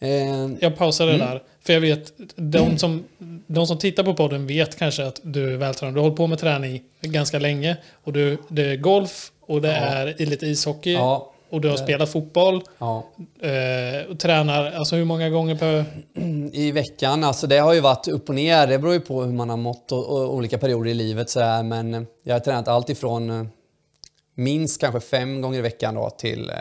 Eh, 0.00 0.50
jag 0.60 0.76
pausar 0.76 1.06
det 1.06 1.14
mm. 1.14 1.26
där. 1.26 1.42
För 1.60 1.72
jag 1.72 1.80
vet, 1.80 2.12
de 2.36 2.78
som, 2.78 3.04
de 3.46 3.66
som 3.66 3.78
tittar 3.78 4.04
på 4.04 4.14
podden 4.14 4.46
vet 4.46 4.78
kanske 4.78 5.04
att 5.04 5.20
du 5.22 5.52
är 5.54 5.56
vältränad. 5.56 5.94
Du 5.94 5.98
har 5.98 6.04
hållit 6.04 6.16
på 6.16 6.26
med 6.26 6.38
träning 6.38 6.82
ganska 7.00 7.38
länge. 7.38 7.76
Och 8.04 8.12
du, 8.12 8.38
det 8.48 8.62
är 8.62 8.76
golf 8.76 9.32
och 9.40 9.62
det 9.62 9.68
ja. 9.68 9.74
är 9.74 10.26
lite 10.26 10.46
ishockey. 10.46 10.92
Ja. 10.92 11.31
Och 11.52 11.60
du 11.60 11.68
har 11.68 11.76
spelat 11.76 12.08
fotboll. 12.08 12.62
Ja. 12.78 13.04
Eh, 13.40 14.10
och 14.10 14.18
tränar, 14.18 14.72
alltså 14.72 14.96
hur 14.96 15.04
många 15.04 15.30
gånger 15.30 15.54
per... 15.54 15.84
I 16.52 16.72
veckan, 16.72 17.24
alltså 17.24 17.46
det 17.46 17.58
har 17.58 17.72
ju 17.72 17.80
varit 17.80 18.08
upp 18.08 18.28
och 18.28 18.34
ner. 18.34 18.66
Det 18.66 18.78
beror 18.78 18.94
ju 18.94 19.00
på 19.00 19.22
hur 19.22 19.32
man 19.32 19.50
har 19.50 19.56
mått 19.56 19.92
och, 19.92 20.08
och 20.08 20.34
olika 20.34 20.58
perioder 20.58 20.90
i 20.90 20.94
livet. 20.94 21.30
Så 21.30 21.40
här. 21.40 21.62
Men 21.62 22.06
jag 22.22 22.34
har 22.34 22.40
tränat 22.40 22.68
allt 22.68 22.90
ifrån 22.90 23.30
eh, 23.30 23.46
minst 24.34 24.80
kanske 24.80 25.00
fem 25.00 25.40
gånger 25.40 25.58
i 25.58 25.62
veckan 25.62 25.94
då, 25.94 26.10
till 26.10 26.52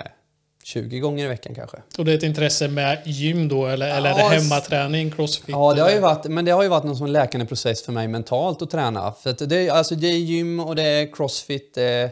20 0.63 0.97
eh, 0.97 1.01
gånger 1.01 1.25
i 1.25 1.27
veckan 1.27 1.55
kanske. 1.55 1.77
Och 1.97 2.05
det 2.05 2.11
är 2.11 2.15
ett 2.15 2.23
intresse 2.23 2.67
med 2.67 3.01
gym 3.05 3.47
då, 3.47 3.67
eller, 3.67 3.87
ja, 3.87 3.95
eller 3.95 4.09
är 4.09 4.15
det 4.15 4.35
hemmaträning, 4.35 5.11
crossfit? 5.11 5.49
Ja, 5.49 5.73
det 5.73 5.81
har 5.81 5.91
ju 5.91 5.99
varit, 5.99 6.25
men 6.25 6.45
det 6.45 6.51
har 6.51 6.63
ju 6.63 6.69
varit 6.69 6.83
någon 6.83 6.97
sån 6.97 7.11
läkande 7.11 7.45
process 7.45 7.83
för 7.83 7.91
mig 7.91 8.07
mentalt 8.07 8.61
att 8.61 8.69
träna. 8.69 9.13
För 9.23 9.29
att 9.29 9.49
det, 9.49 9.69
alltså, 9.69 9.95
det 9.95 10.07
är 10.07 10.17
gym 10.17 10.59
och 10.59 10.75
det 10.75 10.83
är 10.83 11.13
crossfit, 11.13 11.73
det 11.73 11.83
är, 11.83 12.05
eh, 12.05 12.11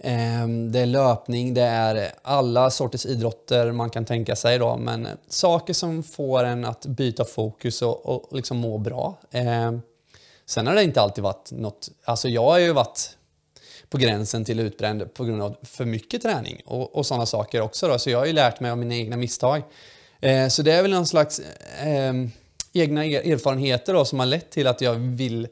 Ehm, 0.00 0.72
det 0.72 0.80
är 0.80 0.86
löpning, 0.86 1.54
det 1.54 1.62
är 1.62 2.12
alla 2.22 2.70
sorters 2.70 3.06
idrotter 3.06 3.72
man 3.72 3.90
kan 3.90 4.04
tänka 4.04 4.36
sig 4.36 4.58
då. 4.58 4.76
Men 4.76 5.08
saker 5.28 5.74
som 5.74 6.02
får 6.02 6.44
en 6.44 6.64
att 6.64 6.86
byta 6.86 7.24
fokus 7.24 7.82
och, 7.82 8.06
och 8.06 8.36
liksom 8.36 8.56
må 8.56 8.78
bra. 8.78 9.18
Ehm, 9.30 9.82
sen 10.46 10.66
har 10.66 10.74
det 10.74 10.82
inte 10.82 11.00
alltid 11.00 11.24
varit 11.24 11.52
något, 11.52 11.88
alltså 12.04 12.28
jag 12.28 12.44
har 12.44 12.58
ju 12.58 12.72
varit 12.72 13.16
på 13.90 13.98
gränsen 13.98 14.44
till 14.44 14.60
utbränd 14.60 15.14
på 15.14 15.24
grund 15.24 15.42
av 15.42 15.56
för 15.62 15.84
mycket 15.84 16.22
träning 16.22 16.62
och, 16.66 16.96
och 16.96 17.06
sådana 17.06 17.26
saker 17.26 17.60
också. 17.60 17.88
Då. 17.88 17.98
Så 17.98 18.10
jag 18.10 18.18
har 18.18 18.26
ju 18.26 18.32
lärt 18.32 18.60
mig 18.60 18.70
av 18.70 18.78
mina 18.78 18.94
egna 18.94 19.16
misstag. 19.16 19.62
Eh, 20.20 20.48
så 20.48 20.62
det 20.62 20.72
är 20.72 20.82
väl 20.82 20.90
någon 20.90 21.06
slags 21.06 21.38
eh, 21.82 22.12
egna 22.72 23.04
erfarenheter 23.04 23.94
då, 23.94 24.04
som 24.04 24.18
har 24.18 24.26
lett 24.26 24.50
till 24.50 24.66
att 24.66 24.80
jag 24.80 24.94
vill 24.94 25.48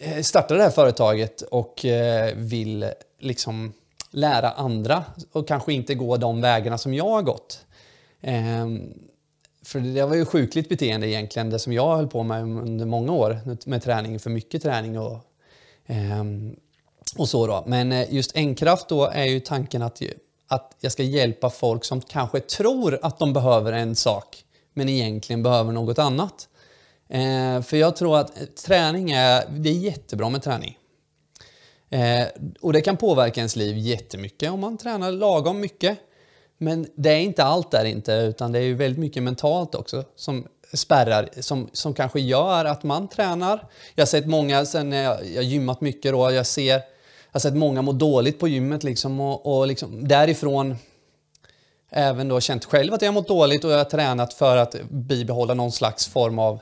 eh, 0.00 0.22
starta 0.22 0.54
det 0.54 0.62
här 0.62 0.70
företaget 0.70 1.42
och 1.42 1.84
eh, 1.84 2.34
vill 2.36 2.90
liksom 3.20 3.72
lära 4.10 4.50
andra 4.50 5.04
och 5.32 5.48
kanske 5.48 5.72
inte 5.72 5.94
gå 5.94 6.16
de 6.16 6.40
vägarna 6.40 6.78
som 6.78 6.94
jag 6.94 7.10
har 7.10 7.22
gått. 7.22 7.64
Eh, 8.20 8.66
för 9.64 9.80
det 9.80 10.06
var 10.06 10.16
ju 10.16 10.24
sjukligt 10.24 10.68
beteende 10.68 11.08
egentligen, 11.08 11.50
det 11.50 11.58
som 11.58 11.72
jag 11.72 11.96
höll 11.96 12.08
på 12.08 12.22
med 12.22 12.42
under 12.42 12.86
många 12.86 13.12
år 13.12 13.40
med 13.64 13.82
träning, 13.82 14.18
för 14.18 14.30
mycket 14.30 14.62
träning 14.62 14.98
och 14.98 15.18
eh, 15.86 16.24
och 17.16 17.28
så 17.28 17.46
då. 17.46 17.64
Men 17.66 17.92
eh, 17.92 18.14
just 18.14 18.36
Enkraft 18.36 18.88
då 18.88 19.04
är 19.06 19.24
ju 19.24 19.40
tanken 19.40 19.82
att, 19.82 20.02
att 20.48 20.76
jag 20.80 20.92
ska 20.92 21.02
hjälpa 21.02 21.50
folk 21.50 21.84
som 21.84 22.00
kanske 22.00 22.40
tror 22.40 22.98
att 23.02 23.18
de 23.18 23.32
behöver 23.32 23.72
en 23.72 23.96
sak 23.96 24.44
men 24.74 24.88
egentligen 24.88 25.42
behöver 25.42 25.72
något 25.72 25.98
annat. 25.98 26.48
Eh, 27.08 27.62
för 27.62 27.76
jag 27.76 27.96
tror 27.96 28.18
att 28.18 28.40
eh, 28.40 28.46
träning 28.46 29.10
är, 29.10 29.44
det 29.50 29.68
är 29.68 29.74
jättebra 29.74 30.28
med 30.28 30.42
träning. 30.42 30.78
Eh, 31.90 32.26
och 32.60 32.72
det 32.72 32.80
kan 32.80 32.96
påverka 32.96 33.40
ens 33.40 33.56
liv 33.56 33.78
jättemycket 33.78 34.50
om 34.50 34.60
man 34.60 34.78
tränar 34.78 35.12
lagom 35.12 35.60
mycket. 35.60 35.98
Men 36.58 36.86
det 36.94 37.10
är 37.10 37.20
inte 37.20 37.44
allt 37.44 37.70
där 37.70 37.84
inte, 37.84 38.12
utan 38.12 38.52
det 38.52 38.58
är 38.58 38.62
ju 38.62 38.74
väldigt 38.74 38.98
mycket 38.98 39.22
mentalt 39.22 39.74
också 39.74 40.04
som 40.16 40.46
spärrar 40.72 41.28
som, 41.40 41.70
som 41.72 41.94
kanske 41.94 42.20
gör 42.20 42.64
att 42.64 42.82
man 42.82 43.08
tränar. 43.08 43.68
Jag 43.94 44.02
har 44.02 44.06
sett 44.06 44.26
många, 44.26 44.66
sen 44.66 44.90
när 44.90 45.02
jag, 45.02 45.18
jag 45.34 45.44
gymmat 45.44 45.80
mycket 45.80 46.12
då, 46.12 46.30
jag 46.30 46.46
ser 46.46 46.82
jag 47.32 47.34
har 47.34 47.40
sett 47.40 47.56
många 47.56 47.82
må 47.82 47.92
dåligt 47.92 48.38
på 48.38 48.48
gymmet 48.48 48.84
liksom 48.84 49.20
och, 49.20 49.58
och 49.58 49.66
liksom 49.66 50.08
därifrån 50.08 50.76
även 51.90 52.28
då 52.28 52.40
känt 52.40 52.64
själv 52.64 52.94
att 52.94 53.02
jag 53.02 53.14
mått 53.14 53.28
dåligt 53.28 53.64
och 53.64 53.70
jag 53.70 53.78
har 53.78 53.84
tränat 53.84 54.34
för 54.34 54.56
att 54.56 54.76
bibehålla 54.90 55.54
någon 55.54 55.72
slags 55.72 56.08
form 56.08 56.38
av 56.38 56.60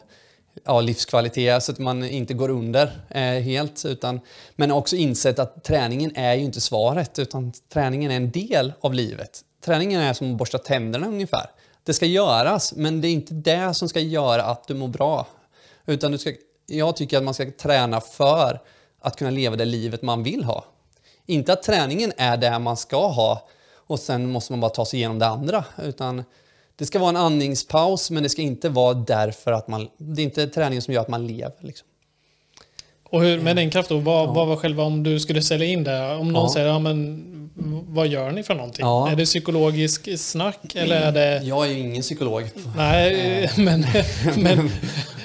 ja, 0.64 0.80
livskvalitet 0.80 1.62
så 1.62 1.72
att 1.72 1.78
man 1.78 2.04
inte 2.04 2.34
går 2.34 2.48
under 2.48 3.00
eh, 3.10 3.20
helt. 3.20 3.84
Utan, 3.84 4.20
men 4.56 4.70
också 4.70 4.96
insett 4.96 5.38
att 5.38 5.64
träningen 5.64 6.16
är 6.16 6.34
ju 6.34 6.44
inte 6.44 6.60
svaret 6.60 7.18
utan 7.18 7.52
träningen 7.72 8.10
är 8.10 8.16
en 8.16 8.30
del 8.30 8.72
av 8.80 8.94
livet. 8.94 9.40
Träningen 9.64 10.00
är 10.00 10.12
som 10.12 10.32
att 10.32 10.38
borsta 10.38 10.58
tänderna 10.58 11.06
ungefär. 11.06 11.50
Det 11.84 11.94
ska 11.94 12.06
göras 12.06 12.72
men 12.76 13.00
det 13.00 13.08
är 13.08 13.12
inte 13.12 13.34
det 13.34 13.74
som 13.74 13.88
ska 13.88 14.00
göra 14.00 14.42
att 14.42 14.68
du 14.68 14.74
mår 14.74 14.88
bra. 14.88 15.26
Utan 15.86 16.12
du 16.12 16.18
ska, 16.18 16.32
jag 16.66 16.96
tycker 16.96 17.18
att 17.18 17.24
man 17.24 17.34
ska 17.34 17.50
träna 17.50 18.00
för 18.00 18.60
att 19.00 19.16
kunna 19.16 19.30
leva 19.30 19.56
det 19.56 19.64
livet 19.64 20.02
man 20.02 20.22
vill 20.22 20.44
ha. 20.44 20.64
Inte 21.26 21.52
att 21.52 21.62
träningen 21.62 22.12
är 22.16 22.36
det 22.36 22.58
man 22.58 22.76
ska 22.76 23.08
ha 23.08 23.48
och 23.74 23.98
sen 23.98 24.30
måste 24.30 24.52
man 24.52 24.60
bara 24.60 24.70
ta 24.70 24.84
sig 24.84 24.98
igenom 24.98 25.18
det 25.18 25.26
andra. 25.26 25.64
Utan 25.82 26.24
det 26.78 26.86
ska 26.86 26.98
vara 26.98 27.10
en 27.10 27.16
andningspaus 27.16 28.10
men 28.10 28.22
det 28.22 28.28
ska 28.28 28.42
inte 28.42 28.68
vara 28.68 28.94
därför 28.94 29.52
att 29.52 29.68
man... 29.68 29.88
Det 29.96 30.22
är 30.22 30.24
inte 30.24 30.46
träningen 30.46 30.82
som 30.82 30.94
gör 30.94 31.00
att 31.00 31.08
man 31.08 31.26
lever. 31.26 31.52
Liksom. 31.60 31.88
Och 33.10 33.22
hur, 33.22 33.40
med 33.40 33.56
den 33.56 33.70
kraften, 33.70 34.04
vad, 34.04 34.28
ja. 34.28 34.32
vad 34.32 34.48
var 34.48 34.56
själva 34.56 34.82
om 34.82 35.02
du 35.02 35.20
skulle 35.20 35.42
sälja 35.42 35.66
in 35.66 35.84
det? 35.84 36.14
Om 36.14 36.32
någon 36.32 36.42
ja. 36.42 36.52
säger, 36.52 36.66
ja 36.66 36.78
men 36.78 37.24
vad 37.88 38.08
gör 38.08 38.30
ni 38.30 38.42
för 38.42 38.54
någonting? 38.54 38.86
Ja. 38.86 39.10
Är 39.10 39.16
det 39.16 39.24
psykologisk 39.24 40.18
snack 40.18 40.74
eller 40.74 41.00
är 41.00 41.12
det... 41.12 41.40
Jag 41.44 41.66
är 41.66 41.70
ju 41.70 41.78
ingen 41.78 42.02
psykolog. 42.02 42.50
Nej, 42.76 43.50
men, 43.56 43.84
men 44.36 44.70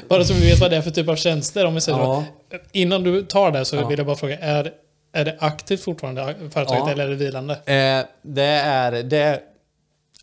bara 0.08 0.24
så 0.24 0.34
vi 0.34 0.50
vet 0.50 0.60
vad 0.60 0.72
det 0.72 0.78
är 0.78 0.82
för 0.82 0.92
typ 0.92 1.10
av 1.10 1.16
tjänster. 1.16 1.66
Om 1.66 1.76
vi 1.76 1.82
säger 1.82 2.00
ja. 2.00 2.24
då. 2.52 2.58
Innan 2.72 3.04
du 3.04 3.22
tar 3.22 3.52
det 3.52 3.66
så 3.66 3.88
vill 3.88 3.98
jag 3.98 4.06
bara 4.06 4.16
fråga, 4.16 4.38
är, 4.40 4.72
är 5.14 5.26
det 5.26 5.38
aktivt 5.40 5.82
fortfarande 5.82 6.36
företaget 6.52 6.94
eller 6.94 7.06
är 7.06 7.10
det 7.10 7.16
vilande? 7.16 7.54
Eh, 7.54 8.06
det, 8.22 8.44
är, 8.44 8.92
det 8.92 9.18
är 9.18 9.40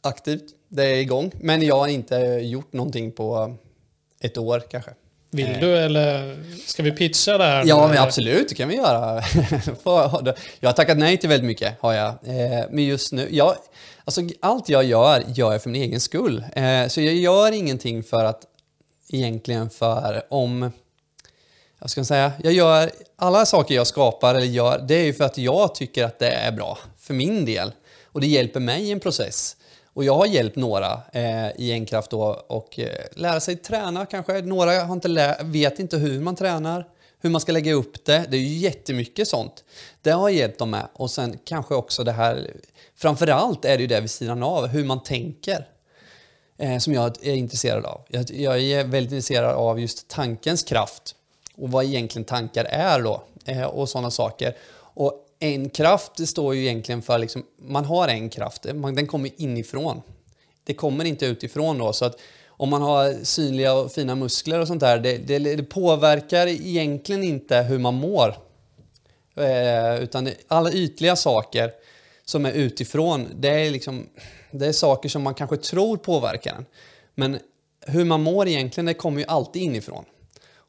aktivt, 0.01 0.45
det 0.71 0.85
är 0.85 0.97
igång. 0.97 1.33
Men 1.41 1.63
jag 1.63 1.77
har 1.77 1.89
inte 1.89 2.17
gjort 2.43 2.73
någonting 2.73 3.13
på 3.13 3.57
ett 4.21 4.39
år 4.39 4.63
kanske. 4.71 4.91
Vill 5.31 5.55
eh. 5.55 5.61
du 5.61 5.77
eller 5.77 6.37
ska 6.67 6.83
vi 6.83 6.93
pitcha 6.93 7.39
det 7.39 7.45
här? 7.45 7.65
Ja, 7.67 7.89
men 7.89 7.99
absolut, 7.99 8.49
det 8.49 8.55
kan 8.55 8.69
vi 8.69 8.77
göra. 8.77 9.23
jag 10.61 10.69
har 10.69 10.73
tackat 10.73 10.99
nej 10.99 11.17
till 11.17 11.29
väldigt 11.29 11.47
mycket, 11.47 11.81
har 11.81 11.93
jag. 11.93 12.09
Eh, 12.09 12.65
men 12.71 12.85
just 12.85 13.13
nu, 13.13 13.29
jag, 13.31 13.55
alltså, 14.05 14.21
allt 14.41 14.69
jag 14.69 14.85
gör, 14.85 15.25
gör 15.29 15.53
jag 15.53 15.63
för 15.63 15.71
min 15.71 15.83
egen 15.83 16.01
skull. 16.01 16.45
Eh, 16.57 16.87
så 16.89 17.01
jag 17.01 17.15
gör 17.15 17.53
ingenting 17.53 18.03
för 18.03 18.25
att, 18.25 18.43
egentligen 19.09 19.71
för 19.71 20.23
om, 20.31 20.73
jag 21.81 21.91
ska 21.91 22.05
säga, 22.05 22.33
jag 22.43 22.53
gör, 22.53 22.91
alla 23.17 23.47
saker 23.47 23.75
jag 23.75 23.87
skapar 23.87 24.35
eller 24.35 24.47
gör, 24.47 24.85
det 24.89 24.95
är 24.95 25.05
ju 25.05 25.15
för 25.15 25.25
att 25.25 25.39
jag 25.39 25.75
tycker 25.75 26.05
att 26.05 26.19
det 26.19 26.31
är 26.31 26.53
bra 26.53 26.79
för 26.99 27.15
min 27.15 27.45
del. 27.45 27.73
Och 28.05 28.21
det 28.21 28.27
hjälper 28.27 28.61
mig 28.61 28.83
i 28.83 28.93
en 28.93 29.01
process. 29.01 29.57
Och 29.95 30.05
jag 30.05 30.15
har 30.15 30.27
hjälpt 30.27 30.57
några 30.57 31.01
eh, 31.13 31.51
i 31.57 31.73
Enkraft 31.73 32.11
då 32.11 32.45
och 32.49 32.79
eh, 32.79 32.89
lära 33.13 33.41
sig 33.41 33.57
träna 33.57 34.07
kanske. 34.07 34.43
Några 34.43 34.85
har 34.85 34.95
inte 34.95 35.37
vet 35.45 35.79
inte 35.79 35.97
hur 35.97 36.21
man 36.21 36.37
tränar, 36.37 36.89
hur 37.21 37.31
man 37.31 37.41
ska 37.41 37.53
lägga 37.53 37.73
upp 37.73 38.05
det. 38.05 38.27
Det 38.31 38.37
är 38.37 38.41
ju 38.41 38.59
jättemycket 38.59 39.29
sånt. 39.29 39.65
Det 40.03 40.11
har 40.11 40.29
jag 40.29 40.39
hjälpt 40.39 40.59
dem 40.59 40.71
med. 40.71 40.89
Och 40.93 41.11
sen 41.11 41.39
kanske 41.45 41.75
också 41.75 42.05
det 42.05 42.13
här, 42.13 42.51
framförallt 42.97 43.65
är 43.65 43.77
det 43.77 43.81
ju 43.81 43.87
det 43.87 44.01
vid 44.01 44.11
sidan 44.11 44.43
av, 44.43 44.67
hur 44.67 44.85
man 44.85 45.03
tänker. 45.03 45.67
Eh, 46.59 46.79
som 46.79 46.93
jag 46.93 47.27
är 47.27 47.35
intresserad 47.35 47.85
av. 47.87 48.01
Jag, 48.09 48.31
jag, 48.31 48.61
är 48.61 48.85
väldigt 48.85 49.13
intresserad 49.13 49.55
av 49.55 49.81
just 49.81 50.09
tankens 50.09 50.63
kraft 50.63 51.15
och 51.57 51.71
vad 51.71 51.85
egentligen 51.85 52.25
tankar 52.25 52.65
är 52.65 53.03
då 53.03 53.23
eh, 53.45 53.65
och 53.65 53.89
sådana 53.89 54.11
saker. 54.11 54.57
Och 54.95 55.27
en 55.43 55.71
kraft 55.71 56.13
det 56.17 56.27
står 56.27 56.55
ju 56.55 56.61
egentligen 56.61 57.03
för, 57.03 57.19
liksom, 57.19 57.45
man 57.59 57.85
har 57.85 58.09
en 58.09 58.31
kraft, 58.31 58.63
den 58.63 59.07
kommer 59.07 59.31
inifrån. 59.37 60.03
Det 60.65 60.75
kommer 60.75 61.05
inte 61.05 61.27
utifrån 61.27 61.79
då. 61.79 61.93
Så 61.93 62.05
att 62.05 62.21
om 62.49 62.69
man 62.69 62.83
har 62.83 63.25
synliga 63.25 63.75
och 63.75 63.93
fina 63.93 64.15
muskler 64.15 64.61
och 64.61 64.67
sånt 64.67 64.81
där, 64.81 64.99
det, 64.99 65.19
det, 65.19 65.39
det 65.39 65.63
påverkar 65.63 66.47
egentligen 66.47 67.23
inte 67.23 67.57
hur 67.57 67.79
man 67.79 67.95
mår. 67.95 68.35
Eh, 69.37 70.03
utan 70.03 70.25
det, 70.25 70.35
alla 70.49 70.73
ytliga 70.73 71.17
saker 71.17 71.73
som 72.25 72.47
är 72.47 72.53
utifrån, 72.53 73.29
det 73.37 73.49
är, 73.49 73.71
liksom, 73.71 74.09
det 74.51 74.67
är 74.67 74.73
saker 74.73 75.09
som 75.09 75.23
man 75.23 75.35
kanske 75.35 75.57
tror 75.57 75.97
påverkar 75.97 76.55
en. 76.55 76.67
Men 77.15 77.39
hur 77.87 78.05
man 78.05 78.23
mår 78.23 78.49
egentligen, 78.49 78.87
det 78.87 78.95
kommer 78.95 79.21
ju 79.21 79.27
alltid 79.27 79.63
inifrån. 79.63 80.05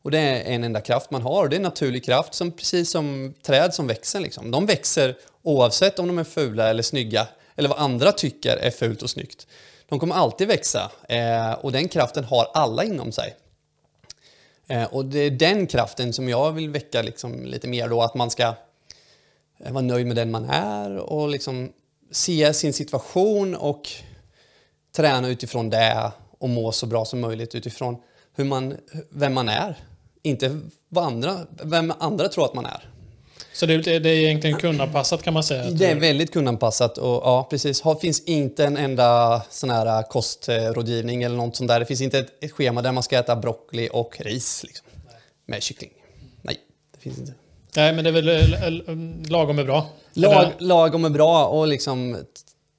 Och 0.01 0.11
det 0.11 0.19
är 0.19 0.43
en 0.43 0.63
enda 0.63 0.81
kraft 0.81 1.11
man 1.11 1.21
har. 1.21 1.47
Det 1.47 1.55
är 1.55 1.57
en 1.57 1.63
naturlig 1.63 2.05
kraft, 2.05 2.33
som, 2.33 2.51
precis 2.51 2.91
som 2.91 3.33
träd 3.41 3.73
som 3.73 3.87
växer. 3.87 4.19
Liksom. 4.19 4.51
De 4.51 4.65
växer 4.65 5.17
oavsett 5.41 5.99
om 5.99 6.07
de 6.07 6.19
är 6.19 6.23
fula 6.23 6.69
eller 6.69 6.83
snygga, 6.83 7.27
eller 7.55 7.69
vad 7.69 7.77
andra 7.77 8.11
tycker 8.11 8.57
är 8.57 8.71
fult 8.71 9.01
och 9.01 9.09
snyggt. 9.09 9.47
De 9.89 9.99
kommer 9.99 10.15
alltid 10.15 10.47
växa 10.47 10.91
eh, 11.09 11.51
och 11.51 11.71
den 11.71 11.87
kraften 11.87 12.23
har 12.23 12.51
alla 12.53 12.83
inom 12.83 13.11
sig. 13.11 13.35
Eh, 14.67 14.83
och 14.83 15.05
det 15.05 15.19
är 15.19 15.31
den 15.31 15.67
kraften 15.67 16.13
som 16.13 16.29
jag 16.29 16.51
vill 16.51 16.69
väcka 16.69 17.01
liksom 17.01 17.45
lite 17.45 17.67
mer 17.67 17.89
då, 17.89 18.01
att 18.01 18.15
man 18.15 18.31
ska 18.31 18.55
eh, 19.59 19.71
vara 19.71 19.81
nöjd 19.81 20.07
med 20.07 20.15
den 20.15 20.31
man 20.31 20.49
är 20.49 20.97
och 20.97 21.29
liksom 21.29 21.71
se 22.11 22.53
sin 22.53 22.73
situation 22.73 23.55
och 23.55 23.89
träna 24.95 25.27
utifrån 25.27 25.69
det 25.69 26.11
och 26.39 26.49
må 26.49 26.71
så 26.71 26.85
bra 26.85 27.05
som 27.05 27.19
möjligt 27.19 27.55
utifrån 27.55 27.97
hur 28.35 28.45
man, 28.45 28.77
vem 29.09 29.33
man 29.33 29.49
är. 29.49 29.75
Inte 30.23 30.59
vad 30.89 31.03
andra, 31.03 31.37
vem 31.63 31.93
andra 31.99 32.27
tror 32.27 32.45
att 32.45 32.53
man 32.53 32.65
är. 32.65 32.89
Så 33.53 33.65
det, 33.65 33.77
det 33.77 34.09
är 34.09 34.15
egentligen 34.15 34.57
kundanpassat 34.57 35.23
kan 35.23 35.33
man 35.33 35.43
säga? 35.43 35.69
Det 35.71 35.85
är 35.85 35.95
väldigt 35.95 36.33
kundanpassat 36.33 36.97
och 36.97 37.21
ja, 37.23 37.47
precis. 37.49 37.81
Det 37.81 37.95
finns 38.01 38.23
inte 38.23 38.65
en 38.65 38.77
enda 38.77 39.41
sån 39.49 39.69
här 39.69 40.03
kostrådgivning 40.03 41.23
eller 41.23 41.35
något 41.35 41.55
sånt 41.55 41.67
där. 41.67 41.79
Det 41.79 41.85
finns 41.85 42.01
inte 42.01 42.19
ett, 42.19 42.43
ett 42.43 42.51
schema 42.51 42.81
där 42.81 42.91
man 42.91 43.03
ska 43.03 43.19
äta 43.19 43.35
broccoli 43.35 43.89
och 43.93 44.21
ris 44.21 44.63
liksom, 44.63 44.87
med 45.45 45.63
kyckling. 45.63 45.91
Nej, 46.41 46.57
det 46.93 46.99
finns 46.99 47.19
inte. 47.19 47.33
Nej, 47.75 47.93
men 47.93 48.03
det 48.03 48.09
är 48.09 48.13
väl 48.13 49.29
lagom 49.29 49.59
är 49.59 49.63
bra? 49.63 49.85
Lag, 50.13 50.51
lagom 50.57 51.05
är 51.05 51.09
bra 51.09 51.45
och 51.45 51.67
liksom 51.67 52.17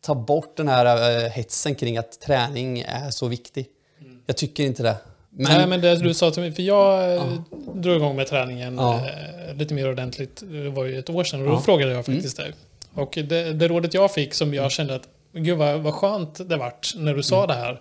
ta 0.01 0.15
bort 0.15 0.57
den 0.57 0.69
här 0.69 1.29
hetsen 1.29 1.75
kring 1.75 1.99
att 1.99 2.21
träning 2.21 2.81
är 2.81 3.11
så 3.11 3.29
viktig. 3.29 3.67
Mm. 4.01 4.21
Jag 4.27 4.37
tycker 4.37 4.65
inte 4.65 4.83
det. 4.83 4.97
Men... 5.35 5.53
Nej, 5.53 5.67
men 5.67 5.81
det 5.81 5.97
du 5.97 6.15
sa 6.15 6.31
till 6.31 6.43
mig, 6.43 6.53
för 6.53 6.63
jag 6.63 7.17
ja. 7.17 7.25
drog 7.75 7.97
igång 7.97 8.17
med 8.17 8.27
träningen 8.27 8.77
ja. 8.77 8.97
eh, 8.97 9.57
lite 9.57 9.75
mer 9.75 9.91
ordentligt, 9.91 10.43
det 10.45 10.71
var 10.71 10.85
ju 10.85 10.99
ett 10.99 11.11
år 11.11 11.25
sedan, 11.25 11.41
och 11.41 11.47
då 11.47 11.53
ja. 11.53 11.61
frågade 11.61 11.93
jag 11.93 12.07
faktiskt 12.07 12.39
mm. 12.39 12.51
dig. 12.51 12.61
Och 12.95 13.19
det, 13.29 13.53
det, 13.53 13.69
rådet 13.69 13.95
jag 13.95 14.15
fick 14.15 14.35
som 14.35 14.55
jag 14.55 14.73
kände 14.73 14.95
att, 14.95 15.09
gud 15.33 15.59
vad, 15.59 15.81
vad 15.81 15.95
skönt 15.95 16.49
det 16.49 16.57
vart 16.57 16.93
när 16.97 17.15
du 17.15 17.23
sa 17.23 17.45
mm. 17.45 17.49
det 17.49 17.55
här. 17.55 17.81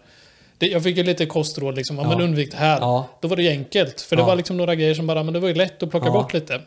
Det, 0.58 0.68
jag 0.68 0.84
fick 0.84 0.98
ju 0.98 1.04
lite 1.04 1.26
kostråd, 1.26 1.76
liksom, 1.76 1.98
ja. 1.98 2.10
men 2.10 2.22
undvik 2.22 2.52
det 2.52 2.58
här. 2.58 2.80
Då 3.22 3.28
var 3.28 3.36
det 3.36 3.44
ju 3.44 3.50
enkelt, 3.50 4.02
för 4.02 4.16
det 4.16 4.24
var 4.24 4.36
liksom 4.36 4.58
några 4.58 4.76
grejer 4.76 4.94
som 4.94 5.08
bara, 5.08 5.24
men 5.24 5.34
det 5.34 5.40
var 5.40 5.48
ju 5.48 5.54
lätt 5.54 5.84
att 5.84 5.92
plocka 5.92 6.12
bort 6.12 6.34
lite. 6.34 6.62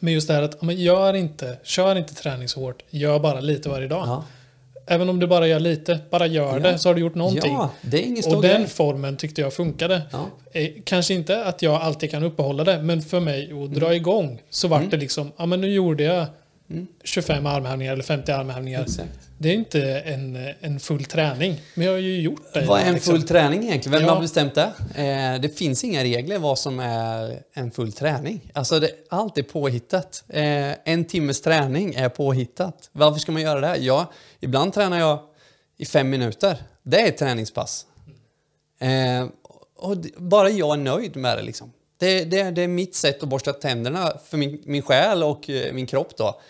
Men 0.00 0.12
just 0.12 0.28
det 0.28 0.34
här 0.34 0.42
att, 0.42 0.62
men 0.62 0.76
gör 0.76 1.14
inte, 1.14 1.58
kör 1.62 1.96
inte 1.96 2.14
träning 2.14 2.48
så 2.48 2.60
hårt, 2.60 2.82
gör 2.90 3.18
bara 3.18 3.40
lite 3.40 3.68
varje 3.68 3.88
dag. 3.88 4.22
Även 4.88 5.08
om 5.08 5.18
du 5.18 5.26
bara 5.26 5.46
gör 5.46 5.60
lite, 5.60 5.98
bara 6.10 6.26
gör 6.26 6.52
ja. 6.52 6.58
det 6.58 6.78
så 6.78 6.88
har 6.88 6.94
du 6.94 7.00
gjort 7.00 7.14
någonting. 7.14 7.52
Ja, 7.52 7.70
det 7.82 8.02
är 8.02 8.06
ingen 8.06 8.24
och 8.26 8.42
den 8.42 8.60
grej. 8.60 8.70
formen 8.70 9.16
tyckte 9.16 9.40
jag 9.40 9.52
funkade. 9.52 10.02
Ja. 10.12 10.26
Eh, 10.52 10.70
kanske 10.84 11.14
inte 11.14 11.44
att 11.44 11.62
jag 11.62 11.74
alltid 11.74 12.10
kan 12.10 12.24
uppehålla 12.24 12.64
det, 12.64 12.82
men 12.82 13.02
för 13.02 13.20
mig 13.20 13.52
att 13.64 13.74
dra 13.74 13.86
mm. 13.86 13.96
igång 13.96 14.42
så 14.50 14.68
vart 14.68 14.78
mm. 14.78 14.90
det 14.90 14.96
liksom, 14.96 15.32
ja 15.36 15.46
men 15.46 15.60
nu 15.60 15.72
gjorde 15.72 16.04
jag 16.04 16.26
25 17.04 17.46
armhävningar 17.46 17.92
eller 17.92 18.02
50 18.02 18.32
armhävningar. 18.32 18.82
Exakt. 18.82 19.27
Det 19.40 19.48
är 19.48 19.54
inte 19.54 19.98
en, 19.98 20.54
en 20.60 20.80
full 20.80 21.04
träning, 21.04 21.60
men 21.74 21.86
jag 21.86 21.92
har 21.92 21.98
ju 21.98 22.20
gjort 22.20 22.54
det. 22.54 22.64
Vad 22.64 22.80
är 22.80 22.86
en 22.86 22.94
liksom. 22.94 23.14
full 23.14 23.28
träning 23.28 23.62
egentligen? 23.62 23.98
Vem 23.98 24.08
ja. 24.08 24.14
har 24.14 24.20
bestämt 24.20 24.54
det? 24.54 24.72
Eh, 24.94 25.40
det 25.40 25.58
finns 25.58 25.84
inga 25.84 26.04
regler 26.04 26.38
vad 26.38 26.58
som 26.58 26.80
är 26.80 27.42
en 27.54 27.70
full 27.70 27.92
träning. 27.92 28.50
Alltså 28.54 28.80
det, 28.80 28.90
allt 29.10 29.38
är 29.38 29.42
påhittat. 29.42 30.24
Eh, 30.28 30.72
en 30.84 31.04
timmes 31.04 31.40
träning 31.40 31.94
är 31.94 32.08
påhittat. 32.08 32.90
Varför 32.92 33.20
ska 33.20 33.32
man 33.32 33.42
göra 33.42 33.60
det? 33.60 33.76
Ja, 33.76 34.12
ibland 34.40 34.72
tränar 34.72 34.98
jag 34.98 35.20
i 35.76 35.86
fem 35.86 36.10
minuter. 36.10 36.56
Det 36.82 37.00
är 37.00 37.08
ett 37.08 37.18
träningspass. 37.18 37.86
Eh, 38.80 39.28
och 39.76 39.96
bara 40.16 40.50
jag 40.50 40.74
är 40.74 40.82
nöjd 40.82 41.16
med 41.16 41.38
det 41.38 41.42
liksom. 41.42 41.72
Det, 41.98 42.24
det, 42.24 42.50
det, 42.50 42.62
är 42.62 42.68
mitt 42.68 42.94
sätt 42.94 43.22
att 43.22 43.28
borsta 43.28 43.52
tänderna 43.52 44.12
för 44.28 44.36
min, 44.36 44.62
min 44.64 44.82
själ 44.82 45.22
och 45.22 45.50
eh, 45.50 45.72
min 45.72 45.86
kropp 45.86 46.16
då. 46.16 46.40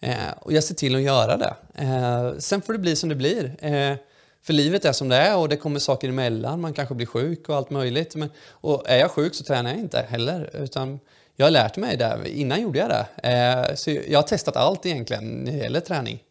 Eh, 0.00 0.30
och 0.40 0.52
jag 0.52 0.64
ser 0.64 0.74
till 0.74 0.94
att 0.94 1.02
göra 1.02 1.36
det. 1.36 1.54
Eh, 1.74 2.38
sen 2.38 2.62
får 2.62 2.72
det 2.72 2.78
bli 2.78 2.96
som 2.96 3.08
det 3.08 3.14
blir. 3.14 3.56
Eh, 3.58 3.96
för 4.42 4.52
livet 4.52 4.84
är 4.84 4.92
som 4.92 5.08
det 5.08 5.16
är 5.16 5.36
och 5.36 5.48
det 5.48 5.56
kommer 5.56 5.80
saker 5.80 6.08
emellan. 6.08 6.60
Man 6.60 6.72
kanske 6.72 6.94
blir 6.94 7.06
sjuk 7.06 7.48
och 7.48 7.56
allt 7.56 7.70
möjligt. 7.70 8.14
Men, 8.14 8.30
och 8.50 8.82
är 8.86 8.98
jag 8.98 9.10
sjuk 9.10 9.34
så 9.34 9.44
tränar 9.44 9.70
jag 9.70 9.78
inte 9.78 10.06
heller. 10.08 10.50
Utan 10.52 11.00
jag 11.36 11.46
har 11.46 11.50
lärt 11.50 11.76
mig 11.76 11.96
det. 11.96 12.18
Innan 12.26 12.62
gjorde 12.62 12.78
jag 12.78 12.88
det. 12.88 13.28
Eh, 13.30 13.74
så 13.74 13.90
jag 13.90 14.18
har 14.18 14.22
testat 14.22 14.56
allt 14.56 14.86
egentligen 14.86 15.24
när 15.24 15.52
det 15.52 15.58
gäller 15.58 15.80
träning. 15.80 16.22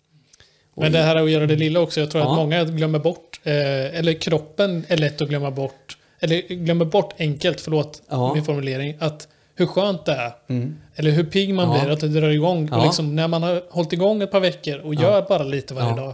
Men 0.76 0.92
det 0.92 1.02
här 1.02 1.16
att 1.16 1.30
göra 1.30 1.46
det 1.46 1.56
lilla 1.56 1.80
också. 1.80 2.00
Jag 2.00 2.12
tror 2.12 2.24
ja. 2.24 2.30
att 2.32 2.36
många 2.38 2.64
glömmer 2.64 3.00
bort, 3.00 3.40
eh, 3.44 4.00
eller 4.00 4.14
kroppen 4.14 4.86
är 4.88 4.98
lätt 4.98 5.22
att 5.22 5.30
glömma 5.30 5.52
bort. 5.52 5.98
Eller 6.20 6.42
glömmer 6.42 6.86
bort 6.86 7.14
enkelt, 7.18 7.62
förlåt 7.62 8.02
ja. 8.10 8.34
min 8.34 8.46
formulering, 8.46 8.98
att 9.00 9.28
hur 9.56 9.66
skönt 9.66 10.06
det 10.06 10.12
är. 10.12 10.32
Mm. 10.48 10.78
Eller 10.96 11.12
hur 11.12 11.24
pigg 11.24 11.54
man 11.54 11.72
ja. 11.72 11.82
blir, 11.82 11.94
att 11.94 12.00
det 12.00 12.08
drar 12.08 12.30
igång. 12.30 12.68
Ja. 12.72 12.78
Och 12.78 12.84
liksom, 12.84 13.16
när 13.16 13.28
man 13.28 13.44
har 13.44 13.62
hållit 13.70 13.94
igång 13.94 14.22
ett 14.22 14.32
par 14.32 14.40
veckor 14.40 14.80
och 14.80 14.96
gör 14.96 15.22
bara 15.22 15.44
lite 15.44 15.74
varje 15.74 15.96
dag 15.96 16.14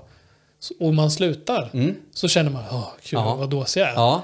och 0.79 0.93
man 0.93 1.11
slutar 1.11 1.69
mm. 1.73 1.95
så 2.13 2.27
känner 2.27 2.51
man, 2.51 2.63
åh, 2.71 2.89
kul, 3.01 3.19
vad 3.19 3.49
dåsig 3.49 3.81
jag 3.81 3.89
är. 3.89 4.21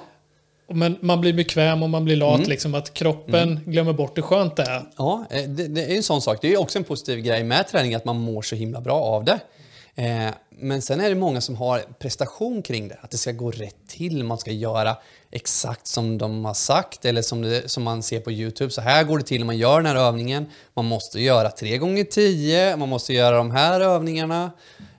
Men 0.69 0.97
man 1.01 1.21
blir 1.21 1.33
bekväm 1.33 1.83
och 1.83 1.89
man 1.89 2.05
blir 2.05 2.15
lat, 2.15 2.37
mm. 2.37 2.49
liksom, 2.49 2.75
att 2.75 2.93
kroppen 2.93 3.49
mm. 3.49 3.63
glömmer 3.65 3.93
bort 3.93 4.17
hur 4.17 4.21
skönt 4.21 4.55
det 4.55 4.63
är. 4.63 4.83
Ja, 4.97 5.25
eh, 5.29 5.49
det, 5.49 5.67
det, 5.67 5.91
är 5.93 5.95
en 5.95 6.03
sån 6.03 6.21
sak. 6.21 6.37
Det 6.41 6.53
är 6.53 6.59
också 6.59 6.77
en 6.77 6.83
positiv 6.83 7.19
grej 7.19 7.43
med 7.43 7.67
träning, 7.67 7.95
att 7.95 8.05
man 8.05 8.19
mår 8.19 8.41
så 8.41 8.55
himla 8.55 8.81
bra 8.81 9.01
av 9.01 9.23
det. 9.23 9.39
Eh, 9.99 10.29
men 10.49 10.81
sen 10.81 11.01
är 11.01 11.09
det 11.09 11.15
många 11.15 11.41
som 11.41 11.55
har 11.55 11.79
prestation 11.99 12.61
kring 12.61 12.87
det, 12.87 12.97
att 13.01 13.11
det 13.11 13.17
ska 13.17 13.31
gå 13.31 13.51
rätt 13.51 13.87
till, 13.87 14.23
man 14.23 14.37
ska 14.37 14.51
göra 14.51 14.97
exakt 15.31 15.87
som 15.87 16.17
de 16.17 16.45
har 16.45 16.53
sagt 16.53 17.05
eller 17.05 17.21
som, 17.21 17.41
det, 17.41 17.71
som 17.71 17.83
man 17.83 18.03
ser 18.03 18.19
på 18.19 18.31
Youtube. 18.31 18.71
Så 18.71 18.81
här 18.81 19.03
går 19.03 19.17
det 19.17 19.23
till 19.23 19.39
när 19.39 19.45
man 19.45 19.57
gör 19.57 19.81
den 19.81 19.85
här 19.85 20.07
övningen. 20.07 20.45
Man 20.73 20.85
måste 20.85 21.21
göra 21.21 21.49
3 21.49 21.77
gånger 21.77 22.03
10 22.03 22.75
man 22.77 22.89
måste 22.89 23.13
göra 23.13 23.37
de 23.37 23.51
här 23.51 23.81
övningarna. 23.81 24.51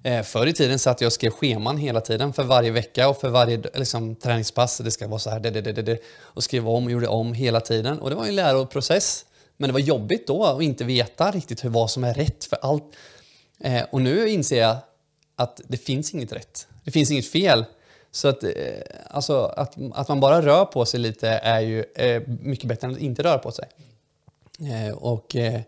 Eh, 0.03 0.23
förr 0.23 0.47
i 0.47 0.53
tiden 0.53 0.79
satt 0.79 1.01
jag 1.01 1.07
och 1.07 1.13
skrev 1.13 1.31
scheman 1.31 1.77
hela 1.77 2.01
tiden 2.01 2.33
för 2.33 2.43
varje 2.43 2.71
vecka 2.71 3.09
och 3.09 3.21
för 3.21 3.29
varje 3.29 3.63
liksom, 3.75 4.17
träningspass. 4.17 4.79
Det 4.79 4.91
ska 4.91 5.09
vara 5.09 5.19
så 5.19 5.31
här, 5.31 5.41
det, 5.41 5.51
det, 5.51 5.61
det, 5.61 5.83
det, 5.83 5.99
och 6.21 6.45
skrev 6.45 6.69
om 6.69 6.85
och 6.85 6.91
gjorde 6.91 7.09
om 7.09 7.35
hela 7.35 7.61
tiden. 7.61 7.99
Och 7.99 8.11
det 8.11 8.17
var 8.17 8.27
en 8.27 8.37
läroprocess. 8.37 9.25
Men 9.57 9.69
det 9.69 9.73
var 9.73 9.81
jobbigt 9.81 10.27
då 10.27 10.45
att 10.45 10.63
inte 10.63 10.85
veta 10.85 11.31
riktigt 11.31 11.65
hur, 11.65 11.71
vad 11.71 11.91
som 11.91 12.05
är 12.05 12.15
rätt 12.15 12.45
för 12.45 12.59
allt. 12.63 12.85
Eh, 13.61 13.83
och 13.91 14.03
nu 14.03 14.29
inser 14.29 14.61
jag 14.61 14.77
att 15.39 15.61
det 15.69 15.77
finns 15.77 16.15
inget 16.15 16.33
rätt. 16.33 16.67
Det 16.85 16.91
finns 16.91 17.11
inget 17.11 17.27
fel. 17.27 17.65
Så 18.11 18.29
att, 18.29 18.45
eh, 18.45 18.51
alltså, 19.11 19.45
att, 19.45 19.75
att 19.93 20.09
man 20.09 20.21
bara 20.21 20.43
rör 20.43 20.65
på 20.65 20.85
sig 20.85 21.01
lite 21.01 21.29
är 21.29 21.61
ju 21.61 21.85
är 21.95 22.25
mycket 22.27 22.65
bättre 22.65 22.87
än 22.87 22.95
att 22.95 23.01
inte 23.01 23.23
röra 23.23 23.39
på 23.39 23.53
sig. 23.53 23.65
Eh, 24.61 24.95
och 24.95 25.37
eh, 25.37 25.61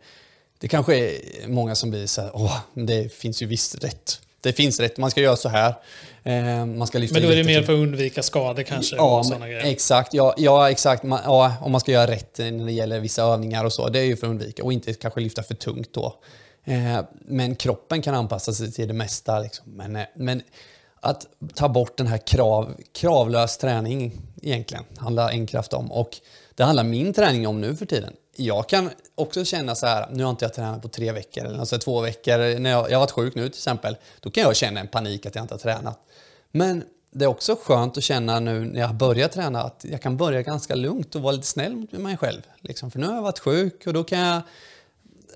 det 0.58 0.68
kanske 0.68 0.96
är 0.96 1.48
många 1.48 1.74
som 1.74 1.90
blir 1.90 2.06
så 2.06 2.22
här, 2.22 2.30
åh, 2.34 2.58
det 2.74 3.12
finns 3.12 3.42
ju 3.42 3.46
visst 3.46 3.84
rätt. 3.84 4.20
Det 4.40 4.52
finns 4.52 4.80
rätt, 4.80 4.98
man 4.98 5.10
ska 5.10 5.20
göra 5.20 5.36
så 5.36 5.48
här. 5.48 5.74
Man 6.66 6.86
ska 6.86 6.98
lyfta 6.98 7.14
Men 7.14 7.22
då 7.22 7.28
är 7.28 7.36
det 7.36 7.44
mer 7.44 7.62
för 7.62 7.72
att 7.72 7.78
undvika 7.78 8.22
skador 8.22 8.62
kanske? 8.62 8.96
Ja, 8.96 9.24
exakt. 9.62 10.14
Ja, 10.14 10.34
ja, 10.38 10.70
exakt. 10.70 11.02
Man, 11.02 11.20
ja, 11.24 11.54
om 11.60 11.72
man 11.72 11.80
ska 11.80 11.92
göra 11.92 12.10
rätt 12.10 12.38
när 12.38 12.66
det 12.66 12.72
gäller 12.72 13.00
vissa 13.00 13.22
övningar 13.22 13.64
och 13.64 13.72
så. 13.72 13.88
Det 13.88 13.98
är 13.98 14.04
ju 14.04 14.16
för 14.16 14.26
att 14.26 14.30
undvika 14.30 14.64
och 14.64 14.72
inte 14.72 14.94
kanske 14.94 15.20
lyfta 15.20 15.42
för 15.42 15.54
tungt 15.54 15.92
då. 15.92 16.14
Eh, 16.64 17.00
men 17.12 17.56
kroppen 17.56 18.02
kan 18.02 18.14
anpassa 18.14 18.52
sig 18.52 18.72
till 18.72 18.88
det 18.88 18.94
mesta. 18.94 19.38
Liksom. 19.38 19.66
Men, 19.66 19.96
eh, 19.96 20.06
men 20.14 20.42
att 21.00 21.26
ta 21.54 21.68
bort 21.68 21.96
den 21.96 22.06
här 22.06 22.18
krav, 22.18 22.74
kravlös 22.92 23.58
träning 23.58 24.20
egentligen, 24.42 24.84
handlar 24.96 25.28
Enkraft 25.28 25.72
om. 25.72 25.92
Och 25.92 26.16
det 26.54 26.64
handlar 26.64 26.84
min 26.84 27.12
träning 27.12 27.46
om 27.46 27.60
nu 27.60 27.76
för 27.76 27.86
tiden. 27.86 28.12
Jag 28.36 28.68
kan 28.68 28.90
också 29.14 29.44
känna 29.44 29.74
så 29.74 29.86
här, 29.86 30.08
nu 30.10 30.22
har 30.22 30.30
inte 30.30 30.44
jag 30.44 30.54
tränat 30.54 30.82
på 30.82 30.88
tre 30.88 31.12
veckor 31.12 31.44
eller 31.44 31.58
alltså 31.58 31.78
två 31.78 32.00
veckor. 32.00 32.58
När 32.58 32.70
jag, 32.70 32.90
jag 32.90 32.96
har 32.96 33.00
varit 33.00 33.10
sjuk 33.10 33.34
nu 33.34 33.42
till 33.42 33.58
exempel, 33.58 33.96
då 34.20 34.30
kan 34.30 34.42
jag 34.42 34.56
känna 34.56 34.80
en 34.80 34.88
panik 34.88 35.26
att 35.26 35.34
jag 35.34 35.44
inte 35.44 35.54
har 35.54 35.58
tränat. 35.58 35.98
Men 36.52 36.84
det 37.10 37.24
är 37.24 37.28
också 37.28 37.56
skönt 37.62 37.98
att 37.98 38.04
känna 38.04 38.40
nu 38.40 38.64
när 38.64 38.80
jag 38.80 38.94
börjar 38.94 39.28
träna 39.28 39.62
att 39.62 39.84
jag 39.90 40.02
kan 40.02 40.16
börja 40.16 40.42
ganska 40.42 40.74
lugnt 40.74 41.14
och 41.14 41.22
vara 41.22 41.32
lite 41.32 41.46
snäll 41.46 41.76
mot 41.76 41.92
mig 41.92 42.16
själv. 42.16 42.42
Liksom. 42.60 42.90
För 42.90 42.98
nu 42.98 43.06
har 43.06 43.14
jag 43.14 43.22
varit 43.22 43.38
sjuk 43.38 43.86
och 43.86 43.92
då 43.92 44.04
kan 44.04 44.18
jag 44.18 44.42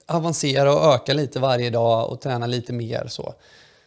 avancera 0.07 0.75
och 0.75 0.95
öka 0.95 1.15
lite 1.15 1.41
varje 1.41 1.71
dag 1.71 2.11
och 2.11 2.21
träna 2.21 2.47
lite 2.47 2.73
mer. 2.73 3.07
så. 3.09 3.35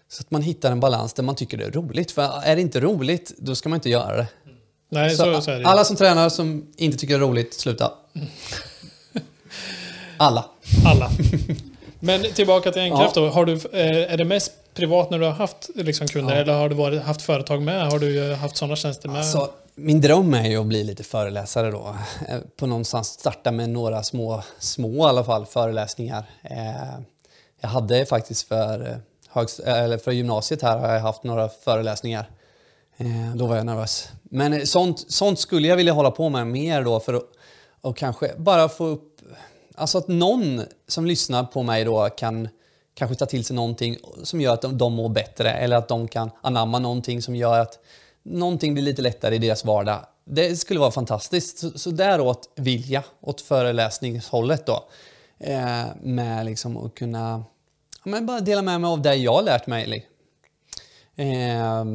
Så 0.09 0.21
att 0.21 0.31
man 0.31 0.41
hittar 0.41 0.71
en 0.71 0.79
balans 0.79 1.13
där 1.13 1.23
man 1.23 1.35
tycker 1.35 1.57
det 1.57 1.65
är 1.65 1.71
roligt. 1.71 2.11
För 2.11 2.41
är 2.43 2.55
det 2.55 2.61
inte 2.61 2.79
roligt, 2.79 3.33
då 3.37 3.55
ska 3.55 3.69
man 3.69 3.77
inte 3.77 3.89
göra 3.89 4.17
det. 4.17 4.27
Nej, 4.89 5.09
så, 5.09 5.23
så, 5.23 5.41
så 5.41 5.51
är 5.51 5.59
det. 5.59 5.65
Alla 5.65 5.83
som 5.83 5.95
tränar 5.95 6.29
som 6.29 6.67
inte 6.77 6.97
tycker 6.97 7.19
det 7.19 7.25
är 7.25 7.27
roligt, 7.27 7.53
sluta. 7.53 7.91
Alla. 10.17 10.45
Alla. 10.85 11.09
Men 11.99 12.23
tillbaka 12.23 12.71
till 12.71 12.81
Enkraft 12.81 13.15
ja. 13.15 13.21
då. 13.21 13.29
Har 13.29 13.45
du, 13.45 13.53
eh, 13.53 14.13
är 14.13 14.17
det 14.17 14.25
mest 14.25 14.51
privat 14.73 15.09
när 15.09 15.19
du 15.19 15.25
har 15.25 15.31
haft 15.31 15.69
liksom, 15.75 16.07
kunder 16.07 16.35
ja. 16.35 16.41
eller 16.41 16.53
har 16.53 16.69
du 16.69 16.75
varit, 16.75 17.01
haft 17.01 17.21
företag 17.21 17.61
med? 17.61 17.91
Har 17.91 17.99
du 17.99 18.33
haft 18.33 18.57
sådana 18.57 18.75
tjänster 18.75 19.09
med? 19.09 19.17
Alltså, 19.17 19.49
min 19.79 20.01
dröm 20.01 20.33
är 20.33 20.49
ju 20.49 20.57
att 20.57 20.65
bli 20.65 20.83
lite 20.83 21.03
föreläsare 21.03 21.71
då. 21.71 21.95
Eh, 22.27 22.39
på 22.55 22.65
någonstans 22.67 23.07
starta 23.07 23.51
med 23.51 23.69
några 23.69 24.03
små, 24.03 24.43
små 24.59 25.05
i 25.05 25.09
alla 25.09 25.23
fall, 25.23 25.45
föreläsningar. 25.45 26.29
Eh, 26.41 26.99
jag 27.61 27.69
hade 27.69 28.05
faktiskt 28.05 28.47
för 28.47 29.01
eh, 29.65 29.65
eller 29.65 29.97
för 29.97 30.11
gymnasiet 30.11 30.61
här 30.61 30.77
har 30.77 30.93
jag 30.93 31.01
haft 31.01 31.23
några 31.23 31.49
föreläsningar. 31.49 32.29
Då 33.35 33.45
var 33.45 33.55
jag 33.55 33.65
nervös. 33.65 34.09
Men 34.23 34.67
sånt, 34.67 35.11
sånt 35.11 35.39
skulle 35.39 35.67
jag 35.67 35.75
vilja 35.75 35.93
hålla 35.93 36.11
på 36.11 36.29
med 36.29 36.47
mer 36.47 36.83
då 36.83 36.99
för 36.99 37.13
att, 37.13 37.23
och 37.81 37.97
kanske 37.97 38.31
bara 38.37 38.69
få 38.69 38.85
upp, 38.85 39.21
alltså 39.75 39.97
att 39.97 40.07
någon 40.07 40.61
som 40.87 41.05
lyssnar 41.05 41.43
på 41.43 41.63
mig 41.63 41.85
då 41.85 42.09
kan 42.09 42.49
kanske 42.93 43.15
ta 43.15 43.25
till 43.25 43.45
sig 43.45 43.55
någonting 43.55 43.97
som 44.23 44.41
gör 44.41 44.53
att 44.53 44.61
de, 44.61 44.77
de 44.77 44.93
mår 44.93 45.09
bättre 45.09 45.51
eller 45.51 45.77
att 45.77 45.87
de 45.87 46.07
kan 46.07 46.31
anamma 46.41 46.79
någonting 46.79 47.21
som 47.21 47.35
gör 47.35 47.59
att 47.59 47.79
någonting 48.27 48.73
blir 48.73 48.83
lite 48.83 49.01
lättare 49.01 49.35
i 49.35 49.37
deras 49.37 49.65
vardag. 49.65 50.05
Det 50.25 50.55
skulle 50.55 50.79
vara 50.79 50.91
fantastiskt. 50.91 51.57
Så, 51.57 51.79
så 51.79 51.91
däråt 51.91 52.49
vill 52.55 52.91
jag, 52.91 53.03
åt 53.21 53.41
föreläsningshållet 53.41 54.65
då. 54.65 54.83
Eh, 55.39 55.85
med 56.01 56.45
liksom 56.45 56.77
att 56.77 56.95
kunna 56.95 57.43
ja, 58.03 58.11
men 58.11 58.25
bara 58.25 58.39
dela 58.39 58.61
med 58.61 58.81
mig 58.81 58.87
av 58.89 59.01
det 59.01 59.15
jag 59.15 59.33
har 59.33 59.43
lärt 59.43 59.67
mig. 59.67 60.07
Eh, 61.15 61.85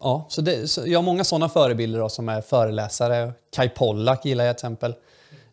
ja, 0.00 0.26
så, 0.28 0.40
det, 0.40 0.68
så 0.68 0.82
jag 0.86 0.98
har 0.98 1.04
många 1.04 1.24
sådana 1.24 1.48
förebilder 1.48 1.98
då, 1.98 2.08
som 2.08 2.28
är 2.28 2.40
föreläsare. 2.40 3.32
Kai 3.52 3.68
Pollak 3.68 4.24
gillar 4.24 4.44
jag 4.44 4.58
till 4.58 4.66
exempel. 4.66 4.94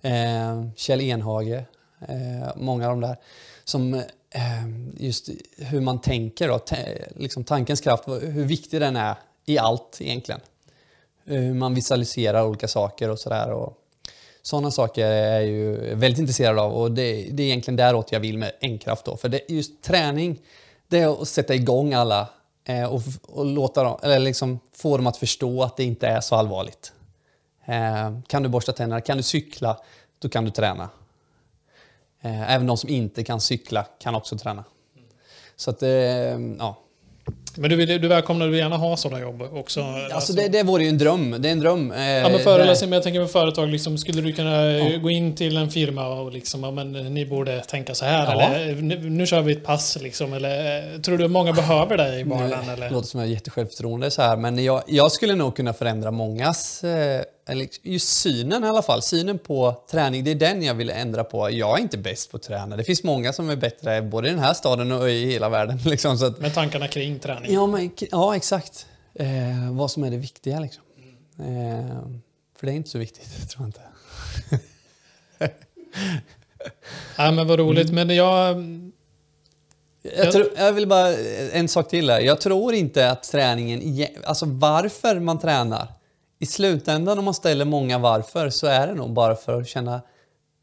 Eh, 0.01 0.70
Kjell 0.76 1.01
Enhage. 1.01 1.63
Eh, 2.07 2.55
många 2.55 2.89
av 2.89 2.91
de 2.91 3.01
där. 3.01 3.18
Som 3.63 3.93
eh, 3.93 4.68
just 4.97 5.30
hur 5.57 5.82
man 5.82 6.01
tänker, 6.01 6.47
då, 6.47 6.59
liksom 7.15 7.43
tankens 7.43 7.82
kraft, 7.82 8.07
hur 8.07 8.45
viktig 8.45 8.82
den 8.82 8.95
är 8.95 9.15
i 9.47 9.57
allt 9.57 9.97
egentligen. 10.01 10.41
Hur 11.23 11.53
man 11.53 11.73
visualiserar 11.73 12.45
olika 12.45 12.67
saker 12.67 13.09
och 13.09 13.19
sådär. 13.19 13.69
Sådana 14.41 14.71
saker 14.71 15.05
är 15.05 15.33
jag 15.33 15.45
ju 15.45 15.95
väldigt 15.95 16.19
intresserad 16.19 16.59
av 16.59 16.73
och 16.73 16.91
det, 16.91 17.27
det 17.31 17.43
är 17.43 17.47
egentligen 17.47 17.75
däråt 17.75 18.11
jag 18.11 18.19
vill 18.19 18.37
med 18.37 18.51
Enkraft. 18.61 19.05
Då. 19.05 19.17
För 19.17 19.29
det, 19.29 19.41
just 19.47 19.81
träning, 19.81 20.41
det 20.87 20.99
är 20.99 21.21
att 21.21 21.27
sätta 21.27 21.55
igång 21.55 21.93
alla 21.93 22.29
eh, 22.63 22.93
och, 22.93 23.01
och, 23.27 23.45
låta 23.45 23.83
dem, 23.83 23.99
eller 24.03 24.19
liksom 24.19 24.59
få 24.73 24.97
dem 24.97 25.07
att 25.07 25.17
förstå 25.17 25.63
att 25.63 25.77
det 25.77 25.83
inte 25.83 26.07
är 26.07 26.21
så 26.21 26.35
allvarligt. 26.35 26.93
Eh, 27.65 28.19
kan 28.27 28.43
du 28.43 28.49
borsta 28.49 28.73
tänderna, 28.73 29.01
kan 29.01 29.17
du 29.17 29.23
cykla, 29.23 29.77
då 30.19 30.29
kan 30.29 30.45
du 30.45 30.51
träna. 30.51 30.89
Eh, 32.21 32.51
även 32.51 32.67
de 32.67 32.77
som 32.77 32.89
inte 32.89 33.23
kan 33.23 33.41
cykla 33.41 33.85
kan 33.99 34.15
också 34.15 34.37
träna. 34.37 34.63
Så 35.55 35.71
att, 35.71 35.83
eh, 35.83 35.89
ja, 36.59 36.77
men 37.58 37.70
du, 37.70 37.76
vill, 37.76 38.01
du 38.01 38.08
välkomnar 38.08 38.47
du 38.47 38.58
gärna 38.58 38.78
ha 38.78 38.97
sådana 38.97 39.22
jobb 39.22 39.41
också? 39.41 39.82
Alltså, 39.82 40.16
alltså. 40.16 40.34
Det, 40.34 40.47
det 40.47 40.64
vore 40.64 40.84
ju 40.84 40.89
en 40.89 40.97
dröm. 40.97 41.36
Det 41.41 41.47
är 41.47 41.51
en 41.51 41.60
dröm. 41.60 41.91
Eh, 41.91 42.01
ja, 42.01 42.30
men 42.30 42.39
föreläsning, 42.39 42.89
men 42.89 42.97
jag 42.97 43.03
tänker 43.03 43.20
med 43.20 43.30
företag, 43.30 43.70
liksom, 43.70 43.97
skulle 43.97 44.22
du 44.22 44.34
kunna 44.34 44.66
ja. 44.66 44.97
gå 44.97 45.10
in 45.10 45.36
till 45.36 45.58
en 45.58 45.70
firma 45.70 46.08
och 46.08 46.32
liksom, 46.32 46.64
ja, 46.64 46.72
men 46.72 46.91
ni 46.91 47.26
borde 47.26 47.62
tänka 47.62 47.95
så 47.95 48.05
här, 48.05 48.26
ja. 48.26 48.41
eller 48.41 48.76
nu, 48.82 49.10
nu, 49.10 49.26
kör 49.26 49.41
vi 49.41 49.53
ett 49.53 49.64
pass 49.64 49.97
liksom, 50.01 50.34
eller 50.34 50.93
eh, 50.93 51.01
tror 51.01 51.18
du 51.18 51.28
många 51.28 51.53
behöver 51.53 51.97
det 51.97 52.20
i 52.20 52.24
vardagen? 52.24 52.80
Det 52.80 52.89
låter 52.89 53.08
som 53.08 53.20
jag 53.20 53.30
är 53.30 53.34
jättesjälvförtroende 53.34 54.12
så 54.12 54.22
här, 54.22 54.38
men 54.38 54.64
jag, 54.64 54.84
jag 54.88 55.12
skulle 55.12 55.36
nog 55.36 55.55
kunna 55.55 55.74
förändra 55.74 56.12
mångas 56.12 56.84
eh, 56.84 57.22
just 57.83 58.09
synen 58.09 58.63
i 58.63 58.67
alla 58.67 58.81
fall, 58.81 59.01
synen 59.01 59.39
på 59.39 59.83
träning, 59.91 60.23
det 60.23 60.31
är 60.31 60.35
den 60.35 60.63
jag 60.63 60.73
vill 60.73 60.89
ändra 60.89 61.23
på. 61.23 61.51
Jag 61.51 61.77
är 61.77 61.81
inte 61.81 61.97
bäst 61.97 62.31
på 62.31 62.37
att 62.37 62.43
träna. 62.43 62.75
Det 62.75 62.83
finns 62.83 63.03
många 63.03 63.33
som 63.33 63.49
är 63.49 63.55
bättre, 63.55 64.01
både 64.01 64.27
i 64.27 64.31
den 64.31 64.39
här 64.39 64.53
staden 64.53 64.91
och 64.91 65.09
i 65.09 65.25
hela 65.25 65.49
världen. 65.49 65.79
Liksom, 65.85 66.17
så 66.17 66.25
att, 66.25 66.39
Med 66.39 66.53
tankarna 66.53 66.87
kring 66.87 67.19
träning? 67.19 67.53
Ja, 67.53 67.67
men, 67.67 67.91
ja 68.11 68.35
exakt. 68.35 68.85
Eh, 69.13 69.71
vad 69.71 69.91
som 69.91 70.03
är 70.03 70.11
det 70.11 70.17
viktiga 70.17 70.59
liksom. 70.59 70.83
Eh, 71.39 71.97
för 72.57 72.67
det 72.67 72.73
är 72.73 72.75
inte 72.75 72.89
så 72.89 72.97
viktigt, 72.97 73.49
tror 73.49 73.61
jag 73.61 73.67
inte. 73.67 73.81
ja, 77.17 77.31
men 77.31 77.47
vad 77.47 77.59
roligt, 77.59 77.91
men 77.91 78.09
jag... 78.09 78.63
Jag, 80.17 80.31
tror, 80.31 80.47
jag 80.57 80.73
vill 80.73 80.87
bara, 80.87 81.13
en 81.51 81.67
sak 81.67 81.89
till 81.89 82.09
här. 82.09 82.19
Jag 82.19 82.41
tror 82.41 82.73
inte 82.73 83.11
att 83.11 83.23
träningen, 83.23 84.07
alltså 84.23 84.45
varför 84.45 85.19
man 85.19 85.39
tränar, 85.39 85.96
i 86.39 86.45
slutändan 86.45 87.19
om 87.19 87.25
man 87.25 87.33
ställer 87.33 87.65
många 87.65 87.97
varför 87.97 88.49
så 88.49 88.67
är 88.67 88.88
det 88.88 88.93
nog 88.93 89.13
bara 89.13 89.35
för 89.35 89.61
att 89.61 89.67
känna 89.67 90.01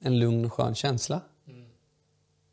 en 0.01 0.19
lugn 0.19 0.45
och 0.45 0.53
skön 0.53 0.75
känsla. 0.75 1.21
Mm. 1.49 1.65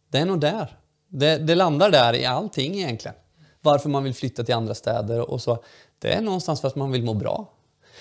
Det 0.10 0.18
är 0.18 0.26
nog 0.26 0.40
där. 0.40 0.78
Det, 1.08 1.38
det, 1.38 1.56
landar 1.56 1.92
där 1.92 2.14
i 2.14 2.26
allting 2.26 2.76
egentligen. 2.76 3.16
Varför 3.62 3.90
man 3.90 4.04
vill 4.04 4.14
flytta 4.14 4.44
till 4.44 4.56
andra 4.56 4.76
städer 4.76 5.30
och 5.32 5.42
så. 5.42 5.64
Det 6.00 6.14
är 6.14 6.22
någonstans 6.22 6.62
för 6.62 6.68
att 6.68 6.76
man 6.76 6.92
vill 6.92 7.04
må 7.04 7.14
bra. 7.14 7.54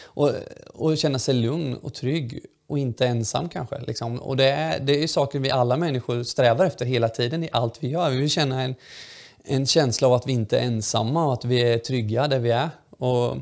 Och, 0.02 0.30
och 0.74 0.98
känna 0.98 1.18
sig 1.18 1.34
lugn 1.34 1.76
och 1.76 1.94
trygg 1.94 2.46
och 2.68 2.78
inte 2.78 3.06
ensam 3.06 3.48
kanske. 3.48 3.80
Liksom. 3.80 4.20
Och 4.20 4.36
det 4.36 4.44
är, 4.44 4.80
det 4.80 5.02
är 5.02 5.06
saker 5.06 5.38
vi 5.38 5.50
alla 5.50 5.76
människor 5.76 6.22
strävar 6.22 6.64
efter 6.64 6.86
hela 6.86 7.08
tiden 7.08 7.44
i 7.44 7.48
allt 7.52 7.82
vi 7.82 7.88
gör. 7.88 8.10
Vi 8.10 8.16
vill 8.16 8.30
känna 8.30 8.62
en, 8.62 8.74
en 9.44 9.66
känsla 9.66 10.08
av 10.08 10.14
att 10.14 10.26
vi 10.26 10.32
inte 10.32 10.58
är 10.58 10.62
ensamma 10.62 11.26
och 11.26 11.32
att 11.32 11.44
vi 11.44 11.72
är 11.72 11.78
trygga 11.78 12.28
där 12.28 12.38
vi 12.38 12.50
är. 12.50 12.70
Och 12.90 13.36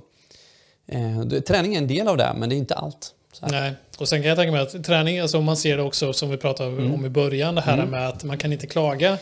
Eh, 0.88 1.40
träning 1.40 1.74
är 1.74 1.78
en 1.78 1.86
del 1.86 2.08
av 2.08 2.16
det, 2.16 2.32
men 2.36 2.48
det 2.48 2.54
är 2.54 2.56
inte 2.56 2.74
allt. 2.74 3.14
Nej, 3.42 3.72
och 3.98 4.08
sen 4.08 4.22
kan 4.22 4.28
jag 4.28 4.38
tänka 4.38 4.52
mig 4.52 4.62
att 4.62 4.84
träning, 4.84 5.20
alltså 5.20 5.38
om 5.38 5.44
man 5.44 5.56
ser 5.56 5.76
det 5.76 5.82
också 5.82 6.12
som 6.12 6.30
vi 6.30 6.36
pratade 6.36 6.70
mm. 6.70 6.94
om 6.94 7.06
i 7.06 7.08
början, 7.08 7.54
det 7.54 7.60
här 7.60 7.74
mm. 7.74 7.90
med 7.90 8.08
att 8.08 8.24
man 8.24 8.38
kan 8.38 8.52
inte 8.52 8.66
klaga 8.66 9.18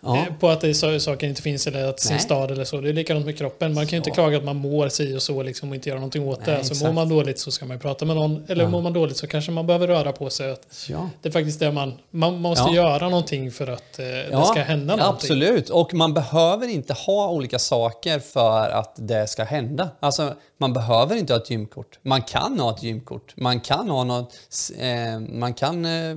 Ja. 0.00 0.16
Eh, 0.16 0.34
på 0.40 0.48
att 0.48 0.60
det 0.60 0.68
är 0.68 0.98
saker 0.98 1.26
inte 1.26 1.42
finns 1.42 1.66
eller 1.66 1.88
att 1.88 2.00
sin 2.00 2.18
stad 2.18 2.50
eller 2.50 2.64
så. 2.64 2.80
Det 2.80 2.88
är 2.88 2.92
likadant 2.92 3.26
med 3.26 3.38
kroppen. 3.38 3.74
Man 3.74 3.86
kan 3.86 3.90
ju 3.90 3.96
inte 3.96 4.10
klaga 4.10 4.36
att 4.36 4.44
man 4.44 4.56
mår 4.56 4.88
si 4.88 5.16
och 5.16 5.22
så 5.22 5.42
liksom 5.42 5.68
och 5.68 5.74
inte 5.74 5.88
göra 5.88 5.98
någonting 5.98 6.28
åt 6.28 6.46
Nej, 6.46 6.56
det. 6.56 6.64
Så 6.64 6.72
exakt. 6.72 6.86
mår 6.86 6.92
man 6.92 7.08
dåligt 7.08 7.38
så 7.38 7.50
ska 7.50 7.66
man 7.66 7.78
prata 7.78 8.04
med 8.04 8.16
någon. 8.16 8.44
Eller 8.48 8.64
ja. 8.64 8.70
mår 8.70 8.82
man 8.82 8.92
dåligt 8.92 9.16
så 9.16 9.26
kanske 9.26 9.50
man 9.52 9.66
behöver 9.66 9.86
röra 9.86 10.12
på 10.12 10.30
sig. 10.30 10.56
Ja. 10.88 11.10
Det 11.22 11.28
är 11.28 11.32
faktiskt 11.32 11.60
det 11.60 11.72
man, 11.72 11.92
man 12.10 12.40
måste 12.40 12.70
göra 12.70 13.08
någonting 13.08 13.50
för 13.50 13.66
att 13.66 13.98
eh, 13.98 14.04
det 14.04 14.44
ska 14.44 14.60
hända 14.60 14.96
någonting. 14.96 15.14
Absolut, 15.14 15.70
och 15.70 15.94
man 15.94 16.14
behöver 16.14 16.68
inte 16.68 16.92
ha 16.92 17.30
olika 17.30 17.58
saker 17.58 18.18
för 18.18 18.70
att 18.70 18.94
det 18.96 19.26
ska 19.26 19.44
hända. 19.44 19.90
Alltså, 20.00 20.34
man 20.58 20.72
behöver 20.72 21.16
inte 21.16 21.32
ha 21.32 21.40
ett 21.40 21.50
gymkort. 21.50 21.98
Man 22.02 22.22
kan 22.22 22.60
ha 22.60 22.70
ett 22.70 22.82
gymkort. 22.82 23.32
Man 23.36 23.60
kan 23.60 23.90
ha 23.90 24.04
något, 24.04 24.34
eh, 24.78 25.20
man 25.20 25.54
kan 25.54 25.84
eh, 25.84 26.16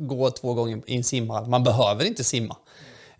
gå 0.00 0.30
två 0.30 0.54
gånger 0.54 0.80
i 0.86 0.96
en 0.96 1.04
simhall. 1.04 1.46
Man 1.46 1.64
behöver 1.64 2.04
inte 2.04 2.24
simma. 2.24 2.56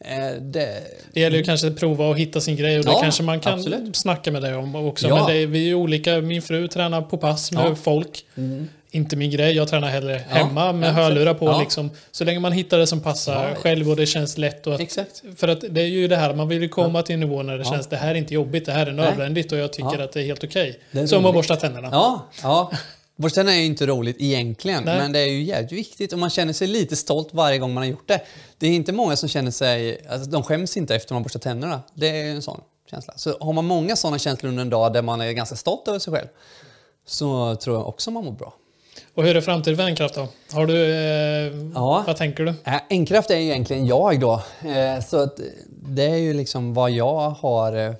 Eh, 0.04 0.40
det... 0.40 0.82
det 1.12 1.20
gäller 1.20 1.36
ju 1.36 1.44
kanske 1.44 1.66
att 1.66 1.76
prova 1.76 2.06
och 2.06 2.18
hitta 2.18 2.40
sin 2.40 2.56
grej 2.56 2.78
och 2.78 2.84
det 2.84 2.90
ja, 2.90 3.00
kanske 3.00 3.22
man 3.22 3.40
kan 3.40 3.54
absolut. 3.58 3.96
snacka 3.96 4.30
med 4.30 4.42
dig 4.42 4.54
om 4.54 4.74
också. 4.74 5.08
Ja. 5.08 5.14
Men 5.14 5.26
det 5.26 5.42
är, 5.42 5.46
vi 5.46 5.70
är 5.70 5.74
olika. 5.74 6.20
Min 6.20 6.42
fru 6.42 6.68
tränar 6.68 7.02
på 7.02 7.16
pass 7.18 7.52
med 7.52 7.66
ja. 7.66 7.74
folk. 7.74 8.24
Mm. 8.36 8.68
Inte 8.90 9.16
min 9.16 9.30
grej. 9.30 9.56
Jag 9.56 9.68
tränar 9.68 9.88
hellre 9.88 10.24
hemma 10.28 10.72
med 10.72 10.94
hörlurar 10.94 11.34
på. 11.34 11.58
Liksom. 11.60 11.90
Så 12.10 12.24
länge 12.24 12.40
man 12.40 12.52
hittar 12.52 12.78
det 12.78 12.86
som 12.86 13.00
passar 13.00 13.54
själv 13.54 13.90
och 13.90 13.96
det 13.96 14.06
känns 14.06 14.38
lätt. 14.38 14.66
Och 14.66 14.74
att, 14.74 14.80
Exakt. 14.80 15.22
För 15.36 15.48
att 15.48 15.64
det 15.70 15.80
är 15.80 15.86
ju 15.86 16.08
det 16.08 16.16
här, 16.16 16.34
man 16.34 16.48
vill 16.48 16.62
ju 16.62 16.68
komma 16.68 17.02
till 17.02 17.14
en 17.14 17.20
nivå 17.20 17.42
när 17.42 17.58
det 17.58 17.64
känns 17.64 17.86
det 17.86 17.96
här 17.96 18.10
är 18.10 18.14
inte 18.14 18.34
jobbigt, 18.34 18.66
det 18.66 18.72
här 18.72 18.86
är 18.86 18.92
nödvändigt 18.92 19.52
och 19.52 19.58
jag 19.58 19.72
tycker 19.72 19.98
att 19.98 20.12
det 20.12 20.20
är 20.20 20.24
helt 20.24 20.44
okej. 20.44 20.78
Okay. 20.92 21.06
Som 21.06 21.26
att 21.26 21.34
borsta 21.34 21.56
tänderna. 21.56 21.88
Ja, 21.92 22.26
ja. 22.42 22.72
Borsta 23.16 23.40
är 23.40 23.54
ju 23.54 23.64
inte 23.64 23.86
roligt 23.86 24.16
egentligen, 24.18 24.84
Nej. 24.84 24.98
men 24.98 25.12
det 25.12 25.18
är 25.18 25.26
ju 25.26 25.42
jävligt 25.42 25.72
viktigt 25.72 26.12
och 26.12 26.18
man 26.18 26.30
känner 26.30 26.52
sig 26.52 26.66
lite 26.66 26.96
stolt 26.96 27.28
varje 27.32 27.58
gång 27.58 27.74
man 27.74 27.82
har 27.82 27.90
gjort 27.90 28.08
det. 28.08 28.20
Det 28.58 28.66
är 28.66 28.70
inte 28.70 28.92
många 28.92 29.16
som 29.16 29.28
känner 29.28 29.50
sig, 29.50 30.06
alltså 30.08 30.30
de 30.30 30.42
skäms 30.42 30.76
inte 30.76 30.94
efter 30.94 31.14
man 31.14 31.22
borstar 31.22 31.40
tänderna. 31.40 31.80
Det 31.94 32.08
är 32.08 32.24
en 32.24 32.42
sån 32.42 32.60
känsla. 32.90 33.14
Så 33.16 33.38
har 33.40 33.52
man 33.52 33.64
många 33.64 33.96
sådana 33.96 34.18
känslor 34.18 34.48
under 34.48 34.62
en 34.62 34.70
dag 34.70 34.92
där 34.92 35.02
man 35.02 35.20
är 35.20 35.32
ganska 35.32 35.56
stolt 35.56 35.88
över 35.88 35.98
sig 35.98 36.12
själv, 36.12 36.26
så 37.06 37.56
tror 37.56 37.76
jag 37.76 37.88
också 37.88 38.10
man 38.10 38.24
mår 38.24 38.32
bra. 38.32 38.54
Och 39.14 39.24
hur 39.24 39.36
är 39.36 39.40
framtiden 39.40 39.76
för 39.76 39.84
Enkraft 39.84 40.14
då? 40.14 40.28
Har 40.52 40.66
du, 40.66 40.84
eh, 40.84 41.70
ja. 41.74 42.04
Vad 42.06 42.16
tänker 42.16 42.44
du? 42.44 42.54
Enkraft 42.90 43.30
är 43.30 43.36
ju 43.36 43.42
egentligen 43.42 43.86
jag 43.86 44.20
då. 44.20 44.42
Eh, 44.64 45.04
så 45.04 45.28
det 45.68 46.04
är 46.04 46.16
ju 46.16 46.34
liksom 46.34 46.74
vad 46.74 46.90
jag 46.90 47.30
har 47.30 47.86
eh, 47.86 47.94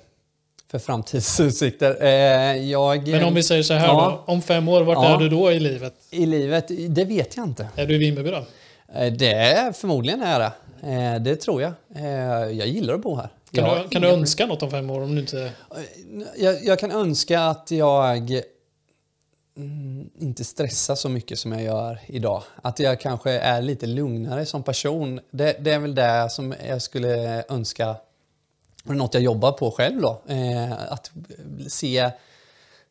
för 0.73 0.79
framtidsutsikter. 0.79 1.97
Eh, 2.01 2.69
jag, 2.71 3.07
Men 3.07 3.23
om 3.23 3.33
vi 3.33 3.43
säger 3.43 3.63
så 3.63 3.73
här 3.73 3.87
ja, 3.87 4.23
då, 4.25 4.33
om 4.33 4.41
fem 4.41 4.67
år, 4.67 4.81
vart 4.81 4.97
ja, 4.97 5.15
är 5.15 5.17
du 5.17 5.29
då 5.29 5.51
i 5.51 5.59
livet? 5.59 5.93
I 6.09 6.25
livet? 6.25 6.71
Det 6.89 7.05
vet 7.05 7.37
jag 7.37 7.45
inte. 7.45 7.67
Är 7.75 7.85
du 7.85 7.95
i 7.95 7.97
Vimmerby 7.97 8.31
då? 8.31 8.45
Eh, 8.95 9.13
det 9.13 9.33
är 9.33 9.71
förmodligen 9.71 10.21
är 10.21 10.39
det. 10.39 10.51
Eh, 10.89 11.21
det 11.21 11.35
tror 11.35 11.61
jag. 11.61 11.73
Jag 12.53 12.67
gillar 12.67 12.93
att 12.93 13.01
bo 13.01 13.15
här. 13.15 13.29
Kan, 13.51 13.81
du, 13.81 13.89
kan 13.89 14.01
du 14.01 14.09
önska 14.09 14.45
något 14.45 14.63
om 14.63 14.71
fem 14.71 14.89
år? 14.89 15.01
Om 15.01 15.15
du 15.15 15.21
inte... 15.21 15.51
jag, 16.37 16.63
jag 16.63 16.79
kan 16.79 16.91
önska 16.91 17.41
att 17.41 17.71
jag 17.71 18.31
mm, 19.57 20.09
inte 20.19 20.43
stressar 20.43 20.95
så 20.95 21.09
mycket 21.09 21.39
som 21.39 21.51
jag 21.51 21.63
gör 21.63 21.99
idag. 22.07 22.43
Att 22.61 22.79
jag 22.79 22.99
kanske 22.99 23.31
är 23.31 23.61
lite 23.61 23.85
lugnare 23.85 24.45
som 24.45 24.63
person. 24.63 25.19
Det, 25.31 25.57
det 25.59 25.71
är 25.71 25.79
väl 25.79 25.95
det 25.95 26.27
som 26.29 26.53
jag 26.67 26.81
skulle 26.81 27.43
önska 27.49 27.95
det 28.83 28.91
är 28.91 28.95
något 28.95 29.13
jag 29.13 29.23
jobbar 29.23 29.51
på 29.51 29.71
själv 29.71 30.01
då. 30.01 30.21
Eh, 30.27 30.91
att 30.91 31.11
se... 31.67 32.11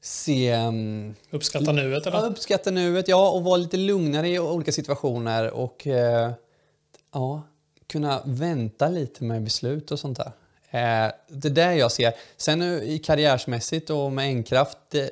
se 0.01 0.55
um, 0.57 1.15
uppskatta 1.31 1.73
nuet 1.73 2.07
eller? 2.07 2.19
Ja, 2.19 2.25
uppskatta 2.25 2.71
nuet, 2.71 3.09
ja. 3.09 3.31
Och 3.31 3.45
vara 3.45 3.57
lite 3.57 3.77
lugnare 3.77 4.29
i 4.29 4.39
olika 4.39 4.73
situationer. 4.73 5.51
Och 5.51 5.87
eh, 5.87 6.33
ja, 7.13 7.43
kunna 7.87 8.23
vänta 8.25 8.89
lite 8.89 9.25
med 9.25 9.43
beslut 9.43 9.91
och 9.91 9.99
sånt 9.99 10.19
där. 10.19 10.33
Eh, 10.71 11.13
det 11.29 11.49
är 11.49 11.51
det 11.51 11.75
jag 11.75 11.93
ser. 11.93 12.13
Sen 12.37 12.63
i 12.63 12.99
karriärsmässigt 12.99 13.91
och 13.91 14.13
med 14.13 14.25
Enkraft, 14.25 14.79
det, 14.89 15.11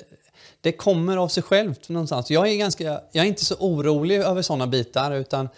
det 0.61 0.71
kommer 0.71 1.17
av 1.17 1.27
sig 1.27 1.43
självt 1.43 1.89
någonstans. 1.89 2.31
Jag 2.31 2.47
är, 2.47 2.55
ganska, 2.55 2.83
jag 3.11 3.25
är 3.25 3.29
inte 3.29 3.45
så 3.45 3.55
orolig 3.55 4.19
över 4.19 4.41
sådana 4.41 4.67
bitar 4.67 5.11
utan 5.11 5.49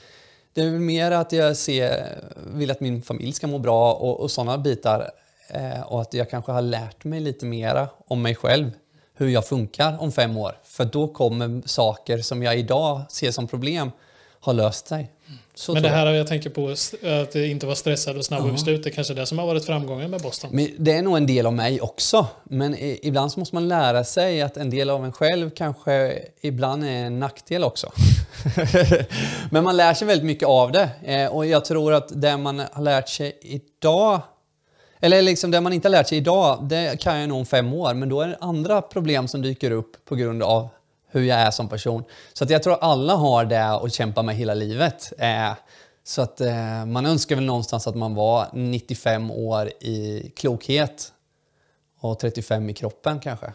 det 0.54 0.62
är 0.62 0.70
väl 0.70 0.80
mer 0.80 1.12
att 1.12 1.32
jag 1.32 1.58
ser, 1.58 2.20
vill 2.54 2.72
att 2.72 2.80
min 2.80 3.02
familj 3.02 3.34
ska 3.34 3.48
må 3.48 3.60
bra 3.60 3.94
och, 3.94 4.20
och 4.20 4.32
sådana 4.32 4.58
bitar. 4.58 5.12
Eh, 5.48 5.82
och 5.82 6.02
att 6.02 6.14
jag 6.14 6.30
kanske 6.30 6.52
har 6.52 6.62
lärt 6.62 7.04
mig 7.04 7.20
lite 7.20 7.46
mera 7.46 7.88
om 8.08 8.22
mig 8.22 8.36
själv 8.36 8.72
hur 9.14 9.28
jag 9.28 9.48
funkar 9.48 9.98
om 10.00 10.12
fem 10.12 10.38
år. 10.38 10.58
För 10.64 10.86
då 10.86 11.08
kommer 11.08 11.62
saker 11.68 12.18
som 12.18 12.44
jag 12.44 12.58
idag 12.58 13.02
ser 13.10 13.32
som 13.32 13.48
problem 13.48 13.92
ha 14.44 14.54
löst 14.54 14.88
sig. 14.88 15.12
Så 15.56 15.74
men 15.74 15.84
det 15.84 15.90
här 15.90 16.12
jag 16.12 16.28
tänker 16.28 16.50
på, 16.50 16.70
att 17.22 17.36
inte 17.36 17.66
vara 17.66 17.76
stressad 17.76 18.18
och 18.18 18.26
snabb 18.26 18.48
i 18.48 18.52
beslut, 18.52 18.84
det 18.84 18.90
är 18.90 18.92
kanske 18.92 19.14
det 19.14 19.26
som 19.26 19.40
har 19.40 19.46
varit 19.46 19.66
framgången 19.66 20.12
med 20.12 20.22
Boston? 20.22 20.50
Men 20.54 20.70
det 20.78 20.92
är 20.92 21.02
nog 21.02 21.18
en 21.18 21.28
del 21.28 21.46
av 21.46 21.54
mig 21.54 21.82
också. 21.82 22.28
Men 22.44 22.76
ibland 22.80 23.32
så 23.32 23.40
måste 23.40 23.56
man 23.56 23.68
lära 23.68 24.04
sig 24.04 24.42
att 24.42 24.58
en 24.58 24.70
del 24.70 24.90
av 24.90 25.06
en 25.06 25.12
själv 25.12 25.50
kanske 25.50 26.20
ibland 26.42 26.84
är 26.84 26.88
en 26.88 27.20
nackdel 27.20 27.64
också. 27.64 27.92
men 29.52 29.64
man 29.64 29.78
lär 29.78 29.94
sig 29.94 30.08
väldigt 30.08 30.26
mycket 30.26 30.48
av 30.48 30.72
det. 30.72 30.90
Eh, 31.04 31.36
och 31.36 31.46
jag 31.46 31.66
tror 31.66 31.94
att 31.94 32.22
det 32.22 32.38
man 32.38 32.62
har 32.72 32.84
lärt 32.84 33.10
sig 33.10 33.38
idag 33.42 34.22
eller 35.00 35.22
liksom 35.22 35.52
det 35.52 35.62
man 35.62 35.74
inte 35.74 35.88
har 35.88 35.92
lärt 35.92 36.08
sig 36.08 36.18
idag, 36.18 36.68
det 36.70 37.00
kan 37.00 37.20
jag 37.20 37.30
nog 37.30 37.38
om 37.38 37.46
fem 37.46 37.74
år, 37.74 37.94
men 37.94 38.10
då 38.10 38.22
är 38.22 38.28
det 38.28 38.38
andra 38.42 38.82
problem 38.82 39.28
som 39.28 39.42
dyker 39.42 39.72
upp 39.72 40.06
på 40.06 40.16
grund 40.16 40.44
av 40.44 40.70
hur 41.14 41.24
jag 41.24 41.40
är 41.40 41.52
som 41.52 41.70
person. 41.70 42.04
Så 42.34 42.44
att 42.44 42.50
jag 42.50 42.64
tror 42.64 42.78
alla 42.82 43.16
har 43.16 43.46
det 43.46 43.66
att 43.66 43.94
kämpa 43.94 44.24
med 44.24 44.36
hela 44.36 44.54
livet. 44.54 45.14
Eh, 45.18 45.54
så 46.04 46.22
att 46.22 46.42
eh, 46.42 46.86
man 46.86 47.06
önskar 47.06 47.36
väl 47.36 47.46
någonstans 47.46 47.88
att 47.88 47.96
man 47.96 48.16
var 48.16 48.48
95 48.54 49.32
år 49.32 49.68
i 49.68 50.32
klokhet 50.36 51.12
och 52.00 52.20
35 52.20 52.70
i 52.70 52.74
kroppen 52.74 53.20
kanske. 53.20 53.54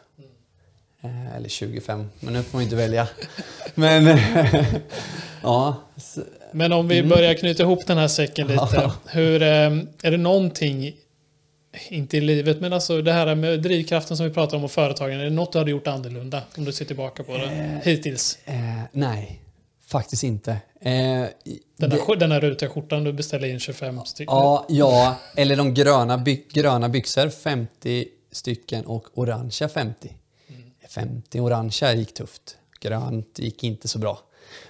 Eh, 1.00 1.36
eller 1.36 1.48
25, 1.48 2.10
men 2.20 2.32
nu 2.32 2.42
får 2.42 2.56
man 2.56 2.62
inte 2.62 2.76
välja. 2.76 3.08
Men, 3.74 4.18
ja. 5.42 5.76
Men 6.52 6.72
om 6.72 6.88
vi 6.88 6.98
mm. 6.98 7.08
börjar 7.08 7.34
knyta 7.34 7.62
ihop 7.62 7.86
den 7.86 7.98
här 7.98 8.08
säcken 8.08 8.46
lite. 8.46 8.92
Hur, 9.06 9.42
är 9.42 10.10
det 10.10 10.16
någonting 10.16 10.94
inte 11.88 12.16
i 12.16 12.20
livet, 12.20 12.60
men 12.60 12.72
alltså 12.72 13.02
det 13.02 13.12
här 13.12 13.34
med 13.34 13.62
drivkraften 13.62 14.16
som 14.16 14.26
vi 14.26 14.32
pratar 14.32 14.56
om 14.56 14.64
och 14.64 14.70
företagen. 14.70 15.20
Är 15.20 15.24
det 15.24 15.30
något 15.30 15.52
du 15.52 15.58
hade 15.58 15.70
gjort 15.70 15.86
annorlunda 15.86 16.42
om 16.56 16.64
du 16.64 16.72
ser 16.72 16.84
tillbaka 16.84 17.22
på 17.24 17.32
det 17.32 17.44
eh, 17.44 17.92
hittills? 17.92 18.38
Eh, 18.44 18.54
nej, 18.92 19.42
faktiskt 19.86 20.22
inte. 20.22 20.50
Eh, 20.50 20.58
den, 20.80 21.92
här, 21.92 22.08
det, 22.08 22.16
den 22.16 22.32
här 22.32 22.40
rutiga 22.40 22.70
skjortan 22.70 23.04
du 23.04 23.12
beställde 23.12 23.48
in 23.48 23.60
25 23.60 24.04
stycken? 24.04 24.34
Ja, 24.34 24.66
ja 24.68 25.16
eller 25.36 25.56
de 25.56 25.74
gröna, 25.74 26.18
by, 26.18 26.44
gröna 26.52 26.88
byxor 26.88 27.28
50 27.28 28.08
stycken 28.32 28.84
och 28.84 29.18
orangea 29.18 29.68
50. 29.68 30.16
Mm. 30.48 30.62
50 30.88 31.40
orangea 31.40 31.94
gick 31.94 32.14
tufft. 32.14 32.56
Grönt 32.80 33.38
gick 33.38 33.64
inte 33.64 33.88
så 33.88 33.98
bra. 33.98 34.18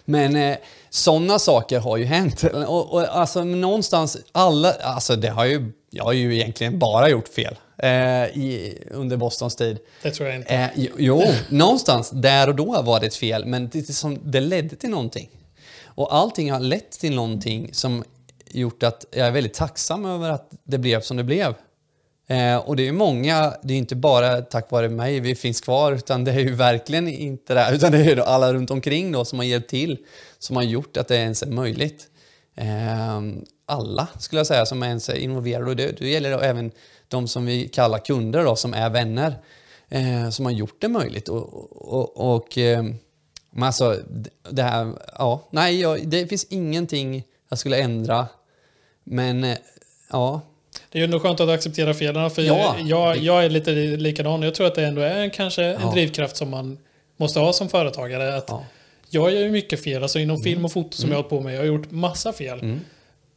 Men 0.09 0.37
eh, 0.37 0.57
sådana 0.91 1.39
saker 1.39 1.81
har 1.81 1.97
ju 1.97 2.05
hänt. 2.05 2.45
Och, 2.45 2.93
och, 2.93 3.17
alltså 3.17 3.45
någonstans, 3.45 4.17
alla, 4.33 4.73
alltså 4.73 5.17
det 5.17 5.29
har 5.29 5.45
ju 5.45 5.73
jag 5.91 6.05
har 6.05 6.13
ju 6.13 6.37
egentligen 6.37 6.79
bara 6.79 7.09
gjort 7.09 7.29
fel 7.29 7.57
eh, 7.77 7.91
i, 8.25 8.79
under 8.91 9.17
Bostons 9.17 9.57
tid. 9.57 9.79
Det 10.03 10.11
tror 10.11 10.29
jag 10.29 10.37
inte. 10.37 10.55
Eh, 10.55 10.69
jo, 10.99 11.23
någonstans 11.49 12.11
där 12.11 12.49
och 12.49 12.55
då 12.55 12.83
var 12.83 13.01
det 13.01 13.07
ett 13.07 13.15
fel, 13.15 13.45
men 13.47 13.69
det, 13.69 13.83
som, 13.83 14.19
det 14.23 14.41
ledde 14.41 14.77
till 14.77 14.91
någonting. 14.91 15.29
Och 15.85 16.15
allting 16.15 16.53
har 16.53 16.61
lett 16.61 16.91
till 16.91 17.15
någonting 17.15 17.71
som 17.73 18.05
gjort 18.51 18.83
att 18.83 19.05
jag 19.11 19.27
är 19.27 19.31
väldigt 19.31 19.55
tacksam 19.55 20.05
över 20.05 20.31
att 20.31 20.51
det 20.65 20.79
blev 20.79 21.01
som 21.01 21.17
det 21.17 21.25
blev. 21.25 21.55
Eh, 22.31 22.57
och 22.57 22.77
det 22.77 22.89
är 22.89 22.93
många, 22.93 23.55
det 23.63 23.75
är 23.75 23.79
inte 23.79 23.97
bara 23.97 24.43
tack 24.43 24.71
vare 24.71 24.89
mig 24.89 25.21
vi 25.21 25.35
finns 25.35 25.61
kvar, 25.61 25.93
utan 25.93 26.25
det 26.25 26.31
är 26.31 26.41
ju 26.41 26.55
verkligen 26.55 27.09
inte 27.09 27.55
det, 27.55 27.69
utan 27.73 27.93
det 27.93 27.99
är 27.99 28.17
ju 28.17 28.23
alla 28.23 28.53
runt 28.53 28.71
omkring 28.71 29.13
då 29.13 29.25
som 29.25 29.39
har 29.39 29.47
hjälpt 29.47 29.71
till, 29.71 29.99
som 30.39 30.57
har 30.57 30.63
gjort 30.63 30.97
att 30.97 31.09
det 31.09 31.17
ens 31.17 31.43
är 31.43 31.47
möjligt. 31.47 32.07
Eh, 32.55 33.21
alla, 33.67 34.09
skulle 34.19 34.41
jag 34.41 34.47
säga, 34.47 34.67
som 34.67 34.83
ens 34.83 35.09
är 35.09 35.15
involverade. 35.15 35.71
Och 35.71 35.77
det, 35.77 35.99
det 35.99 36.09
gäller 36.09 36.31
då 36.31 36.39
även 36.39 36.73
de 37.09 37.29
som 37.29 37.47
vi 37.47 37.69
kallar 37.69 37.99
kunder, 37.99 38.45
då, 38.45 38.57
som 38.57 38.75
är 38.75 38.91
vänner, 38.91 39.35
eh, 39.89 40.31
som 40.31 40.45
har 40.45 40.53
gjort 40.53 40.81
det 40.81 40.89
möjligt. 40.89 41.29
Och, 41.29 41.73
och, 41.93 42.35
och 42.35 42.59
eh, 42.59 42.85
alltså, 43.61 43.97
det 44.51 44.63
här, 44.63 44.93
ja, 45.19 45.49
nej, 45.51 45.81
jag, 45.81 46.09
det 46.09 46.27
finns 46.27 46.45
ingenting 46.45 47.25
jag 47.49 47.59
skulle 47.59 47.79
ändra. 47.79 48.27
Men, 49.05 49.45
eh, 49.45 49.57
ja. 50.11 50.41
Det 50.90 50.98
är 50.98 51.01
ju 51.01 51.05
ändå 51.05 51.20
skönt 51.20 51.40
att 51.40 51.48
acceptera 51.48 51.94
felen, 51.94 52.31
för 52.31 52.43
ja, 52.43 52.77
jag, 52.85 53.16
jag, 53.16 53.44
är 53.44 53.51
lite 53.51 53.70
likadan. 53.73 54.43
Jag 54.43 54.55
tror 54.55 54.66
att 54.66 54.74
det 54.74 54.85
ändå 54.85 55.01
är 55.01 55.28
kanske 55.28 55.65
en 55.65 55.81
ja. 55.82 55.90
drivkraft 55.93 56.36
som 56.36 56.51
man 56.51 56.78
måste 57.16 57.40
ha 57.40 57.52
som 57.52 57.69
företagare. 57.69 58.36
Att 58.36 58.44
ja. 58.48 58.65
Jag 59.10 59.32
gör 59.32 59.40
ju 59.40 59.51
mycket 59.51 59.85
fel, 59.85 60.02
alltså 60.02 60.19
inom 60.19 60.43
film 60.43 60.65
och 60.65 60.73
foto 60.73 60.97
som 60.97 61.05
mm. 61.05 61.12
jag 61.12 61.16
har 61.16 61.23
hållit 61.23 61.31
på 61.31 61.40
med. 61.40 61.55
Jag 61.55 61.60
har 61.60 61.66
gjort 61.66 61.90
massa 61.90 62.32
fel. 62.32 62.60
Mm. 62.60 62.81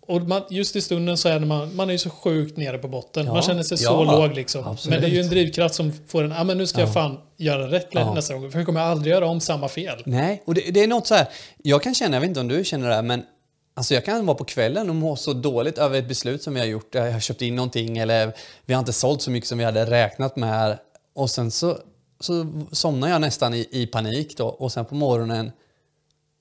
Och 0.08 0.22
man, 0.22 0.42
just 0.50 0.76
i 0.76 0.82
stunden 0.82 1.18
så 1.18 1.30
är 1.30 1.40
man, 1.40 1.76
man 1.76 1.90
är 1.90 1.92
ju 1.92 1.98
så 1.98 2.10
sjukt 2.10 2.58
nere 2.58 2.78
på 2.78 2.88
botten. 2.88 3.26
Ja, 3.26 3.34
man 3.34 3.42
känner 3.42 3.64
sig 3.64 3.78
så 3.78 4.04
låg 4.04 4.34
liksom. 4.34 4.68
Absolut. 4.68 4.90
Men 4.90 5.02
det 5.02 5.08
är 5.08 5.16
ju 5.16 5.22
en 5.22 5.30
drivkraft 5.30 5.76
som 5.76 5.94
får 6.08 6.24
en, 6.24 6.32
ja 6.32 6.44
men 6.44 6.58
nu 6.58 6.68
ska 6.68 6.80
ja. 6.80 6.86
jag 6.86 6.94
fan 6.94 7.18
göra 7.38 7.72
rätt 7.72 7.94
nästa 7.94 8.34
gång. 8.34 8.52
För 8.52 8.60
nu 8.60 8.66
kommer 8.66 8.80
jag 8.80 8.90
aldrig 8.90 9.14
göra 9.14 9.28
om 9.28 9.40
samma 9.40 9.70
fel. 9.70 10.04
Nej, 10.06 10.44
och 10.46 10.54
det, 10.54 10.62
det, 10.72 10.84
är 10.84 10.88
något 10.88 11.08
så 11.08 11.16
här, 11.16 11.28
jag 11.64 11.84
kan 11.84 11.96
känna, 11.96 12.16
jag 12.16 12.22
vet 12.22 12.28
inte 12.28 12.40
om 12.40 12.48
du 12.48 12.64
känner 12.64 12.90
det 12.90 12.96
här, 12.96 13.02
men 13.02 13.24
Alltså 13.74 13.94
jag 13.94 14.06
kan 14.06 14.26
vara 14.26 14.38
på 14.38 14.44
kvällen 14.44 14.90
och 14.90 14.96
må 14.96 15.16
så 15.16 15.34
dåligt 15.34 15.78
över 15.78 16.00
ett 16.00 16.08
beslut 16.08 16.44
som 16.44 16.54
vi 16.54 16.60
har 16.60 16.68
gjort. 16.68 16.96
Jag 16.96 17.12
har 17.12 17.20
köpt 17.20 17.42
in 17.42 17.56
någonting 17.56 17.98
eller 17.98 18.34
vi 18.66 18.74
har 18.74 18.80
inte 18.80 18.94
sålt 18.94 19.22
så 19.22 19.32
mycket 19.32 19.50
som 19.50 19.58
vi 19.58 19.64
hade 19.64 19.86
räknat 19.86 20.36
med. 20.36 20.78
Och 21.16 21.30
sen 21.30 21.52
så, 21.52 21.78
så 22.20 22.64
somnar 22.72 23.10
jag 23.10 23.22
nästan 23.22 23.54
i, 23.54 23.68
i 23.72 23.88
panik 23.88 24.38
då 24.38 24.48
och 24.48 24.72
sen 24.72 24.86
på 24.86 24.96
morgonen 24.96 25.52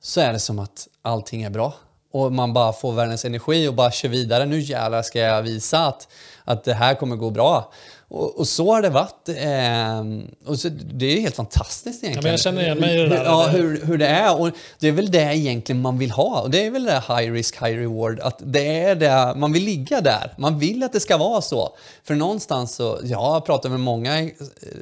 så 0.02 0.20
är 0.20 0.32
det 0.32 0.38
som 0.38 0.58
att 0.58 0.88
allting 1.02 1.42
är 1.42 1.50
bra 1.50 1.74
och 2.12 2.32
man 2.32 2.52
bara 2.52 2.72
får 2.72 2.92
världens 2.92 3.24
energi 3.24 3.68
och 3.68 3.74
bara 3.74 3.90
kör 3.90 4.08
vidare. 4.08 4.46
Nu 4.46 4.60
jävlar 4.60 5.02
ska 5.02 5.18
jag 5.18 5.42
visa 5.42 5.86
att, 5.86 6.08
att 6.44 6.64
det 6.64 6.74
här 6.74 6.94
kommer 6.94 7.16
gå 7.16 7.30
bra. 7.30 7.72
Och, 8.10 8.38
och 8.38 8.48
så 8.48 8.72
har 8.72 8.82
det 8.82 8.88
varit. 8.88 9.28
Eh, 9.28 10.50
och 10.50 10.58
så, 10.58 10.68
det 10.68 11.06
är 11.06 11.20
helt 11.20 11.36
fantastiskt 11.36 12.04
egentligen. 12.04 12.26
Ja, 12.26 12.30
jag 12.30 12.40
känner 12.40 12.62
igen 12.62 12.78
mig 12.78 12.94
i 12.94 13.02
det 13.02 13.08
där. 13.08 13.24
Ja, 13.24 13.46
hur, 13.46 13.84
hur 13.84 13.98
det 13.98 14.06
är. 14.06 14.40
Och 14.40 14.50
det 14.78 14.88
är 14.88 14.92
väl 14.92 15.10
det 15.10 15.36
egentligen 15.36 15.82
man 15.82 15.98
vill 15.98 16.10
ha. 16.10 16.40
Och 16.40 16.50
det 16.50 16.66
är 16.66 16.70
väl 16.70 16.84
det 16.84 17.02
high 17.08 17.32
risk, 17.32 17.62
high 17.62 17.78
reward. 17.78 18.20
Att 18.20 18.42
det 18.44 18.78
är 18.78 18.94
det, 18.94 19.34
man 19.36 19.52
vill 19.52 19.64
ligga 19.64 20.00
där. 20.00 20.34
Man 20.38 20.58
vill 20.58 20.82
att 20.82 20.92
det 20.92 21.00
ska 21.00 21.16
vara 21.16 21.40
så. 21.40 21.76
För 22.04 22.14
någonstans 22.14 22.74
så, 22.74 22.98
jag 23.04 23.18
har 23.18 23.40
pratat 23.40 23.70
med 23.70 23.80
många 23.80 24.30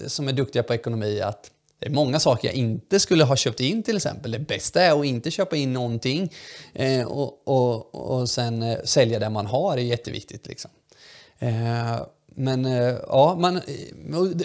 som 0.07 0.29
är 0.29 0.33
duktiga 0.33 0.63
på 0.63 0.75
ekonomi, 0.75 1.21
att 1.21 1.51
det 1.81 1.87
är 1.87 1.91
många 1.91 2.21
saker 2.21 2.49
jag 2.49 2.55
inte 2.55 3.01
skulle 3.01 3.25
ha 3.25 3.37
köpt 3.37 3.61
in 3.61 3.83
till 3.83 3.97
exempel. 3.97 4.31
Det 4.31 4.39
bästa 4.39 4.83
är 4.83 5.01
att 5.01 5.07
inte 5.07 5.31
köpa 5.31 5.57
in 5.57 5.73
någonting 5.73 6.33
eh, 6.75 7.07
och, 7.07 7.43
och, 7.45 7.95
och 7.95 8.31
sen 8.31 8.63
eh, 8.63 8.79
sälja 8.85 9.19
det 9.19 9.31
man 9.31 9.47
har 9.47 9.73
är 9.77 9.83
jätteviktigt. 9.83 10.47
Liksom. 10.47 10.71
Eh, 11.39 12.01
men 12.39 12.67
eh, 12.67 12.95
ja, 13.09 13.37
man, 13.39 13.57
eh, 13.57 13.63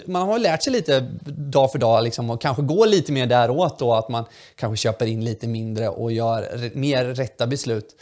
man 0.06 0.28
har 0.28 0.38
lärt 0.38 0.62
sig 0.62 0.72
lite 0.72 1.00
dag 1.26 1.72
för 1.72 1.78
dag 1.78 2.04
liksom, 2.04 2.30
och 2.30 2.40
kanske 2.40 2.62
gå 2.62 2.84
lite 2.84 3.12
mer 3.12 3.26
däråt 3.26 3.78
då, 3.78 3.94
att 3.94 4.08
man 4.08 4.24
kanske 4.56 4.82
köper 4.82 5.06
in 5.06 5.24
lite 5.24 5.46
mindre 5.46 5.88
och 5.88 6.12
gör 6.12 6.70
mer 6.76 7.04
rätta 7.04 7.46
beslut. 7.46 7.96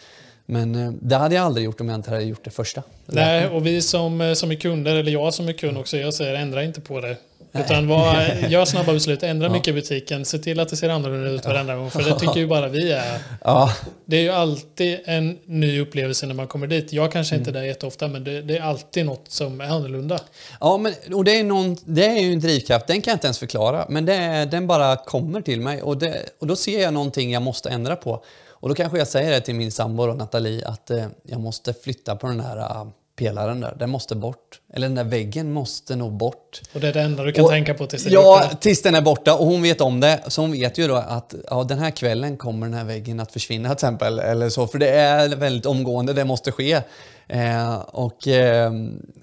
Men 0.46 0.74
eh, 0.74 0.92
det 1.00 1.16
hade 1.16 1.34
jag 1.34 1.44
aldrig 1.44 1.64
gjort 1.64 1.80
om 1.80 1.88
jag 1.88 1.94
inte 1.98 2.10
hade 2.10 2.22
gjort 2.22 2.44
det 2.44 2.50
första. 2.50 2.82
Nej, 3.06 3.48
och 3.48 3.66
vi 3.66 3.82
som, 3.82 4.34
som 4.36 4.50
är 4.50 4.54
kunder, 4.54 4.96
eller 4.96 5.12
jag 5.12 5.34
som 5.34 5.48
är 5.48 5.52
kund 5.52 5.78
också, 5.78 5.96
jag 5.96 6.14
säger 6.14 6.34
ändra 6.34 6.64
inte 6.64 6.80
på 6.80 7.00
det. 7.00 7.16
Utan 7.52 7.88
var, 7.88 8.14
gör 8.48 8.64
snabba 8.64 8.92
beslut, 8.92 9.22
ändra 9.22 9.46
ja. 9.46 9.52
mycket 9.52 9.68
i 9.68 9.72
butiken, 9.72 10.24
se 10.24 10.38
till 10.38 10.60
att 10.60 10.68
det 10.68 10.76
ser 10.76 10.88
annorlunda 10.88 11.30
ut 11.30 11.46
varenda 11.46 11.76
gång. 11.76 11.90
För 11.90 12.02
det 12.02 12.18
tycker 12.18 12.40
ju 12.40 12.46
bara 12.46 12.68
vi 12.68 12.92
är. 12.92 13.18
Ja. 13.44 13.72
Det 14.04 14.16
är 14.16 14.20
ju 14.20 14.30
alltid 14.30 14.98
en 15.04 15.38
ny 15.44 15.80
upplevelse 15.80 16.26
när 16.26 16.34
man 16.34 16.46
kommer 16.46 16.66
dit. 16.66 16.92
Jag 16.92 17.12
kanske 17.12 17.36
inte 17.36 17.50
är 17.50 17.52
där 17.52 17.62
jätteofta, 17.62 18.08
men 18.08 18.24
det, 18.24 18.42
det, 18.42 18.58
är 18.58 18.62
alltid 18.62 19.06
något 19.06 19.24
som 19.28 19.60
är 19.60 19.64
annorlunda. 19.64 20.18
Ja, 20.60 20.76
men, 20.76 20.94
och 21.14 21.24
det 21.24 21.38
är, 21.38 21.44
någon, 21.44 21.76
det 21.84 22.06
är 22.06 22.20
ju 22.20 22.32
en 22.32 22.40
drivkraft, 22.40 22.86
den 22.86 23.02
kan 23.02 23.10
jag 23.10 23.16
inte 23.16 23.26
ens 23.26 23.38
förklara. 23.38 23.86
Men 23.88 24.06
det, 24.06 24.48
den 24.50 24.66
bara 24.66 24.96
kommer 24.96 25.40
till 25.40 25.60
mig 25.60 25.82
och, 25.82 25.98
det, 25.98 26.22
och 26.38 26.46
då 26.46 26.56
ser 26.56 26.82
jag 26.82 26.94
någonting 26.94 27.32
jag 27.32 27.42
måste 27.42 27.70
ändra 27.70 27.96
på. 27.96 28.24
Och 28.62 28.68
då 28.68 28.74
kanske 28.74 28.98
jag 28.98 29.08
säger 29.08 29.30
det 29.30 29.40
till 29.40 29.54
min 29.54 29.72
sambo 29.72 30.06
Nathalie 30.06 30.66
att 30.66 30.90
eh, 30.90 31.06
jag 31.22 31.40
måste 31.40 31.74
flytta 31.74 32.16
på 32.16 32.26
den 32.26 32.40
här 32.40 32.56
uh, 32.56 32.86
pelaren 33.16 33.60
där. 33.60 33.76
Den 33.78 33.90
måste 33.90 34.14
bort. 34.14 34.60
Eller 34.72 34.88
den 34.88 34.94
där 34.94 35.04
väggen 35.04 35.52
måste 35.52 35.96
nog 35.96 36.12
bort. 36.12 36.60
Och 36.74 36.80
det 36.80 36.88
är 36.88 36.92
det 36.92 37.00
enda 37.00 37.24
du 37.24 37.32
kan 37.32 37.44
och, 37.44 37.50
tänka 37.50 37.74
på 37.74 37.86
tills 37.86 38.04
den 38.04 38.12
ja, 38.12 38.20
är 38.20 38.40
borta? 38.40 38.48
Ja, 38.50 38.56
tills 38.56 38.82
den 38.82 38.94
är 38.94 39.00
borta. 39.00 39.34
Och 39.34 39.46
hon 39.46 39.62
vet 39.62 39.80
om 39.80 40.00
det. 40.00 40.22
Så 40.28 40.40
hon 40.40 40.52
vet 40.52 40.78
ju 40.78 40.88
då 40.88 40.94
att 40.94 41.34
ja, 41.50 41.64
den 41.64 41.78
här 41.78 41.90
kvällen 41.90 42.36
kommer 42.36 42.66
den 42.66 42.74
här 42.74 42.84
väggen 42.84 43.20
att 43.20 43.32
försvinna 43.32 43.68
till 43.68 43.72
exempel. 43.72 44.18
Eller 44.18 44.48
så, 44.48 44.66
för 44.66 44.78
det 44.78 44.88
är 44.90 45.28
väldigt 45.28 45.66
omgående, 45.66 46.12
det 46.12 46.24
måste 46.24 46.52
ske. 46.52 46.82
Eh, 47.26 47.74
och 47.74 48.28
eh, 48.28 48.72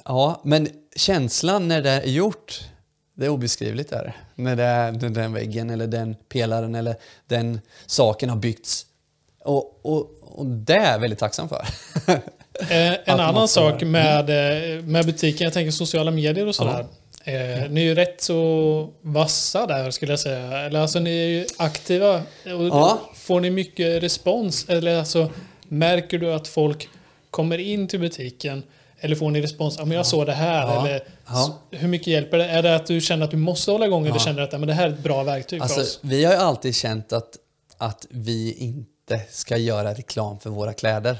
ja, 0.05 0.41
men 0.43 0.67
känslan 0.95 1.67
när 1.67 1.81
det 1.81 1.89
är 1.89 2.09
gjort, 2.09 2.61
det 3.15 3.25
är 3.25 3.29
obeskrivligt. 3.29 3.91
Är 3.91 4.03
det. 4.03 4.13
När, 4.35 4.55
det 4.55 4.63
är, 4.63 4.91
den 4.91 5.33
väggen 5.33 5.69
eller 5.69 5.87
den 5.87 6.15
pelaren 6.29 6.75
eller 6.75 6.95
den 7.27 7.59
saken 7.85 8.29
har 8.29 8.37
byggts. 8.37 8.85
Och, 9.43 9.79
och, 9.85 10.09
och 10.21 10.45
det 10.45 10.73
är 10.73 10.91
jag 10.91 10.99
väldigt 10.99 11.19
tacksam 11.19 11.49
för. 11.49 11.65
Eh, 12.59 12.93
en 13.05 13.19
annan 13.19 13.47
sak 13.47 13.81
med, 13.83 14.29
eh, 14.29 14.83
med 14.83 15.05
butiken, 15.05 15.45
jag 15.45 15.53
tänker 15.53 15.71
sociala 15.71 16.11
medier 16.11 16.47
och 16.47 16.55
sådär. 16.55 16.85
Eh, 17.23 17.69
ni 17.69 17.81
är 17.81 17.85
ju 17.85 17.95
rätt 17.95 18.21
så 18.21 18.89
vassa 19.01 19.67
där 19.67 19.91
skulle 19.91 20.11
jag 20.11 20.19
säga. 20.19 20.57
Eller 20.57 20.79
alltså 20.79 20.99
ni 20.99 21.09
är 21.09 21.27
ju 21.27 21.45
aktiva. 21.57 22.21
Ja. 22.43 22.99
Får 23.15 23.39
ni 23.39 23.49
mycket 23.49 24.03
respons? 24.03 24.65
Eller 24.69 24.99
alltså 24.99 25.31
märker 25.67 26.19
du 26.19 26.33
att 26.33 26.47
folk 26.47 26.89
kommer 27.31 27.57
in 27.57 27.87
till 27.87 27.99
butiken 27.99 28.63
Eller 28.99 29.15
får 29.15 29.31
ni 29.31 29.41
respons? 29.41 29.75
Ja, 29.77 29.85
men 29.85 29.97
jag 29.97 30.05
såg 30.05 30.25
det 30.25 30.33
här. 30.33 30.67
Ja. 30.67 30.87
Eller, 30.87 31.03
ja. 31.27 31.59
Hur 31.71 31.87
mycket 31.87 32.07
hjälper 32.07 32.37
det? 32.37 32.45
Är 32.45 32.63
det 32.63 32.75
att 32.75 32.85
du 32.85 33.01
känner 33.01 33.25
att 33.25 33.31
du 33.31 33.37
måste 33.37 33.71
hålla 33.71 33.85
igång 33.85 34.07
eller 34.07 34.19
känner 34.19 34.41
att 34.41 34.51
men 34.51 34.67
det 34.67 34.73
här 34.73 34.87
är 34.87 34.93
ett 34.93 34.99
bra 34.99 35.23
verktyg 35.23 35.61
alltså, 35.61 35.75
för 35.75 35.81
oss? 35.81 35.99
Vi 36.01 36.25
har 36.25 36.33
ju 36.33 36.39
alltid 36.39 36.75
känt 36.75 37.13
att, 37.13 37.29
att 37.77 38.05
vi 38.09 38.53
inte 38.53 39.21
ska 39.29 39.57
göra 39.57 39.93
reklam 39.93 40.39
för 40.39 40.49
våra 40.49 40.73
kläder. 40.73 41.17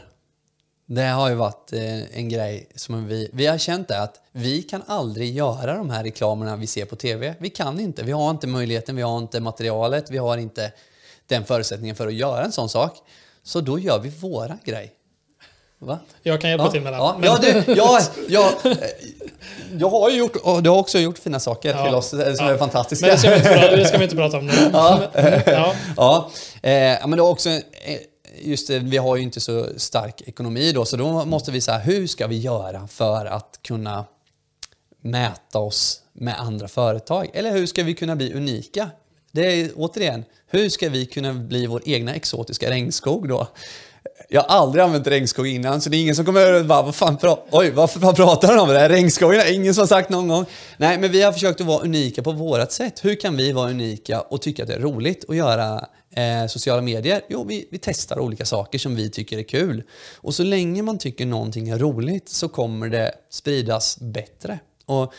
Det 0.91 1.05
har 1.05 1.29
ju 1.29 1.35
varit 1.35 1.73
eh, 1.73 2.17
en 2.17 2.29
grej 2.29 2.67
som 2.75 3.07
vi, 3.07 3.29
vi 3.33 3.45
har 3.45 3.57
känt 3.57 3.87
det 3.87 4.01
att 4.01 4.21
vi 4.31 4.61
kan 4.63 4.83
aldrig 4.87 5.35
göra 5.35 5.75
de 5.75 5.89
här 5.89 6.03
reklamerna 6.03 6.55
vi 6.55 6.67
ser 6.67 6.85
på 6.85 6.95
TV. 6.95 7.35
Vi 7.39 7.49
kan 7.49 7.79
inte. 7.79 8.03
Vi 8.03 8.11
har 8.11 8.29
inte 8.29 8.47
möjligheten, 8.47 8.95
vi 8.95 9.01
har 9.01 9.17
inte 9.17 9.39
materialet, 9.39 10.11
vi 10.11 10.17
har 10.17 10.37
inte 10.37 10.71
den 11.27 11.45
förutsättningen 11.45 11.95
för 11.95 12.07
att 12.07 12.13
göra 12.13 12.43
en 12.43 12.51
sån 12.51 12.69
sak. 12.69 12.97
Så 13.43 13.61
då 13.61 13.79
gör 13.79 13.99
vi 13.99 14.09
våra 14.09 14.57
grej. 14.65 14.93
Va? 15.79 15.99
Jag 16.23 16.41
kan 16.41 16.49
hjälpa 16.49 16.65
ja, 16.65 16.71
till 16.71 16.81
med 16.81 16.93
det. 16.93 16.97
Ja, 16.97 17.19
ja, 17.23 17.37
du, 17.41 17.73
ja, 17.73 17.99
ja, 18.27 18.51
jag 19.77 19.89
har 19.89 20.09
ju 20.09 20.17
gjort, 20.17 20.35
och 20.35 20.63
du 20.63 20.69
har 20.69 20.77
också 20.77 20.99
gjort 20.99 21.17
fina 21.17 21.39
saker 21.39 21.69
ja, 21.69 21.85
till 21.85 21.95
oss 21.95 22.09
som 22.09 22.19
ja. 22.19 22.51
är 22.51 22.57
fantastiska. 22.57 23.05
Men 23.05 23.15
det 23.15 23.19
ska, 23.19 23.29
vi 23.29 23.35
inte, 23.35 23.75
det 23.75 23.85
ska 23.85 23.97
vi 23.97 24.03
inte 24.03 24.15
prata 24.15 24.37
om 24.37 24.45
nu. 24.45 24.53
Ja, 24.73 25.01
ja. 25.45 25.73
ja. 25.97 26.29
Eh, 26.61 26.71
men 27.07 27.11
det 27.11 27.17
är 27.17 27.29
också, 27.29 27.49
just 28.41 28.67
det, 28.67 28.79
vi 28.79 28.97
har 28.97 29.15
ju 29.15 29.23
inte 29.23 29.39
så 29.39 29.67
stark 29.77 30.21
ekonomi 30.21 30.71
då, 30.71 30.85
så 30.85 30.97
då 30.97 31.25
måste 31.25 31.51
vi 31.51 31.61
säga 31.61 31.77
hur 31.77 32.07
ska 32.07 32.27
vi 32.27 32.37
göra 32.37 32.87
för 32.87 33.25
att 33.25 33.59
kunna 33.61 34.05
mäta 35.01 35.59
oss 35.59 36.01
med 36.13 36.39
andra 36.39 36.67
företag? 36.67 37.29
Eller 37.33 37.51
hur 37.51 37.65
ska 37.65 37.83
vi 37.83 37.93
kunna 37.93 38.15
bli 38.15 38.33
unika? 38.33 38.89
Det 39.31 39.61
är 39.61 39.71
återigen, 39.75 40.23
hur 40.47 40.69
ska 40.69 40.89
vi 40.89 41.05
kunna 41.05 41.33
bli 41.33 41.67
vår 41.67 41.81
egna 41.85 42.15
exotiska 42.15 42.69
regnskog 42.69 43.29
då? 43.29 43.47
Jag 44.29 44.41
har 44.41 44.57
aldrig 44.57 44.83
använt 44.83 45.07
regnskog 45.07 45.47
innan, 45.47 45.81
så 45.81 45.89
det 45.89 45.97
är 45.97 46.01
ingen 46.01 46.15
som 46.15 46.25
kommer 46.25 46.59
och 46.59 46.65
bara, 46.65 46.81
vad 46.81 46.95
fan, 46.95 47.17
pra 47.17 47.37
oj, 47.51 47.71
varför 47.71 47.99
vad 47.99 48.15
pratar 48.15 48.47
han 48.47 48.59
om? 48.59 48.69
Det 48.69 48.79
här 48.79 48.89
regnskogen 48.89 49.39
är 49.39 49.53
ingen 49.53 49.73
som 49.73 49.81
har 49.81 49.87
sagt 49.87 50.09
någon 50.09 50.27
gång. 50.27 50.45
Nej, 50.77 50.97
men 50.97 51.11
vi 51.11 51.21
har 51.21 51.31
försökt 51.31 51.61
att 51.61 51.67
vara 51.67 51.83
unika 51.83 52.23
på 52.23 52.31
vårt 52.31 52.71
sätt. 52.71 53.05
Hur 53.05 53.15
kan 53.15 53.37
vi 53.37 53.51
vara 53.51 53.69
unika 53.69 54.21
och 54.21 54.41
tycka 54.41 54.63
att 54.63 54.69
det 54.69 54.75
är 54.75 54.79
roligt 54.79 55.25
att 55.29 55.35
göra 55.35 55.85
eh, 56.11 56.48
sociala 56.48 56.81
medier? 56.81 57.22
Jo, 57.30 57.44
vi, 57.44 57.68
vi 57.72 57.77
testar 57.77 58.19
olika 58.19 58.45
saker 58.45 58.80
som 58.80 58.95
vi 58.95 59.10
tycker 59.10 59.38
är 59.38 59.44
kul. 59.44 59.84
Och 60.15 60.36
så 60.36 60.44
länge 60.44 60.81
man 60.81 60.98
tycker 60.98 61.26
någonting 61.26 61.69
är 61.69 61.77
roligt 61.77 62.30
så 62.30 62.49
kommer 62.49 62.90
det 62.90 63.11
spridas 63.30 63.98
bättre. 63.99 64.60
Och 64.86 65.14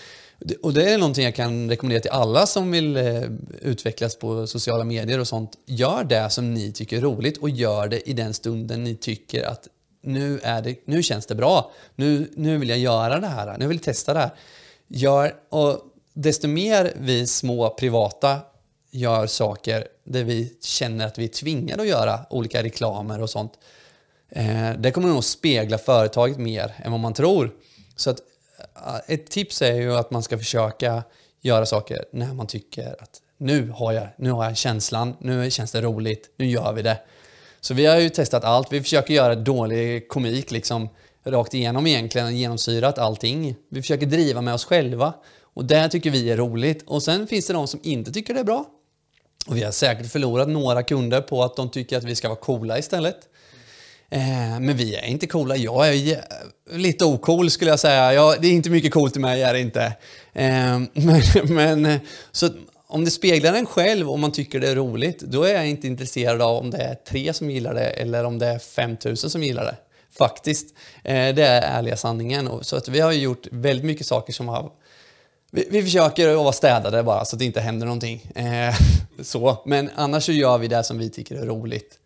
och 0.62 0.73
det 0.73 0.91
är 0.91 0.99
någonting 0.99 1.25
jag 1.25 1.35
kan 1.35 1.71
rekommendera 1.71 2.01
till 2.01 2.11
alla 2.11 2.47
som 2.47 2.71
vill 2.71 2.97
eh, 2.97 3.23
utvecklas 3.61 4.17
på 4.17 4.47
sociala 4.47 4.85
medier 4.85 5.21
och 5.21 5.29
sånt. 5.29 5.53
Gör 5.67 6.05
det 6.05 6.31
som 6.31 6.55
ni 6.55 6.73
tycker 6.73 6.97
är 6.97 7.01
roligt 7.01 7.39
och 7.39 7.51
gör 7.51 7.89
det 7.89 8.09
i 8.09 8.12
den 8.12 8.35
stunden 8.35 8.85
ni 8.85 8.97
tycker 8.97 9.43
att 9.43 9.69
nu, 10.03 10.41
är 10.43 10.62
det, 10.62 10.77
nu 10.85 11.03
känns 11.03 11.27
det 11.27 11.35
bra. 11.35 11.73
Nu, 11.97 12.31
nu 12.37 12.59
vill 12.59 12.69
jag 12.69 12.79
göra 12.79 13.21
det 13.21 13.27
här. 13.27 13.59
Nu 13.59 13.67
vill 13.67 13.77
jag 13.77 13.85
testa 13.85 14.15
det 14.15 14.21
här. 14.21 14.31
Gör, 14.89 15.35
och 15.49 15.81
desto 16.15 16.49
mer 16.49 16.93
vi 17.01 17.27
små 17.27 17.71
privata 17.71 18.39
gör 18.91 19.27
saker 19.27 19.85
där 20.12 20.24
vi 20.24 20.57
känner 20.61 21.07
att 21.07 21.19
vi 21.19 21.24
är 21.24 21.28
tvingade 21.28 21.82
att 21.82 21.89
göra 21.89 22.20
olika 22.31 22.62
reklamer 22.62 23.20
och 23.20 23.31
sånt. 23.31 23.53
Eh, 24.28 24.73
det 24.78 24.91
kommer 24.91 25.09
nog 25.09 25.24
spegla 25.24 25.78
företaget 25.78 26.39
mer 26.39 26.74
än 26.78 26.91
vad 26.91 27.01
man 27.01 27.15
tror. 27.15 27.51
Så 27.97 28.11
att 28.11 28.20
eh, 28.87 29.15
ett 29.15 29.31
tips 29.31 29.62
är 29.62 29.74
ju 29.74 29.97
att 29.97 30.11
man 30.11 30.23
ska 30.23 30.39
försöka 30.39 31.03
göra 31.41 31.66
saker 31.66 32.05
när 32.12 32.35
man 32.35 32.47
tycker 32.47 33.03
att 33.03 33.20
nu 33.39 33.70
har 33.70 33.93
jag, 33.93 34.09
nu 34.16 34.31
har 34.31 34.45
jag 34.45 34.57
känslan, 34.57 35.16
nu 35.20 35.51
känns 35.51 35.73
det 35.73 35.82
roligt, 35.82 36.31
nu 36.37 36.47
gör 36.47 36.73
vi 36.73 36.82
det. 36.82 36.99
Så 37.61 37.74
vi 37.74 37.87
har 37.87 37.99
ju 37.99 38.09
testat 38.09 38.45
allt. 38.45 38.73
Vi 38.73 38.82
försöker 38.82 39.15
göra 39.15 39.35
dålig 39.35 40.09
komik 40.09 40.51
liksom 40.51 40.89
rakt 41.24 41.55
igenom 41.55 41.87
egentligen, 41.87 42.37
genomsyrat 42.37 42.99
allting. 42.99 43.55
Vi 43.70 43.82
försöker 43.82 44.07
driva 44.07 44.41
med 44.41 44.55
oss 44.55 44.65
själva 44.65 45.15
och 45.55 45.65
det 45.65 45.89
tycker 45.89 46.11
vi 46.11 46.31
är 46.31 46.37
roligt. 46.37 46.82
Och 46.87 47.03
sen 47.03 47.27
finns 47.27 47.47
det 47.47 47.53
de 47.53 47.69
som 47.69 47.81
inte 47.82 48.12
tycker 48.12 48.35
det 48.35 48.41
är 48.41 48.45
bra. 48.45 48.66
Och 49.47 49.57
vi 49.57 49.62
har 49.62 49.73
säkert 49.73 50.12
förlorat 50.12 50.49
några 50.49 50.83
kunder 50.83 51.21
på 51.21 51.43
att 51.43 51.57
de 51.57 51.71
tycker 51.71 51.97
att 51.97 52.05
vi 52.05 52.15
ska 52.15 52.29
vara 52.29 52.39
coola 52.39 52.79
istället. 52.79 53.17
Eh, 54.11 54.61
men 54.61 54.77
vi 54.77 54.95
är 54.95 55.05
inte 55.05 55.27
coola. 55.27 55.57
Jag 55.57 55.89
är 55.89 56.25
lite 56.71 57.05
ocool 57.05 57.51
skulle 57.51 57.71
jag 57.71 57.81
säga. 57.81 58.15
Jag, 58.15 58.43
det 58.43 58.49
är 58.49 58.53
inte 58.53 58.71
mycket 58.71 58.93
coolt 58.93 59.17
i 59.17 59.19
mig, 59.19 59.43
är 59.43 59.53
det 59.53 59.61
inte. 59.61 59.83
Eh, 60.33 60.79
men, 60.93 61.23
men, 61.45 62.01
så 62.33 62.49
om 62.87 63.05
det 63.05 63.11
speglar 63.11 63.55
en 63.55 63.67
själv 63.67 64.11
och 64.11 64.19
man 64.19 64.33
tycker 64.33 64.61
det 64.61 64.69
är 64.69 64.75
roligt, 64.75 65.21
då 65.21 65.43
är 65.43 65.55
jag 65.55 65.69
inte 65.69 65.87
intresserad 65.87 66.43
av 66.43 66.57
om 66.57 66.71
det 66.71 66.79
är 66.79 66.95
tre 66.95 67.33
som 67.33 67.51
gillar 67.51 67.75
det 67.75 67.87
eller 67.87 68.25
om 68.25 68.39
det 68.39 68.47
är 68.47 68.59
5000 68.59 69.31
som 69.31 69.43
gillar 69.43 69.65
det. 69.65 69.77
Faktiskt. 70.19 70.75
Eh, 71.05 71.35
det 71.35 71.43
är 71.43 71.79
ärliga 71.79 71.97
sanningen. 71.97 72.51
Så 72.62 72.77
att 72.77 72.89
vi 72.89 73.01
har 73.01 73.12
gjort 73.12 73.47
väldigt 73.51 73.87
mycket 73.87 74.07
saker 74.07 74.33
som 74.33 74.49
har 74.49 74.71
vi, 75.51 75.68
vi 75.70 75.82
försöker 75.82 76.28
att 76.28 76.36
vara 76.36 76.52
städade 76.52 77.02
bara 77.02 77.24
så 77.24 77.36
att 77.36 77.39
det 77.39 77.44
inte 77.44 77.60
händer 77.60 77.86
någonting. 77.86 78.22
Eh, 78.35 78.74
så. 79.22 79.62
Men 79.66 79.90
annars 79.94 80.24
så 80.24 80.32
gör 80.32 80.59
vi 80.59 80.68
det 80.68 80.85
som 80.85 80.98
vi 80.98 81.10
tycker 81.10 81.35
är 81.35 81.47
roligt. 81.47 81.97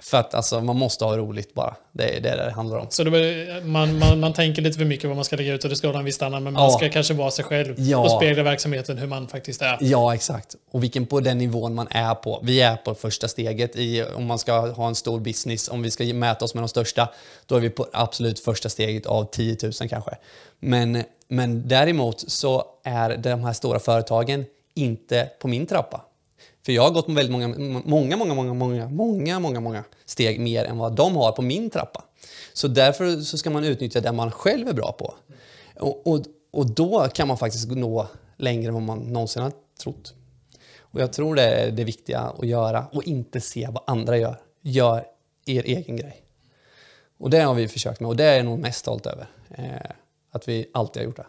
För 0.00 0.18
att 0.18 0.34
alltså, 0.34 0.60
man 0.60 0.76
måste 0.76 1.04
ha 1.04 1.16
roligt 1.16 1.54
bara. 1.54 1.76
Det 1.92 2.16
är 2.16 2.20
det 2.20 2.36
det 2.36 2.50
handlar 2.50 2.78
om. 2.78 2.86
Så 2.90 3.04
det, 3.04 3.64
man, 3.64 3.98
man, 3.98 4.20
man 4.20 4.32
tänker 4.32 4.62
lite 4.62 4.78
för 4.78 4.84
mycket 4.84 5.06
vad 5.06 5.16
man 5.16 5.24
ska 5.24 5.36
lägga 5.36 5.54
ut 5.54 5.64
och 5.64 5.70
det 5.70 5.76
ska 5.76 5.88
ha 5.88 5.98
en 5.98 6.04
viss 6.04 6.14
standard. 6.14 6.42
Men 6.42 6.52
man 6.52 6.62
ja. 6.62 6.70
ska 6.70 6.88
kanske 6.88 7.14
vara 7.14 7.30
sig 7.30 7.44
själv 7.44 7.74
ja. 7.78 7.98
och 7.98 8.10
spegla 8.10 8.42
verksamheten 8.42 8.98
hur 8.98 9.06
man 9.06 9.28
faktiskt 9.28 9.62
är. 9.62 9.78
Ja, 9.80 10.14
exakt. 10.14 10.56
Och 10.70 10.82
vilken 10.82 11.06
på 11.06 11.20
den 11.20 11.38
nivån 11.38 11.74
man 11.74 11.88
är 11.90 12.14
på. 12.14 12.40
Vi 12.42 12.60
är 12.60 12.76
på 12.76 12.94
första 12.94 13.28
steget 13.28 13.76
i, 13.76 14.04
om 14.04 14.26
man 14.26 14.38
ska 14.38 14.72
ha 14.72 14.88
en 14.88 14.94
stor 14.94 15.20
business. 15.20 15.68
Om 15.68 15.82
vi 15.82 15.90
ska 15.90 16.04
mäta 16.04 16.44
oss 16.44 16.54
med 16.54 16.62
de 16.62 16.68
största, 16.68 17.08
då 17.46 17.56
är 17.56 17.60
vi 17.60 17.70
på 17.70 17.86
absolut 17.92 18.40
första 18.40 18.68
steget 18.68 19.06
av 19.06 19.24
10 19.24 19.56
000 19.62 19.72
kanske. 19.72 20.16
Men, 20.60 21.02
men 21.28 21.68
däremot 21.68 22.30
så 22.30 22.64
är 22.84 23.16
de 23.16 23.44
här 23.44 23.52
stora 23.52 23.78
företagen 23.78 24.44
inte 24.74 25.30
på 25.38 25.48
min 25.48 25.66
trappa. 25.66 26.04
För 26.66 26.72
jag 26.72 26.82
har 26.82 26.90
gått 26.90 27.08
väldigt 27.08 27.30
många, 27.30 27.48
många, 27.48 28.16
många, 28.16 28.34
många, 28.34 28.54
många, 28.54 28.88
många, 28.88 29.38
många, 29.38 29.60
många 29.60 29.84
steg 30.06 30.40
mer 30.40 30.64
än 30.64 30.78
vad 30.78 30.92
de 30.92 31.16
har 31.16 31.32
på 31.32 31.42
min 31.42 31.70
trappa. 31.70 32.04
Så 32.52 32.68
därför 32.68 33.20
så 33.20 33.38
ska 33.38 33.50
man 33.50 33.64
utnyttja 33.64 34.00
det 34.00 34.12
man 34.12 34.30
själv 34.30 34.68
är 34.68 34.72
bra 34.72 34.92
på. 34.92 35.14
Och, 35.76 36.06
och, 36.06 36.20
och 36.50 36.70
då 36.70 37.08
kan 37.08 37.28
man 37.28 37.38
faktiskt 37.38 37.70
nå 37.70 38.06
längre 38.36 38.68
än 38.68 38.74
vad 38.74 38.82
man 38.82 38.98
någonsin 38.98 39.42
har 39.42 39.52
trott. 39.82 40.14
Och 40.80 41.00
jag 41.00 41.12
tror 41.12 41.34
det 41.34 41.42
är 41.42 41.70
det 41.70 41.84
viktiga 41.84 42.20
att 42.20 42.46
göra 42.46 42.86
och 42.92 43.04
inte 43.04 43.40
se 43.40 43.68
vad 43.72 43.82
andra 43.86 44.18
gör. 44.18 44.40
Gör 44.62 45.04
er 45.46 45.62
egen 45.66 45.96
grej. 45.96 46.22
Och 47.18 47.30
det 47.30 47.40
har 47.40 47.54
vi 47.54 47.68
försökt 47.68 48.00
med 48.00 48.08
och 48.08 48.16
det 48.16 48.24
är 48.24 48.36
jag 48.36 48.44
nog 48.44 48.58
mest 48.58 48.78
stolt 48.78 49.06
över. 49.06 49.26
Eh, 49.50 49.90
att 50.30 50.48
vi 50.48 50.68
alltid 50.72 51.02
har 51.02 51.04
gjort 51.04 51.16
det. 51.16 51.26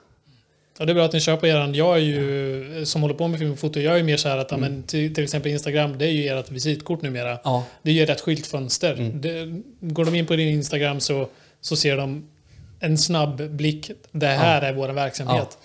Ja, 0.80 0.86
det 0.86 0.92
är 0.92 0.94
bra 0.94 1.06
att 1.06 1.14
ni 1.14 1.20
kör 1.20 1.38
på 1.38 1.48
eran. 1.48 1.74
Jag 1.74 1.96
är 1.96 2.02
ju, 2.02 2.86
som 2.86 3.02
håller 3.02 3.16
på 3.16 3.28
med 3.28 3.40
film 3.40 3.52
och 3.52 3.60
foto, 3.60 3.80
jag 3.80 4.00
är 4.00 4.04
mer 4.04 4.18
så 4.18 4.30
här 4.30 4.38
att, 4.38 4.52
mm. 4.52 4.62
men, 4.62 4.84
till, 4.84 5.16
till, 5.16 5.24
exempel 5.24 5.52
Instagram, 5.52 5.98
det 5.98 6.06
är 6.06 6.12
ju 6.12 6.28
ert 6.28 6.52
visitkort 6.52 7.02
numera. 7.02 7.40
Ja. 7.44 7.64
Det 7.82 7.90
är 7.90 7.94
ju 7.94 8.04
ett 8.04 8.22
skyltfönster. 8.22 8.94
Mm. 8.94 9.22
Det, 9.22 9.62
går 9.94 10.06
de 10.06 10.16
in 10.16 10.26
på 10.26 10.36
din 10.36 10.48
Instagram 10.48 11.00
så, 11.00 11.28
så 11.62 11.76
ser 11.76 11.98
de 11.98 12.30
en 12.80 12.98
snabb 12.98 13.50
blick. 13.50 13.92
Det 14.12 14.28
här 14.28 14.62
ja. 14.62 14.68
är 14.68 14.74
vår 14.74 14.90
verksamhet. 14.90 15.58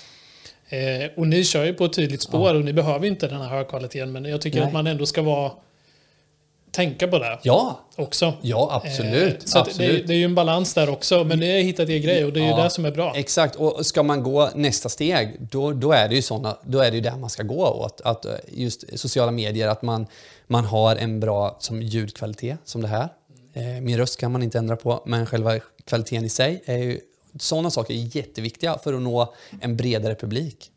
Ja. 0.68 0.76
Eh, 0.76 1.10
och 1.16 1.26
ni 1.26 1.44
kör 1.44 1.64
ju 1.64 1.74
på 1.74 1.84
ett 1.84 1.92
tydligt 1.92 2.22
spår 2.22 2.54
och 2.54 2.64
ni 2.64 2.72
behöver 2.72 3.06
inte 3.06 3.28
den 3.28 3.40
här 3.40 3.48
högkvaliteten, 3.48 4.12
men 4.12 4.24
jag 4.24 4.40
tycker 4.40 4.58
Nej. 4.58 4.66
att 4.66 4.72
man 4.72 4.86
ändå 4.86 5.06
ska 5.06 5.22
vara 5.22 5.52
tänka 6.74 7.08
på 7.08 7.18
det. 7.18 7.38
Ja, 7.42 7.80
också. 7.96 8.32
ja 8.42 8.68
absolut. 8.84 9.34
Eh, 9.34 9.44
så 9.44 9.58
absolut. 9.58 10.00
Det, 10.00 10.06
det, 10.06 10.14
är 10.14 10.18
ju 10.18 10.24
en 10.24 10.34
balans 10.34 10.74
där 10.74 10.90
också, 10.90 11.24
men 11.24 11.40
det 11.40 11.46
är 11.46 11.62
hittat 11.62 11.88
er 11.88 11.98
grej 11.98 12.24
och 12.24 12.32
det 12.32 12.40
är 12.40 12.48
ja, 12.48 12.56
ju 12.58 12.62
det 12.62 12.70
som 12.70 12.84
är 12.84 12.90
bra. 12.90 13.12
Exakt, 13.16 13.56
och 13.56 13.86
ska 13.86 14.02
man 14.02 14.22
gå 14.22 14.50
nästa 14.54 14.88
steg, 14.88 15.36
då, 15.50 15.72
då 15.72 15.92
är 15.92 16.08
det 16.08 16.14
ju 16.14 16.22
såna, 16.22 16.56
då 16.64 16.78
är 16.78 16.90
det 16.90 16.96
ju 16.96 17.00
där 17.00 17.16
man 17.16 17.30
ska 17.30 17.42
gå 17.42 17.66
åt. 17.66 18.00
Att 18.04 18.24
eh, 18.24 18.32
just 18.48 18.98
sociala 18.98 19.30
medier, 19.30 19.68
att 19.68 19.82
man, 19.82 20.06
man 20.46 20.64
har 20.64 20.96
en 20.96 21.20
bra 21.20 21.56
som 21.60 21.82
ljudkvalitet, 21.82 22.58
som 22.64 22.82
det 22.82 22.88
här. 22.88 23.08
Eh, 23.52 23.62
min 23.82 23.98
röst 23.98 24.20
kan 24.20 24.32
man 24.32 24.42
inte 24.42 24.58
ändra 24.58 24.76
på, 24.76 25.02
men 25.06 25.26
själva 25.26 25.58
kvaliteten 25.84 26.24
i 26.24 26.28
sig 26.28 26.62
är 26.64 26.78
ju 26.78 27.00
sådana 27.40 27.70
saker 27.70 27.94
är 27.94 28.16
jätteviktiga 28.16 28.78
för 28.78 28.94
att 28.94 29.02
nå 29.02 29.34
en 29.60 29.76
bredare 29.76 30.14
publik. 30.14 30.70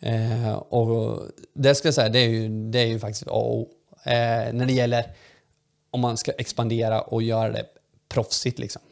Eh, 0.00 0.52
och 0.54 1.22
det 1.54 1.74
ska 1.74 1.88
jag 1.88 1.94
säga, 1.94 2.08
det 2.08 2.18
är 2.18 2.28
ju, 2.28 2.70
det 2.70 2.78
är 2.78 2.86
ju 2.86 2.98
faktiskt 2.98 3.26
A 3.26 3.30
och 3.30 3.60
eh, 3.60 3.66
när 4.06 4.66
det 4.66 4.72
gäller 4.72 5.04
om 5.90 6.00
man 6.00 6.16
ska 6.16 6.32
expandera 6.32 7.00
och 7.00 7.22
göra 7.22 7.52
det 7.52 7.64
proffsigt. 8.08 8.58
Liksom. 8.58 8.82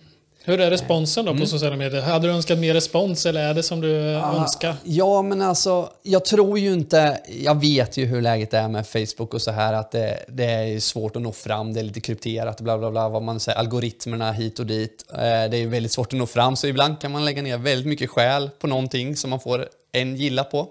Hur 0.47 0.61
är 0.61 0.71
responsen 0.71 1.25
då 1.25 1.31
på 1.31 1.37
mm. 1.37 1.47
sociala 1.47 1.77
medier? 1.77 2.03
Hade 2.03 2.27
du 2.27 2.33
önskat 2.33 2.59
mer 2.59 2.75
respons 2.75 3.27
eller 3.27 3.49
är 3.49 3.55
det 3.55 3.63
som 3.63 3.81
du 3.81 4.17
ah, 4.17 4.41
önskar? 4.41 4.77
Ja, 4.85 5.23
men 5.23 5.43
alltså 5.43 5.91
jag 6.03 6.25
tror 6.25 6.59
ju 6.59 6.73
inte... 6.73 7.21
Jag 7.29 7.61
vet 7.61 7.97
ju 7.97 8.05
hur 8.05 8.23
läget 8.23 8.55
är 8.55 8.69
med 8.69 8.87
Facebook 8.87 9.35
och 9.35 9.43
så 9.43 9.51
här 9.51 9.73
att 9.73 9.91
det, 9.91 10.25
det 10.29 10.45
är 10.45 10.81
svårt 10.81 11.17
att 11.17 11.23
nå 11.23 11.33
fram, 11.33 11.73
det 11.73 11.81
är 11.81 11.85
lite 11.85 12.01
krypterat, 12.01 12.61
bla 12.61 12.79
bla 12.79 12.91
bla, 12.91 13.09
vad 13.09 13.23
man 13.23 13.41
säger, 13.41 13.59
algoritmerna 13.59 14.33
hit 14.33 14.59
och 14.59 14.67
dit. 14.67 15.05
Eh, 15.13 15.19
det 15.19 15.57
är 15.57 15.67
väldigt 15.67 15.93
svårt 15.93 16.13
att 16.13 16.19
nå 16.19 16.27
fram, 16.27 16.57
så 16.57 16.67
ibland 16.67 17.01
kan 17.01 17.13
man 17.13 17.25
lägga 17.25 17.43
ner 17.43 17.59
väldigt 17.59 17.87
mycket 17.87 18.11
själ 18.11 18.51
på 18.59 18.67
någonting 18.67 19.17
som 19.17 19.31
man 19.31 19.41
får 19.41 19.69
en 19.93 20.17
gilla 20.17 20.45
på 20.45 20.69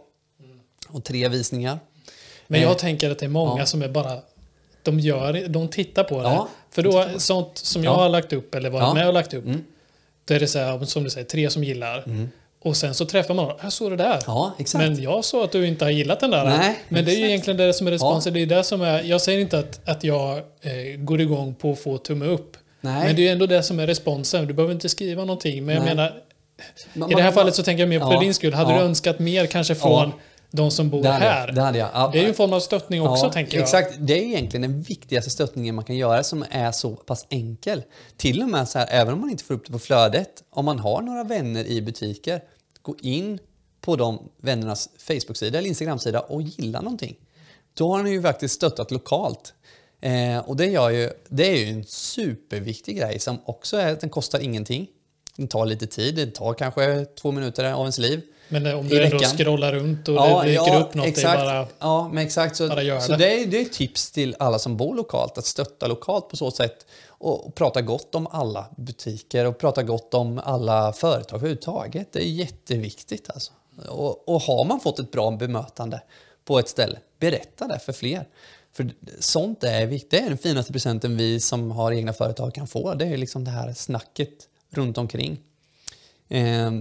och 0.90 1.04
tre 1.04 1.28
visningar. 1.28 1.80
Men 2.48 2.62
jag 2.62 2.72
eh, 2.72 2.78
tänker 2.78 3.12
att 3.12 3.20
det 3.20 3.26
är 3.26 3.30
många 3.30 3.62
ja. 3.62 3.66
som 3.66 3.82
är 3.82 3.90
bara 3.90 4.20
de, 4.84 5.00
gör, 5.00 5.48
de 5.48 5.68
tittar 5.68 6.04
på 6.04 6.18
det. 6.18 6.24
Ja, 6.24 6.48
För 6.72 6.84
då, 6.84 7.06
sånt 7.18 7.58
som 7.58 7.84
jag 7.84 7.94
ja. 7.94 7.98
har 7.98 8.10
lagt 8.10 8.34
upp 8.34 8.56
eller 8.56 8.70
varit 8.70 8.84
ja. 8.84 8.94
med 8.94 9.08
och 9.08 9.14
lagt 9.14 9.34
upp. 9.34 9.46
Mm. 9.46 9.64
Då 10.26 10.34
är 10.34 10.40
det 10.40 10.48
så 10.48 10.60
här, 10.60 10.86
som 10.86 11.04
du 11.04 11.10
säger, 11.10 11.28
tre 11.28 11.50
som 11.50 11.64
gillar. 11.64 12.04
Mm. 12.06 12.30
Och 12.62 12.78
sen 12.78 12.94
så 12.94 13.06
träffar 13.06 13.34
man 13.34 13.52
jag 13.62 13.74
såg 13.74 13.92
det 13.92 13.96
där. 13.96 14.20
Ja. 14.28 14.54
Men 14.74 15.02
jag 15.02 15.26
såg 15.26 15.44
att 15.44 15.52
du 15.52 15.68
inte 15.68 15.86
har 15.86 15.92
gillat 15.92 16.20
den 16.20 16.32
där. 16.32 16.46
Nej, 16.46 16.80
men 16.90 17.06
det 17.06 17.12
är 17.12 17.20
ju 17.20 17.28
egentligen 17.28 17.58
det 17.58 17.74
som 17.74 17.88
är 17.88 17.92
responsen. 17.92 18.34
Ja. 18.34 18.46
Det 18.46 18.54
är 18.54 18.58
det 18.58 18.64
som 18.64 18.82
är, 18.82 19.04
jag 19.04 19.22
säger 19.22 19.40
inte 19.40 19.60
att, 19.60 19.90
att 19.90 20.04
jag 20.04 20.38
eh, 20.38 20.98
går 20.98 21.22
igång 21.22 21.56
på 21.56 21.72
att 21.72 21.80
få 21.80 21.98
tumme 21.98 22.26
upp. 22.26 22.58
Nej. 22.82 23.08
Men 23.08 23.16
det 23.16 23.28
är 23.28 23.32
ändå 23.32 23.46
det 23.46 23.64
som 23.64 23.80
är 23.80 23.88
responsen. 23.88 24.48
Du 24.48 24.54
behöver 24.54 24.74
inte 24.74 24.90
skriva 24.90 25.26
någonting. 25.26 25.66
Men 25.66 25.76
jag 25.76 25.86
menar, 25.86 26.14
man, 26.94 27.12
I 27.12 27.14
det 27.14 27.22
här 27.22 27.28
man, 27.30 27.34
fallet 27.34 27.56
så 27.56 27.64
tänker 27.64 27.82
jag 27.82 27.90
mer 27.90 28.00
på 28.00 28.14
ja, 28.14 28.20
din 28.20 28.34
skull. 28.34 28.54
Hade 28.54 28.72
ja. 28.72 28.78
du 28.78 28.84
önskat 28.84 29.20
mer 29.20 29.46
kanske 29.46 29.76
från 29.76 30.12
de 30.56 30.72
som 30.72 30.90
bor 30.90 31.04
det 31.04 31.10
här? 31.10 31.52
Det 31.52 31.62
hade 31.62 31.78
jag. 31.78 31.90
Ja, 31.94 32.10
det 32.14 32.20
är 32.20 32.22
ju 32.22 32.30
en 32.30 32.36
form 32.36 32.54
av 32.54 32.60
stöttning 32.60 33.02
också, 33.02 33.30
tänker 33.30 33.58
jag. 33.58 33.64
Exakt. 33.64 33.96
Det 34.00 34.14
är 34.14 34.24
egentligen 34.24 34.62
den 34.62 34.82
viktigaste 34.82 35.30
stöttningen 35.30 35.76
man 35.76 35.86
kan 35.86 35.96
göra 35.96 36.24
som 36.24 36.46
är 36.52 36.72
så 36.72 36.96
pass 36.96 37.26
enkel. 37.30 37.84
Till 38.18 38.42
och 38.42 38.50
med 38.50 38.70
så 38.70 38.80
här, 38.80 38.88
även 38.92 39.14
om 39.14 39.20
man 39.20 39.30
inte 39.30 39.44
får 39.44 39.54
upp 39.54 39.66
det 39.66 39.72
på 39.72 39.80
flödet, 39.80 40.44
om 40.50 40.66
man 40.66 40.80
har 40.80 41.02
några 41.02 41.24
vänner 41.24 41.66
i 41.66 41.82
butiker, 41.82 42.42
gå 42.82 42.96
in 43.02 43.40
på 43.82 43.96
de 43.96 44.30
vännernas 44.42 44.90
Facebook-sida 44.98 45.58
eller 45.58 45.68
Instagram-sida 45.68 46.20
och 46.20 46.42
gilla 46.42 46.82
någonting. 46.82 47.16
Då 47.74 47.92
har 47.92 48.04
ni 48.04 48.10
ju 48.10 48.22
faktiskt 48.22 48.56
stöttat 48.56 48.92
lokalt. 48.92 49.54
Eh, 50.02 50.38
och 50.38 50.58
det, 50.58 50.66
gör 50.66 50.90
ju, 50.90 51.10
det 51.30 51.48
är 51.48 51.58
ju 51.58 51.70
en 51.70 51.84
superviktig 51.84 52.98
grej 52.98 53.20
som 53.20 53.38
också 53.46 53.78
är 53.78 53.94
att 53.94 54.02
den 54.02 54.10
kostar 54.10 54.40
ingenting. 54.40 54.88
Den 55.36 55.48
tar 55.48 55.66
lite 55.66 55.88
tid, 55.88 56.16
det 56.16 56.26
tar 56.26 56.54
kanske 56.54 57.06
två 57.06 57.32
minuter 57.32 57.74
av 57.74 57.80
ens 57.80 57.98
liv. 57.98 58.22
Men 58.48 58.66
eh, 58.66 58.80
om 58.80 58.88
du 58.88 59.04
ändå 59.04 59.20
scrollar 59.20 59.74
runt 59.74 60.08
och 60.08 60.16
ja, 60.16 60.42
det 60.42 60.50
dyker 60.50 60.74
ja, 60.74 60.80
upp 60.80 60.94
något, 60.94 61.08
exakt. 61.08 61.40
det 61.40 61.46
bara 61.46 61.68
Ja, 61.80 62.10
men 62.14 62.26
exakt. 62.26 62.56
Så, 62.56 62.68
bara 62.68 63.02
så 63.02 63.12
det. 63.12 63.18
det. 63.18 63.42
är, 63.42 63.46
det 63.46 63.62
är 63.62 63.66
tips 63.66 64.12
till 64.12 64.36
alla 64.40 64.60
som 64.60 64.78
bor 64.78 64.96
lokalt, 64.96 65.38
att 65.38 65.46
stötta 65.46 65.88
lokalt 65.88 66.30
på 66.30 66.38
så 66.38 66.52
sätt 66.52 66.86
och, 67.08 67.46
och 67.46 67.56
prata 67.56 67.82
gott 67.82 68.16
om 68.16 68.28
alla 68.28 68.66
butiker 68.78 69.46
och 69.46 69.58
prata 69.58 69.84
gott 69.84 70.14
om 70.14 70.42
alla 70.44 70.94
företag 70.94 71.38
överhuvudtaget. 71.38 72.08
Det 72.12 72.20
är 72.20 72.30
jätteviktigt 72.30 73.30
alltså. 73.30 73.52
Och, 73.90 74.30
och 74.30 74.42
har 74.42 74.66
man 74.66 74.80
fått 74.80 75.00
ett 75.00 75.12
bra 75.12 75.32
bemötande 75.32 76.02
på 76.46 76.60
ett 76.60 76.70
ställe, 76.70 76.98
berätta 77.20 77.68
det 77.68 77.80
för 77.80 77.94
fler. 77.94 78.28
För 78.74 78.90
sånt 79.20 79.64
är 79.64 79.86
viktigt. 79.86 80.12
Det 80.12 80.18
är 80.18 80.30
den 80.30 80.38
finaste 80.38 80.74
presenten 80.74 81.18
vi 81.18 81.40
som 81.40 81.72
har 81.72 81.92
egna 81.92 82.14
företag 82.14 82.54
kan 82.54 82.68
få. 82.68 82.94
Det 82.94 83.06
är 83.06 83.18
liksom 83.18 83.44
det 83.44 83.52
här 83.52 83.74
snacket 83.74 84.34
runt 84.70 84.98
omkring. 84.98 85.40
Eh, 86.30 86.72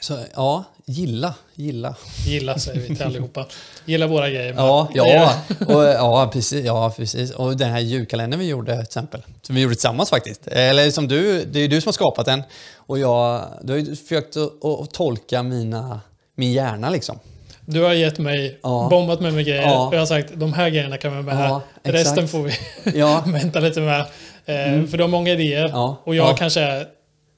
så 0.00 0.18
ja, 0.34 0.64
gilla, 0.86 1.34
gilla. 1.54 1.94
Gilla 2.26 2.58
säger 2.58 2.80
vi 2.80 2.96
till 2.96 3.06
allihopa. 3.06 3.46
Gilla 3.84 4.06
våra 4.06 4.30
grejer. 4.30 4.54
Ja, 4.56 4.88
ja, 4.94 5.34
och, 5.66 5.84
ja, 5.84 6.30
precis, 6.32 6.64
ja, 6.64 6.92
precis. 6.96 7.30
Och 7.30 7.56
den 7.56 7.70
här 7.70 7.80
julkalendern 7.80 8.40
vi 8.40 8.48
gjorde 8.48 8.72
till 8.72 8.82
exempel. 8.82 9.22
Som 9.42 9.54
vi 9.54 9.60
gjorde 9.60 9.74
tillsammans 9.74 10.10
faktiskt. 10.10 10.46
Eller 10.46 10.90
som 10.90 11.08
du, 11.08 11.44
det 11.44 11.60
är 11.60 11.68
du 11.68 11.80
som 11.80 11.88
har 11.88 11.92
skapat 11.92 12.26
den. 12.26 12.42
Och 12.76 12.98
jag, 12.98 13.44
du 13.62 13.72
har 13.72 13.80
ju 13.80 13.96
försökt 13.96 14.36
att, 14.36 14.64
att 14.64 14.90
tolka 14.90 15.42
mina, 15.42 16.00
min 16.34 16.52
hjärna 16.52 16.90
liksom. 16.90 17.18
Du 17.60 17.82
har 17.82 17.92
gett 17.92 18.18
mig, 18.18 18.58
ja. 18.62 18.88
bombat 18.90 19.20
mig 19.20 19.32
med 19.32 19.44
grejer. 19.44 19.62
Ja. 19.62 19.86
Och 19.86 19.94
jag 19.94 19.98
har 19.98 20.06
sagt 20.06 20.32
de 20.34 20.52
här 20.52 20.70
grejerna 20.70 20.96
kan 20.96 21.16
vi 21.16 21.22
med 21.22 21.36
ja, 21.36 21.62
Resten 21.82 22.28
får 22.28 22.42
vi 22.42 22.52
ja. 22.98 23.24
vänta 23.26 23.60
lite 23.60 23.80
med. 23.80 24.00
Eh, 24.46 24.72
mm. 24.72 24.88
För 24.88 24.98
du 24.98 25.04
har 25.04 25.08
många 25.08 25.32
idéer. 25.32 25.96
Och 26.04 26.14
jag 26.14 26.38
kanske 26.38 26.60
är 26.60 26.86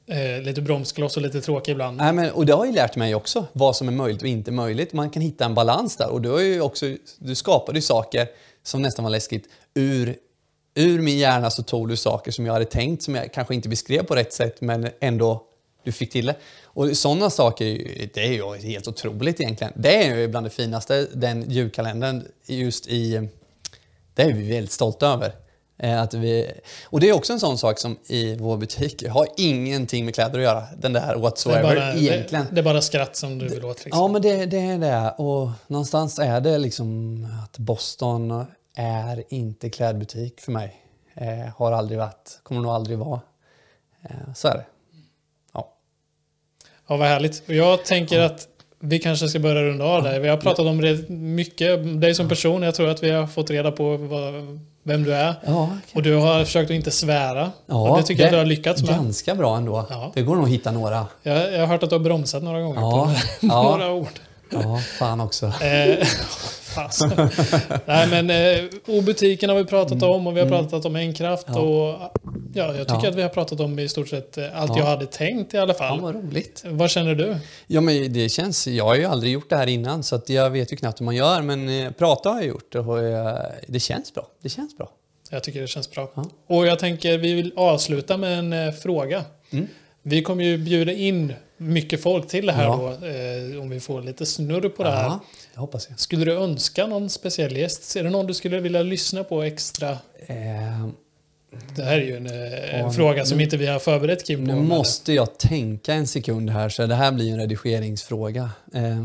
eh, 0.08 0.42
lite 0.42 0.62
bromskloss 0.62 1.16
och 1.16 1.22
lite 1.22 1.40
tråkig 1.40 1.72
ibland. 1.72 1.96
Nej, 1.96 2.12
men, 2.12 2.30
och 2.30 2.46
det 2.46 2.52
har 2.52 2.66
ju 2.66 2.72
lärt 2.72 2.96
mig 2.96 3.14
också 3.14 3.46
vad 3.52 3.76
som 3.76 3.88
är 3.88 3.92
möjligt 3.92 4.22
och 4.22 4.28
inte 4.28 4.50
möjligt. 4.50 4.92
Man 4.92 5.10
kan 5.10 5.22
hitta 5.22 5.44
en 5.44 5.54
balans 5.54 5.96
där. 5.96 6.08
Och 6.08 6.22
du, 6.22 6.30
har 6.30 6.40
ju 6.40 6.60
också, 6.60 6.86
du 7.18 7.34
skapade 7.34 7.78
ju 7.78 7.82
saker 7.82 8.28
som 8.62 8.82
nästan 8.82 9.02
var 9.02 9.10
läskigt 9.10 9.48
ur 9.74 10.16
ur 10.74 11.00
min 11.00 11.18
hjärna 11.18 11.50
så 11.50 11.62
tog 11.62 11.88
du 11.88 11.96
saker 11.96 12.30
som 12.30 12.46
jag 12.46 12.52
hade 12.52 12.64
tänkt 12.64 13.02
som 13.02 13.14
jag 13.14 13.32
kanske 13.32 13.54
inte 13.54 13.68
beskrev 13.68 14.02
på 14.02 14.14
rätt 14.14 14.32
sätt 14.32 14.60
men 14.60 14.88
ändå 15.00 15.44
du 15.84 15.92
fick 15.92 16.10
till 16.10 16.26
det. 16.26 16.36
Och 16.64 16.96
sådana 16.96 17.30
saker, 17.30 17.64
det 18.14 18.26
är 18.26 18.32
ju 18.32 18.68
helt 18.68 18.88
otroligt 18.88 19.40
egentligen. 19.40 19.72
Det 19.76 20.04
är 20.04 20.16
ju 20.16 20.28
bland 20.28 20.46
det 20.46 20.50
finaste, 20.50 21.06
den 21.12 21.50
julkalendern 21.50 22.24
just 22.46 22.86
i... 22.86 23.28
Det 24.14 24.22
är 24.22 24.32
vi 24.32 24.52
väldigt 24.52 24.72
stolta 24.72 25.06
över. 25.06 25.32
Eh, 25.78 26.02
att 26.02 26.14
vi, 26.14 26.52
och 26.84 27.00
det 27.00 27.08
är 27.08 27.12
också 27.12 27.32
en 27.32 27.40
sån 27.40 27.58
sak 27.58 27.78
som 27.78 27.98
i 28.06 28.36
vår 28.36 28.56
butik 28.56 29.08
har 29.08 29.26
ingenting 29.36 30.04
med 30.04 30.14
kläder 30.14 30.38
att 30.38 30.44
göra. 30.44 30.64
Den 30.78 30.92
där 30.92 31.16
whatsoever 31.16 31.74
det 31.74 31.80
bara, 31.80 31.94
egentligen. 31.94 32.44
Det, 32.44 32.54
det, 32.54 32.60
är 32.60 32.64
bara 32.64 32.82
skratt 32.82 33.16
som 33.16 33.38
du 33.38 33.48
vill 33.48 33.64
åt? 33.64 33.84
Liksom. 33.84 34.02
Ja, 34.02 34.08
men 34.08 34.22
det, 34.22 34.46
det 34.46 34.58
är 34.58 34.78
det. 34.78 35.14
Och 35.18 35.50
någonstans 35.66 36.18
är 36.18 36.40
det 36.40 36.58
liksom 36.58 37.26
att 37.44 37.58
Boston 37.58 38.44
är 38.76 39.24
inte 39.28 39.70
klädbutik 39.70 40.40
för 40.40 40.52
mig. 40.52 40.76
Eh, 41.14 41.54
har 41.56 41.72
aldrig 41.72 41.98
varit, 41.98 42.40
kommer 42.42 42.60
nog 42.60 42.72
aldrig 42.72 42.98
vara. 42.98 43.20
Eh, 44.02 44.34
så 44.34 44.48
är 44.48 44.54
det. 44.54 44.64
Ja. 45.52 45.74
Ja, 46.88 46.96
vad 46.96 47.08
härligt. 47.08 47.48
Och 47.48 47.54
jag 47.54 47.84
tänker 47.84 48.20
ja. 48.20 48.26
att 48.26 48.48
vi 48.80 48.98
kanske 48.98 49.28
ska 49.28 49.38
börja 49.38 49.62
runda 49.62 49.84
av 49.84 50.02
där. 50.02 50.20
Vi 50.20 50.28
har 50.28 50.36
pratat 50.36 50.66
om 50.66 50.98
mycket, 51.08 52.00
dig 52.00 52.14
som 52.14 52.28
person. 52.28 52.62
Jag 52.62 52.74
tror 52.74 52.88
att 52.88 53.02
vi 53.02 53.10
har 53.10 53.26
fått 53.26 53.50
reda 53.50 53.72
på 53.72 53.96
vad, 53.96 54.34
vem 54.88 55.04
du 55.04 55.14
är. 55.14 55.34
Ja, 55.46 55.62
okay. 55.64 55.78
Och 55.94 56.02
du 56.02 56.14
har 56.14 56.44
försökt 56.44 56.70
att 56.70 56.74
inte 56.74 56.90
svära. 56.90 57.52
Ja, 57.66 57.90
och 57.90 57.96
det 57.98 58.02
tycker 58.02 58.22
det 58.22 58.26
jag 58.26 58.34
du 58.34 58.38
har 58.38 58.44
lyckats 58.44 58.82
med. 58.82 58.90
Ganska 58.94 59.34
bra 59.34 59.56
ändå. 59.56 59.86
Ja. 59.90 60.12
Det 60.14 60.22
går 60.22 60.36
nog 60.36 60.44
att 60.44 60.50
hitta 60.50 60.70
några. 60.70 61.06
Jag, 61.22 61.52
jag 61.52 61.60
har 61.60 61.66
hört 61.66 61.82
att 61.82 61.90
du 61.90 61.96
har 61.96 62.00
bromsat 62.00 62.42
några 62.42 62.60
gånger 62.60 62.80
ja, 62.80 63.14
på 63.40 63.46
några 63.46 63.92
ord. 63.92 64.20
Ja, 64.50 64.80
fan 64.98 65.20
också. 65.20 65.52
Eh, 66.68 66.74
fasen. 66.74 67.10
Nej 67.86 68.08
men 68.08 68.30
eh, 68.30 69.02
butiken 69.02 69.50
har 69.50 69.56
vi 69.56 69.64
pratat 69.64 70.02
om 70.02 70.26
och 70.26 70.36
vi 70.36 70.40
har 70.40 70.46
mm. 70.46 70.58
pratat 70.58 70.84
om 70.84 70.96
Enkraft 70.96 71.46
ja. 71.48 71.60
och 71.60 72.12
ja, 72.54 72.74
jag 72.76 72.88
tycker 72.88 73.02
ja. 73.02 73.08
att 73.08 73.14
vi 73.14 73.22
har 73.22 73.28
pratat 73.28 73.60
om 73.60 73.78
i 73.78 73.88
stort 73.88 74.08
sett 74.08 74.38
eh, 74.38 74.60
allt 74.60 74.70
ja. 74.70 74.78
jag 74.78 74.86
hade 74.86 75.06
tänkt 75.06 75.54
i 75.54 75.58
alla 75.58 75.74
fall. 75.74 75.98
Ja, 75.98 76.02
vad 76.02 76.14
roligt. 76.14 76.64
Vad 76.66 76.90
känner 76.90 77.14
du? 77.14 77.36
Ja 77.66 77.80
men 77.80 78.12
det 78.12 78.28
känns, 78.28 78.66
jag 78.66 78.84
har 78.84 78.94
ju 78.94 79.04
aldrig 79.04 79.32
gjort 79.32 79.50
det 79.50 79.56
här 79.56 79.66
innan 79.66 80.02
så 80.02 80.14
att 80.16 80.28
jag 80.28 80.50
vet 80.50 80.72
ju 80.72 80.76
knappt 80.76 81.00
hur 81.00 81.04
man 81.04 81.16
gör 81.16 81.42
men 81.42 81.68
eh, 81.68 81.90
prata 81.90 82.30
har 82.30 82.36
jag 82.36 82.46
gjort 82.46 82.74
och 82.74 83.04
jag, 83.04 83.38
det 83.66 83.80
känns 83.80 84.14
bra. 84.14 84.26
Det 84.42 84.48
känns 84.48 84.76
bra. 84.76 84.90
Jag 85.30 85.44
tycker 85.44 85.60
det 85.60 85.66
känns 85.66 85.90
bra. 85.90 86.12
Och 86.48 86.66
jag 86.66 86.78
tänker 86.78 87.18
vi 87.18 87.34
vill 87.34 87.52
avsluta 87.56 88.16
med 88.16 88.38
en 88.38 88.52
eh, 88.52 88.72
fråga. 88.72 89.24
Mm. 89.50 89.66
Vi 90.02 90.22
kommer 90.22 90.44
ju 90.44 90.58
bjuda 90.58 90.92
in 90.92 91.32
mycket 91.58 92.02
folk 92.02 92.28
till 92.28 92.46
det 92.46 92.52
här 92.52 92.64
ja. 92.64 92.96
då, 93.00 93.06
eh, 93.06 93.62
om 93.62 93.70
vi 93.70 93.80
får 93.80 94.02
lite 94.02 94.26
snurr 94.26 94.68
på 94.68 94.82
det 94.82 94.90
här. 94.90 95.04
Ja, 95.04 95.20
det 95.54 95.60
hoppas 95.60 95.86
jag. 95.90 96.00
Skulle 96.00 96.24
du 96.24 96.32
önska 96.32 96.86
någon 96.86 97.10
speciell 97.10 97.56
gäst? 97.56 97.96
Är 97.96 98.04
det 98.04 98.10
någon 98.10 98.26
du 98.26 98.34
skulle 98.34 98.60
vilja 98.60 98.82
lyssna 98.82 99.24
på 99.24 99.42
extra? 99.42 99.90
Eh, 100.26 100.88
det 101.76 101.82
här 101.82 101.98
är 101.98 102.04
ju 102.04 102.16
en, 102.16 102.26
eh, 102.26 102.80
en 102.80 102.92
fråga 102.92 103.24
som 103.24 103.38
nu, 103.38 103.44
inte 103.44 103.56
vi 103.56 103.66
har 103.66 103.78
förberett 103.78 104.26
Kim. 104.26 104.44
Nu 104.44 104.54
måste 104.54 105.12
jag 105.12 105.38
tänka 105.38 105.94
en 105.94 106.06
sekund 106.06 106.50
här, 106.50 106.68
så 106.68 106.86
det 106.86 106.94
här 106.94 107.12
blir 107.12 107.32
en 107.32 107.38
redigeringsfråga. 107.38 108.50
Eh, 108.74 108.96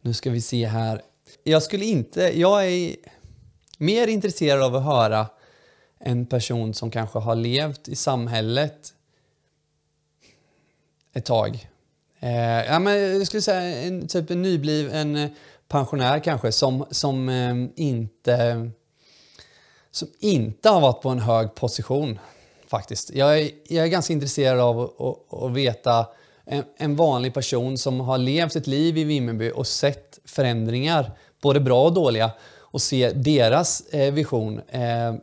nu 0.00 0.14
ska 0.14 0.30
vi 0.30 0.40
se 0.40 0.66
här. 0.66 1.00
Jag 1.44 1.62
skulle 1.62 1.84
inte... 1.84 2.40
Jag 2.40 2.66
är 2.66 2.96
mer 3.78 4.06
intresserad 4.06 4.62
av 4.62 4.76
att 4.76 4.84
höra 4.84 5.26
en 6.04 6.26
person 6.26 6.74
som 6.74 6.90
kanske 6.90 7.18
har 7.18 7.34
levt 7.34 7.88
i 7.88 7.96
samhället 7.96 8.92
ett 11.14 11.24
tag. 11.24 11.68
Eh, 12.20 12.64
ja, 12.64 12.78
men 12.78 13.00
jag 13.00 13.26
skulle 13.26 13.42
säga 13.42 13.80
en, 13.80 14.08
typ 14.08 14.30
en 14.30 14.42
nybliven 14.42 15.16
eh, 15.16 15.30
pensionär 15.68 16.18
kanske 16.18 16.52
som, 16.52 16.86
som, 16.90 17.28
eh, 17.28 17.84
inte, 17.84 18.70
som 19.90 20.08
inte 20.20 20.68
har 20.68 20.80
varit 20.80 21.02
på 21.02 21.08
en 21.08 21.18
hög 21.18 21.54
position 21.54 22.18
faktiskt. 22.66 23.10
Jag 23.10 23.40
är, 23.40 23.50
jag 23.68 23.84
är 23.84 23.90
ganska 23.90 24.12
intresserad 24.12 24.60
av 24.60 24.80
att, 24.80 25.42
att 25.42 25.52
veta 25.52 26.06
en, 26.44 26.64
en, 26.76 26.96
vanlig 26.96 27.34
person 27.34 27.78
som 27.78 28.00
har 28.00 28.18
levt 28.18 28.56
ett 28.56 28.66
liv 28.66 28.98
i 28.98 29.04
Vimmerby 29.04 29.50
och 29.54 29.66
sett 29.66 30.18
förändringar, 30.24 31.10
både 31.42 31.60
bra 31.60 31.84
och 31.84 31.92
dåliga, 31.92 32.30
och 32.58 32.82
se 32.82 33.10
deras 33.10 33.80
eh, 33.80 34.12
vision. 34.12 34.60
Eh, 34.68 35.14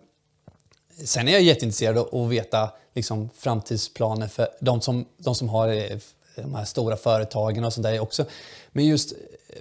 sen 1.05 1.27
är 1.27 1.31
jag 1.31 1.41
jätteintresserad 1.41 1.97
av 1.97 2.23
att 2.23 2.31
veta 2.31 2.69
liksom, 2.99 3.29
framtidsplaner 3.37 4.27
för 4.27 4.47
de 4.59 4.81
som, 4.81 5.05
de 5.17 5.35
som 5.35 5.49
har 5.49 5.67
eh, 5.67 5.97
de 6.35 6.55
här 6.55 6.65
stora 6.65 6.97
företagen 6.97 7.63
och 7.63 7.73
sånt 7.73 7.83
där 7.83 7.99
också. 7.99 8.25
Men 8.71 8.85
just 8.85 9.13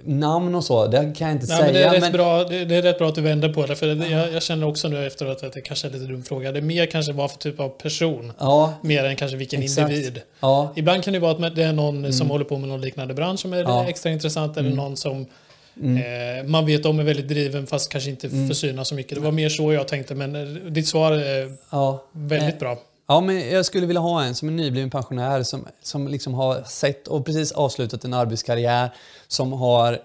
namn 0.03 0.55
och 0.55 0.63
så, 0.63 0.87
det 0.87 0.97
kan 0.97 1.27
jag 1.27 1.35
inte 1.35 1.47
Nej, 1.47 1.57
säga. 1.57 1.65
Men 1.65 1.73
det, 1.73 1.83
är 1.83 1.91
rätt 1.91 2.01
men... 2.01 2.11
bra, 2.11 2.43
det, 2.43 2.65
det, 2.65 2.75
är 2.75 2.81
rätt 2.81 2.97
bra 2.97 3.09
att 3.09 3.15
du 3.15 3.21
vänder 3.21 3.53
på 3.53 3.65
det. 3.65 3.75
För 3.75 3.87
det, 3.87 4.07
jag, 4.07 4.33
jag, 4.33 4.43
känner 4.43 4.67
också 4.67 4.87
nu 4.87 5.07
efteråt 5.07 5.43
att 5.43 5.53
det 5.53 5.61
kanske 5.61 5.87
är 5.87 5.91
en 5.91 5.99
lite 5.99 6.11
dum 6.11 6.23
fråga. 6.23 6.51
Det 6.51 6.59
är 6.59 6.61
mer 6.61 6.85
kanske 6.85 7.13
vad 7.13 7.31
för 7.31 7.37
typ 7.37 7.59
av 7.59 7.69
person. 7.69 8.33
Ja, 8.39 8.73
mer 8.81 9.03
än 9.03 9.15
kanske 9.15 9.37
vilken 9.37 9.63
exakt. 9.63 9.89
individ. 9.91 10.21
Ja. 10.39 10.73
Ibland 10.75 11.03
kan 11.03 11.13
det 11.13 11.19
vara 11.19 11.47
att 11.47 11.55
det 11.55 11.63
är 11.63 11.73
någon 11.73 11.97
mm. 11.97 12.13
som 12.13 12.29
håller 12.29 12.45
på 12.45 12.57
med 12.57 12.69
någon 12.69 12.81
liknande 12.81 13.13
bransch 13.13 13.39
som 13.39 13.53
är 13.53 13.63
ja. 13.63 13.89
extra 13.89 14.11
intressant. 14.11 14.57
Eller 14.57 14.69
mm. 14.69 14.77
någon 14.83 14.97
som 14.97 15.25
Mm. 15.81 16.39
Eh, 16.39 16.43
man 16.43 16.65
vet 16.65 16.85
om 16.85 16.99
är 16.99 17.03
väldigt 17.03 17.27
driven 17.27 17.67
fast 17.67 17.91
kanske 17.91 18.09
inte 18.09 18.27
mm. 18.27 18.47
får 18.47 18.53
synas 18.53 18.87
så 18.87 18.95
mycket. 18.95 19.15
Det 19.15 19.21
var 19.21 19.31
mer 19.31 19.49
så 19.49 19.73
jag 19.73 19.87
tänkte 19.87 20.15
men 20.15 20.35
eh, 20.35 20.71
ditt 20.71 20.87
svar 20.87 21.11
är 21.11 21.55
ja. 21.69 22.03
väldigt 22.11 22.53
eh, 22.53 22.59
bra. 22.59 22.77
Ja, 23.11 23.21
men 23.21 23.49
jag 23.49 23.65
skulle 23.65 23.87
vilja 23.87 24.01
ha 24.01 24.23
en 24.23 24.35
som 24.35 24.47
är 24.47 24.53
nybliven 24.53 24.89
pensionär 24.89 25.43
som, 25.43 25.67
som 25.81 26.07
liksom 26.07 26.33
har 26.33 26.63
sett 26.63 27.07
och 27.07 27.25
precis 27.25 27.51
avslutat 27.51 28.03
en 28.03 28.13
arbetskarriär 28.13 28.89
som 29.27 29.53
har 29.53 29.99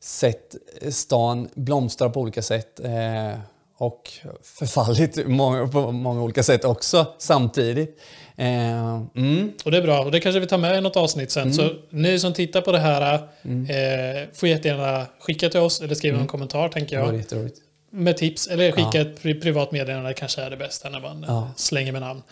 sett 0.00 0.54
stan 0.90 1.48
blomstra 1.54 2.10
på 2.10 2.20
olika 2.20 2.42
sätt. 2.42 2.80
Eh, 2.80 3.40
och 3.76 4.10
förfallit 4.42 5.26
många, 5.26 5.68
på 5.68 5.92
många 5.92 6.22
olika 6.22 6.42
sätt 6.42 6.64
också 6.64 7.06
samtidigt. 7.18 8.00
Eh, 8.36 9.02
mm. 9.16 9.52
Och 9.64 9.70
det 9.70 9.76
är 9.76 9.82
bra, 9.82 10.04
och 10.04 10.10
det 10.10 10.20
kanske 10.20 10.40
vi 10.40 10.46
tar 10.46 10.58
med 10.58 10.78
i 10.78 10.80
något 10.80 10.96
avsnitt 10.96 11.30
sen. 11.30 11.42
Mm. 11.42 11.54
Så 11.54 11.70
ni 11.90 12.18
som 12.18 12.32
tittar 12.32 12.60
på 12.60 12.72
det 12.72 12.78
här 12.78 13.28
mm. 13.42 13.64
eh, 13.64 14.28
får 14.34 14.48
jättegärna 14.48 15.06
skicka 15.20 15.48
till 15.48 15.60
oss 15.60 15.80
eller 15.80 15.94
skriva 15.94 16.14
mm. 16.14 16.22
en 16.22 16.28
kommentar 16.28 16.68
tänker 16.68 16.96
jag. 16.96 17.14
Det 17.14 17.52
med 17.92 18.16
tips, 18.16 18.46
eller 18.46 18.72
skicka 18.72 18.98
ja. 18.98 19.00
ett 19.00 19.22
privat 19.22 19.72
meddelande 19.72 20.14
kanske 20.14 20.42
är 20.42 20.50
det 20.50 20.56
bästa 20.56 20.88
när 20.88 21.00
man 21.00 21.24
ja. 21.28 21.50
slänger 21.56 21.92
med 21.92 22.00
namn. 22.00 22.22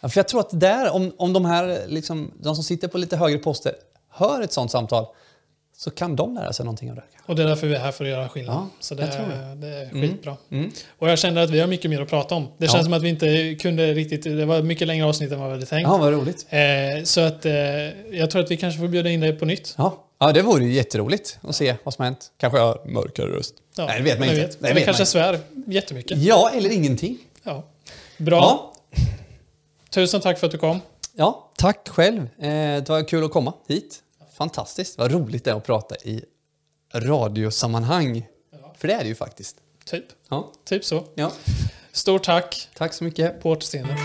Ja, 0.00 0.08
för 0.08 0.18
jag 0.18 0.28
tror 0.28 0.40
att 0.40 0.60
där, 0.60 0.90
om, 0.90 1.12
om 1.16 1.32
de 1.32 1.44
här, 1.44 1.80
liksom, 1.88 2.32
de 2.40 2.54
som 2.54 2.64
sitter 2.64 2.88
på 2.88 2.98
lite 2.98 3.16
högre 3.16 3.38
poster, 3.38 3.74
hör 4.10 4.40
ett 4.42 4.52
sånt 4.52 4.70
samtal, 4.70 5.06
så 5.76 5.90
kan 5.90 6.16
de 6.16 6.34
lära 6.34 6.52
sig 6.52 6.64
någonting 6.64 6.90
av 6.90 6.96
det. 6.96 7.02
Och 7.26 7.36
det 7.36 7.42
är 7.42 7.46
därför 7.46 7.66
vi 7.66 7.74
är 7.74 7.78
här 7.78 7.92
för 7.92 8.04
att 8.04 8.10
göra 8.10 8.28
skillnad. 8.28 8.56
Ja, 8.56 8.68
så 8.80 8.94
det, 8.94 9.02
är, 9.02 9.56
det. 9.56 9.68
är 9.68 9.90
mm. 9.90 10.00
skitbra. 10.00 10.36
Mm. 10.50 10.64
Mm. 10.64 10.74
Och 10.98 11.10
jag 11.10 11.18
känner 11.18 11.42
att 11.42 11.50
vi 11.50 11.60
har 11.60 11.66
mycket 11.66 11.90
mer 11.90 12.00
att 12.00 12.08
prata 12.08 12.34
om. 12.34 12.48
Det 12.58 12.68
känns 12.68 12.84
som 12.84 12.92
att 12.92 13.02
vi 13.02 13.08
inte 13.08 13.54
kunde 13.54 13.94
riktigt, 13.94 14.22
det 14.22 14.44
var 14.44 14.62
mycket 14.62 14.86
längre 14.86 15.06
avsnitt 15.06 15.32
än 15.32 15.40
vad 15.40 15.48
vi 15.48 15.54
hade 15.54 15.66
tänkt. 15.66 15.88
Ja, 15.88 15.96
vad 15.96 16.12
roligt. 16.12 16.46
Eh, 16.48 17.04
så 17.04 17.20
att 17.20 17.46
eh, 17.46 17.54
jag 18.18 18.30
tror 18.30 18.42
att 18.42 18.50
vi 18.50 18.56
kanske 18.56 18.80
får 18.80 18.88
bjuda 18.88 19.10
in 19.10 19.20
dig 19.20 19.32
på 19.32 19.44
nytt. 19.44 19.74
Ja, 19.78 20.03
ja 20.18 20.32
det 20.32 20.42
vore 20.42 20.64
ju 20.64 20.72
jätteroligt 20.72 21.38
att 21.42 21.56
se 21.56 21.76
vad 21.84 21.94
som 21.94 22.02
har 22.02 22.10
hänt. 22.10 22.32
Kanske 22.38 22.58
jag 22.58 22.66
har 22.66 22.82
mörkare 22.86 23.26
röst. 23.26 23.54
Ja, 23.76 23.86
Nej, 23.86 23.98
det 23.98 24.04
vet 24.04 24.18
man 24.18 24.28
inte. 24.28 24.40
Vet. 24.40 24.60
Nej, 24.60 24.70
eller 24.70 24.84
kanske 24.84 25.06
svär 25.06 25.40
jättemycket. 25.66 26.18
Ja, 26.18 26.50
eller 26.54 26.70
ingenting. 26.70 27.18
Ja. 27.42 27.64
Bra. 28.18 28.40
Ja. 28.40 28.74
Tusen 29.90 30.20
tack 30.20 30.38
för 30.38 30.46
att 30.46 30.52
du 30.52 30.58
kom. 30.58 30.80
Ja, 31.12 31.50
tack 31.56 31.88
själv. 31.88 32.20
Eh, 32.38 32.48
det 32.82 32.88
var 32.88 33.08
kul 33.08 33.24
att 33.24 33.30
komma 33.32 33.52
hit. 33.68 34.00
Fantastiskt. 34.36 34.98
Vad 34.98 35.12
roligt 35.12 35.44
det 35.44 35.50
är 35.50 35.54
att 35.54 35.64
prata 35.66 35.96
i 35.96 36.24
radiosammanhang. 36.94 38.26
Ja. 38.52 38.74
För 38.78 38.88
det 38.88 38.94
är 38.94 39.00
det 39.00 39.08
ju 39.08 39.14
faktiskt. 39.14 39.56
Typ. 39.84 40.04
Ja. 40.28 40.52
Typ 40.64 40.84
så. 40.84 41.04
Ja. 41.14 41.32
Stort 41.92 42.24
tack. 42.24 42.68
Tack 42.76 42.92
så 42.92 43.04
mycket. 43.04 43.42
På 43.42 43.50
återseende. 43.50 43.96